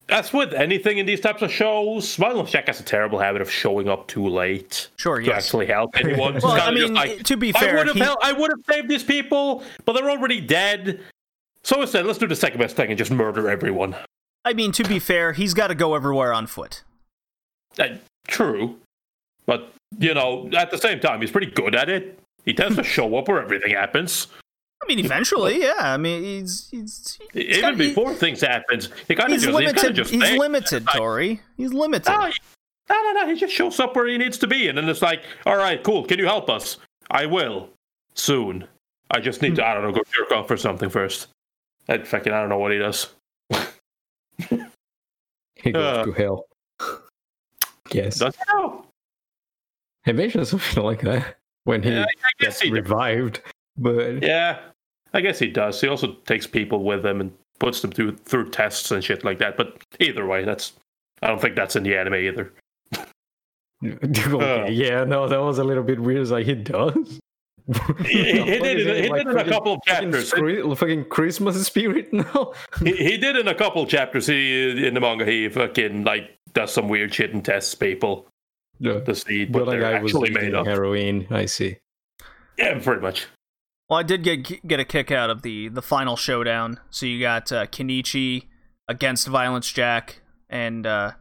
As 0.10 0.32
with 0.32 0.54
anything 0.54 1.00
in 1.00 1.06
these 1.06 1.20
types 1.20 1.42
of 1.42 1.52
shows, 1.52 2.16
Violence 2.16 2.52
Jack 2.52 2.68
has 2.68 2.80
a 2.80 2.84
terrible 2.84 3.20
habit 3.20 3.42
of 3.42 3.52
showing 3.52 3.90
up 3.90 4.08
too 4.08 4.26
late 4.28 4.88
Sure. 4.96 5.20
to 5.20 5.26
Yes. 5.26 5.46
actually 5.46 5.66
help 5.66 5.98
anyone. 6.00 6.36
Well, 6.42 6.54
I 6.62 6.72
mean, 6.72 6.94
like, 6.94 7.24
to 7.24 7.36
be 7.36 7.52
fair, 7.52 7.74
I 7.74 7.78
would 7.80 7.88
have 7.88 7.96
he- 7.96 8.02
hel- 8.02 8.18
I 8.24 8.32
would 8.32 8.50
have 8.52 8.60
saved 8.70 8.88
these 8.88 9.04
people, 9.04 9.64
but 9.84 9.94
they're 9.94 10.10
already 10.10 10.40
dead. 10.40 11.02
So 11.64 11.82
instead, 11.82 12.06
let's 12.06 12.20
do 12.20 12.28
the 12.28 12.36
second 12.38 12.60
best 12.60 12.78
thing 12.78 12.90
and 12.90 12.98
just 12.98 13.12
murder 13.12 13.50
everyone. 13.50 13.96
I 14.46 14.54
mean, 14.54 14.72
to 14.74 14.84
be 14.86 15.00
fair, 15.00 15.34
he's 15.34 15.54
got 15.54 15.68
to 15.68 15.76
go 15.76 15.94
everywhere 15.94 16.32
on 16.32 16.48
foot. 16.48 16.84
Uh, 17.78 17.98
true, 18.30 18.78
but 19.46 19.74
you 20.00 20.14
know, 20.14 20.50
at 20.56 20.72
the 20.72 20.78
same 20.78 21.02
time, 21.02 21.20
he's 21.20 21.32
pretty 21.32 21.52
good 21.52 21.76
at 21.76 21.90
it. 21.90 22.18
He 22.46 22.54
tends 22.54 22.78
to 22.78 22.84
show 22.96 23.14
up 23.18 23.28
where 23.28 23.42
everything 23.42 23.74
happens. 23.74 24.28
I 24.84 24.86
mean, 24.88 25.00
eventually, 25.04 25.62
yeah. 25.62 25.74
I 25.80 25.98
mean, 25.98 26.24
he's 26.24 26.70
he's, 26.72 27.18
he's 27.34 27.58
Even 27.58 27.62
got- 27.62 27.72
he- 27.82 27.88
before 27.90 28.14
things 28.14 28.42
happens, 28.42 28.90
he 29.08 29.16
kind 29.16 29.34
of 29.34 29.40
just 29.40 29.46
he's 29.46 29.56
limited. 29.56 29.90
of 29.90 29.96
just 29.96 30.12
He's 30.12 30.22
there. 30.22 30.38
limited, 30.38 30.88
Tori. 30.96 31.42
He's 31.58 31.74
limited. 31.74 32.10
No, 32.12 32.30
no, 32.90 32.96
no, 33.04 33.12
no. 33.14 33.28
He 33.28 33.36
just 33.40 33.54
shows 33.54 33.80
up 33.80 33.96
where 33.96 34.08
he 34.08 34.18
needs 34.18 34.38
to 34.40 34.48
be, 34.48 34.68
and 34.70 34.78
then 34.78 34.88
it's 34.88 35.02
like, 35.02 35.24
all 35.46 35.58
right, 35.58 35.84
cool. 35.84 36.06
Can 36.06 36.20
you 36.20 36.26
help 36.26 36.50
us? 36.50 36.78
I 37.12 37.26
will 37.26 37.70
soon. 38.14 38.68
I 39.12 39.20
just 39.20 39.42
need 39.42 39.56
to, 39.56 39.66
I 39.66 39.74
don't 39.74 39.84
know, 39.84 39.92
go 39.92 40.04
jerk 40.14 40.32
off 40.32 40.50
or 40.52 40.58
something 40.58 40.90
first. 40.90 41.28
I 41.90 41.98
fucking, 42.00 42.32
I 42.34 42.40
don't 42.40 42.50
know 42.50 42.58
what 42.60 42.72
he 42.72 42.78
does. 42.78 43.08
He 45.56 45.72
goes 45.72 45.98
Uh. 45.98 46.04
to 46.06 46.12
hell. 46.12 46.46
Yes. 47.92 48.20
Does 48.20 48.36
he 48.36 48.42
know? 48.54 48.86
He 50.06 50.12
mentioned 50.14 50.48
something 50.48 50.84
like 50.84 51.02
that 51.02 51.38
when 51.64 51.82
he 51.82 51.90
Yeah, 51.92 52.06
gets 52.40 52.62
he 52.62 52.70
does. 52.70 53.42
Revived. 53.78 54.22
But 54.22 54.28
Yeah, 54.28 54.60
I 55.14 55.22
guess 55.22 55.40
he 55.40 55.48
does. 55.48 55.80
He 55.82 55.88
also 55.88 56.14
takes 56.26 56.46
people 56.48 56.84
with 56.84 57.06
him 57.06 57.22
and 57.22 57.32
puts 57.60 57.82
them 57.82 57.92
through 57.92 58.16
through 58.18 58.50
tests 58.50 58.92
and 58.92 59.04
shit 59.04 59.24
like 59.24 59.40
that. 59.40 59.58
But 59.58 59.82
either 60.00 60.26
way, 60.26 60.44
that's 60.44 60.74
I 61.22 61.28
don't 61.28 61.42
think 61.42 61.56
that's 61.56 61.76
in 61.76 61.84
the 61.84 61.96
anime 61.96 62.16
either. 62.16 62.54
okay, 63.86 64.62
uh. 64.64 64.70
yeah, 64.70 65.04
no, 65.04 65.28
that 65.28 65.38
was 65.42 65.60
a 65.60 65.64
little 65.64 65.84
bit 65.84 66.00
weird. 66.00 66.22
It's 66.22 66.32
like 66.32 66.46
he 66.46 66.56
does. 66.56 67.20
He, 68.06 68.24
he, 68.24 68.32
he 68.44 68.60
did 68.60 68.88
it. 68.88 69.04
He 69.04 69.10
Like 69.10 69.26
did 69.26 69.36
it 69.36 69.42
in 69.42 69.48
a 69.48 69.50
couple 69.52 69.74
of 69.74 69.80
fucking 69.86 70.12
chapters. 70.14 70.30
scre- 70.30 70.74
fucking 70.76 71.04
Christmas 71.10 71.68
spirit 71.68 72.14
now. 72.14 72.54
he, 72.82 72.94
he 72.96 73.18
did 73.18 73.36
in 73.36 73.50
a 73.50 73.54
couple 73.54 73.86
chapters. 73.86 74.26
He 74.28 74.88
in 74.88 74.94
the 74.94 75.02
manga. 75.02 75.26
He 75.26 75.50
fucking 75.50 76.06
like 76.06 76.32
does 76.54 76.72
some 76.72 76.88
weird 76.88 77.14
shit 77.14 77.34
and 77.34 77.44
tests 77.44 77.76
people 77.76 78.26
Yeah. 78.80 79.02
to 79.02 79.14
see 79.14 79.48
what 79.48 79.68
like 79.68 79.80
they're 79.82 79.86
I 79.90 79.94
actually 79.96 80.30
using 80.30 80.34
made 80.46 80.54
of. 80.56 80.66
heroin. 80.66 81.28
I 81.30 81.46
see. 81.46 81.76
Yeah, 82.58 82.80
pretty 82.80 83.02
much. 83.02 83.28
Well, 83.90 84.00
I 84.00 84.04
did 84.04 84.24
get 84.24 84.68
get 84.68 84.80
a 84.80 84.86
kick 84.86 85.12
out 85.12 85.30
of 85.30 85.42
the 85.42 85.70
the 85.70 85.82
final 85.82 86.16
showdown. 86.16 86.80
So 86.90 87.06
you 87.06 87.20
got 87.20 87.52
uh, 87.52 87.68
Kenichi 87.68 88.46
against 88.88 89.28
Violence 89.28 89.72
Jack 89.72 90.22
and 90.50 90.86
uh, 90.86 91.12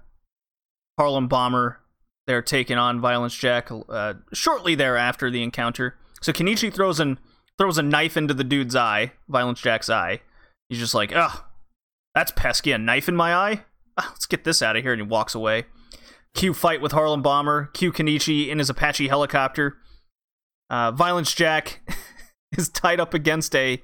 Harlem 0.98 1.28
Bomber. 1.28 1.80
They're 2.26 2.42
taking 2.42 2.76
on 2.76 3.00
Violence 3.00 3.34
Jack 3.36 3.70
uh, 3.70 4.14
shortly 4.32 4.74
thereafter 4.74 5.30
the 5.30 5.42
encounter. 5.42 5.96
So 6.20 6.32
Kenichi 6.32 6.74
throws 6.74 6.98
an 6.98 7.18
throws 7.56 7.78
a 7.78 7.82
knife 7.82 8.16
into 8.16 8.34
the 8.34 8.44
dude's 8.44 8.74
eye, 8.74 9.12
Violence 9.28 9.60
Jack's 9.60 9.88
eye. 9.88 10.20
He's 10.68 10.78
just 10.78 10.94
like, 10.94 11.14
ugh, 11.14 11.44
that's 12.14 12.32
pesky. 12.32 12.72
A 12.72 12.78
knife 12.78 13.08
in 13.08 13.16
my 13.16 13.34
eye. 13.34 13.64
Ah, 13.96 14.08
let's 14.10 14.26
get 14.26 14.44
this 14.44 14.60
out 14.60 14.76
of 14.76 14.82
here. 14.82 14.92
And 14.92 15.02
he 15.02 15.06
walks 15.06 15.34
away. 15.34 15.66
Q 16.34 16.52
fight 16.52 16.80
with 16.80 16.92
Harlem 16.92 17.22
Bomber. 17.22 17.70
Q 17.72 17.92
Kenichi 17.92 18.48
in 18.48 18.58
his 18.58 18.68
Apache 18.68 19.08
helicopter. 19.08 19.76
Uh, 20.68 20.90
Violence 20.90 21.32
Jack 21.32 21.80
is 22.58 22.68
tied 22.68 23.00
up 23.00 23.14
against 23.14 23.54
a 23.54 23.82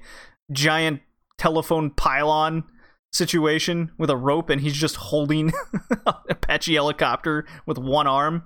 giant 0.51 1.01
telephone 1.37 1.89
pylon 1.91 2.63
situation 3.11 3.91
with 3.97 4.09
a 4.09 4.17
rope, 4.17 4.49
and 4.49 4.61
he's 4.61 4.73
just 4.75 4.95
holding 4.95 5.51
an 6.05 6.13
Apache 6.29 6.73
helicopter 6.73 7.45
with 7.65 7.77
one 7.77 8.07
arm 8.07 8.43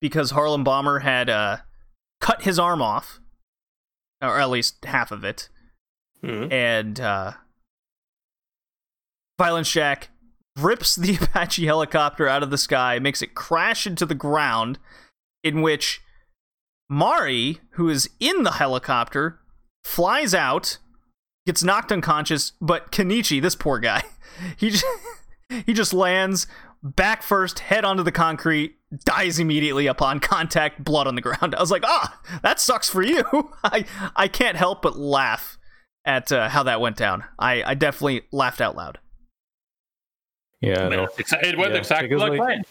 because 0.00 0.30
Harlem 0.32 0.64
Bomber 0.64 1.00
had 1.00 1.28
uh, 1.30 1.58
cut 2.20 2.42
his 2.42 2.58
arm 2.58 2.80
off, 2.82 3.20
or 4.22 4.38
at 4.38 4.50
least 4.50 4.84
half 4.84 5.10
of 5.10 5.24
it, 5.24 5.48
Mhm. 6.22 6.50
and 6.52 7.00
uh, 7.00 7.32
Violence 9.38 9.70
Jack 9.70 10.10
rips 10.56 10.94
the 10.94 11.16
Apache 11.20 11.66
helicopter 11.66 12.28
out 12.28 12.42
of 12.42 12.50
the 12.50 12.58
sky, 12.58 12.98
makes 12.98 13.22
it 13.22 13.34
crash 13.34 13.86
into 13.86 14.06
the 14.06 14.14
ground, 14.14 14.78
in 15.42 15.60
which 15.62 16.00
Mari, 16.88 17.60
who 17.72 17.88
is 17.88 18.08
in 18.20 18.42
the 18.42 18.52
helicopter, 18.52 19.40
flies 19.84 20.34
out, 20.34 20.78
gets 21.46 21.62
knocked 21.64 21.90
unconscious, 21.92 22.52
but 22.60 22.92
Kenichi, 22.92 23.40
this 23.40 23.54
poor 23.54 23.78
guy, 23.78 24.02
he 24.56 24.70
just, 24.70 24.84
he 25.66 25.72
just 25.72 25.92
lands 25.92 26.46
back 26.82 27.22
first, 27.22 27.60
head 27.60 27.84
onto 27.84 28.02
the 28.02 28.12
concrete, 28.12 28.76
dies 29.04 29.38
immediately 29.38 29.86
upon 29.86 30.20
contact, 30.20 30.84
blood 30.84 31.06
on 31.06 31.14
the 31.14 31.20
ground. 31.22 31.54
I 31.54 31.60
was 31.60 31.70
like, 31.70 31.82
ah, 31.86 32.20
that 32.42 32.60
sucks 32.60 32.88
for 32.88 33.02
you. 33.02 33.24
I 33.64 33.84
I 34.14 34.28
can't 34.28 34.56
help 34.56 34.82
but 34.82 34.96
laugh 34.98 35.56
at 36.04 36.30
uh, 36.30 36.48
how 36.50 36.62
that 36.64 36.80
went 36.82 36.96
down. 36.96 37.24
I, 37.38 37.62
I 37.64 37.74
definitely 37.74 38.22
laughed 38.30 38.60
out 38.60 38.76
loud. 38.76 38.98
Yeah, 40.60 40.84
I 40.86 40.88
know. 40.90 41.06
Exa- 41.18 41.42
It 41.42 41.58
went 41.58 41.72
Yeah, 41.72 41.78
exactly 41.78 42.16
like 42.16 42.30
like- 42.30 42.38
planned. 42.38 42.64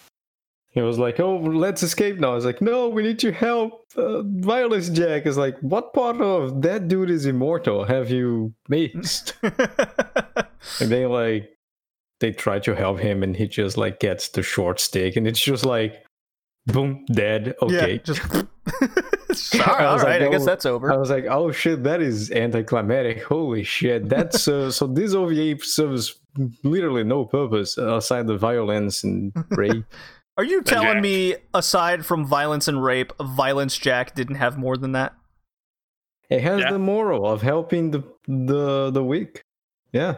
He 0.73 0.81
was 0.81 0.97
like, 0.97 1.19
"Oh, 1.19 1.37
let's 1.37 1.83
escape 1.83 2.19
now." 2.19 2.31
I 2.31 2.35
was 2.35 2.45
like, 2.45 2.61
"No, 2.61 2.89
we 2.89 3.03
need 3.03 3.21
your 3.21 3.31
help." 3.31 3.85
Uh, 3.95 4.23
Violence 4.23 4.89
Jack 4.89 5.25
is 5.25 5.37
like, 5.37 5.57
"What 5.59 5.93
part 5.93 6.19
of 6.19 6.61
that 6.63 6.87
dude 6.87 7.11
is 7.11 7.25
immortal 7.25 7.85
have 7.85 8.09
you 8.09 8.53
missed?" 8.67 9.35
and 9.43 10.89
then 10.91 11.09
like, 11.09 11.49
they 12.19 12.31
try 12.31 12.57
to 12.59 12.75
help 12.75 12.99
him, 12.99 13.21
and 13.21 13.35
he 13.35 13.47
just 13.47 13.77
like 13.77 13.99
gets 13.99 14.29
the 14.29 14.41
short 14.41 14.79
stick, 14.79 15.15
and 15.15 15.27
it's 15.27 15.41
just 15.41 15.63
like, 15.63 16.03
boom, 16.65 17.05
dead. 17.11 17.53
Okay. 17.61 17.93
Yeah, 17.93 17.97
just. 17.97 18.21
I 19.53 19.85
all 19.85 19.93
was 19.93 20.03
like, 20.03 20.21
I 20.21 20.29
guess 20.29 20.41
oh, 20.41 20.45
that's 20.45 20.65
over. 20.65 20.91
I 20.91 20.97
was 20.97 21.09
like, 21.09 21.25
"Oh 21.29 21.51
shit, 21.51 21.83
that 21.83 22.01
is 22.01 22.31
anticlimactic! 22.31 23.23
Holy 23.23 23.63
shit!" 23.63 24.09
That's 24.09 24.47
uh, 24.47 24.71
so. 24.71 24.87
This 24.87 25.13
OVA 25.13 25.59
serves 25.59 26.19
literally 26.63 27.03
no 27.03 27.25
purpose 27.25 27.77
aside 27.77 28.27
the 28.27 28.37
violence 28.37 29.03
and 29.03 29.33
rape. 29.51 29.85
Are 30.37 30.43
you 30.43 30.61
telling 30.63 30.95
Jack. 30.95 31.01
me, 31.03 31.35
aside 31.53 32.05
from 32.05 32.25
violence 32.25 32.67
and 32.67 32.83
rape, 32.83 33.13
Violence 33.21 33.77
Jack 33.77 34.15
didn't 34.15 34.35
have 34.35 34.57
more 34.57 34.77
than 34.77 34.91
that? 34.93 35.13
It 36.29 36.41
has 36.41 36.61
Yeah. 36.61 36.71
the 36.71 36.79
moral 36.79 37.27
of 37.27 37.41
helping 37.41 37.91
the 37.91 38.03
the 38.27 38.89
the 38.89 39.03
weak. 39.03 39.41
Yeah. 39.91 40.17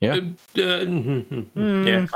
Yeah. 0.00 0.16
Uh, 0.58 0.84
Hmm. 0.84 1.86
Yeah. 1.86 2.06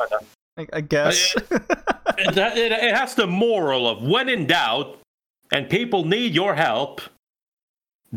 I, 0.58 0.66
I 0.74 0.80
guess. 0.82 1.34
it, 1.50 2.36
it, 2.36 2.72
it 2.72 2.94
has 2.94 3.14
the 3.14 3.26
moral 3.26 3.88
of 3.88 4.02
when 4.02 4.28
in 4.28 4.46
doubt 4.46 4.98
and 5.52 5.70
people 5.70 6.04
need 6.04 6.34
your 6.34 6.54
help, 6.54 7.00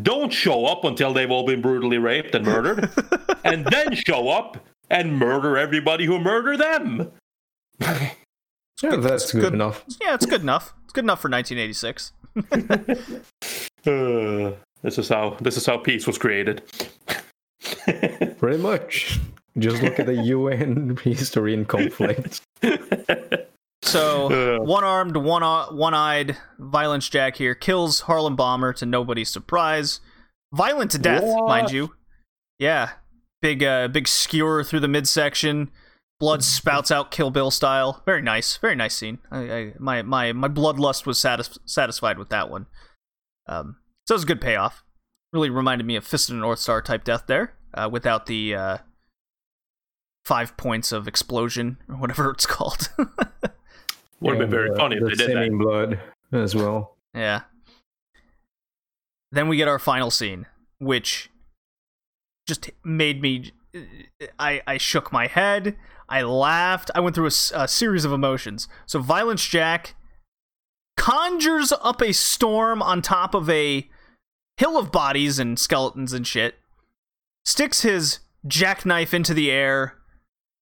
don't 0.02 0.32
show 0.32 0.66
up 0.66 0.84
until 0.84 1.14
they've 1.14 1.30
all 1.30 1.46
been 1.46 1.62
brutally 1.62 1.96
raped 1.98 2.34
and 2.34 2.44
murdered, 2.44 2.90
and 3.44 3.64
then 3.66 3.94
show 3.94 4.28
up 4.28 4.58
and 4.90 5.16
murder 5.18 5.56
everybody 5.56 6.04
who 6.04 6.18
murdered 6.18 6.58
them. 6.58 7.10
Yeah, 8.84 8.96
that's 8.96 9.32
good, 9.32 9.40
good. 9.42 9.54
enough. 9.54 9.84
yeah, 10.00 10.14
it's 10.14 10.26
good 10.26 10.42
enough. 10.42 10.74
It's 10.84 10.92
good 10.92 11.04
enough 11.04 11.20
for 11.20 11.28
1986. 11.30 12.12
Uh, 13.86 14.52
this 14.82 14.96
is 14.96 15.10
how 15.10 15.36
this 15.42 15.58
is 15.58 15.66
how 15.66 15.76
peace 15.76 16.06
was 16.06 16.16
created. 16.16 16.62
Pretty 18.38 18.56
much. 18.56 19.20
Just 19.58 19.82
look 19.82 20.00
at 20.00 20.06
the 20.06 20.14
UN 20.24 20.96
history 21.02 21.52
and 21.52 21.68
conflict. 21.68 22.40
So, 23.82 24.32
Uh. 24.32 24.64
one-armed, 24.64 25.18
one 25.18 25.42
one-eyed 25.76 26.38
Violence 26.58 27.10
Jack 27.10 27.36
here 27.36 27.54
kills 27.54 28.00
Harlem 28.00 28.36
Bomber 28.36 28.72
to 28.72 28.86
nobody's 28.86 29.28
surprise. 29.28 30.00
Violent 30.54 30.90
to 30.92 30.98
death, 30.98 31.22
What? 31.22 31.46
mind 31.46 31.70
you. 31.70 31.94
Yeah, 32.58 32.92
big, 33.42 33.62
uh, 33.62 33.88
big 33.88 34.08
skewer 34.08 34.64
through 34.64 34.80
the 34.80 34.88
midsection. 34.88 35.70
Blood 36.24 36.42
spouts 36.42 36.90
out, 36.90 37.10
Kill 37.10 37.30
Bill 37.30 37.50
style. 37.50 38.02
Very 38.06 38.22
nice, 38.22 38.56
very 38.56 38.74
nice 38.74 38.96
scene. 38.96 39.18
I, 39.30 39.38
I 39.52 39.72
my 39.78 40.00
my 40.00 40.32
my 40.32 40.48
bloodlust 40.48 41.04
was 41.04 41.20
satis- 41.20 41.58
satisfied 41.66 42.18
with 42.18 42.30
that 42.30 42.48
one. 42.48 42.64
Um, 43.46 43.76
so 44.06 44.14
it 44.14 44.16
was 44.16 44.22
a 44.22 44.28
good 44.28 44.40
payoff. 44.40 44.82
Really 45.34 45.50
reminded 45.50 45.86
me 45.86 45.96
of 45.96 46.06
Fist 46.06 46.30
of 46.30 46.36
the 46.36 46.40
North 46.40 46.60
Star 46.60 46.80
type 46.80 47.04
death 47.04 47.24
there, 47.26 47.52
uh, 47.74 47.90
without 47.92 48.24
the 48.24 48.54
uh, 48.54 48.78
five 50.24 50.56
points 50.56 50.92
of 50.92 51.06
explosion 51.06 51.76
or 51.90 51.96
whatever 51.96 52.30
it's 52.34 52.46
called. 52.46 52.88
Would 54.20 54.30
have 54.30 54.38
been 54.38 54.50
very 54.50 54.70
uh, 54.70 54.76
funny 54.76 54.96
if 54.96 55.02
the 55.02 55.08
they 55.10 55.14
did 55.16 55.26
sinning 55.26 55.58
blood 55.58 56.00
as 56.32 56.54
well. 56.54 56.96
Yeah. 57.14 57.42
Then 59.30 59.46
we 59.46 59.58
get 59.58 59.68
our 59.68 59.78
final 59.78 60.10
scene, 60.10 60.46
which 60.78 61.28
just 62.46 62.70
made 62.82 63.20
me. 63.20 63.52
I 64.38 64.62
I 64.66 64.78
shook 64.78 65.12
my 65.12 65.26
head. 65.26 65.76
I 66.08 66.22
laughed. 66.22 66.90
I 66.94 67.00
went 67.00 67.14
through 67.14 67.26
a 67.26 67.68
series 67.68 68.04
of 68.04 68.12
emotions. 68.12 68.68
So 68.86 68.98
Violence 69.00 69.44
Jack 69.46 69.94
conjures 70.96 71.72
up 71.82 72.00
a 72.00 72.12
storm 72.12 72.82
on 72.82 73.02
top 73.02 73.34
of 73.34 73.48
a 73.50 73.88
hill 74.56 74.78
of 74.78 74.92
bodies 74.92 75.38
and 75.38 75.58
skeletons 75.58 76.12
and 76.12 76.26
shit. 76.26 76.56
Sticks 77.44 77.82
his 77.82 78.20
jackknife 78.46 79.12
into 79.12 79.34
the 79.34 79.50
air. 79.50 79.94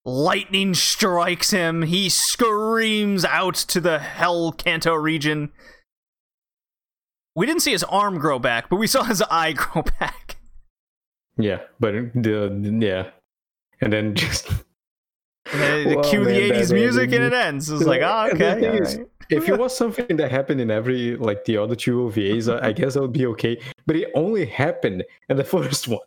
Lightning 0.05 0.75
strikes 0.75 1.51
him. 1.51 1.83
He 1.83 2.09
screams 2.09 3.25
out 3.25 3.55
to 3.55 3.81
the 3.81 3.99
Hell 4.01 4.53
Kanto 4.53 4.95
region. 4.95 5.53
We 7.37 7.47
didn't 7.47 7.63
see 7.63 7.73
his 7.73 7.85
arm 7.85 8.19
grow 8.19 8.39
back, 8.39 8.69
but 8.69 8.77
we 8.77 8.87
saw 8.87 9.05
his 9.05 9.23
eye 9.31 9.53
grow 9.53 9.83
back. 10.01 10.37
Yeah, 11.39 11.61
but 11.81 11.93
the 12.15 12.79
yeah, 12.81 13.11
and 13.81 13.93
then 13.93 14.15
just 14.15 14.53
they 15.51 15.95
Well, 15.97 16.05
cue 16.05 16.25
the 16.25 16.31
man, 16.31 16.49
that 16.49 16.63
80s 16.63 16.73
music 16.73 17.13
and 17.13 17.25
it 17.25 17.33
ends. 17.33 17.69
It's 17.69 17.85
like, 17.85 18.03
oh, 18.05 18.31
okay. 18.33 18.69
all 18.69 18.75
is, 18.77 18.97
right. 18.97 19.07
if 19.31 19.49
it 19.49 19.59
was 19.59 19.77
something 19.77 20.17
that 20.17 20.31
happened 20.31 20.61
in 20.61 20.71
every 20.71 21.17
like 21.17 21.45
the 21.45 21.57
other 21.57 21.75
two 21.75 21.99
OVAs, 21.99 22.53
I, 22.53 22.69
I 22.69 22.73
guess 22.73 22.95
that 22.95 23.03
would 23.03 23.13
be 23.13 23.27
okay. 23.27 23.61
But 23.87 23.97
it 23.97 24.11
only 24.15 24.47
happened 24.47 25.05
in 25.29 25.37
the 25.37 25.45
first 25.57 25.89
one. 25.89 26.01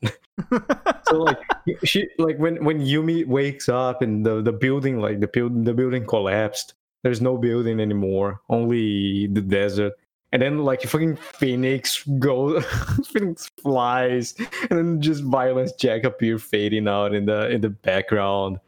so 1.08 1.18
like 1.18 1.40
she 1.84 2.08
like 2.18 2.38
when 2.38 2.64
when 2.64 2.80
Yumi 2.80 3.26
wakes 3.26 3.70
up 3.70 4.02
and 4.02 4.26
the 4.26 4.42
the 4.42 4.54
building 4.54 5.00
like 5.00 5.20
the 5.20 5.28
building 5.28 5.64
the 5.64 5.74
building 5.74 6.06
collapsed. 6.06 6.74
There's 7.04 7.22
no 7.22 7.38
building 7.38 7.80
anymore, 7.80 8.42
only 8.50 9.28
the 9.28 9.42
desert. 9.42 9.94
And 10.32 10.42
then 10.42 10.66
like 10.66 10.82
fucking 10.82 11.18
Phoenix 11.18 12.04
goes, 12.20 12.66
Phoenix 13.14 13.52
flies, 13.62 14.34
and 14.70 14.78
then 14.78 15.02
just 15.02 15.24
Violence 15.24 15.72
Jack 15.74 16.04
appear 16.04 16.40
fading 16.40 16.88
out 16.88 17.14
in 17.14 17.26
the 17.28 17.50
in 17.52 17.62
the 17.62 17.70
background. 17.70 18.60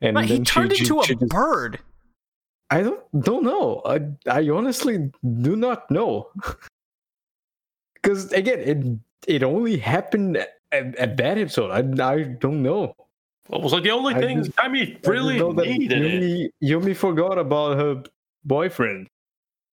And 0.00 0.16
Right, 0.16 0.26
he 0.26 0.34
then 0.34 0.44
she- 0.44 0.52
turned 0.52 0.72
she- 0.76 0.82
into 0.84 1.00
a 1.00 1.04
she 1.04 1.14
just- 1.14 1.28
bird. 1.30 1.78
I 2.70 2.82
don't 2.82 3.00
don't 3.22 3.44
know. 3.44 3.82
I 3.84 4.00
I 4.28 4.48
honestly 4.50 5.10
do 5.42 5.56
not 5.56 5.90
know. 5.90 6.30
Because 7.94 8.32
again, 8.32 8.58
it 8.60 9.34
it 9.36 9.42
only 9.42 9.78
happened 9.78 10.36
at, 10.36 10.94
at 10.96 11.16
that 11.16 11.38
episode. 11.38 11.70
I 11.70 11.80
I 12.12 12.22
don't 12.24 12.62
know. 12.62 12.94
It 13.50 13.60
was 13.60 13.72
like 13.72 13.82
the 13.82 13.90
only 13.90 14.14
I 14.14 14.18
thing 14.20 14.44
just- 14.44 14.58
I 14.58 14.68
mean 14.68 14.98
really 15.06 15.38
know 15.38 15.52
that 15.52 15.66
needed 15.66 16.02
it. 16.02 16.22
Yumi, 16.22 16.48
Yumi 16.62 16.96
forgot 16.96 17.38
about 17.38 17.76
her 17.78 18.02
boyfriend 18.44 19.08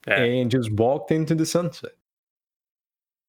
Yeah. 0.08 0.22
and 0.24 0.52
just 0.52 0.72
walked 0.72 1.12
into 1.12 1.36
the 1.36 1.46
sunset. 1.46 1.92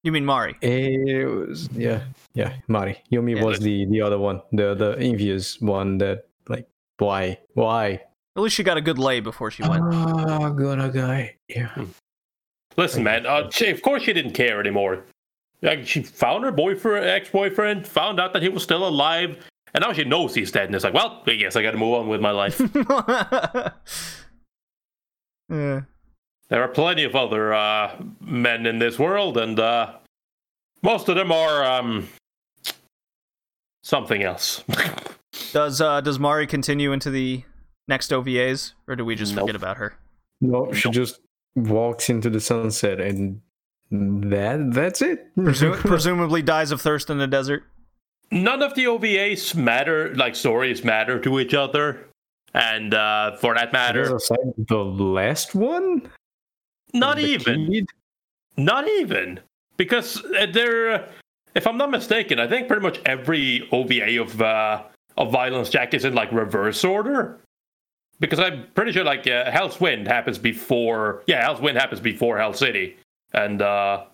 You 0.05 0.12
mean 0.12 0.24
Mari? 0.24 0.56
It 0.60 1.27
was 1.28 1.69
yeah 1.73 2.02
yeah 2.35 2.55
Mari. 2.69 3.02
Yumi 3.10 3.36
Yeah, 3.36 3.44
was 3.44 3.59
the 3.60 3.86
the 3.86 4.01
other 4.02 4.19
one, 4.19 4.43
the 4.52 4.74
the 4.74 4.97
envious 4.98 5.60
one 5.60 5.98
that 5.98 6.27
like 6.48 6.69
why 7.03 7.39
why 7.55 8.01
At 8.37 8.43
least 8.43 8.55
she 8.57 8.62
got 8.62 8.77
a 8.77 8.81
good 8.81 8.99
lay 8.99 9.20
before 9.20 9.51
she 9.51 9.62
went. 9.62 9.83
oh 9.85 10.53
good 10.53 10.93
guy 10.93 11.37
yeah 11.49 11.85
Listen, 12.77 13.03
man. 13.03 13.27
Uh, 13.27 13.51
she, 13.51 13.69
of 13.70 13.83
course, 13.83 14.03
she 14.03 14.12
didn't 14.12 14.33
care 14.33 14.61
anymore. 14.61 15.05
like 15.62 15.87
she 15.87 16.03
found 16.03 16.45
her 16.45 16.53
boyfriend, 16.53 17.07
ex-boyfriend, 17.07 17.87
found 17.87 18.19
out 18.20 18.33
that 18.33 18.43
he 18.43 18.49
was 18.49 18.62
still 18.62 18.87
alive, 18.87 19.37
and 19.74 19.83
now 19.83 19.93
she 19.93 20.05
knows 20.05 20.35
he's 20.35 20.51
dead. 20.51 20.66
And 20.66 20.74
it's 20.74 20.85
like, 20.85 20.95
well, 20.95 21.23
I 21.27 21.35
guess 21.35 21.57
I 21.57 21.62
got 21.62 21.73
to 21.73 21.79
move 21.79 21.95
on 21.95 22.09
with 22.09 22.20
my 22.20 22.31
life. 22.31 22.61
yeah. 25.49 25.83
there 26.49 26.62
are 26.62 26.69
plenty 26.69 27.05
of 27.05 27.15
other 27.15 27.53
uh, 27.53 27.97
men 28.20 28.66
in 28.66 28.79
this 28.79 28.99
world, 28.99 29.37
and 29.37 29.59
uh, 29.61 29.95
most 30.83 31.09
of 31.09 31.16
them 31.16 31.31
are 31.31 31.65
um, 31.65 32.09
something 33.83 34.23
else. 34.23 34.65
Does 35.53 35.81
uh 35.81 36.01
does 36.01 36.19
Mari 36.19 36.47
continue 36.47 36.93
into 36.93 37.11
the 37.11 37.43
next 37.89 38.11
OVAs, 38.11 38.73
or 38.89 38.97
do 38.97 39.05
we 39.05 39.15
just 39.15 39.35
Nope. 39.35 39.43
forget 39.43 39.57
about 39.57 39.77
her? 39.77 39.95
No, 40.41 40.73
she 40.73 40.91
just 40.91 41.20
walks 41.55 42.09
into 42.09 42.31
the 42.31 42.41
sunset 42.41 43.01
and 43.01 43.41
that 43.91 44.73
that's 44.73 45.03
it. 45.03 45.35
Presu- 45.37 45.77
presumably 45.87 46.43
dies 46.43 46.70
of 46.70 46.81
thirst 46.81 47.11
in 47.11 47.19
the 47.19 47.27
desert. 47.27 47.65
None 48.31 48.62
of 48.62 48.74
the 48.74 48.85
OVAs 48.87 49.55
matter, 49.55 50.15
like 50.15 50.35
stories 50.35 50.83
matter 50.85 51.20
to 51.20 51.39
each 51.39 51.53
other, 51.53 52.09
and 52.55 52.95
uh, 52.95 53.37
for 53.37 53.55
that 53.55 53.74
matter, 53.74 54.19
the 54.69 54.77
last 54.77 55.55
one? 55.55 56.11
not 56.95 57.19
even. 57.19 57.70
kid? 57.70 57.87
Not 58.57 58.89
even 58.89 59.41
because 59.77 60.23
uh, 60.24 60.47
they're, 60.53 60.93
uh, 60.95 61.09
if 61.55 61.66
I'm 61.66 61.77
not 61.77 61.91
mistaken, 61.91 62.39
I 62.39 62.47
think 62.47 62.69
pretty 62.69 62.83
much 62.83 63.01
every 63.07 63.69
OVA 63.73 64.20
of 64.20 64.41
uh, 64.41 64.83
of 65.16 65.30
Violence 65.32 65.68
Jack 65.70 65.94
is 65.94 66.05
in 66.05 66.14
like 66.14 66.30
reverse 66.32 66.84
order. 66.84 67.39
Because 68.20 68.39
I'm 68.39 68.66
pretty 68.74 68.93
sure 68.93 69.05
like 69.05 69.26
uh, 69.26 69.51
Hell's 69.51 69.80
Wind 69.80 70.06
happens 70.06 70.39
before, 70.39 71.22
yeah, 71.26 71.43
Hell's 71.43 71.60
Wind 71.60 71.76
happens 71.76 72.01
before 72.01 72.39
Hell 72.39 72.52
City, 72.52 72.97
and 73.32 73.60
uh, 73.60 74.05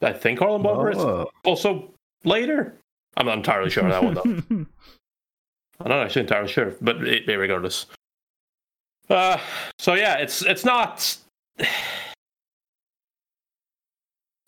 I 0.00 0.12
think 0.12 0.38
Harlem 0.38 0.62
Bomber 0.62 0.90
is 0.92 0.98
Oh. 0.98 1.28
also 1.44 1.90
later. 2.24 2.74
I'm 3.16 3.26
not 3.26 3.36
entirely 3.38 3.68
sure 3.70 3.82
on 3.84 3.90
that 3.90 4.04
one 4.04 4.14
though. 4.14 4.66
I'm 5.80 5.88
not 5.88 6.04
actually 6.04 6.22
entirely 6.22 6.48
sure, 6.52 6.74
but 6.80 7.02
it, 7.06 7.26
regardless. 7.26 7.86
Uh, 9.10 9.38
so 9.80 9.94
yeah, 9.94 10.18
it's 10.18 10.42
it's 10.42 10.64
not. 10.64 11.16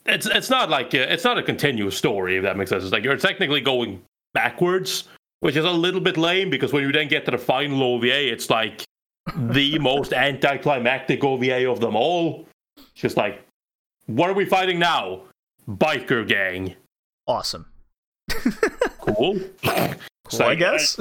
It's 0.06 0.26
it's 0.26 0.50
not 0.50 0.68
like 0.68 0.92
a, 0.92 1.10
it's 1.12 1.24
not 1.24 1.38
a 1.38 1.42
continuous 1.42 1.96
story 1.96 2.36
if 2.36 2.42
that 2.42 2.56
makes 2.58 2.68
sense. 2.70 2.84
It's 2.84 2.92
like 2.92 3.04
you're 3.04 3.16
technically 3.16 3.62
going 3.62 4.02
backwards, 4.34 5.04
which 5.40 5.56
is 5.56 5.64
a 5.64 5.70
little 5.70 6.00
bit 6.00 6.16
lame 6.16 6.50
because 6.50 6.72
when 6.72 6.82
you 6.82 6.92
then 6.92 7.08
get 7.08 7.24
to 7.24 7.30
the 7.30 7.38
final 7.38 7.82
OVA, 7.82 8.32
it's 8.32 8.50
like 8.50 8.84
the 9.36 9.78
most 9.90 10.12
anticlimactic 10.12 11.24
OVA 11.24 11.70
of 11.70 11.80
them 11.80 11.96
all. 11.96 12.46
It's 12.76 12.92
just 12.94 13.16
like, 13.16 13.42
what 14.06 14.28
are 14.28 14.34
we 14.34 14.44
fighting 14.44 14.78
now? 14.78 15.22
Biker 15.68 16.26
gang. 16.26 16.74
awesome. 17.26 17.66
Cool. 19.04 19.38
Cool, 19.62 20.42
I 20.42 20.46
like, 20.46 20.58
guess. 20.58 20.98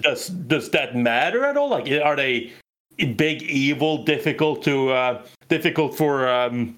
does 0.00 0.26
does 0.26 0.68
that 0.70 0.96
matter 0.96 1.44
at 1.44 1.56
all? 1.56 1.68
Like, 1.68 1.88
are 2.02 2.16
they 2.16 2.52
big, 3.16 3.42
evil, 3.42 4.02
difficult 4.04 4.64
to 4.64 4.90
uh, 4.90 5.22
difficult 5.48 5.96
for 5.96 6.28
um, 6.28 6.76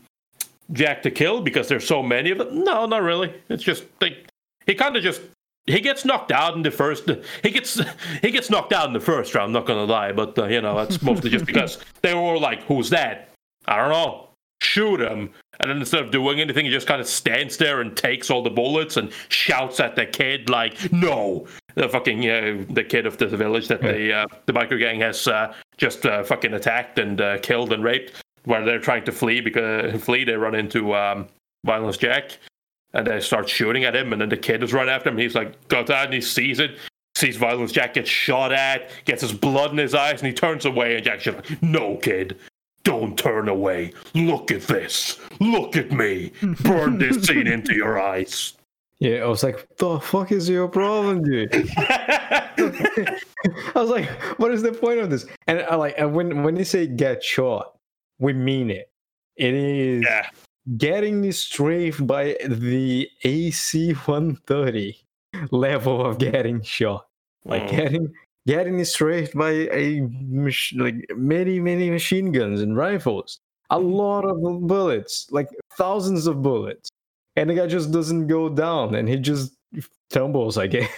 Jack 0.72 1.02
to 1.04 1.10
kill 1.10 1.40
because 1.40 1.68
there's 1.68 1.86
so 1.86 2.02
many 2.02 2.30
of 2.30 2.38
them? 2.38 2.62
No, 2.62 2.84
not 2.84 3.02
really. 3.02 3.32
It's 3.48 3.62
just 3.62 3.84
like 4.02 4.28
he 4.66 4.74
kind 4.74 4.96
of 4.96 5.02
just 5.02 5.22
he 5.66 5.80
gets 5.80 6.05
knocked 6.05 6.30
out 6.32 6.55
in 6.55 6.62
the 6.62 6.70
first. 6.70 7.10
He 7.43 7.51
gets 7.51 7.80
he 8.22 8.30
gets 8.30 8.51
knocked 8.51 8.72
out 8.72 8.86
in 8.86 8.93
the 8.93 9.01
first 9.01 9.34
round. 9.34 9.52
Not 9.52 9.66
gonna 9.66 9.84
lie, 9.84 10.12
but 10.12 10.38
uh, 10.38 10.47
you 10.47 10.60
know 10.60 10.76
that's 10.76 11.02
mostly 11.02 11.30
just 11.30 11.47
because 11.47 11.78
they 12.02 12.14
were 12.14 12.20
all 12.20 12.40
like, 12.40 12.62
"Who's 12.64 12.90
that?" 12.90 13.30
I 13.66 13.76
don't 13.76 13.90
know. 13.90 14.28
Shoot 14.62 15.01
him. 15.01 15.30
And 15.60 15.70
then 15.70 15.78
instead 15.78 16.02
of 16.02 16.10
doing 16.10 16.40
anything, 16.40 16.64
he 16.64 16.70
just 16.70 16.86
kind 16.86 17.01
of 17.01 17.06
stands 17.06 17.56
there 17.56 17.80
and 17.80 17.97
takes 17.97 18.30
all 18.30 18.43
the 18.43 18.51
bullets 18.51 18.97
and 18.97 19.10
shouts 19.28 19.80
at 19.80 19.97
the 19.97 20.06
kid 20.06 20.48
like, 20.48 20.93
"No!" 20.93 21.47
The 21.74 21.88
fucking 21.88 22.28
uh, 22.28 22.64
the 22.70 22.84
kid 22.84 23.06
of 23.06 23.18
the 23.18 23.26
village 23.26 23.68
that 23.68 23.82
the 23.82 24.12
uh, 24.12 24.26
the 24.47 24.52
biker 24.52 24.78
gang 24.78 25.01
has 25.01 25.26
uh, 25.26 25.52
just 25.76 26.06
uh, 26.06 26.22
fucking 26.22 26.55
attacked 26.55 26.98
and 26.98 27.20
uh, 27.20 27.38
killed 27.38 27.72
and 27.72 27.82
raped. 27.82 28.22
While 28.44 28.64
they're 28.64 28.78
trying 28.78 29.05
to 29.05 29.12
flee 29.12 29.40
because 29.40 30.01
flee, 30.02 30.22
they 30.22 30.36
run 30.36 30.55
into 30.55 30.94
um, 30.94 31.26
Violence 31.64 31.97
Jack, 31.97 32.38
and 32.97 33.06
they 33.06 33.20
start 33.20 33.48
shooting 33.48 33.85
at 33.85 33.94
him. 33.94 34.12
And 34.12 34.20
then 34.20 34.31
the 34.31 34.36
kid 34.36 34.62
is 34.62 34.73
running 34.73 34.93
after 34.93 35.10
him. 35.10 35.18
He's 35.18 35.35
like, 35.35 35.68
goes 35.68 35.90
out 35.90 36.06
and 36.06 36.14
he 36.14 36.20
sees 36.20 36.59
it. 36.59 36.78
Sees 37.14 37.36
Violence 37.36 37.73
Jack 37.73 37.94
gets 37.94 38.10
shot 38.10 38.52
at, 38.52 38.90
gets 39.05 39.23
his 39.23 39.32
blood 39.32 39.70
in 39.70 39.78
his 39.78 39.94
eyes, 39.94 40.20
and 40.20 40.28
he 40.28 40.35
turns 40.35 40.66
away. 40.66 40.97
And 40.97 41.05
Jack's 41.05 41.24
just 41.24 41.39
like, 41.39 41.62
"No, 41.62 41.97
kid, 41.97 42.36
don't 42.85 43.18
turn 43.18 43.48
away. 43.48 43.94
Look 44.12 44.51
at 44.51 44.62
this. 44.62 45.18
Look 45.40 45.77
at 45.77 45.90
me. 45.93 46.32
Burn 46.60 46.98
this 46.98 47.24
scene 47.24 47.47
into 47.47 47.74
your 47.74 47.98
eyes." 47.98 48.52
Yeah, 48.98 49.24
I 49.24 49.27
was 49.27 49.43
like, 49.43 49.66
the 49.77 49.98
fuck 50.01 50.32
is 50.32 50.48
your 50.48 50.68
problem, 50.68 51.23
dude? 51.23 51.51
I 51.78 53.20
was 53.74 53.90
like, 53.90 54.10
what 54.39 54.52
is 54.52 54.62
the 54.62 54.73
point 54.73 55.01
of 55.01 55.10
this? 55.10 55.27
And 55.47 55.60
I 55.60 55.74
like 55.74 55.94
and 55.98 56.14
when 56.14 56.43
when 56.43 56.55
they 56.55 56.64
say 56.64 56.86
get 56.86 57.24
shot, 57.24 57.77
we 58.18 58.35
mean 58.35 58.70
it. 58.70 58.90
It 59.36 59.55
is 59.55 60.02
yeah, 60.02 60.28
getting 60.76 61.30
strafed 61.32 62.06
by 62.06 62.36
the 62.47 63.09
AC 63.24 63.93
130 63.93 64.97
level 65.51 66.05
of 66.05 66.18
getting 66.18 66.62
shot. 66.62 67.06
Like 67.44 67.64
Mm. 67.64 67.70
getting 67.76 68.14
getting 68.47 68.84
strafed 68.84 69.34
by 69.36 69.51
a 69.72 70.01
mach- 70.01 70.72
like 70.76 70.97
many 71.16 71.60
many 71.60 71.90
machine 71.90 72.32
guns 72.32 72.60
and 72.60 72.76
rifles. 72.76 73.38
A 73.70 73.78
lot 73.78 74.24
of 74.24 74.40
bullets, 74.66 75.26
like 75.30 75.48
thousands 75.76 76.26
of 76.26 76.43
bullets. 76.43 76.88
And 77.36 77.51
the 77.51 77.55
guy 77.55 77.66
just 77.66 77.90
doesn't 77.93 78.28
go 78.28 78.48
down 78.48 78.94
and 78.94 79.09
he 79.09 79.16
just 79.16 79.52
tumbles, 80.10 80.56
I 80.56 80.68
guess. 80.68 80.88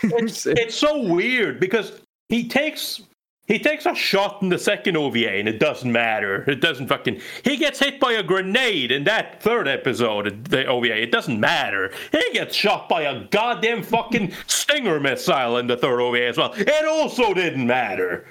it's 0.47 0.75
so 0.87 1.03
weird 1.03 1.59
because 1.61 2.01
he 2.29 2.47
takes 2.49 3.01
he 3.49 3.59
takes 3.59 3.87
a 3.87 3.95
shot 3.95 4.43
in 4.43 4.51
the 4.51 4.59
second 4.59 4.97
OVA 4.97 5.31
and 5.31 5.49
it 5.49 5.59
doesn't 5.59 5.91
matter. 5.91 6.49
It 6.49 6.61
doesn't 6.61 6.87
fucking. 6.87 7.21
He 7.43 7.57
gets 7.57 7.79
hit 7.79 7.99
by 7.99 8.13
a 8.13 8.23
grenade 8.23 8.93
in 8.93 9.05
that 9.05 9.43
third 9.43 9.67
episode 9.67 10.27
of 10.27 10.51
the 10.51 10.67
OVA. 10.67 11.03
It 11.03 11.11
doesn't 11.11 11.41
matter. 11.41 11.91
He 12.13 12.23
gets 12.35 12.55
shot 12.55 12.91
by 12.91 13.03
a 13.03 13.25
goddamn 13.29 13.83
fucking 13.83 14.33
Stinger 14.47 15.01
missile 15.01 15.57
in 15.57 15.67
the 15.67 15.79
third 15.79 15.99
OVA 16.01 16.27
as 16.27 16.37
well. 16.37 16.53
It 16.57 16.85
also 16.87 17.33
didn't 17.33 17.67
matter. 17.67 18.27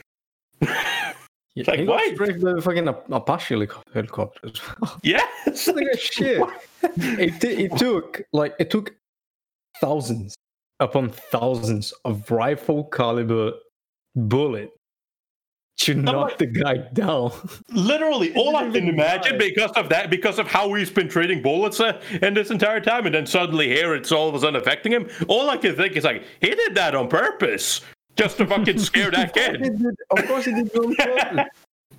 It's 0.61 1.67
like, 1.67 1.79
he 1.79 1.85
got 1.85 1.95
why? 1.95 2.15
by 2.15 2.25
the 2.27 2.61
fucking 2.61 2.87
Ap- 2.87 3.11
Apache 3.11 3.55
helicopter 3.93 4.39
as 4.47 4.61
well. 4.79 4.99
Yes. 5.03 5.67
At 5.67 5.99
shit. 5.99 6.43
it, 6.83 7.41
t- 7.41 7.65
it 7.65 7.75
took 7.77 8.21
like 8.33 8.53
it 8.59 8.69
took 8.69 8.95
thousands 9.81 10.35
upon 10.79 11.09
thousands 11.09 11.91
of 12.05 12.29
rifle 12.29 12.83
caliber 12.83 13.53
bullet 14.15 14.71
to 15.77 15.93
knock 15.93 16.29
but- 16.31 16.39
the 16.39 16.45
guy 16.47 16.77
down. 16.93 17.31
Literally, 17.71 18.33
all 18.35 18.55
I 18.55 18.69
can 18.69 18.87
imagine 18.87 19.33
die. 19.33 19.37
because 19.37 19.71
of 19.71 19.89
that, 19.89 20.09
because 20.09 20.39
of 20.39 20.47
how 20.47 20.73
he's 20.73 20.89
been 20.89 21.07
treating 21.07 21.41
bullets 21.41 21.79
uh, 21.79 22.01
in 22.21 22.33
this 22.33 22.49
entire 22.49 22.79
time, 22.79 23.05
and 23.05 23.15
then 23.15 23.25
suddenly 23.25 23.67
here 23.67 23.93
it's 23.93 24.11
all 24.11 24.29
of 24.29 24.35
a 24.35 24.39
sudden 24.39 24.55
affecting 24.59 24.91
him. 24.91 25.07
All 25.27 25.49
I 25.49 25.57
can 25.57 25.75
think 25.75 25.95
is 25.95 26.03
like, 26.03 26.23
he 26.41 26.49
did 26.49 26.75
that 26.75 26.95
on 26.95 27.07
purpose, 27.07 27.81
just 28.15 28.37
to 28.37 28.45
fucking 28.47 28.79
scare 28.79 29.11
that 29.11 29.33
kid. 29.33 29.61
of 30.11 30.25
course, 30.27 30.45
he 30.45 30.53
did. 30.53 30.75
on 30.77 30.95
purpose. 30.95 31.45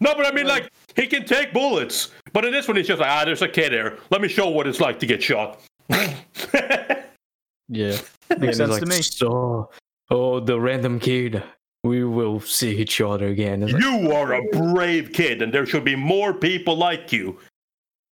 No, 0.00 0.14
but 0.14 0.26
I 0.26 0.32
mean, 0.32 0.46
like, 0.46 0.70
he 0.94 1.06
can 1.09 1.24
take 1.24 1.52
bullets, 1.52 2.12
but 2.32 2.44
in 2.44 2.52
this 2.52 2.68
one, 2.68 2.76
he's 2.76 2.86
just 2.86 3.00
like, 3.00 3.10
ah, 3.10 3.24
there's 3.24 3.42
a 3.42 3.48
kid 3.48 3.72
here. 3.72 3.98
Let 4.10 4.20
me 4.20 4.28
show 4.28 4.48
what 4.48 4.66
it's 4.68 4.80
like 4.80 5.00
to 5.00 5.06
get 5.06 5.20
shot. 5.22 5.60
yeah, 5.90 7.96
Makes 8.38 8.59
sense 8.59 8.76
it's 8.76 8.78
to 8.78 8.86
me. 8.86 9.02
So, 9.02 9.70
oh, 10.10 10.38
the 10.40 10.59
random 10.60 11.00
kid. 11.00 11.42
We 11.89 12.05
will 12.05 12.40
see 12.40 12.77
each 12.77 13.01
other 13.01 13.28
again. 13.28 13.62
It's 13.62 13.73
like, 13.73 13.82
you 13.82 14.12
are 14.12 14.35
a 14.35 14.43
brave 14.52 15.12
kid, 15.12 15.40
and 15.43 15.52
there 15.52 15.65
should 15.65 15.85
be 15.85 15.97
more 15.97 16.35
people 16.35 16.77
like 16.77 17.12
you. 17.12 17.39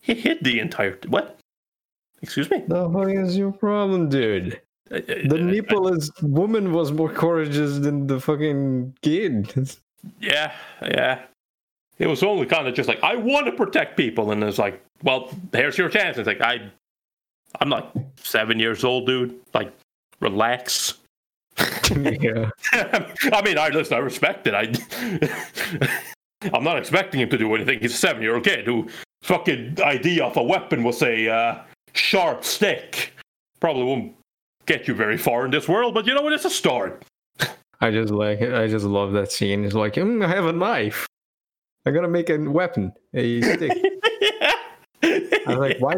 He 0.00 0.14
hit 0.14 0.42
the 0.42 0.60
entire. 0.60 0.98
What? 1.08 1.38
Excuse 2.22 2.50
me? 2.50 2.64
the 2.66 2.88
fuck 2.88 3.08
is 3.10 3.36
your 3.36 3.52
problem, 3.52 4.08
dude? 4.08 4.60
Uh, 4.90 5.00
The 5.28 5.38
Nepalese 5.38 6.10
woman 6.22 6.72
was 6.72 6.92
more 6.92 7.10
courageous 7.10 7.78
than 7.78 8.06
the 8.06 8.20
fucking 8.20 8.94
kid. 9.02 9.52
Yeah, 10.20 10.52
yeah. 10.82 11.22
It 11.98 12.06
was 12.06 12.22
only 12.22 12.46
kind 12.46 12.68
of 12.68 12.74
just 12.74 12.88
like 12.88 13.02
I 13.02 13.16
want 13.16 13.46
to 13.46 13.52
protect 13.52 13.96
people, 13.96 14.30
and 14.30 14.44
it's 14.44 14.58
like, 14.58 14.80
well, 15.02 15.34
here's 15.52 15.76
your 15.76 15.88
chance. 15.88 16.16
It's 16.16 16.28
like 16.28 16.40
I, 16.40 16.70
I'm 17.60 17.70
like 17.70 17.86
seven 18.22 18.60
years 18.60 18.84
old, 18.84 19.06
dude. 19.06 19.34
Like, 19.52 19.72
relax. 20.20 20.94
yeah. 21.90 22.50
I 22.72 23.42
mean, 23.44 23.58
I 23.58 23.68
listen. 23.68 23.94
I 23.94 23.98
respect 23.98 24.46
it. 24.46 24.54
I, 24.54 24.72
I'm 26.52 26.64
not 26.64 26.78
expecting 26.78 27.20
him 27.20 27.30
to 27.30 27.38
do 27.38 27.54
anything. 27.54 27.80
He's 27.80 27.94
a 27.94 27.96
seven-year-old 27.96 28.44
kid 28.44 28.66
who 28.66 28.88
fucking 29.22 29.78
ID 29.82 30.20
off 30.20 30.36
a 30.36 30.42
weapon 30.42 30.82
was 30.82 31.02
a 31.02 31.28
uh, 31.28 31.62
sharp 31.94 32.44
stick. 32.44 33.12
Probably 33.60 33.84
won't 33.84 34.14
get 34.66 34.86
you 34.86 34.94
very 34.94 35.16
far 35.16 35.44
in 35.44 35.50
this 35.50 35.68
world, 35.68 35.94
but 35.94 36.06
you 36.06 36.14
know 36.14 36.22
what? 36.22 36.32
It's 36.32 36.44
a 36.44 36.50
start. 36.50 37.04
I 37.80 37.90
just 37.90 38.12
like 38.12 38.40
it. 38.40 38.54
I 38.54 38.66
just 38.68 38.84
love 38.84 39.12
that 39.12 39.32
scene. 39.32 39.64
It's 39.64 39.74
like, 39.74 39.94
mm, 39.94 40.24
I 40.24 40.28
have 40.28 40.46
a 40.46 40.52
knife. 40.52 41.06
I 41.86 41.90
gotta 41.90 42.08
make 42.08 42.30
a 42.30 42.38
weapon, 42.38 42.92
a 43.14 43.40
stick. 43.42 43.70
I 45.02 45.42
was 45.46 45.58
like, 45.58 45.78
why? 45.78 45.94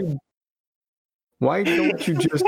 Why 1.39 1.63
don't 1.63 2.07
you 2.07 2.15
just 2.15 2.45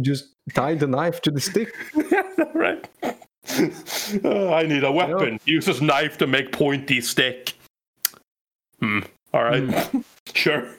just 0.00 0.32
tie 0.54 0.74
the 0.74 0.86
knife 0.86 1.20
to 1.22 1.30
the 1.30 1.40
stick? 1.40 1.74
right. 2.54 2.88
Uh, 4.24 4.52
I 4.52 4.64
need 4.64 4.84
a 4.84 4.92
weapon. 4.92 5.40
Use 5.44 5.66
this 5.66 5.80
knife 5.80 6.18
to 6.18 6.26
make 6.26 6.52
pointy 6.52 7.00
stick. 7.00 7.54
Hmm. 8.80 9.00
All 9.32 9.44
right. 9.44 9.90
sure. 10.34 10.74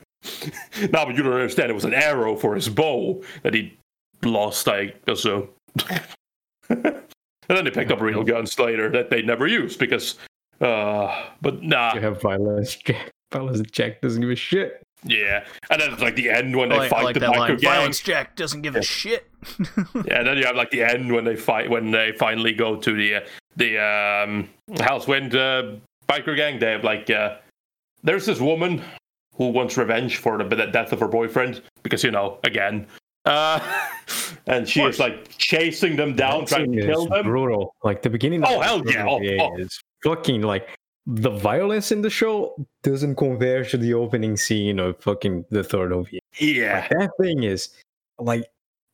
now, 0.92 1.06
but 1.06 1.16
you 1.16 1.24
don't 1.24 1.34
understand. 1.34 1.70
It 1.70 1.74
was 1.74 1.86
an 1.86 1.94
arrow 1.94 2.36
for 2.36 2.56
his 2.56 2.70
bow 2.70 3.24
that 3.44 3.54
he 3.54 3.78
lost. 4.24 4.68
I 4.68 4.94
assume. 5.08 5.50
and 6.70 7.04
then 7.48 7.66
they 7.66 7.72
picked 7.72 7.92
up 7.92 8.02
real 8.02 8.24
guns 8.24 8.58
later 8.60 8.90
that 8.90 9.10
they 9.10 9.22
never 9.22 9.48
used 9.48 9.80
because. 9.80 10.16
Uh, 10.60 11.26
but 11.42 11.64
nah. 11.64 11.94
You 11.96 12.02
have 12.02 12.22
violence 12.22 12.76
check. 12.76 13.12
Violence 13.32 13.62
Jack 13.72 14.02
doesn't 14.02 14.22
give 14.22 14.30
a 14.30 14.36
shit. 14.36 14.84
Yeah, 15.04 15.46
and 15.70 15.82
then 15.82 15.94
it's 15.94 16.02
like 16.02 16.16
the 16.16 16.30
end 16.30 16.56
when 16.56 16.70
they 16.70 16.78
like, 16.78 16.92
fight 16.92 17.04
like 17.04 17.14
the 17.16 17.22
that 17.22 17.32
biker 17.32 17.38
line. 17.38 17.58
gang. 17.58 17.72
Violence 17.72 18.00
Jack 18.02 18.36
doesn't 18.36 18.62
give 18.62 18.76
a 18.76 18.84
shit. 18.84 19.28
Yeah, 20.06 20.20
and 20.20 20.28
then 20.28 20.38
you 20.38 20.46
have 20.46 20.56
like 20.56 20.70
the 20.70 20.84
end 20.84 21.12
when 21.12 21.26
they 21.26 21.36
fight 21.36 21.68
when 21.70 21.90
they 21.90 22.12
finally 22.12 22.54
go 22.54 22.76
to 22.76 22.94
the 22.94 23.16
uh, 23.16 23.22
the 23.56 23.80
um, 23.80 24.50
Hell's 24.80 25.08
Wind 25.08 25.36
uh, 25.36 25.74
biker 26.08 26.36
gang. 26.36 26.60
They 26.60 26.72
have 26.72 26.84
like 26.84 27.10
uh, 27.10 27.38
there's 28.04 28.28
this 28.28 28.40
woman 28.40 28.82
who 29.36 29.50
wants 29.50 29.78
revenge 29.78 30.18
for 30.18 30.38
the, 30.38 30.44
the 30.44 30.68
death 30.68 30.92
of 30.92 31.00
her 31.00 31.08
boyfriend 31.08 31.62
because 31.82 32.04
you 32.04 32.12
know 32.12 32.38
again, 32.44 32.86
uh, 33.26 33.60
and 34.48 34.70
she 34.70 34.82
is 34.82 35.00
like 35.00 35.36
chasing 35.38 35.96
them 35.96 36.16
down, 36.16 36.46
trying 36.46 36.72
to 36.72 36.82
kill 36.82 37.08
them. 37.08 37.26
Brutal. 37.26 37.74
Like 37.84 38.04
the 38.04 38.10
beginning. 38.10 38.44
Oh, 38.46 38.60
of 38.60 38.64
hell 38.64 38.84
yeah. 38.86 39.06
Oh, 39.08 39.16
OVA 39.16 39.38
oh. 39.40 39.58
is 39.58 39.82
fucking 40.04 40.42
like 40.42 40.70
the 41.08 41.30
violence 41.32 41.92
in 41.92 42.02
the 42.02 42.10
show 42.10 42.56
doesn't 42.84 43.16
compare 43.16 43.64
to 43.66 43.78
the 43.78 43.94
opening 43.94 44.38
scene 44.38 44.80
of 44.80 45.00
fucking 45.02 45.46
the 45.50 45.64
third 45.64 45.92
OVA. 45.92 46.20
Yeah, 46.40 46.88
That 46.90 47.10
thing 47.20 47.44
is 47.44 47.70
like 48.20 48.46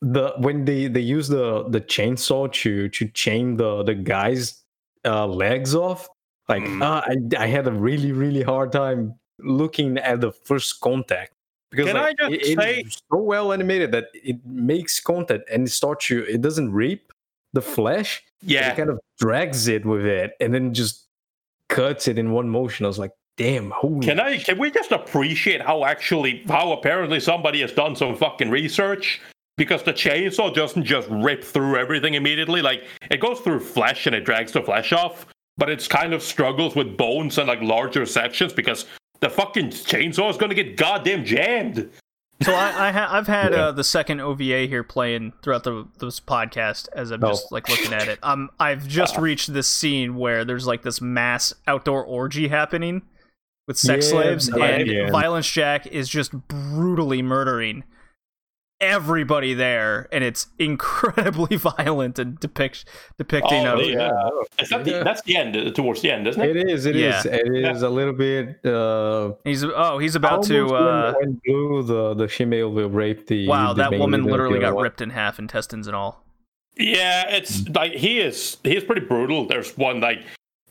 the 0.02 0.34
when 0.38 0.66
they 0.66 0.88
they 0.88 1.02
use 1.02 1.28
the 1.28 1.68
the 1.70 1.82
chainsaw 1.82 2.52
to 2.54 2.88
to 2.90 3.08
chain 3.10 3.58
the 3.58 3.84
the 3.84 3.96
guy's 3.96 4.64
uh, 5.06 5.28
legs 5.28 5.76
off. 5.76 6.08
Like 6.48 6.64
Mm. 6.64 6.82
uh, 6.82 7.02
I 7.38 7.44
I 7.44 7.48
had 7.48 7.68
a 7.68 7.72
really 7.74 8.12
really 8.14 8.42
hard 8.44 8.72
time 8.72 9.16
looking 9.40 9.98
at 9.98 10.22
the 10.22 10.32
first 10.32 10.80
contact 10.82 11.34
because 11.72 11.88
Can 11.88 11.96
like, 11.98 12.16
I 12.22 12.30
just 12.38 12.52
it- 12.52 12.58
say- 12.58 12.80
is 12.82 13.02
so 13.12 13.18
well 13.20 13.52
animated 13.52 13.92
that 13.92 14.06
it 14.14 14.38
makes 14.46 15.00
contact 15.02 15.50
and 15.52 15.68
it 15.68 15.72
starts 15.72 16.10
you. 16.10 16.22
It 16.24 16.42
doesn't 16.42 16.72
rip 16.72 17.12
the 17.54 17.62
flesh. 17.62 18.24
yeah. 18.42 18.72
It 18.72 18.78
kind 18.78 18.90
of 18.90 19.00
drags 19.20 19.68
it 19.68 19.86
with 19.86 20.06
it 20.06 20.34
and 20.40 20.54
then 20.54 20.74
just 20.74 21.07
cuts 21.70 22.08
it 22.08 22.18
in 22.18 22.32
one 22.32 22.50
motion. 22.50 22.86
I 22.86 22.88
was 22.88 23.00
like, 23.00 23.12
damn, 23.38 23.72
holy 23.72 24.06
Can 24.06 24.20
I? 24.20 24.38
Can 24.38 24.58
we 24.58 24.72
just 24.72 24.92
appreciate 24.92 25.62
how 25.62 25.86
actually 25.86 26.44
how 26.48 26.72
apparently 26.74 27.20
somebody 27.20 27.62
has 27.62 27.72
done 27.72 27.96
some 27.96 28.16
fucking 28.16 28.50
research? 28.50 29.22
Because 29.58 29.84
the 29.84 29.94
chainsaw 29.94 30.54
doesn't 30.54 30.84
just 30.84 31.08
rip 31.10 31.44
through 31.44 31.78
everything 31.78 32.14
immediately. 32.14 32.62
Like 32.62 32.86
it 33.10 33.20
goes 33.20 33.40
through 33.40 33.62
flesh 33.62 34.06
and 34.06 34.16
it 34.16 34.26
drags 34.26 34.52
the 34.52 34.62
flesh 34.62 34.94
off, 34.94 35.26
but 35.58 35.70
it's 35.70 35.88
kind 35.88 36.14
of 36.14 36.22
struggles 36.22 36.76
with 36.76 36.98
bones 36.98 37.38
and 37.38 37.48
like 37.48 37.62
larger 37.62 38.06
sections 38.06 38.54
because 38.54 38.86
the 39.20 39.30
fucking 39.30 39.70
chainsaw 39.70 40.30
is 40.30 40.38
gonna 40.38 40.54
get 40.54 40.78
goddamn 40.78 41.26
jammed. 41.26 41.90
So 42.44 42.54
I, 42.54 42.90
I 42.90 42.92
ha- 42.92 43.08
I've 43.12 43.28
had 43.28 43.52
Yeah. 43.52 43.68
uh, 43.68 43.72
the 43.72 43.84
second 43.84 44.20
OVA 44.22 44.68
here 44.68 44.84
playing 44.84 45.34
throughout 45.42 45.64
the 45.64 45.88
this 46.00 46.20
podcast 46.20 46.88
as 46.94 47.10
I'm 47.12 47.24
Oh. 47.24 47.30
just 47.30 47.52
like 47.52 47.68
looking 47.68 47.94
at 47.94 48.08
it. 48.08 48.20
Um, 48.22 48.50
I've 48.60 48.88
just 48.88 49.18
reached 49.18 49.52
this 49.54 49.68
scene 49.68 50.16
where 50.16 50.46
there's 50.46 50.68
like 50.68 50.84
this 50.84 51.02
mass 51.02 51.54
outdoor 51.66 52.04
orgy 52.04 52.48
happening 52.48 53.02
with 53.68 53.78
sex 53.78 54.06
Yeah, 54.06 54.12
slaves, 54.12 54.48
and. 54.50 55.12
Violence 55.12 55.50
Jack 55.50 55.88
is 55.88 56.08
just 56.08 56.32
brutally 56.48 57.22
murdering 57.24 57.84
everybody 58.80 59.54
there, 59.54 60.08
and 60.12 60.24
it's 60.24 60.48
incredibly 60.60 61.58
violent 61.78 62.20
and 62.20 62.40
depict 62.40 62.86
depicting 63.18 63.66
Oh, 63.68 63.80
of 63.80 63.86
yeah. 63.86 64.12
Is 64.60 64.70
that 64.70 64.84
the, 64.86 64.92
Yeah. 64.92 65.04
that's 65.04 65.22
the 65.24 65.36
end 65.38 65.56
uh, 65.58 65.72
towards 65.72 66.02
the 66.02 66.12
end, 66.12 66.28
isn't 66.28 66.42
it? 66.42 66.56
It 66.56 66.70
is. 66.70 66.86
It 66.86 66.96
is. 66.96 67.26
Yeah. 67.26 67.32
It 67.36 67.76
is 67.76 67.82
a 67.82 67.90
little 67.90 68.14
bit. 68.14 68.64
Uh, 68.66 69.34
he's 69.44 69.64
oh 69.64 69.98
he's 69.98 70.16
about 70.16 70.44
to 70.44 70.68
uh, 70.76 71.14
when 71.20 71.42
Blue, 71.46 71.84
the 71.84 72.14
the 72.14 72.28
female, 72.28 72.72
will 72.72 72.90
rape 72.90 73.28
the. 73.28 73.48
wow 73.48 73.74
the 73.74 73.90
that 73.90 74.00
woman 74.00 74.24
literally 74.26 74.60
got 74.60 74.76
one. 74.76 74.84
ripped 74.84 75.02
in 75.02 75.10
half, 75.12 75.40
intestines 75.40 75.88
and 75.88 75.96
all. 75.96 76.24
Yeah, 76.80 77.30
it's 77.36 77.68
like 77.70 77.94
he 77.94 78.20
is 78.20 78.58
he 78.64 78.76
is 78.78 78.84
pretty 78.84 79.02
brutal. 79.02 79.48
There's 79.48 79.76
one 79.78 80.00
like 80.00 80.20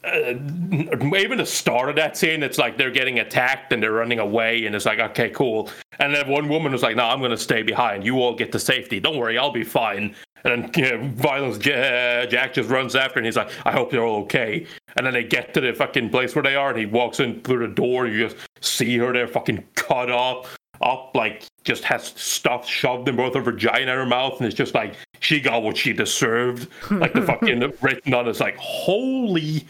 uh, 0.06 1.16
even 1.16 1.38
the 1.38 1.46
start 1.46 1.88
of 1.88 1.96
that 1.96 2.16
scene, 2.16 2.42
it's 2.42 2.58
like 2.58 2.78
they're 2.78 2.90
getting 2.90 3.18
attacked 3.18 3.72
and 3.72 3.82
they're 3.82 3.92
running 3.92 4.18
away, 4.18 4.66
and 4.66 4.74
it's 4.74 4.86
like 4.86 4.98
okay, 4.98 5.30
cool. 5.30 5.70
And 5.98 6.14
then 6.14 6.28
one 6.28 6.48
woman 6.48 6.72
was 6.72 6.82
like, 6.82 6.96
"No, 6.96 7.04
I'm 7.04 7.20
gonna 7.20 7.36
stay 7.36 7.62
behind. 7.62 8.04
You 8.04 8.20
all 8.22 8.34
get 8.34 8.52
to 8.52 8.58
safety. 8.58 9.00
Don't 9.00 9.16
worry, 9.16 9.38
I'll 9.38 9.52
be 9.52 9.64
fine." 9.64 10.14
And 10.44 10.64
then 10.64 10.70
you 10.76 10.98
know, 10.98 11.08
violence 11.14 11.58
Jack 11.58 12.54
just 12.54 12.70
runs 12.70 12.94
after, 12.94 13.18
and 13.18 13.26
he's 13.26 13.36
like, 13.36 13.50
"I 13.64 13.72
hope 13.72 13.90
they're 13.90 14.04
all 14.04 14.22
okay." 14.22 14.66
And 14.96 15.04
then 15.04 15.12
they 15.12 15.24
get 15.24 15.52
to 15.54 15.60
the 15.60 15.72
fucking 15.72 16.10
place 16.10 16.34
where 16.34 16.42
they 16.42 16.54
are, 16.54 16.70
and 16.70 16.78
he 16.78 16.86
walks 16.86 17.20
in 17.20 17.42
through 17.42 17.66
the 17.66 17.74
door. 17.74 18.06
And 18.06 18.14
you 18.14 18.28
just 18.28 18.36
see 18.60 18.96
her 18.98 19.12
there, 19.12 19.26
fucking 19.26 19.64
cut 19.74 20.10
off, 20.10 20.56
up 20.82 21.12
like 21.14 21.46
just 21.64 21.84
has 21.84 22.12
stuff 22.16 22.68
shoved 22.68 23.08
in 23.08 23.16
both 23.16 23.34
of 23.34 23.44
her 23.44 23.52
vagina 23.52 23.92
and 23.92 24.00
her 24.00 24.06
mouth, 24.06 24.38
and 24.38 24.46
it's 24.46 24.54
just 24.54 24.74
like 24.74 24.94
she 25.20 25.40
got 25.40 25.62
what 25.62 25.76
she 25.76 25.92
deserved. 25.92 26.68
Like 26.90 27.12
the 27.12 27.22
fucking 27.26 27.72
written 27.80 28.14
on 28.14 28.28
it's 28.28 28.40
like, 28.40 28.56
holy 28.56 29.66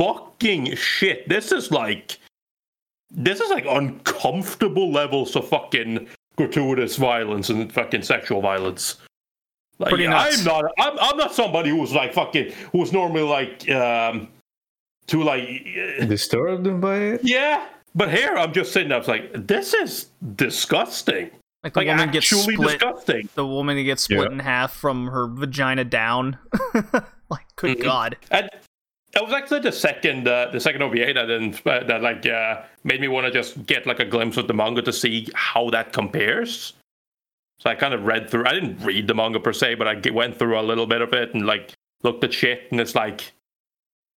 fucking 0.00 0.74
shit. 0.76 1.28
This 1.28 1.52
is 1.52 1.70
like 1.70 2.18
this 3.10 3.40
is 3.40 3.50
like 3.50 3.66
uncomfortable 3.68 4.90
levels 4.90 5.34
of 5.36 5.48
fucking 5.48 6.08
gratuitous 6.36 6.96
violence 6.96 7.50
and 7.50 7.72
fucking 7.72 8.02
sexual 8.02 8.40
violence. 8.40 8.96
Like 9.78 9.90
Pretty 9.90 10.06
nuts. 10.08 10.38
I'm 10.40 10.44
not 10.44 10.64
I'm, 10.78 10.98
I'm 11.00 11.16
not 11.16 11.34
somebody 11.34 11.70
who's 11.70 11.92
like 11.92 12.14
fucking 12.14 12.52
who's 12.72 12.92
normally 12.92 13.22
like 13.22 13.68
um 13.70 14.28
to 15.08 15.22
like 15.22 15.66
uh, 16.00 16.04
Disturbed 16.04 16.80
by 16.80 16.96
it. 16.96 17.20
yeah. 17.24 17.66
But 17.94 18.14
here 18.14 18.36
I'm 18.36 18.52
just 18.52 18.72
sitting 18.72 18.90
there, 18.90 18.96
I 18.96 19.00
was 19.00 19.08
like, 19.08 19.32
this 19.48 19.74
is 19.74 20.06
disgusting. 20.36 21.30
Like 21.64 21.74
the 21.74 21.80
Like 21.80 21.88
woman 21.88 22.10
gets 22.12 22.32
actually 22.32 22.54
split. 22.54 22.78
disgusting. 22.78 23.28
The 23.34 23.44
woman 23.46 23.82
gets 23.84 24.02
split 24.04 24.20
Yeah. 24.28 24.32
in 24.32 24.38
half 24.38 24.72
from 24.72 25.08
her 25.08 25.26
vagina 25.26 25.84
down. 25.84 26.38
like, 27.28 27.44
good 27.56 27.78
Mhm. 27.78 27.82
god. 27.82 28.16
And 28.30 28.48
it 29.12 29.22
was 29.22 29.32
actually 29.32 29.60
the 29.60 29.72
second, 29.72 30.28
uh, 30.28 30.50
the 30.52 30.60
second 30.60 30.82
OVA 30.82 31.12
that 31.14 31.26
then 31.26 31.54
uh, 31.66 31.84
that 31.84 32.02
like 32.02 32.26
uh, 32.26 32.62
made 32.84 33.00
me 33.00 33.08
want 33.08 33.26
to 33.26 33.32
just 33.32 33.66
get 33.66 33.86
like 33.86 33.98
a 33.98 34.04
glimpse 34.04 34.36
of 34.36 34.46
the 34.46 34.54
manga 34.54 34.82
to 34.82 34.92
see 34.92 35.28
how 35.34 35.68
that 35.70 35.92
compares. 35.92 36.74
So 37.58 37.68
I 37.68 37.74
kind 37.74 37.92
of 37.92 38.04
read 38.04 38.30
through. 38.30 38.46
I 38.46 38.52
didn't 38.52 38.82
read 38.82 39.06
the 39.06 39.14
manga 39.14 39.40
per 39.40 39.52
se, 39.52 39.74
but 39.74 39.88
I 39.88 40.10
went 40.10 40.38
through 40.38 40.58
a 40.58 40.62
little 40.62 40.86
bit 40.86 41.02
of 41.02 41.12
it 41.12 41.34
and 41.34 41.44
like 41.44 41.74
looked 42.02 42.24
at 42.24 42.32
shit, 42.32 42.68
and 42.70 42.80
it's 42.80 42.94
like 42.94 43.32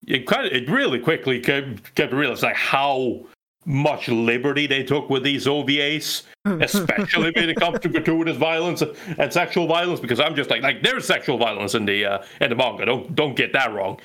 it 0.06 0.26
kind 0.26 0.46
of 0.46 0.52
it 0.52 0.68
really 0.68 0.98
quickly 0.98 1.40
came, 1.40 1.78
came 1.94 2.10
to 2.10 2.16
realize 2.16 2.42
like 2.42 2.56
how 2.56 3.24
much 3.64 4.08
liberty 4.08 4.66
they 4.66 4.82
took 4.82 5.08
with 5.08 5.22
these 5.22 5.46
OVAs, 5.46 6.24
especially 6.44 7.32
when 7.34 7.48
it 7.48 7.56
comes 7.56 7.80
to 7.80 7.88
gratuitous 7.88 8.36
violence 8.36 8.82
and 9.18 9.32
sexual 9.32 9.66
violence. 9.66 10.00
Because 10.00 10.20
I'm 10.20 10.36
just 10.36 10.50
like, 10.50 10.62
like 10.62 10.82
there's 10.82 11.06
sexual 11.06 11.38
violence 11.38 11.74
in 11.74 11.86
the 11.86 12.04
uh, 12.04 12.24
in 12.42 12.50
the 12.50 12.56
manga. 12.56 12.84
Don't 12.84 13.14
don't 13.14 13.34
get 13.34 13.52
that 13.54 13.72
wrong, 13.72 13.98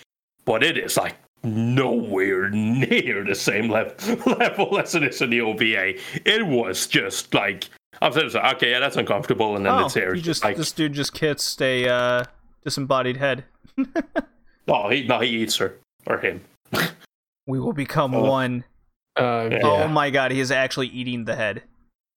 but 0.48 0.64
it 0.64 0.78
is 0.80 0.98
like 0.98 1.15
nowhere 1.44 2.49
near 2.49 3.24
the 3.24 3.36
same 3.36 3.69
level 3.69 3.94
level 4.40 4.80
as 4.80 4.95
it 4.95 5.03
is 5.03 5.22
in 5.22 5.30
the 5.30 5.41
OVA. 5.41 5.94
It 6.26 6.48
was 6.48 6.88
just 6.88 7.34
like 7.36 7.69
I'm 8.02 8.11
saying, 8.14 8.36
okay, 8.36 8.72
yeah, 8.72 8.80
that's 8.80 8.95
uncomfortable, 8.98 9.56
and 9.56 9.65
then 9.65 9.74
Oh, 9.74 9.86
it's 9.86 9.94
here. 9.94 10.14
he 10.15 10.22
just 10.22 10.44
like, 10.44 10.56
this 10.57 10.72
dude 10.72 10.94
just 10.94 11.14
kissed 11.14 11.61
a 11.61 11.88
uh, 11.88 12.24
disembodied 12.64 13.18
head. 13.18 13.44
oh, 14.68 14.90
he 14.90 15.03
no, 15.03 15.19
he 15.19 15.30
eats 15.30 15.57
her 15.57 15.76
or 16.07 16.18
him. 16.19 16.41
We 17.45 17.60
will 17.60 17.74
become 17.74 18.14
Oh. 18.15 18.24
one. 18.24 18.64
Uh, 19.15 19.49
Yeah. 19.52 19.60
Oh 19.64 19.88
my 19.88 20.10
god, 20.10 20.32
he 20.32 20.40
is 20.40 20.52
actually 20.52 20.88
eating 20.88 21.26
the 21.26 21.36
head. 21.36 21.64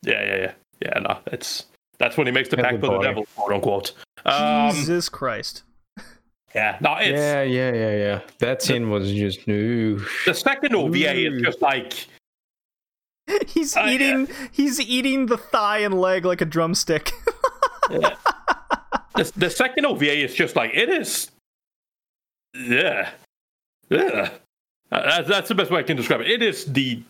Yeah, 0.02 0.22
yeah, 0.24 0.36
yeah, 0.36 0.52
yeah. 0.80 0.98
No, 1.00 1.18
it's 1.26 1.66
that's 1.98 2.16
when 2.16 2.26
he 2.26 2.32
makes 2.32 2.48
the 2.48 2.56
And 2.56 2.64
pact 2.64 2.80
the 2.80 2.90
with 2.90 3.00
the 3.00 3.06
devil, 3.06 3.26
quote 3.36 3.52
unquote. 3.52 3.92
Um, 4.24 4.70
Jesus 4.74 5.08
Christ. 5.08 5.62
Yeah, 6.54 6.78
no, 6.80 6.96
it's 6.96 7.08
yeah, 7.18 7.42
yeah, 7.42 7.72
yeah, 7.72 7.96
yeah. 7.96 8.20
That 8.38 8.62
scene 8.62 8.90
was 8.90 9.10
just 9.12 9.46
new. 9.46 10.00
the 10.26 10.34
second 10.34 10.74
OVA 10.74 11.14
is 11.34 11.42
just 11.42 11.60
like 11.62 12.06
He's 13.46 13.76
Uh, 13.76 13.82
yeah. 13.82 13.90
eating 13.92 14.28
he's 14.50 14.80
eating 14.80 15.26
the 15.26 15.36
thigh 15.36 15.78
and 15.78 16.00
leg 16.00 16.24
like 16.24 16.40
a 16.40 16.44
drumstick. 16.44 17.12
the, 17.88 19.32
the 19.36 19.50
second 19.50 19.86
OVA 19.86 20.24
is 20.24 20.34
just 20.34 20.56
like 20.56 20.72
it 20.74 20.88
is. 20.88 21.30
Yeah, 22.54 23.10
yeah. 23.88 24.30
Uh, 24.92 25.02
That's, 25.02 25.28
that's 25.28 25.48
the 25.48 25.54
best 25.54 25.70
way 25.70 25.78
I 25.80 25.82
can 25.84 25.96
describe 25.96 26.20
it. 26.20 26.28
It 26.28 26.42
is 26.42 26.64
the 26.64 27.00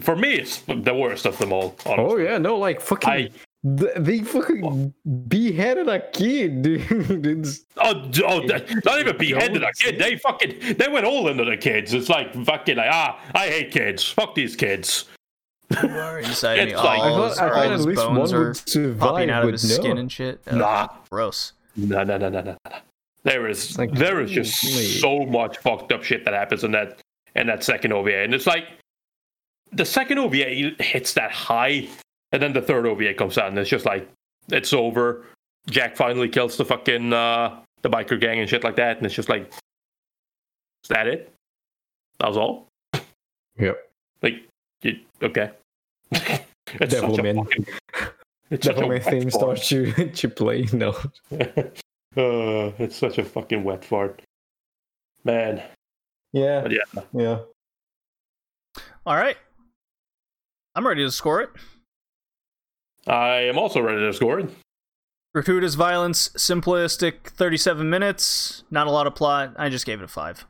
for 0.00 0.16
me 0.16 0.34
it's 0.34 0.58
the 0.66 0.94
worst 0.94 1.26
of 1.26 1.36
them 1.38 1.52
all. 1.52 1.76
Honestly. 1.84 2.04
Oh 2.14 2.16
yeah, 2.16 2.38
no, 2.38 2.56
like 2.56 2.80
fucking. 2.80 3.10
I- 3.10 3.16
th- 3.28 3.32
they 3.74 4.20
fucking 4.20 4.94
beheaded 5.28 5.88
a 5.88 5.98
kid, 6.10 6.62
dude. 6.62 7.26
It's- 7.26 7.62
Oh, 7.78 8.08
d- 8.08 8.22
oh 8.26 8.40
th- 8.46 8.84
not 8.84 9.00
even 9.00 9.16
beheaded 9.18 9.62
a 9.62 9.72
kid. 9.72 9.98
They 9.98 10.16
fucking 10.16 10.76
they 10.78 10.88
went 10.88 11.04
all 11.04 11.28
into 11.28 11.44
the 11.44 11.56
kids. 11.56 11.92
It's 11.92 12.08
like 12.08 12.32
fucking 12.44 12.76
like 12.76 12.88
ah, 12.90 13.20
I 13.34 13.48
hate 13.48 13.70
kids. 13.72 14.04
Fuck 14.08 14.34
these 14.34 14.54
kids. 14.56 15.04
You 15.82 15.88
are 15.88 16.20
inside 16.20 16.56
me. 16.58 16.72
It's 16.72 16.82
like- 16.82 16.98
all 17.00 17.22
I 17.24 17.28
his, 17.28 17.38
thought, 17.38 17.48
I 17.48 17.54
thought 17.54 17.66
at 17.66 17.72
his 17.72 17.86
least 17.86 18.06
one 18.06 18.14
bones 18.14 18.32
are 18.32 18.44
would 18.48 18.68
survive 18.68 18.98
popping 19.00 19.30
out 19.30 19.44
of 19.44 19.52
his 19.52 19.68
no. 19.68 19.74
skin 19.74 19.98
and 19.98 20.10
shit. 20.12 20.40
Ugh, 20.46 20.56
Nah. 20.56 20.88
gross. 21.10 21.52
No, 21.76 22.02
no, 22.04 22.16
no, 22.16 22.28
no, 22.28 22.40
no, 22.40 22.56
no. 22.70 22.76
There 23.24 23.48
is 23.48 23.76
like, 23.76 23.92
there 23.92 24.20
is 24.20 24.30
just 24.30 24.62
holy. 24.62 24.84
so 24.84 25.26
much 25.26 25.58
fucked 25.58 25.90
up 25.92 26.04
shit 26.04 26.24
that 26.24 26.32
happens 26.34 26.62
in 26.64 26.70
that 26.72 27.00
in 27.34 27.48
that 27.48 27.64
second 27.64 27.92
OVA, 27.92 28.18
and 28.22 28.32
it's 28.32 28.46
like 28.46 28.64
the 29.72 29.84
second 29.84 30.18
OVA 30.18 30.72
hits 30.78 31.12
that 31.14 31.32
high, 31.32 31.88
and 32.36 32.42
then 32.42 32.52
the 32.52 32.60
third 32.60 32.84
OVA 32.84 33.14
comes 33.14 33.38
out, 33.38 33.48
and 33.48 33.58
it's 33.58 33.70
just 33.70 33.86
like 33.86 34.06
it's 34.52 34.74
over. 34.74 35.24
Jack 35.70 35.96
finally 35.96 36.28
kills 36.28 36.58
the 36.58 36.66
fucking 36.66 37.10
uh, 37.14 37.58
the 37.80 37.88
biker 37.88 38.20
gang 38.20 38.40
and 38.40 38.48
shit 38.48 38.62
like 38.62 38.76
that, 38.76 38.98
and 38.98 39.06
it's 39.06 39.14
just 39.14 39.30
like, 39.30 39.50
is 39.50 40.88
that 40.90 41.06
it? 41.06 41.32
That 42.20 42.28
was 42.28 42.36
all. 42.36 42.68
Yep. 43.58 43.90
Like, 44.22 44.34
you, 44.82 44.98
okay. 45.22 45.50
it's 46.10 46.28
such 46.28 46.92
a 46.92 46.96
Devilman. 47.06 47.36
fucking- 47.44 47.66
it's 48.50 48.66
such 48.66 48.76
a 48.76 48.80
Definitely 48.80 48.96
wet 48.98 49.04
theme 49.04 49.30
fart. 49.30 49.58
starts 49.58 49.68
to, 49.70 50.10
to 50.14 50.28
play. 50.28 50.68
No. 50.74 50.90
uh, 51.32 52.70
it's 52.78 52.96
such 52.96 53.16
a 53.16 53.24
fucking 53.24 53.64
wet 53.64 53.82
fart. 53.82 54.20
Man. 55.24 55.62
Yeah. 56.34 56.60
But 56.60 56.72
yeah. 56.72 57.02
Yeah. 57.14 57.38
All 59.06 59.16
right. 59.16 59.38
I'm 60.74 60.86
ready 60.86 61.02
to 61.02 61.10
score 61.10 61.40
it. 61.40 61.50
I 63.06 63.36
am 63.48 63.58
also 63.58 63.80
ready 63.80 64.00
to 64.00 64.12
score 64.12 64.40
it. 64.40 64.50
Gratuitous 65.34 65.74
violence, 65.74 66.30
simplistic, 66.30 67.28
37 67.28 67.88
minutes, 67.88 68.64
not 68.70 68.86
a 68.86 68.90
lot 68.90 69.06
of 69.06 69.14
plot. 69.14 69.54
I 69.56 69.68
just 69.68 69.84
gave 69.84 70.00
it 70.00 70.04
a 70.04 70.08
5. 70.08 70.46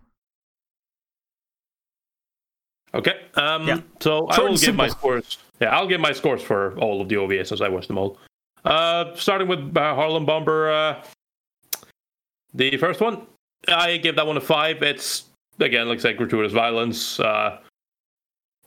Okay. 2.95 3.21
Um, 3.35 3.67
Yeah. 3.67 3.81
So 4.01 4.27
I 4.29 4.39
will 4.41 4.57
give 4.57 4.75
my 4.75 4.89
scores. 4.89 5.39
Yeah, 5.61 5.77
I'll 5.77 5.89
give 5.89 6.01
my 6.01 6.13
scores 6.13 6.43
for 6.43 6.79
all 6.79 7.01
of 7.01 7.09
the 7.09 7.17
OVAs 7.17 7.49
since 7.49 7.61
I 7.61 7.69
watched 7.69 7.89
them 7.89 7.99
all. 7.99 8.19
Uh, 8.65 9.15
starting 9.17 9.49
with 9.49 9.77
uh, 9.77 9.95
Harlem 9.95 10.25
Bomber, 10.27 10.71
uh, 10.71 11.03
the 12.55 12.77
first 12.79 13.01
one, 13.01 13.27
I 13.69 13.97
give 13.99 14.17
that 14.17 14.27
one 14.27 14.37
a 14.37 14.41
five. 14.41 14.83
It's 14.83 15.25
again, 15.61 15.89
looks 15.89 16.05
like 16.05 16.11
I 16.11 16.13
said, 16.13 16.19
gratuitous 16.19 16.53
violence, 16.53 17.21
uh, 17.21 17.59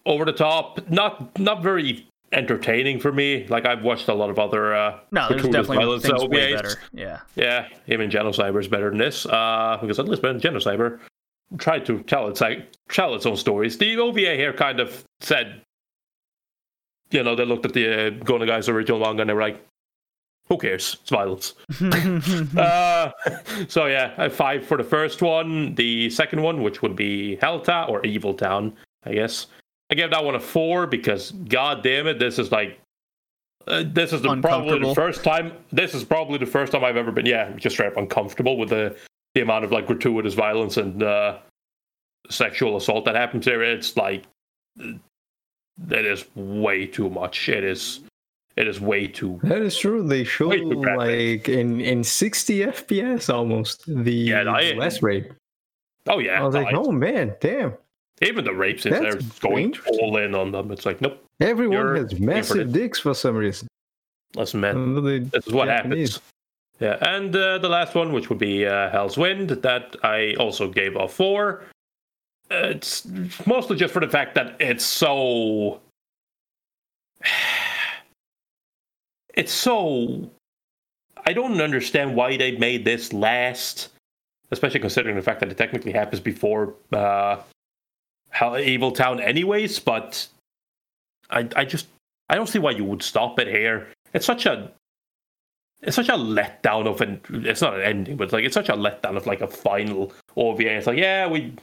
over 0.06 0.26
the 0.26 0.32
top, 0.32 0.90
not 0.90 1.38
not 1.40 1.62
very 1.62 2.08
entertaining 2.32 3.00
for 3.00 3.12
me. 3.12 3.48
Like 3.48 3.66
I've 3.66 3.84
watched 3.84 4.08
a 4.08 4.14
lot 4.14 4.30
of 4.30 4.40
other 4.40 4.74
uh, 4.76 5.00
No, 5.12 5.28
there's 5.30 5.44
definitely 5.44 5.78
violence 5.78 6.04
things 6.06 6.24
way 6.26 6.52
OVAs. 6.52 6.56
better. 6.56 6.76
Yeah. 6.94 7.20
Yeah, 7.36 7.68
even 7.88 8.10
Genocyber 8.10 8.60
is 8.60 8.68
better 8.68 8.90
than 8.90 8.98
this. 9.00 9.26
Uh, 9.26 9.78
because 9.82 10.00
at 10.00 10.08
least 10.08 10.22
Genocyber 10.22 11.00
tried 11.58 11.86
to 11.86 12.04
tell 12.04 12.28
its 12.28 12.42
like, 12.42 12.72
tell 12.90 13.16
its 13.16 13.26
own 13.26 13.38
stories. 13.38 13.78
The 13.78 13.98
OVA 13.98 14.36
here 14.36 14.54
kind 14.54 14.80
of 14.80 15.04
said, 15.20 15.62
you 17.12 17.24
know, 17.24 17.36
they 17.36 17.46
looked 17.46 17.66
at 17.66 17.74
the 17.74 18.08
uh, 18.08 18.10
Go 18.24 18.36
Nagai's 18.36 18.70
original 18.70 19.00
manga 19.00 19.22
and 19.22 19.30
they 19.30 19.34
were 19.34 19.42
like, 19.42 19.66
"Who 20.48 20.58
cares? 20.60 20.98
It's 21.02 21.10
violence." 21.10 21.56
uh, 22.58 23.12
so 23.68 23.88
yeah, 23.88 24.30
five 24.30 24.64
for 24.66 24.78
the 24.78 24.84
first 24.84 25.24
one. 25.24 25.74
The 25.74 26.12
second 26.12 26.44
one, 26.44 26.62
which 26.62 26.84
would 26.84 26.96
be 26.96 27.38
Helta 27.42 27.90
or 27.90 28.06
Evil 28.06 28.36
Town, 28.36 28.74
I 29.06 29.14
guess. 29.14 29.48
I 29.92 29.96
gave 29.96 30.12
that 30.12 30.24
one 30.24 30.36
a 30.36 30.40
four 30.40 30.86
because, 30.88 31.32
god 31.32 31.84
damn 31.84 32.08
it, 32.08 32.20
this 32.20 32.40
is 32.40 32.52
like. 32.52 32.80
Uh, 33.68 33.84
this 33.86 34.14
is 34.14 34.22
the, 34.22 34.36
probably 34.42 34.80
the 34.80 34.96
first 34.96 35.24
time. 35.24 35.52
This 35.72 35.94
is 35.94 36.04
probably 36.04 36.38
the 36.40 36.46
first 36.46 36.72
time 36.72 36.84
I've 36.84 36.98
ever 36.98 37.12
been, 37.12 37.26
yeah, 37.26 37.52
just 37.52 37.76
straight 37.76 37.92
up 37.92 37.98
uncomfortable 37.98 38.58
with 38.58 38.70
the 38.70 38.96
the 39.36 39.42
amount 39.42 39.64
of 39.66 39.72
like 39.72 39.86
gratuitous 39.86 40.34
violence 40.34 40.78
and 40.78 41.04
uh, 41.04 41.38
sexual 42.30 42.78
assault 42.78 43.06
that 43.06 43.16
happens 43.16 43.46
here. 43.46 43.62
It's 43.62 43.96
like 43.96 44.24
that 45.88 46.06
is 46.06 46.26
way 46.36 46.86
too 46.88 47.10
much. 47.10 47.50
It 47.50 47.64
is 47.64 48.02
it 48.56 48.68
is 48.68 48.80
way 48.82 49.08
too. 49.08 49.40
That 49.44 49.62
is 49.62 49.78
true. 49.78 50.02
They 50.08 50.24
show 50.24 50.48
like 50.48 51.48
in 51.50 51.80
in 51.82 52.04
60 52.04 52.60
FPS 52.60 53.32
almost 53.32 53.84
the 53.88 54.12
Yeah, 54.14 54.44
I- 54.50 54.74
less 54.74 55.04
rate. 55.04 55.32
Oh 56.08 56.20
yeah, 56.20 56.42
I 56.42 56.44
was 56.44 56.56
no, 56.56 56.62
like, 56.62 56.70
it's- 56.74 56.88
oh 56.88 56.92
man, 56.92 57.36
damn! 57.40 57.74
Even 58.22 58.44
the 58.46 58.54
rape 58.54 58.80
scenes, 58.82 59.00
they're 59.00 59.20
going 59.40 59.76
all 59.88 60.18
in 60.18 60.36
on 60.36 60.52
them. 60.52 60.72
It's 60.72 60.86
like 60.86 61.02
nope, 61.02 61.24
Everyone 61.40 61.96
has 61.96 62.20
massive 62.20 62.72
dicks 62.72 63.00
for 63.00 63.14
some 63.14 63.36
reason. 63.36 63.68
That's. 64.34 64.54
Uh, 64.54 64.60
This 65.32 65.48
is 65.48 65.54
what 65.54 65.66
Japanese. 65.68 66.16
happens. 66.16 66.22
Yeah, 66.80 66.98
and 67.02 67.36
uh, 67.36 67.58
the 67.58 67.68
last 67.68 67.94
one, 67.96 68.14
which 68.14 68.30
would 68.30 68.38
be 68.40 68.66
uh, 68.66 68.90
Hell's 68.90 69.18
Wind, 69.18 69.50
that 69.50 69.96
I 70.04 70.34
also 70.40 70.70
gave 70.70 70.96
a 70.96 71.08
four. 71.10 71.64
It's 72.52 73.06
mostly 73.46 73.76
just 73.76 73.94
for 73.94 74.00
the 74.00 74.08
fact 74.10 74.36
that 74.36 74.56
it's 74.60 74.86
so. 74.86 75.82
It's 79.36 79.52
so. 79.54 80.30
I 81.26 81.34
don't 81.34 81.62
understand 81.62 82.16
why 82.16 82.36
they 82.36 82.58
made 82.58 82.84
this 82.84 83.14
last, 83.14 83.90
especially 84.52 84.80
considering 84.80 85.16
the 85.16 85.22
fact 85.22 85.40
that 85.42 85.50
it 85.50 85.58
technically 85.58 85.92
happens 85.94 86.20
before 86.20 86.74
uh, 86.92 87.38
Hell 88.30 88.58
Evil 88.58 88.92
Town, 88.92 89.20
anyways. 89.20 89.80
But 89.80 90.28
I, 91.30 91.48
I 91.56 91.66
just, 91.66 91.88
I 92.30 92.36
don't 92.36 92.48
see 92.48 92.60
why 92.60 92.72
you 92.72 92.86
would 92.86 93.04
stop 93.04 93.40
it 93.40 93.48
here. 93.48 93.88
It's 94.14 94.26
such 94.26 94.46
a 94.46 94.72
it's 95.82 95.96
such 95.96 96.10
a 96.10 96.14
letdown 96.14 96.88
of 96.88 97.02
an 97.02 97.22
it's 97.46 97.62
not 97.62 97.76
an 97.76 97.82
ending, 97.82 98.18
but 98.18 98.26
it's 98.26 98.34
like 98.34 98.44
it's 98.44 98.54
such 98.54 98.70
a 98.70 98.74
letdown 98.74 99.16
of 99.16 99.26
like 99.26 99.42
a 99.42 99.48
final 99.48 100.12
OVA. 100.36 100.78
It's 100.78 100.88
like, 100.88 100.98
yeah, 100.98 101.28
we 101.28 101.54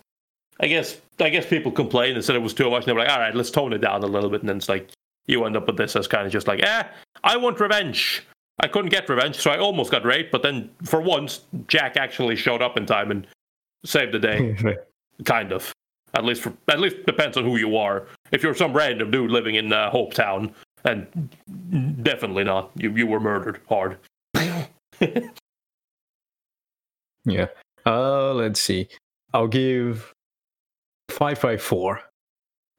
I 0.60 0.68
guess 0.68 0.98
I 1.20 1.28
guess 1.28 1.46
people 1.46 1.70
complained 1.70 2.16
and 2.16 2.24
said 2.24 2.36
it 2.36 2.42
was 2.42 2.54
too 2.54 2.70
much, 2.70 2.82
and 2.82 2.86
they 2.86 2.92
were 2.92 3.00
like, 3.00 3.10
all 3.10 3.18
right, 3.18 3.34
let's 3.34 3.50
tone 3.50 3.72
it 3.72 3.78
down 3.78 4.02
a 4.02 4.06
little 4.06 4.30
bit, 4.30 4.40
and 4.40 4.48
then 4.48 4.56
it's 4.56 4.68
like 4.68 4.88
you 5.26 5.44
end 5.44 5.56
up 5.56 5.66
with 5.66 5.76
this 5.76 5.96
as 5.96 6.06
kind 6.06 6.26
of 6.26 6.32
just 6.32 6.46
like, 6.46 6.62
eh, 6.62 6.84
I 7.24 7.36
want 7.36 7.60
revenge. 7.60 8.22
I 8.58 8.68
couldn't 8.68 8.90
get 8.90 9.08
revenge, 9.08 9.36
so 9.36 9.50
I 9.50 9.58
almost 9.58 9.90
got 9.90 10.04
raped, 10.04 10.32
but 10.32 10.42
then 10.42 10.70
for 10.84 11.02
once, 11.02 11.42
Jack 11.66 11.98
actually 11.98 12.36
showed 12.36 12.62
up 12.62 12.78
in 12.78 12.86
time 12.86 13.10
and 13.10 13.26
saved 13.84 14.12
the 14.12 14.18
day. 14.18 14.56
kind 15.24 15.52
of. 15.52 15.72
At 16.14 16.24
least 16.24 16.42
for 16.42 16.52
at 16.68 16.80
least 16.80 17.04
depends 17.06 17.36
on 17.36 17.44
who 17.44 17.56
you 17.56 17.76
are. 17.76 18.06
If 18.32 18.42
you're 18.42 18.54
some 18.54 18.72
random 18.72 19.10
dude 19.10 19.30
living 19.30 19.56
in 19.56 19.72
uh, 19.72 19.90
Hope 19.90 20.14
Town, 20.14 20.54
and 20.84 21.28
definitely 22.02 22.44
not. 22.44 22.70
You 22.76 22.90
you 22.96 23.06
were 23.06 23.20
murdered 23.20 23.60
hard. 23.68 23.98
yeah. 27.24 27.46
Uh, 27.84 28.32
let's 28.34 28.60
see. 28.60 28.88
I'll 29.34 29.48
give 29.48 30.12
five 31.10 31.38
five 31.38 31.60
four. 31.60 32.00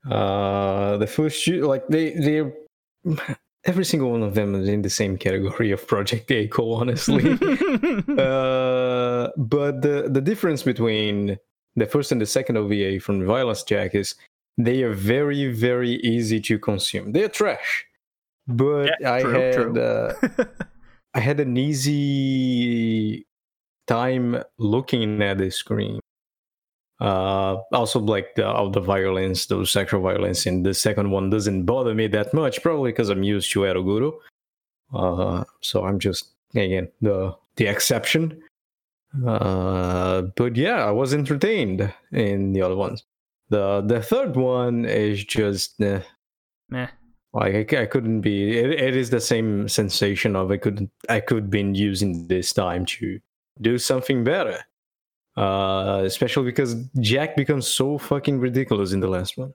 Uh, 0.09 0.97
the 0.97 1.07
first 1.07 1.43
two, 1.43 1.61
like 1.61 1.87
they 1.87 2.11
they're 2.11 2.53
every 3.65 3.85
single 3.85 4.11
one 4.11 4.23
of 4.23 4.33
them 4.33 4.55
is 4.55 4.67
in 4.69 4.81
the 4.81 4.89
same 4.89 5.17
category 5.17 5.71
of 5.71 5.85
Project 5.85 6.31
A-ko, 6.31 6.73
honestly. 6.73 7.31
uh, 8.17 9.29
but 9.37 9.81
the 9.81 10.07
the 10.09 10.21
difference 10.21 10.63
between 10.63 11.37
the 11.77 11.85
first 11.85 12.11
and 12.11 12.19
the 12.19 12.25
second 12.25 12.57
OVA 12.57 12.99
from 12.99 13.25
Violence 13.25 13.63
Jack 13.63 13.95
is 13.95 14.15
they 14.57 14.83
are 14.83 14.93
very 14.93 15.53
very 15.53 15.95
easy 15.97 16.41
to 16.41 16.59
consume. 16.59 17.13
They're 17.13 17.29
trash, 17.29 17.85
but 18.47 18.91
Yeah, 18.99 19.13
I 19.13 19.21
true, 19.21 19.31
had 19.31 19.53
true. 19.53 19.81
Uh, 19.81 20.13
I 21.13 21.19
had 21.19 21.39
an 21.39 21.55
easy 21.55 23.25
time 23.87 24.43
looking 24.57 25.21
at 25.23 25.37
the 25.37 25.49
screen. 25.49 25.99
Uh, 26.99 27.57
also, 27.71 27.99
like 27.99 28.33
the, 28.35 28.47
all 28.47 28.71
the 28.71 28.81
violence, 28.81 29.45
those 29.45 29.71
sexual 29.71 30.01
violence 30.01 30.47
in 30.47 30.63
the 30.63 30.73
second 30.73 31.11
one 31.11 31.29
doesn't 31.29 31.65
bother 31.65 31.93
me 31.93 32.07
that 32.07 32.33
much, 32.33 32.61
probably 32.63 32.91
because 32.91 33.09
I'm 33.09 33.23
used 33.23 33.51
to 33.53 33.61
Eroguro. 33.61 34.13
Uh, 34.93 35.43
so 35.61 35.85
I'm 35.85 35.99
just 35.99 36.29
again 36.55 36.89
the 37.01 37.35
the 37.55 37.67
exception. 37.67 38.41
Uh, 39.26 40.23
but 40.35 40.56
yeah, 40.56 40.85
I 40.85 40.91
was 40.91 41.14
entertained 41.14 41.94
in 42.11 42.53
the 42.53 42.61
other 42.61 42.76
ones. 42.76 43.03
The 43.49 43.81
the 43.81 44.02
third 44.02 44.35
one 44.35 44.85
is 44.85 45.23
just 45.23 45.81
eh, 45.81 46.02
Meh. 46.69 46.88
like 47.34 47.73
I 47.73 47.85
couldn't 47.85 48.22
be. 48.22 48.57
It, 48.57 48.72
it 48.72 48.95
is 48.95 49.10
the 49.10 49.22
same 49.22 49.69
sensation 49.69 50.35
of 50.35 50.52
I 50.52 50.57
could 50.57 50.89
I 51.10 51.22
could 51.22 51.49
been 51.49 51.73
using 51.73 52.27
this 52.27 52.52
time 52.52 52.85
to 52.85 53.19
do 53.61 53.77
something 53.77 54.23
better. 54.23 54.60
Uh, 55.38 56.02
especially 56.03 56.45
because 56.45 56.76
Jack 56.99 57.35
becomes 57.35 57.68
so 57.68 57.99
fucking 57.99 58.39
ridiculous 58.39 58.91
in 58.91 59.02
the 59.02 59.07
last 59.07 59.38
one, 59.38 59.53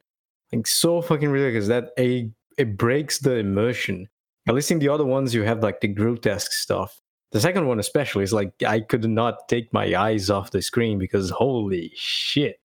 like 0.53 0.67
so 0.67 1.03
fucking 1.03 1.29
ridiculous 1.29 1.67
that 1.67 1.91
a 1.99 2.31
it 2.57 2.77
breaks 2.77 3.19
the 3.19 3.35
immersion. 3.35 4.09
At 4.49 4.55
least 4.55 4.71
in 4.71 4.79
the 4.79 4.89
other 4.89 5.05
ones, 5.05 5.35
you 5.35 5.43
have 5.43 5.63
like 5.63 5.81
the 5.81 5.89
grotesque 5.89 6.53
stuff. 6.53 7.02
The 7.33 7.41
second 7.41 7.67
one, 7.67 7.81
especially, 7.81 8.25
is 8.25 8.33
like 8.33 8.53
I 8.67 8.81
could 8.81 9.09
not 9.09 9.49
take 9.49 9.73
my 9.73 9.95
eyes 9.95 10.29
off 10.31 10.51
the 10.51 10.63
screen 10.63 10.99
because 10.99 11.31
holy 11.31 11.91
shit. 11.95 12.61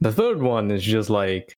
The 0.00 0.12
third 0.12 0.42
one 0.42 0.70
is 0.70 0.82
just 0.82 1.08
like 1.08 1.56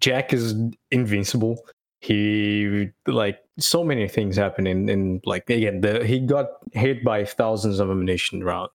Jack 0.00 0.32
is 0.32 0.54
invincible. 0.90 1.56
He 2.00 2.88
like 3.06 3.38
so 3.58 3.84
many 3.84 4.08
things 4.08 4.36
happen 4.36 4.66
in, 4.66 4.88
in 4.88 5.20
like 5.24 5.48
again 5.48 5.80
the 5.80 6.04
he 6.04 6.18
got 6.18 6.48
hit 6.72 7.04
by 7.04 7.24
thousands 7.24 7.78
of 7.78 7.90
ammunition 7.90 8.42
round. 8.42 8.70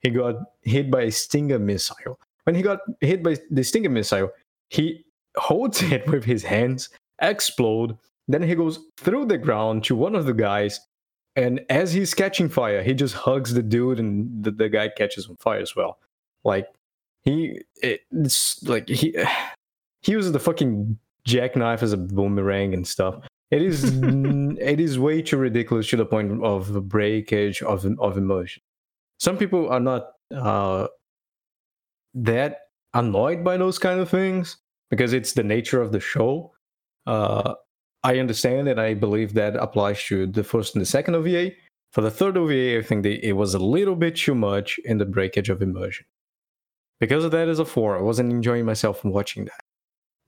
He 0.00 0.10
got 0.10 0.36
hit 0.62 0.90
by 0.90 1.02
a 1.02 1.10
Stinger 1.10 1.58
missile. 1.58 2.20
When 2.44 2.54
he 2.54 2.62
got 2.62 2.80
hit 3.00 3.22
by 3.22 3.36
the 3.50 3.64
Stinger 3.64 3.90
missile, 3.90 4.30
he 4.68 5.04
holds 5.36 5.82
it 5.92 6.06
with 6.06 6.24
his 6.24 6.44
hands, 6.44 6.90
explode. 7.20 7.96
Then 8.28 8.42
he 8.42 8.54
goes 8.54 8.78
through 8.98 9.24
the 9.24 9.38
ground 9.38 9.84
to 9.84 9.96
one 9.96 10.14
of 10.14 10.26
the 10.26 10.34
guys, 10.34 10.78
and 11.38 11.60
as 11.70 11.92
he's 11.92 12.14
catching 12.14 12.48
fire, 12.48 12.82
he 12.82 12.94
just 12.94 13.14
hugs 13.14 13.54
the 13.54 13.62
dude, 13.62 14.00
and 14.00 14.42
the, 14.42 14.50
the 14.50 14.68
guy 14.68 14.88
catches 14.88 15.28
on 15.28 15.36
fire 15.36 15.60
as 15.60 15.76
well. 15.76 15.98
Like 16.42 16.66
he, 17.22 17.60
it's 17.76 18.60
like 18.64 18.88
he 18.88 19.16
he 20.02 20.12
uses 20.12 20.32
the 20.32 20.40
fucking 20.40 20.98
jackknife 21.24 21.82
as 21.84 21.92
a 21.92 21.96
boomerang 21.96 22.74
and 22.74 22.86
stuff. 22.86 23.24
It 23.52 23.62
is 23.62 23.84
it 24.02 24.80
is 24.80 24.98
way 24.98 25.22
too 25.22 25.36
ridiculous 25.36 25.88
to 25.90 25.96
the 25.96 26.06
point 26.06 26.42
of 26.42 26.88
breakage 26.88 27.62
of 27.62 27.86
of 28.00 28.18
emotion. 28.18 28.60
Some 29.20 29.38
people 29.38 29.68
are 29.68 29.80
not 29.80 30.08
uh, 30.34 30.88
that 32.14 32.62
annoyed 32.94 33.44
by 33.44 33.56
those 33.58 33.78
kind 33.78 34.00
of 34.00 34.10
things 34.10 34.56
because 34.90 35.12
it's 35.12 35.34
the 35.34 35.44
nature 35.44 35.80
of 35.80 35.92
the 35.92 36.00
show. 36.00 36.52
Uh, 37.06 37.54
I 38.04 38.18
understand 38.18 38.68
and 38.68 38.80
I 38.80 38.94
believe 38.94 39.34
that 39.34 39.56
applies 39.56 40.02
to 40.04 40.26
the 40.26 40.44
first 40.44 40.74
and 40.74 40.82
the 40.82 40.86
second 40.86 41.14
OVA. 41.14 41.52
For 41.92 42.00
the 42.00 42.10
third 42.10 42.36
OVA, 42.36 42.78
I 42.78 42.82
think 42.82 43.04
it 43.04 43.32
was 43.32 43.54
a 43.54 43.58
little 43.58 43.96
bit 43.96 44.16
too 44.16 44.34
much 44.34 44.78
in 44.84 44.98
the 44.98 45.06
breakage 45.06 45.48
of 45.48 45.62
immersion. 45.62 46.06
Because 47.00 47.24
of 47.24 47.30
that, 47.30 47.48
as 47.48 47.58
a 47.58 47.64
four, 47.64 47.96
I 47.96 48.02
wasn't 48.02 48.30
enjoying 48.30 48.64
myself 48.64 49.04
watching 49.04 49.44
that. 49.46 49.60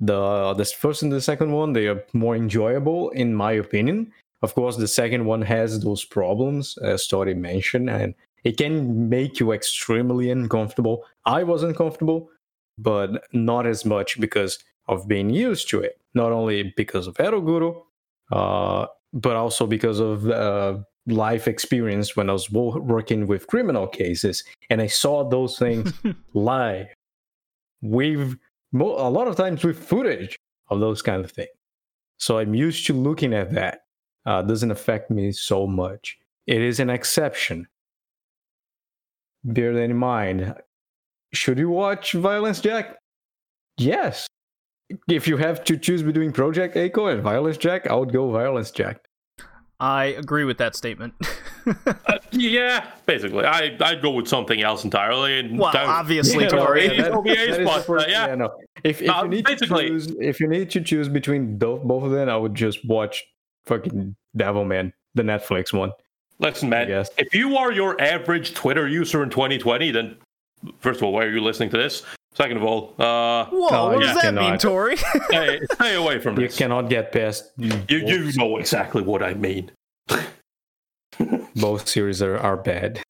The 0.01 0.55
the 0.55 0.65
first 0.65 1.03
and 1.03 1.13
the 1.13 1.21
second 1.21 1.53
one 1.53 1.75
they 1.75 1.87
are 1.87 2.03
more 2.15 2.35
enjoyable 2.35 3.11
in 3.11 3.35
my 3.35 3.53
opinion. 3.53 4.13
Of 4.43 4.55
course, 4.55 4.77
the 4.77 4.89
second 4.89 5.27
one 5.27 5.43
has 5.43 5.81
those 5.81 6.05
problems, 6.05 6.79
as 6.79 7.07
Tori 7.07 7.35
mentioned, 7.35 7.91
and 7.91 8.15
it 8.45 8.57
can 8.57 9.11
make 9.11 9.39
you 9.39 9.53
extremely 9.53 10.31
uncomfortable. 10.31 11.05
I 11.27 11.43
was 11.43 11.63
uncomfortable, 11.63 12.31
but 12.79 13.23
not 13.35 13.67
as 13.67 13.85
much 13.85 14.19
because 14.19 14.59
of 14.91 15.09
being 15.09 15.31
used 15.31 15.71
to 15.71 15.81
it. 15.81 15.99
Not 16.15 16.33
only 16.33 16.75
because 16.77 17.07
of 17.07 17.15
Eroguro, 17.17 17.83
uh, 18.33 18.87
but 19.13 19.37
also 19.37 19.67
because 19.67 20.01
of 20.01 20.29
uh, 20.29 20.79
life 21.07 21.49
experience 21.49 22.17
when 22.17 22.29
I 22.29 22.33
was 22.33 22.51
wo- 22.51 22.79
working 22.79 23.27
with 23.27 23.47
criminal 23.47 23.87
cases 23.87 24.45
and 24.69 24.83
I 24.83 24.89
saw 24.89 25.29
those 25.29 25.59
things 25.59 25.93
live 26.35 26.89
with 27.81 28.37
mo- 28.73 28.97
a 28.97 29.09
lot 29.09 29.29
of 29.29 29.37
times 29.37 29.65
with 29.65 29.79
footage 29.79 30.37
of 30.69 30.81
those 30.81 31.01
kind 31.03 31.25
of 31.25 31.31
things. 31.31 31.49
So 32.19 32.39
I'm 32.39 32.55
used 32.55 32.87
to 32.87 32.93
looking 32.93 33.33
at 33.33 33.53
that. 33.55 33.83
Uh, 34.27 34.43
doesn't 34.43 34.71
affect 34.71 35.11
me 35.11 35.33
so 35.33 35.67
much. 35.67 36.19
It 36.47 36.61
is 36.61 36.79
an 36.79 36.91
exception. 36.91 37.67
Bear 39.45 39.73
that 39.73 39.83
in 39.83 39.97
mind. 39.97 40.55
Should 41.33 41.59
you 41.59 41.71
watch 41.71 42.13
Violence 42.13 42.61
Jack? 42.61 42.99
Yes. 43.79 44.27
If 45.09 45.29
you 45.29 45.37
have 45.37 45.63
to 45.65 45.77
choose 45.77 46.03
between 46.03 46.33
Project 46.33 46.77
A-ko 46.77 47.07
and 47.07 47.23
Violence 47.23 47.57
Jack, 47.57 47.87
I 47.87 47.95
would 47.95 48.13
go 48.13 48.31
Violence 48.31 48.71
Jack. 48.71 49.05
I 49.79 50.07
agree 50.07 50.45
with 50.45 50.59
that 50.59 50.77
statement. 50.77 51.15
Uh, 51.87 52.19
yeah, 52.33 52.91
basically, 53.05 53.45
I 53.45 53.77
I'd 53.81 54.01
go 54.01 54.11
with 54.13 54.27
something 54.27 54.63
else 54.63 54.83
entirely. 54.83 55.39
And 55.41 55.59
well, 55.59 55.73
that- 55.73 55.85
obviously, 55.87 56.45
Yeah, 56.45 56.49
Tori. 56.51 56.89
no, 56.89 56.97
that- 56.97 57.13
OVAs, 57.13 57.49
is 57.49 57.59
but, 57.59 57.77
the 57.79 57.83
first- 57.85 58.09
uh, 58.09 58.11
yeah. 58.11 58.35
no. 58.35 58.51
If, 58.83 59.03
if 59.03 59.09
you 59.15 59.29
need 59.29 59.47
to 59.47 59.57
choose, 59.67 60.07
if 60.19 60.41
you 60.41 60.49
need 60.49 60.71
to 60.71 60.81
choose 60.81 61.09
between 61.09 61.59
both 61.59 61.83
both 61.83 62.03
of 62.05 62.13
them, 62.13 62.31
I 62.31 62.37
would 62.39 62.55
just 62.55 62.85
watch 62.89 63.23
fucking 63.67 64.17
Devilman, 64.37 64.93
the 65.15 65.23
Netflix 65.23 65.73
one. 65.73 65.93
Listen, 66.39 66.71
man, 66.71 66.89
Yes. 66.89 67.11
if 67.19 67.35
you 67.35 67.59
are 67.59 67.71
your 67.73 68.01
average 68.01 68.55
Twitter 68.55 68.89
user 68.89 69.23
in 69.23 69.29
2020, 69.29 69.91
then 69.91 70.17
first 70.79 70.99
of 71.01 71.05
all, 71.05 71.13
why 71.13 71.25
are 71.25 71.31
you 71.31 71.43
listening 71.43 71.69
to 71.71 71.77
this? 71.77 72.03
Second 72.33 72.59
of 72.59 72.63
all, 72.63 72.95
uh, 72.99 73.47
Whoa, 73.47 73.69
No, 73.71 73.89
what 73.97 74.03
does 74.03 74.15
that 74.23 74.35
mean, 74.35 74.45
cannot. 74.45 74.61
Tori? 74.61 74.97
stay, 75.29 75.61
stay 75.73 75.95
away 75.97 76.21
from 76.21 76.39
You 76.39 76.47
this. 76.47 76.59
You 76.59 76.65
cannot 76.65 76.89
get 76.89 77.13
past 77.13 77.51
You 77.57 77.73
you 77.89 78.33
know 78.37 78.57
exactly 78.59 79.03
what 79.03 79.23
I 79.23 79.35
mean. 79.35 79.73
both 81.57 81.89
series 81.89 82.23
are, 82.23 82.39
are 82.39 82.57
bad. 82.57 83.03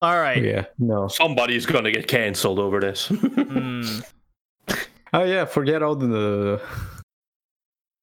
All 0.00 0.18
right. 0.18 0.42
Yeah, 0.42 0.66
no. 0.78 1.08
Somebody's 1.08 1.66
gonna 1.66 1.90
get 1.90 2.06
cancelled 2.06 2.58
over 2.58 2.80
this. 2.80 3.08
Hmm. 3.48 4.00
Oh 5.14 5.24
yeah, 5.24 5.46
forget 5.46 5.82
all 5.82 5.96
the 5.96 6.60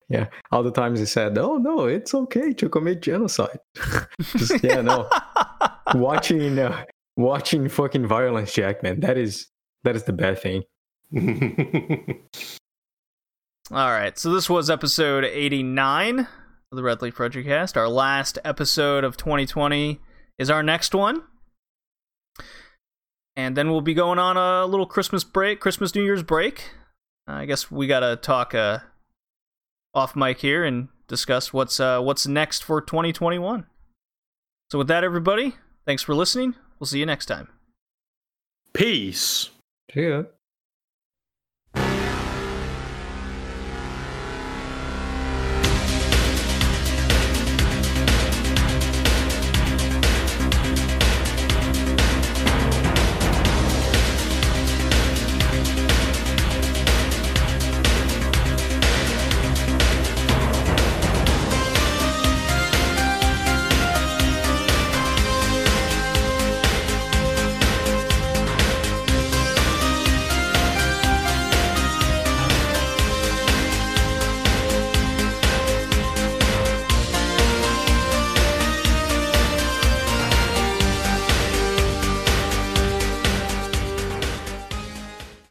yeah, 0.09 0.25
all 0.51 0.63
the 0.63 0.71
times 0.71 0.99
he 0.99 1.05
said, 1.05 1.37
"Oh 1.37 1.57
no, 1.57 1.85
it's 1.85 2.15
okay 2.15 2.51
to 2.53 2.67
commit 2.67 3.01
genocide." 3.01 3.59
Just 4.35 4.63
yeah, 4.63 4.81
no. 4.81 5.07
watching 5.93 6.57
uh, 6.57 6.83
watching 7.17 7.69
fucking 7.69 8.07
violence, 8.07 8.53
Jack, 8.53 8.83
man, 8.83 8.99
that 9.01 9.17
is 9.17 9.47
that 9.83 9.95
is 9.95 10.03
the 10.03 10.13
bad 10.13 10.39
thing. 10.39 10.63
All 13.71 13.91
right. 13.91 14.17
So 14.17 14.31
this 14.31 14.49
was 14.49 14.69
episode 14.69 15.23
89 15.23 16.19
of 16.19 16.27
the 16.71 16.83
Red 16.83 17.01
Leaf 17.01 17.15
Retrocast. 17.15 17.77
Our 17.77 17.87
last 17.87 18.37
episode 18.43 19.03
of 19.03 19.17
2020 19.17 19.99
is 20.37 20.49
our 20.49 20.61
next 20.61 20.93
one. 20.93 21.23
And 23.35 23.57
then 23.57 23.69
we'll 23.69 23.81
be 23.81 23.93
going 23.93 24.19
on 24.19 24.37
a 24.37 24.65
little 24.65 24.85
Christmas 24.85 25.23
break, 25.23 25.59
Christmas 25.59 25.93
New 25.93 26.03
Year's 26.03 26.23
break. 26.23 26.71
I 27.27 27.45
guess 27.45 27.71
we 27.71 27.87
got 27.87 28.01
to 28.01 28.15
talk 28.15 28.53
uh, 28.53 28.79
off 29.93 30.15
mic 30.15 30.39
here 30.39 30.63
and 30.63 30.89
discuss 31.07 31.51
what's 31.51 31.79
uh, 31.79 31.99
what's 32.01 32.27
next 32.27 32.63
for 32.63 32.81
2021. 32.81 33.65
So 34.71 34.77
with 34.77 34.87
that 34.87 35.03
everybody, 35.03 35.55
thanks 35.85 36.03
for 36.03 36.13
listening. 36.15 36.55
We'll 36.79 36.87
see 36.87 36.99
you 36.99 37.05
next 37.05 37.27
time. 37.27 37.47
Peace. 38.73 39.49
Yeah. 39.93 40.23